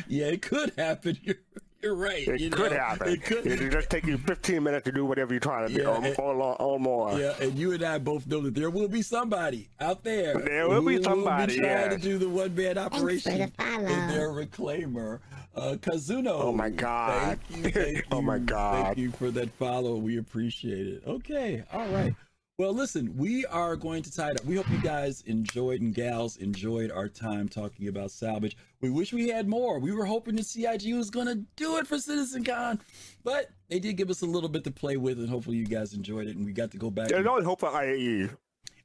Yeah, 0.09 0.27
it 0.27 0.43
could 0.43 0.73
happen. 0.79 1.19
You're, 1.23 1.37
you're 1.83 1.95
right. 1.95 2.27
It 2.27 2.41
you 2.41 2.51
could 2.51 2.73
know? 2.73 2.79
happen. 2.79 3.09
It 3.09 3.23
could. 3.23 3.47
It'll 3.47 3.69
just 3.69 3.91
take 3.91 4.07
you 4.07 4.17
15 4.19 4.63
minutes 4.63 4.85
to 4.85 4.93
do 4.93 5.05
whatever 5.05 5.33
you're 5.33 5.41
trying 5.41 5.69
to 5.69 5.75
do, 5.75 5.81
Yeah, 5.83 5.89
or, 5.89 6.05
and- 6.05 6.17
or, 6.19 6.35
lo- 6.35 6.57
or 6.61 6.79
more. 6.79 7.19
Yeah, 7.19 7.35
and 7.41 7.59
you 7.59 7.73
and 7.73 7.83
I 7.83 7.99
both 7.99 8.27
know 8.27 8.41
that 8.43 8.55
there 8.55 8.71
will 8.71 8.89
be 8.89 9.03
somebody 9.03 9.69
out 9.81 10.05
there. 10.05 10.35
There 10.39 10.69
will 10.69 10.83
be 10.83 11.03
somebody, 11.03 11.55
Will 11.57 11.63
be 11.63 11.67
trying 11.69 11.91
yes. 11.91 12.01
to 12.03 12.09
do 12.09 12.19
the 12.19 12.29
one 12.29 12.55
man 12.55 12.69
for 12.69 12.75
the 12.75 12.81
operation 12.81 13.41
in 13.41 13.51
follow. 13.51 13.83
their 13.87 14.29
reclaimer. 14.31 15.21
Uh, 15.55 15.75
Kazuno. 15.81 16.29
Oh 16.31 16.53
my 16.53 16.71
God. 16.71 17.39
Thank 17.51 17.65
you. 17.67 17.71
Thank 17.83 18.05
Oh 18.11 18.23
my 18.23 18.39
God. 18.39 18.87
Thank 18.87 18.99
you 18.99 19.11
for 19.11 19.31
that 19.33 19.51
follow. 19.59 19.97
We 19.97 20.19
appreciate 20.19 20.87
it. 20.87 21.03
Okay. 21.07 21.63
All 21.73 21.87
right. 21.89 22.15
Well, 22.59 22.75
listen, 22.75 23.17
we 23.17 23.47
are 23.47 23.77
going 23.77 24.03
to 24.03 24.13
tie 24.13 24.31
it 24.31 24.39
up. 24.41 24.45
We 24.45 24.57
hope 24.57 24.69
you 24.71 24.79
guys 24.83 25.23
enjoyed 25.23 25.81
and 25.81 25.95
gals 25.95 26.37
enjoyed 26.37 26.91
our 26.91 27.09
time 27.09 27.49
talking 27.49 27.89
about 27.89 28.11
salvage. 28.11 28.59
We 28.83 28.91
wish 28.91 29.11
we 29.13 29.29
had 29.29 29.49
more. 29.49 29.79
We 29.79 29.91
were 29.91 30.05
hoping 30.05 30.37
the 30.37 30.43
CIG 30.43 30.95
was 30.95 31.09
going 31.09 31.29
to 31.29 31.37
do 31.57 31.79
it 31.79 31.87
for 31.87 31.99
Citizen 31.99 32.45
Con, 32.45 32.79
but 33.25 33.51
they 33.71 33.79
did 33.79 33.95
give 33.97 34.11
us 34.11 34.21
a 34.21 34.27
little 34.27 34.51
bit 34.51 34.65
to 34.65 34.71
play 34.71 34.99
with, 34.99 35.19
and 35.19 35.31
hopefully 35.31 35.57
you 35.57 35.65
guys 35.65 35.95
enjoyed 35.95 36.29
it. 36.29 36.37
And 36.37 36.45
we 36.45 36.53
got 36.53 36.71
to 36.73 36.77
go 36.77 36.91
back. 36.91 37.09
There's 37.09 37.21
and- 37.21 37.29
always 37.29 37.47
hope 37.47 37.61
for 37.61 37.71
IAE. 37.71 38.37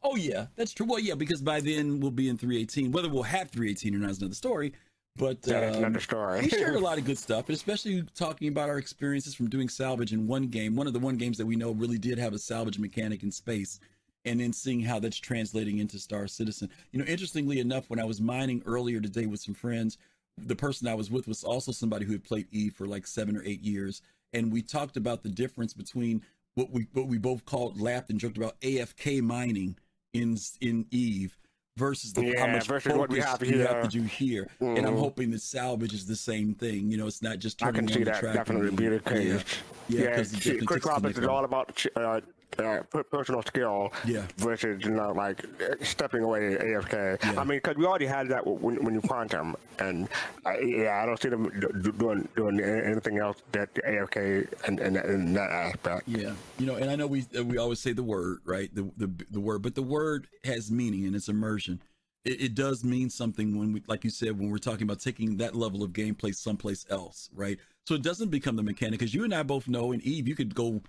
Oh 0.01 0.15
yeah, 0.15 0.45
that's 0.55 0.71
true. 0.71 0.85
Well, 0.85 0.99
yeah, 0.99 1.15
because 1.15 1.41
by 1.41 1.59
then 1.59 1.99
we'll 1.99 2.11
be 2.11 2.29
in 2.29 2.37
318. 2.37 2.91
Whether 2.93 3.09
we'll 3.09 3.23
have 3.23 3.49
318 3.49 3.95
or 3.95 3.97
not 3.97 4.11
is 4.11 4.19
another 4.19 4.35
story. 4.35 4.71
But 5.17 5.41
That's 5.41 5.75
um, 5.75 5.83
another 5.83 5.99
story. 5.99 6.41
we 6.41 6.49
shared 6.49 6.75
a 6.75 6.79
lot 6.79 6.97
of 6.97 7.05
good 7.05 7.17
stuff, 7.17 7.47
and 7.47 7.55
especially 7.55 8.03
talking 8.15 8.47
about 8.47 8.69
our 8.69 8.77
experiences 8.77 9.33
from 9.33 9.49
doing 9.49 9.67
salvage 9.67 10.13
in 10.13 10.27
one 10.27 10.47
game. 10.47 10.75
One 10.75 10.85
of 10.85 10.93
the 10.93 10.99
one 10.99 11.17
games 11.17 11.37
that 11.39 11.45
we 11.45 11.55
know 11.55 11.71
really 11.71 11.97
did 11.97 12.19
have 12.19 12.33
a 12.33 12.39
salvage 12.39 12.77
mechanic 12.77 13.23
in 13.23 13.31
space, 13.31 13.79
and 14.25 14.39
then 14.39 14.53
seeing 14.53 14.79
how 14.79 14.99
that's 14.99 15.17
translating 15.17 15.79
into 15.79 15.97
Star 15.97 16.27
Citizen. 16.27 16.69
You 16.91 16.99
know, 16.99 17.05
interestingly 17.05 17.59
enough, 17.59 17.89
when 17.89 17.99
I 17.99 18.05
was 18.05 18.21
mining 18.21 18.61
earlier 18.65 19.01
today 19.01 19.25
with 19.25 19.39
some 19.39 19.55
friends, 19.55 19.97
the 20.37 20.55
person 20.55 20.87
I 20.87 20.93
was 20.93 21.09
with 21.09 21.27
was 21.27 21.43
also 21.43 21.71
somebody 21.71 22.05
who 22.05 22.11
had 22.11 22.23
played 22.23 22.47
Eve 22.51 22.75
for 22.75 22.85
like 22.85 23.07
seven 23.07 23.35
or 23.35 23.43
eight 23.43 23.61
years, 23.61 24.03
and 24.33 24.53
we 24.53 24.61
talked 24.61 24.97
about 24.97 25.23
the 25.23 25.29
difference 25.29 25.73
between 25.73 26.21
what 26.53 26.71
we 26.71 26.87
what 26.93 27.07
we 27.07 27.17
both 27.17 27.43
called 27.45 27.81
laughed 27.81 28.11
and 28.11 28.19
joked 28.19 28.37
about 28.37 28.59
AFK 28.61 29.21
mining 29.21 29.77
in 30.13 30.37
in 30.61 30.85
Eve 30.91 31.37
versus 31.77 32.11
the 32.11 32.35
how 32.39 32.47
much 32.47 32.67
versus 32.67 32.93
what 32.93 33.09
we 33.09 33.19
have 33.19 33.45
you 33.45 33.59
have 33.59 33.83
to 33.83 33.87
do 33.87 34.01
here. 34.01 34.47
And 34.59 34.79
I'm 34.85 34.95
Mhm. 34.95 34.99
hoping 34.99 35.31
that 35.31 35.41
salvage 35.41 35.93
is 35.93 36.05
the 36.05 36.15
same 36.15 36.55
thing. 36.55 36.89
You 36.91 36.97
know, 36.97 37.07
it's 37.07 37.21
not 37.21 37.37
just 37.39 37.61
I 37.61 37.67
turning 37.67 37.87
can 37.87 37.93
see 37.93 37.99
the 37.99 38.05
that 38.05 38.19
track 38.19 38.35
definitely 38.35 38.69
and- 38.69 38.77
be 38.77 38.87
the 38.89 38.99
case. 38.99 39.43
Yeah, 39.87 40.01
Yeah, 40.01 40.15
'cause 40.15 40.33
it 40.33 40.41
see, 40.41 40.49
definitely 40.49 40.65
quick 40.65 40.77
takes 40.83 40.85
the 40.85 40.91
office 40.91 41.17
is 41.17 41.25
all 41.27 41.45
about 41.45 41.85
uh, 41.95 42.21
uh, 42.59 42.81
personal 43.11 43.41
skill 43.43 43.91
Yeah. 44.05 44.23
versus 44.37 44.83
you 44.83 44.91
know 44.91 45.11
like 45.11 45.43
uh, 45.61 45.75
stepping 45.83 46.23
away 46.23 46.55
AFK. 46.55 47.23
I 47.37 47.43
mean, 47.43 47.57
because 47.59 47.75
we 47.77 47.85
already 47.85 48.05
had 48.05 48.27
that 48.29 48.45
when, 48.45 48.83
when 48.83 48.93
you 48.93 49.01
quantum, 49.01 49.55
and 49.79 50.07
I, 50.45 50.59
yeah, 50.59 51.01
I 51.03 51.05
don't 51.05 51.21
see 51.21 51.29
them 51.29 51.49
do- 51.59 51.71
do- 51.81 51.91
doing 51.91 52.27
doing 52.35 52.59
anything 52.59 53.17
else 53.19 53.37
that 53.51 53.73
the 53.75 53.81
AFK 53.81 54.47
and 54.67 54.79
in, 54.79 54.95
in 54.97 55.33
that 55.33 55.51
aspect. 55.51 56.07
Yeah, 56.07 56.33
you 56.57 56.65
know, 56.65 56.75
and 56.75 56.89
I 56.89 56.95
know 56.95 57.07
we 57.07 57.25
uh, 57.37 57.43
we 57.43 57.57
always 57.57 57.79
say 57.79 57.93
the 57.93 58.03
word, 58.03 58.39
right? 58.45 58.73
The 58.73 58.89
the 58.97 59.11
the 59.31 59.39
word, 59.39 59.61
but 59.61 59.75
the 59.75 59.83
word 59.83 60.27
has 60.43 60.71
meaning 60.71 61.05
and 61.05 61.15
it's 61.15 61.29
immersion. 61.29 61.81
It, 62.25 62.41
it 62.41 62.55
does 62.55 62.83
mean 62.83 63.09
something 63.09 63.57
when 63.57 63.71
we, 63.71 63.83
like 63.87 64.03
you 64.03 64.09
said, 64.09 64.37
when 64.37 64.49
we're 64.49 64.57
talking 64.57 64.83
about 64.83 64.99
taking 64.99 65.37
that 65.37 65.55
level 65.55 65.83
of 65.83 65.93
gameplay 65.93 66.35
someplace 66.35 66.85
else, 66.89 67.29
right? 67.33 67.57
So 67.87 67.95
it 67.95 68.01
doesn't 68.01 68.29
become 68.29 68.55
the 68.57 68.63
mechanic 68.63 68.99
because 68.99 69.13
you 69.13 69.23
and 69.23 69.33
I 69.33 69.43
both 69.43 69.67
know 69.69 69.91
in 69.93 70.01
Eve 70.01 70.27
you 70.27 70.35
could 70.35 70.53
go 70.53 70.81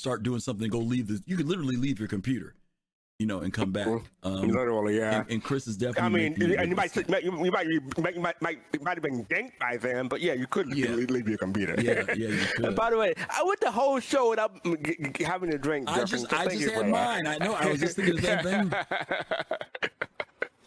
start 0.00 0.22
doing 0.22 0.40
something, 0.40 0.68
go 0.68 0.78
leave 0.78 1.06
the, 1.08 1.22
you 1.26 1.36
could 1.36 1.46
literally 1.46 1.76
leave 1.76 1.98
your 1.98 2.08
computer, 2.08 2.54
you 3.18 3.26
know, 3.26 3.40
and 3.40 3.52
come 3.52 3.70
back. 3.70 3.86
Um, 4.22 4.48
Literally, 4.48 4.96
yeah. 4.98 5.20
And, 5.20 5.30
and 5.30 5.44
Chris 5.44 5.66
is 5.66 5.76
definitely. 5.76 6.26
I 6.26 6.30
mean, 6.30 6.52
and 6.58 6.70
you 6.70 6.74
might, 6.76 6.96
you 6.96 7.04
might, 7.08 7.22
you 7.22 7.32
might, 7.32 7.66
you 7.66 7.80
might, 7.98 8.14
you 8.14 8.20
might, 8.20 8.42
might, 8.42 8.82
might 8.82 8.94
have 8.96 9.02
been 9.02 9.24
ganked 9.26 9.58
by 9.60 9.76
them, 9.76 10.08
but 10.08 10.20
yeah, 10.20 10.32
you 10.32 10.46
could 10.46 10.74
Yeah. 10.74 10.88
leave, 10.90 11.28
your 11.28 11.38
computer. 11.38 11.74
Yeah, 11.78 12.04
yeah, 12.08 12.28
you 12.28 12.44
could. 12.56 12.64
and 12.64 12.76
by 12.76 12.90
the 12.90 12.96
way, 12.96 13.12
I 13.28 13.42
went 13.44 13.60
the 13.60 13.70
whole 13.70 14.00
show 14.00 14.30
without 14.30 14.52
having 15.24 15.52
a 15.54 15.58
drink. 15.58 15.88
I 15.88 16.04
just, 16.04 16.30
so 16.30 16.36
I 16.36 16.46
just 16.46 16.64
had 16.70 16.86
that. 16.86 16.88
mine. 16.88 17.26
I 17.26 17.36
know. 17.38 17.54
I 17.54 17.66
was 17.70 17.78
just 17.80 17.96
thinking 17.96 18.16
the 18.16 18.22
same 18.22 18.42
thing. 18.70 18.72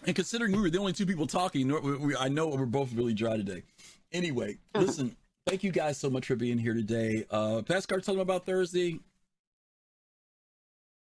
And 0.05 0.13
considering 0.15 0.51
we 0.51 0.61
were 0.61 0.69
the 0.69 0.79
only 0.79 0.91
two 0.91 1.05
people 1.05 1.25
talking, 1.27 1.69
we, 1.81 1.95
we, 1.97 2.15
I 2.17 2.27
know 2.27 2.47
we're 2.49 2.65
both 2.65 2.91
really 2.93 3.13
dry 3.13 3.37
today. 3.37 3.63
Anyway, 4.11 4.57
listen, 4.75 5.15
thank 5.47 5.63
you 5.63 5.71
guys 5.71 5.97
so 5.97 6.09
much 6.09 6.27
for 6.27 6.35
being 6.35 6.57
here 6.57 6.73
today. 6.73 7.25
Uh, 7.31 7.61
Pascal, 7.61 8.01
tell 8.01 8.15
them 8.15 8.21
about 8.21 8.45
Thursday. 8.45 8.99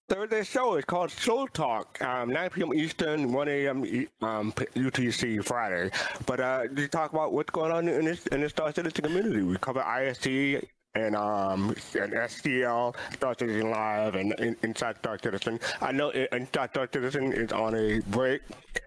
Thursday 0.07 0.43
show 0.43 0.75
is 0.75 0.85
called 0.85 1.09
Soul 1.09 1.47
Talk, 1.47 1.99
um, 2.03 2.29
9 2.29 2.49
p.m. 2.51 2.73
Eastern, 2.75 3.33
1 3.33 3.47
a.m. 3.47 4.07
Um, 4.21 4.51
UTC 4.53 5.43
Friday. 5.43 5.89
But 6.27 6.39
uh, 6.39 6.65
we 6.75 6.87
talk 6.87 7.11
about 7.11 7.33
what's 7.33 7.49
going 7.49 7.71
on 7.71 7.87
in 7.87 8.05
this 8.05 8.27
in 8.27 8.41
the 8.41 8.49
Star 8.49 8.71
Citizen 8.71 9.03
community. 9.03 9.41
We 9.41 9.57
cover 9.57 9.81
ISC 9.81 10.63
and 10.95 11.15
um 11.15 11.69
and 11.99 12.13
SCL, 12.13 12.95
Star 13.13 13.35
Citizen 13.37 13.69
Live, 13.69 14.15
and, 14.15 14.33
and 14.39 14.55
Inside 14.63 14.97
Star 14.97 15.19
Citizen. 15.21 15.59
I 15.81 15.91
know 15.91 16.09
Inside 16.09 16.69
Star 16.71 16.89
Citizen 16.91 17.33
is 17.33 17.51
on 17.51 17.75
a 17.75 17.99
break, 18.07 18.41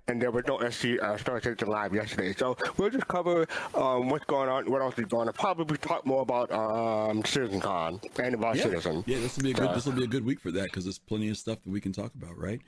and 0.09 0.21
there 0.21 0.31
was 0.31 0.45
no 0.47 0.59
SC 0.69 1.01
uh, 1.01 1.17
Star 1.19 1.41
Citizen 1.41 1.69
Live 1.69 1.95
yesterday. 1.95 2.35
So 2.37 2.57
we'll 2.77 2.91
just 2.91 3.07
cover 3.09 3.47
um, 3.75 4.09
what's 4.09 4.25
going 4.25 4.49
on, 4.49 4.71
what 4.71 4.83
else 4.83 4.99
is 4.99 5.07
going 5.07 5.29
on. 5.29 5.35
Probably 5.35 5.77
talk 5.79 6.05
more 6.07 6.23
about 6.23 6.51
um, 6.51 7.25
Citizen 7.25 7.61
Con 7.61 8.01
and 8.19 8.35
about 8.35 8.57
yeah, 8.57 8.63
Citizen. 8.65 9.05
yeah, 9.07 9.19
this 9.19 9.37
will 9.37 9.45
be 9.45 9.51
a 9.51 9.55
good. 9.55 9.69
Uh, 9.69 9.75
This 9.75 9.87
will 9.87 9.93
be 9.93 10.05
a 10.05 10.09
good 10.09 10.25
week 10.25 10.41
for 10.41 10.51
that 10.53 10.65
because 10.65 10.85
there's 10.85 10.99
plenty 10.99 11.29
of 11.29 11.37
stuff 11.37 11.63
that 11.63 11.71
we 11.71 11.81
can 11.81 11.93
talk 11.93 12.13
about, 12.15 12.37
right? 12.39 12.61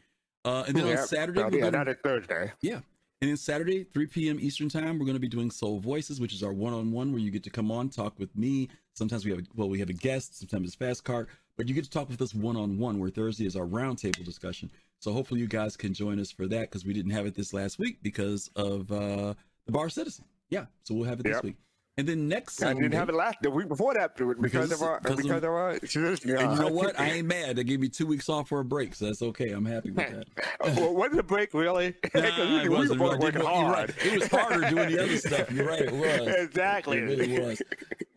Uh, 0.45 0.65
and 0.67 0.77
then 0.77 0.87
Yeah, 0.87 1.01
on 1.01 1.07
Saturday, 1.07 1.41
uh, 1.43 1.49
we're 1.51 1.57
yeah, 1.59 1.71
gonna- 1.71 1.85
that 1.85 1.89
is 1.89 1.97
Thursday. 2.03 2.53
Yeah. 2.63 2.81
And 3.23 3.29
then 3.29 3.37
Saturday, 3.37 3.85
3 3.85 4.07
p.m. 4.07 4.39
Eastern 4.41 4.71
time, 4.71 4.99
we're 4.99 5.05
going 5.05 5.13
to 5.13 5.21
be 5.21 5.29
doing 5.29 5.51
Soul 5.51 5.79
Voices, 5.79 6.19
which 6.23 6.33
is 6.33 6.43
our 6.43 6.55
one-on-one 6.55 7.13
where 7.13 7.21
you 7.21 7.31
get 7.31 7.43
to 7.45 7.51
come 7.51 7.71
on, 7.71 7.91
talk 7.91 8.19
with 8.19 8.35
me. 8.35 8.71
Sometimes 8.95 9.25
we 9.25 9.31
have, 9.31 9.41
well, 9.55 9.69
we 9.69 9.79
have 9.79 9.91
a 9.91 9.95
guest. 9.95 10.39
Sometimes 10.39 10.69
it's 10.69 10.77
Fast 10.77 11.05
Cart, 11.05 11.29
but 11.57 11.69
you 11.69 11.75
get 11.75 11.85
to 11.85 11.91
talk 11.91 12.09
with 12.09 12.21
us 12.21 12.35
one-on-one. 12.35 12.99
Where 12.99 13.11
Thursday 13.11 13.47
is 13.47 13.57
our 13.57 13.67
roundtable 13.67 14.25
discussion. 14.25 14.71
So 14.99 15.13
hopefully 15.13 15.41
you 15.41 15.47
guys 15.47 15.77
can 15.77 15.95
join 15.95 16.21
us 16.21 16.31
for 16.31 16.47
that 16.49 16.63
because 16.63 16.85
we 16.85 16.93
didn't 16.93 17.13
have 17.13 17.27
it 17.27 17.35
this 17.35 17.55
last 17.55 17.79
week 17.79 17.99
because 18.03 18.51
of 18.57 18.91
uh, 18.93 19.35
the 19.65 19.73
Bar 19.73 19.89
Citizen. 19.89 20.27
Yeah, 20.51 20.67
so 20.83 20.95
we'll 20.95 21.09
have 21.09 21.21
it 21.21 21.23
this 21.23 21.43
week. 21.43 21.57
And 21.97 22.09
then 22.09 22.29
next 22.29 22.63
I 22.63 22.67
Sunday, 22.67 22.83
didn't 22.83 22.95
have 22.95 23.09
it 23.11 23.15
last 23.15 23.37
the 23.43 23.51
week 23.51 23.69
before 23.69 23.93
that 23.95 24.17
because, 24.17 24.37
Because- 24.41 24.73
of 24.73 24.81
our 24.83 25.01
because 25.01 25.25
of- 25.25 25.31
of 25.33 25.45
our. 25.45 25.71
and 25.73 26.25
you 26.25 26.35
know 26.37 26.69
what? 26.69 26.99
I 27.01 27.11
ain't 27.11 27.27
mad. 27.27 27.57
They 27.57 27.65
gave 27.65 27.81
me 27.81 27.89
two 27.89 28.07
weeks 28.07 28.29
off 28.29 28.49
for 28.49 28.61
a 28.61 28.65
break, 28.65 28.95
so 28.95 29.07
that's 29.07 29.21
okay. 29.21 29.51
I'm 29.51 29.67
happy 29.67 29.91
with 29.91 30.09
that. 30.11 30.27
well, 30.77 30.95
wasn't 30.95 31.17
the 31.17 31.23
break 31.25 31.53
really? 31.53 31.95
Nah, 32.15 32.63
we 32.63 32.69
were 32.69 32.95
both 32.95 33.19
working 33.19 33.43
you're 33.43 33.51
right. 33.51 33.91
hard. 33.91 33.95
It 34.03 34.19
was 34.19 34.29
harder 34.29 34.71
doing 34.71 34.93
the 34.93 35.03
other 35.03 35.17
stuff. 35.19 35.51
You're 35.51 35.67
right. 35.67 35.83
It 35.83 35.93
was. 35.93 36.35
Exactly. 36.37 36.99
It 36.99 37.03
really 37.03 37.39
was. 37.41 37.61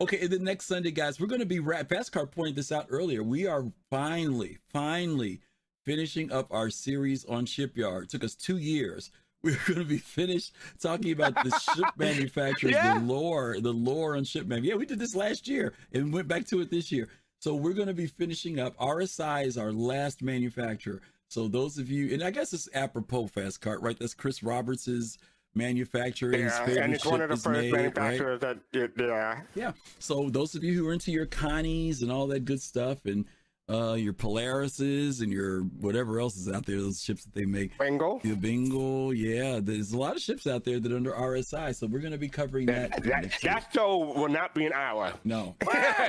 Okay, 0.00 0.20
and 0.20 0.30
then 0.30 0.44
next 0.44 0.66
Sunday, 0.66 0.90
guys, 0.90 1.20
we're 1.20 1.26
going 1.26 1.40
to 1.40 1.46
be 1.46 1.58
wrap. 1.60 1.88
Fastcar 1.88 2.30
pointed 2.30 2.56
this 2.56 2.72
out 2.72 2.86
earlier. 2.88 3.22
We 3.22 3.46
are 3.46 3.64
finally, 3.90 4.58
finally 4.72 5.40
finishing 5.84 6.32
up 6.32 6.46
our 6.50 6.70
series 6.70 7.24
on 7.26 7.44
Shipyard. 7.44 8.04
It 8.04 8.10
took 8.10 8.24
us 8.24 8.34
two 8.34 8.56
years. 8.56 9.10
We're 9.44 9.58
going 9.66 9.78
to 9.78 9.84
be 9.84 9.98
finished 9.98 10.54
talking 10.80 11.12
about 11.12 11.34
the 11.44 11.50
ship 11.58 11.84
manufacturers, 11.98 12.72
Yeah. 12.72 12.98
the 12.98 13.04
lore, 13.04 13.56
the 13.60 13.72
lore 13.72 14.16
on 14.16 14.24
ship. 14.24 14.46
Yeah, 14.48 14.74
we 14.74 14.86
did 14.86 14.98
this 14.98 15.14
last 15.14 15.46
year 15.46 15.74
and 15.92 16.12
went 16.12 16.26
back 16.28 16.46
to 16.46 16.60
it 16.62 16.70
this 16.70 16.90
year. 16.90 17.08
So 17.40 17.54
we're 17.54 17.74
going 17.74 17.88
to 17.88 17.94
be 17.94 18.06
finishing 18.06 18.58
up. 18.58 18.74
RSI 18.78 19.44
is 19.44 19.58
our 19.58 19.70
last 19.70 20.22
manufacturer. 20.22 21.02
So 21.28 21.46
those 21.46 21.76
of 21.76 21.90
you, 21.90 22.12
and 22.14 22.22
I 22.22 22.30
guess 22.30 22.54
it's 22.54 22.68
apropos 22.74 23.26
fast 23.26 23.60
cart, 23.60 23.82
right? 23.82 23.98
That's 23.98 24.14
Chris 24.14 24.42
Roberts's 24.42 25.18
manufacturer. 25.54 26.34
Yeah, 26.34 26.64
and 26.70 26.94
it's 26.94 27.04
one 27.04 27.20
of 27.20 27.28
the 27.28 27.36
first 27.36 27.60
made, 27.60 27.72
right? 27.72 27.94
manufacturers 27.94 28.40
that 28.40 28.58
yeah. 28.72 29.40
Yeah. 29.54 29.72
So 29.98 30.30
those 30.30 30.54
of 30.54 30.64
you 30.64 30.72
who 30.74 30.88
are 30.88 30.92
into 30.92 31.12
your 31.12 31.26
Connies 31.26 32.02
and 32.02 32.10
all 32.10 32.26
that 32.28 32.44
good 32.46 32.62
stuff 32.62 33.04
and 33.04 33.26
uh 33.70 33.94
your 33.94 34.12
Polarises 34.12 35.22
and 35.22 35.32
your 35.32 35.60
whatever 35.62 36.20
else 36.20 36.36
is 36.36 36.50
out 36.50 36.66
there, 36.66 36.80
those 36.80 37.02
ships 37.02 37.24
that 37.24 37.34
they 37.34 37.46
make. 37.46 37.76
Bingo. 37.78 38.20
The 38.22 38.34
Bingo, 38.34 39.10
yeah. 39.10 39.60
There's 39.62 39.92
a 39.92 39.98
lot 39.98 40.16
of 40.16 40.22
ships 40.22 40.46
out 40.46 40.64
there 40.64 40.78
that 40.78 40.92
are 40.92 40.96
under 40.96 41.12
RSI, 41.12 41.74
so 41.74 41.86
we're 41.86 42.00
gonna 42.00 42.18
be 42.18 42.28
covering 42.28 42.66
that. 42.66 43.02
That, 43.04 43.22
week. 43.22 43.40
that 43.40 43.70
show 43.72 43.98
will 43.98 44.28
not 44.28 44.54
be 44.54 44.66
an 44.66 44.72
hour. 44.74 45.12
No, 45.24 45.56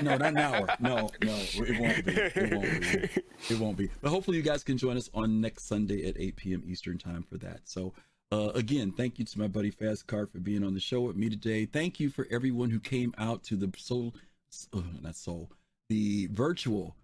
no, 0.02 0.18
not 0.18 0.22
an 0.22 0.38
hour. 0.38 0.68
No, 0.80 1.10
no, 1.24 1.36
it 1.36 1.80
won't 1.80 2.06
be. 2.06 2.12
It 2.12 2.54
won't 2.54 2.82
be. 2.82 3.54
It 3.54 3.60
won't 3.60 3.78
be. 3.78 3.90
But 4.02 4.10
hopefully, 4.10 4.38
you 4.38 4.44
guys 4.44 4.64
can 4.64 4.78
join 4.78 4.98
us 4.98 5.10
on 5.14 5.40
next 5.40 5.68
Sunday 5.68 6.08
at 6.08 6.20
8 6.20 6.36
p.m. 6.36 6.64
Eastern 6.66 6.98
time 6.98 7.24
for 7.24 7.38
that. 7.38 7.62
So, 7.64 7.94
uh, 8.32 8.50
again, 8.56 8.92
thank 8.92 9.20
you 9.20 9.26
to 9.26 9.40
my 9.40 9.48
buddy 9.48 9.72
Fast 9.72 10.08
Card 10.08 10.30
for 10.32 10.40
being 10.40 10.64
on 10.64 10.74
the 10.74 10.80
show 10.80 11.02
with 11.02 11.16
me 11.16 11.30
today. 11.30 11.66
Thank 11.66 12.00
you 12.00 12.10
for 12.10 12.28
everyone 12.30 12.70
who 12.70 12.80
came 12.80 13.14
out 13.18 13.44
to 13.46 13.56
the 13.56 13.72
Soul, 13.78 14.14
uh, 14.74 14.82
not 15.02 15.16
Soul, 15.16 15.52
the 15.90 16.28
virtual 16.32 16.96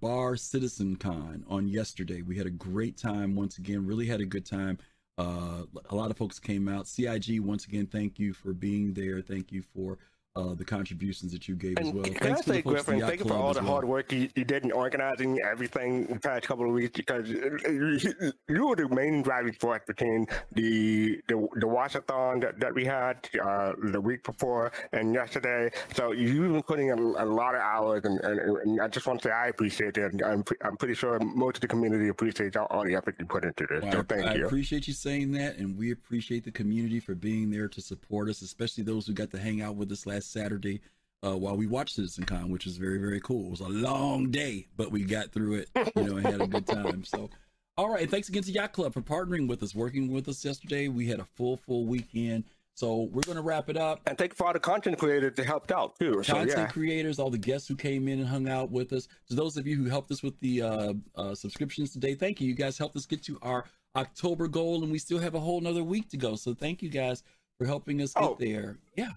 Bar 0.00 0.36
Citizen 0.36 0.96
Con 0.96 1.44
on 1.48 1.68
yesterday. 1.68 2.22
We 2.22 2.36
had 2.36 2.46
a 2.46 2.50
great 2.50 2.96
time 2.96 3.34
once 3.34 3.58
again. 3.58 3.86
Really 3.86 4.06
had 4.06 4.20
a 4.20 4.26
good 4.26 4.46
time. 4.46 4.78
Uh, 5.16 5.62
a 5.90 5.94
lot 5.94 6.10
of 6.10 6.16
folks 6.16 6.38
came 6.38 6.68
out. 6.68 6.88
CIG 6.88 7.40
once 7.40 7.66
again. 7.66 7.86
Thank 7.86 8.18
you 8.18 8.32
for 8.32 8.52
being 8.52 8.94
there. 8.94 9.20
Thank 9.20 9.52
you 9.52 9.62
for 9.62 9.98
uh, 10.36 10.52
the 10.54 10.64
contributions 10.64 11.30
that 11.32 11.46
you 11.46 11.54
gave 11.54 11.78
as 11.78 11.92
well. 11.92 12.02
Can 12.02 12.16
I 12.16 12.18
Thanks 12.18 12.40
the 12.42 12.54
say, 12.54 12.62
folks 12.62 12.80
at 12.80 12.86
the 12.86 12.92
Griffin, 12.92 13.08
thank 13.08 13.20
you 13.20 13.26
for 13.26 13.34
all 13.34 13.54
the 13.54 13.60
well. 13.62 13.72
hard 13.72 13.84
work 13.84 14.10
you, 14.12 14.28
you 14.34 14.44
did 14.44 14.64
in 14.64 14.72
organizing 14.72 15.38
everything 15.40 16.06
the 16.06 16.18
past 16.18 16.46
couple 16.46 16.66
of 16.66 16.72
weeks 16.72 16.90
because 16.96 17.28
you, 17.28 18.66
were 18.66 18.74
the 18.74 18.88
main 18.90 19.22
driving 19.22 19.52
force 19.52 19.82
between 19.86 20.26
the 20.52 21.20
the, 21.28 21.36
the 21.54 21.66
watchathon 21.66 22.40
that, 22.40 22.58
that 22.58 22.74
we 22.74 22.84
had 22.84 23.28
uh, 23.44 23.72
the 23.92 24.00
week 24.00 24.24
before 24.24 24.72
and 24.92 25.14
yesterday. 25.14 25.70
So 25.94 26.10
you've 26.10 26.52
been 26.52 26.62
putting 26.64 26.90
a, 26.90 26.96
a 26.96 27.26
lot 27.26 27.54
of 27.54 27.60
hours, 27.60 28.04
and, 28.04 28.18
and, 28.20 28.40
and 28.40 28.80
I 28.80 28.88
just 28.88 29.06
want 29.06 29.22
to 29.22 29.28
say 29.28 29.32
I 29.32 29.46
appreciate 29.48 29.98
it. 29.98 30.12
And 30.14 30.22
I'm, 30.22 30.44
I'm 30.62 30.76
pretty 30.76 30.94
sure 30.94 31.20
most 31.20 31.58
of 31.58 31.60
the 31.60 31.68
community 31.68 32.08
appreciates 32.08 32.56
all, 32.56 32.66
all 32.70 32.84
the 32.84 32.96
effort 32.96 33.14
you 33.20 33.26
put 33.26 33.44
into 33.44 33.66
this. 33.70 33.82
Well, 33.84 33.92
so 33.92 33.98
I- 34.00 34.02
thank 34.02 34.26
I 34.26 34.34
you. 34.34 34.46
appreciate 34.46 34.88
you 34.88 34.94
saying 34.94 35.30
that, 35.32 35.58
and 35.58 35.78
we 35.78 35.92
appreciate 35.92 36.42
the 36.44 36.50
community 36.50 36.98
for 36.98 37.14
being 37.14 37.50
there 37.50 37.68
to 37.68 37.80
support 37.80 38.28
us, 38.28 38.42
especially 38.42 38.82
those 38.82 39.06
who 39.06 39.12
got 39.12 39.30
to 39.30 39.38
hang 39.38 39.62
out 39.62 39.76
with 39.76 39.92
us 39.92 40.06
last 40.06 40.23
Saturday 40.24 40.80
uh, 41.24 41.36
while 41.36 41.56
we 41.56 41.66
watched 41.66 41.98
CitizenCon, 41.98 42.50
which 42.50 42.64
was 42.66 42.76
very, 42.76 42.98
very 42.98 43.20
cool. 43.20 43.46
It 43.46 43.50
was 43.50 43.60
a 43.60 43.68
long 43.68 44.30
day, 44.30 44.66
but 44.76 44.90
we 44.90 45.04
got 45.04 45.32
through 45.32 45.54
it, 45.54 45.70
you 45.96 46.02
know, 46.02 46.16
and 46.16 46.26
had 46.26 46.40
a 46.40 46.46
good 46.46 46.66
time. 46.66 47.04
So, 47.04 47.30
all 47.76 47.88
right, 47.88 48.10
thanks 48.10 48.28
again 48.28 48.42
to 48.42 48.52
Yacht 48.52 48.72
Club 48.72 48.92
for 48.92 49.00
partnering 49.02 49.48
with 49.48 49.62
us, 49.62 49.74
working 49.74 50.12
with 50.12 50.28
us 50.28 50.44
yesterday. 50.44 50.88
We 50.88 51.06
had 51.06 51.20
a 51.20 51.24
full, 51.24 51.56
full 51.56 51.86
weekend. 51.86 52.44
So 52.76 53.02
we're 53.12 53.22
going 53.22 53.36
to 53.36 53.42
wrap 53.42 53.70
it 53.70 53.76
up. 53.76 54.00
And 54.06 54.18
thank 54.18 54.32
you 54.32 54.36
for 54.36 54.48
all 54.48 54.52
the 54.52 54.58
content 54.58 54.98
creators 54.98 55.34
that 55.36 55.46
helped 55.46 55.70
out 55.70 55.96
too. 55.96 56.22
So 56.24 56.34
content 56.34 56.58
yeah. 56.58 56.66
creators, 56.66 57.20
all 57.20 57.30
the 57.30 57.38
guests 57.38 57.68
who 57.68 57.76
came 57.76 58.08
in 58.08 58.18
and 58.18 58.28
hung 58.28 58.48
out 58.48 58.70
with 58.70 58.92
us. 58.92 59.06
To 59.28 59.34
those 59.34 59.56
of 59.56 59.64
you 59.66 59.76
who 59.76 59.88
helped 59.88 60.10
us 60.10 60.24
with 60.24 60.38
the 60.40 60.62
uh, 60.62 60.92
uh, 61.14 61.34
subscriptions 61.36 61.92
today, 61.92 62.16
thank 62.16 62.40
you. 62.40 62.48
You 62.48 62.54
guys 62.54 62.76
helped 62.76 62.96
us 62.96 63.06
get 63.06 63.22
to 63.24 63.38
our 63.42 63.64
October 63.94 64.48
goal, 64.48 64.82
and 64.82 64.90
we 64.90 64.98
still 64.98 65.20
have 65.20 65.36
a 65.36 65.40
whole 65.40 65.60
nother 65.60 65.84
week 65.84 66.08
to 66.10 66.16
go. 66.16 66.34
So 66.34 66.52
thank 66.52 66.82
you 66.82 66.88
guys 66.88 67.22
for 67.58 67.66
helping 67.66 68.02
us 68.02 68.12
get 68.12 68.24
Oh. 68.24 68.36
there. 68.40 68.78
Yeah. 68.96 69.10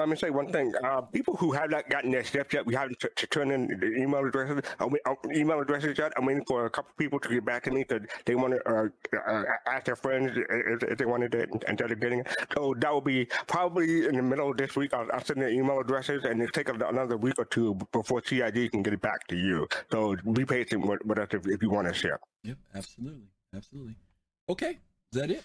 Let 0.00 0.08
me 0.08 0.16
say 0.16 0.30
one 0.30 0.50
thing. 0.50 0.72
Uh, 0.82 1.02
people 1.02 1.36
who 1.36 1.52
have 1.52 1.68
not 1.68 1.90
gotten 1.90 2.10
their 2.10 2.24
steps 2.24 2.54
yet, 2.54 2.64
we 2.64 2.74
haven't 2.74 2.98
t- 2.98 3.08
to 3.14 3.26
turn 3.26 3.50
in 3.50 3.66
the 3.66 3.96
email 3.98 4.24
addresses. 4.26 4.62
We, 4.88 4.98
uh, 5.04 5.14
email 5.30 5.60
addresses 5.60 5.98
yet. 5.98 6.14
I'm 6.16 6.24
waiting 6.24 6.42
for 6.46 6.64
a 6.64 6.70
couple 6.70 6.92
people 6.96 7.20
to 7.20 7.28
get 7.28 7.44
back 7.44 7.64
to 7.64 7.70
me 7.70 7.84
because 7.86 8.08
they 8.24 8.34
want 8.34 8.54
to 8.54 8.66
uh, 8.66 8.88
uh, 9.30 9.42
ask 9.66 9.84
their 9.84 9.96
friends 9.96 10.32
if, 10.34 10.82
if 10.84 10.96
they 10.96 11.04
wanted 11.04 11.34
it 11.34 11.50
instead 11.68 11.92
of 11.92 12.00
getting 12.00 12.20
it. 12.20 12.28
So 12.54 12.74
that 12.78 12.90
will 12.90 13.02
be 13.02 13.26
probably 13.46 14.06
in 14.06 14.16
the 14.16 14.22
middle 14.22 14.50
of 14.50 14.56
this 14.56 14.74
week. 14.74 14.94
I'll, 14.94 15.06
I'll 15.12 15.22
send 15.22 15.42
the 15.42 15.50
email 15.50 15.78
addresses, 15.78 16.24
and 16.24 16.40
it'll 16.40 16.50
take 16.50 16.70
another 16.70 17.18
week 17.18 17.34
or 17.36 17.44
two 17.44 17.74
before 17.92 18.22
CIG 18.24 18.70
can 18.70 18.82
get 18.82 18.94
it 18.94 19.02
back 19.02 19.26
to 19.26 19.36
you. 19.36 19.68
So 19.92 20.16
be 20.32 20.46
patient 20.46 20.86
with, 20.86 21.04
with 21.04 21.18
us 21.18 21.28
if, 21.32 21.46
if 21.46 21.62
you 21.62 21.68
want 21.68 21.88
to 21.88 21.92
share. 21.92 22.18
Yep. 22.44 22.56
Absolutely. 22.74 23.28
Absolutely. 23.54 23.96
Okay. 24.48 24.78
Is 25.12 25.20
that 25.20 25.30
it? 25.30 25.44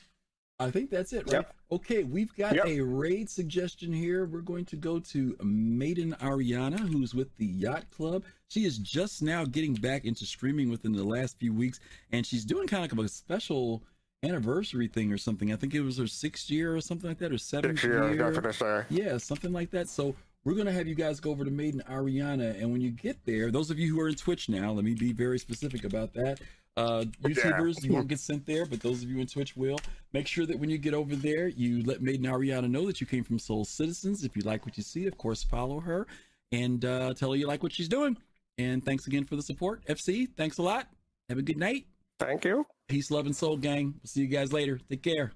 I 0.60 0.72
think 0.72 0.90
that's 0.90 1.12
it, 1.12 1.26
right? 1.26 1.34
Yep. 1.34 1.56
Okay, 1.72 2.04
we've 2.04 2.34
got 2.36 2.56
Yep. 2.56 2.66
a 2.68 2.82
raid 2.82 3.30
suggestion 3.30 3.92
here. 3.92 4.26
We're 4.26 4.40
going 4.42 4.64
to 4.66 4.78
go 4.78 5.00
to 5.00 5.36
Maiden 5.44 6.14
Ariana, 6.22 6.80
who's 6.80 7.14
with 7.14 7.36
the 7.38 7.46
Yacht 7.46 7.90
Club. 7.92 8.24
She 8.48 8.64
is 8.64 8.78
just 8.78 9.22
now 9.22 9.44
getting 9.44 9.74
back 9.74 10.06
into 10.06 10.26
streaming 10.26 10.70
within 10.70 10.94
the 10.94 11.04
last 11.04 11.38
few 11.40 11.54
weeks, 11.54 11.82
and 12.12 12.26
she's 12.26 12.46
doing 12.46 12.68
kind 12.68 12.86
of 12.90 12.98
like 12.98 13.06
a 13.06 13.10
special 13.10 13.84
anniversary 14.24 14.88
thing 14.88 15.12
or 15.12 15.18
something. 15.18 15.52
I 15.52 15.58
think 15.58 15.74
it 15.76 15.82
was 15.82 15.98
her 15.98 16.08
sixth 16.08 16.50
year 16.50 16.74
or 16.74 16.80
something 16.82 17.10
like 17.10 17.18
that, 17.20 17.34
or 17.34 17.38
seventh 17.38 17.80
Six 17.80 17.84
years, 17.84 18.18
that's 18.18 18.36
what 18.36 18.46
yeah, 18.90 19.18
something 19.18 19.52
like 19.52 19.72
that. 19.72 19.90
So 19.90 20.16
we're 20.46 20.56
gonna 20.56 20.72
have 20.72 20.88
you 20.88 20.96
guys 20.96 21.20
go 21.20 21.32
over 21.32 21.44
to 21.44 21.52
Maiden 21.52 21.84
Ariana, 21.90 22.60
and 22.62 22.72
when 22.72 22.80
you 22.80 22.92
get 22.92 23.18
there, 23.26 23.52
those 23.52 23.72
of 23.72 23.78
you 23.78 23.94
who 23.94 24.00
are 24.00 24.08
in 24.08 24.16
Twitch 24.16 24.48
now, 24.48 24.72
let 24.72 24.86
me 24.86 24.94
be 24.94 25.12
very 25.12 25.38
specific 25.38 25.84
about 25.84 26.14
that. 26.14 26.40
Uh, 26.78 27.06
YouTubers, 27.24 27.84
you 27.84 27.94
won't 27.94 28.08
get 28.08 28.20
sent 28.20 28.46
there, 28.46 28.66
but 28.66 28.82
those 28.82 29.02
of 29.02 29.10
you 29.10 29.20
in 29.20 29.28
Twitch 29.28 29.56
will. 29.56 29.80
Make 30.14 30.28
sure 30.28 30.46
that 30.46 30.60
when 30.60 30.70
you 30.70 30.78
get 30.78 30.94
over 30.94 31.16
there, 31.16 31.48
you 31.48 31.84
let 31.84 32.02
Maiden 32.02 32.26
Ariana 32.26 32.70
know 32.70 32.86
that 32.88 33.00
you 33.00 33.08
came 33.08 33.24
from 33.24 33.40
Soul 33.40 33.64
Citizens. 33.64 34.24
If 34.24 34.36
you 34.36 34.42
like 34.44 34.66
what 34.66 34.78
you 34.78 34.84
see, 34.84 35.08
of 35.08 35.18
course, 35.18 35.44
follow 35.44 35.80
her 35.80 36.06
and 36.52 36.84
uh, 36.84 37.14
tell 37.14 37.32
her 37.32 37.38
you 37.38 37.48
like 37.48 37.64
what 37.64 37.74
she's 37.74 37.88
doing. 37.88 38.18
And 38.58 38.84
thanks 38.84 39.08
again 39.08 39.26
for 39.26 39.36
the 39.36 39.42
support, 39.42 39.86
FC. 39.86 40.28
Thanks 40.38 40.58
a 40.58 40.62
lot. 40.62 40.88
Have 41.30 41.38
a 41.38 41.42
good 41.42 41.58
night. 41.58 41.86
Thank 42.20 42.46
you. 42.46 42.66
Peace, 42.88 43.12
love, 43.12 43.26
and 43.26 43.36
soul, 43.36 43.58
gang. 43.58 43.94
We'll 43.96 44.08
see 44.08 44.22
you 44.22 44.28
guys 44.28 44.54
later. 44.54 44.80
Take 44.90 45.04
care. 45.04 45.34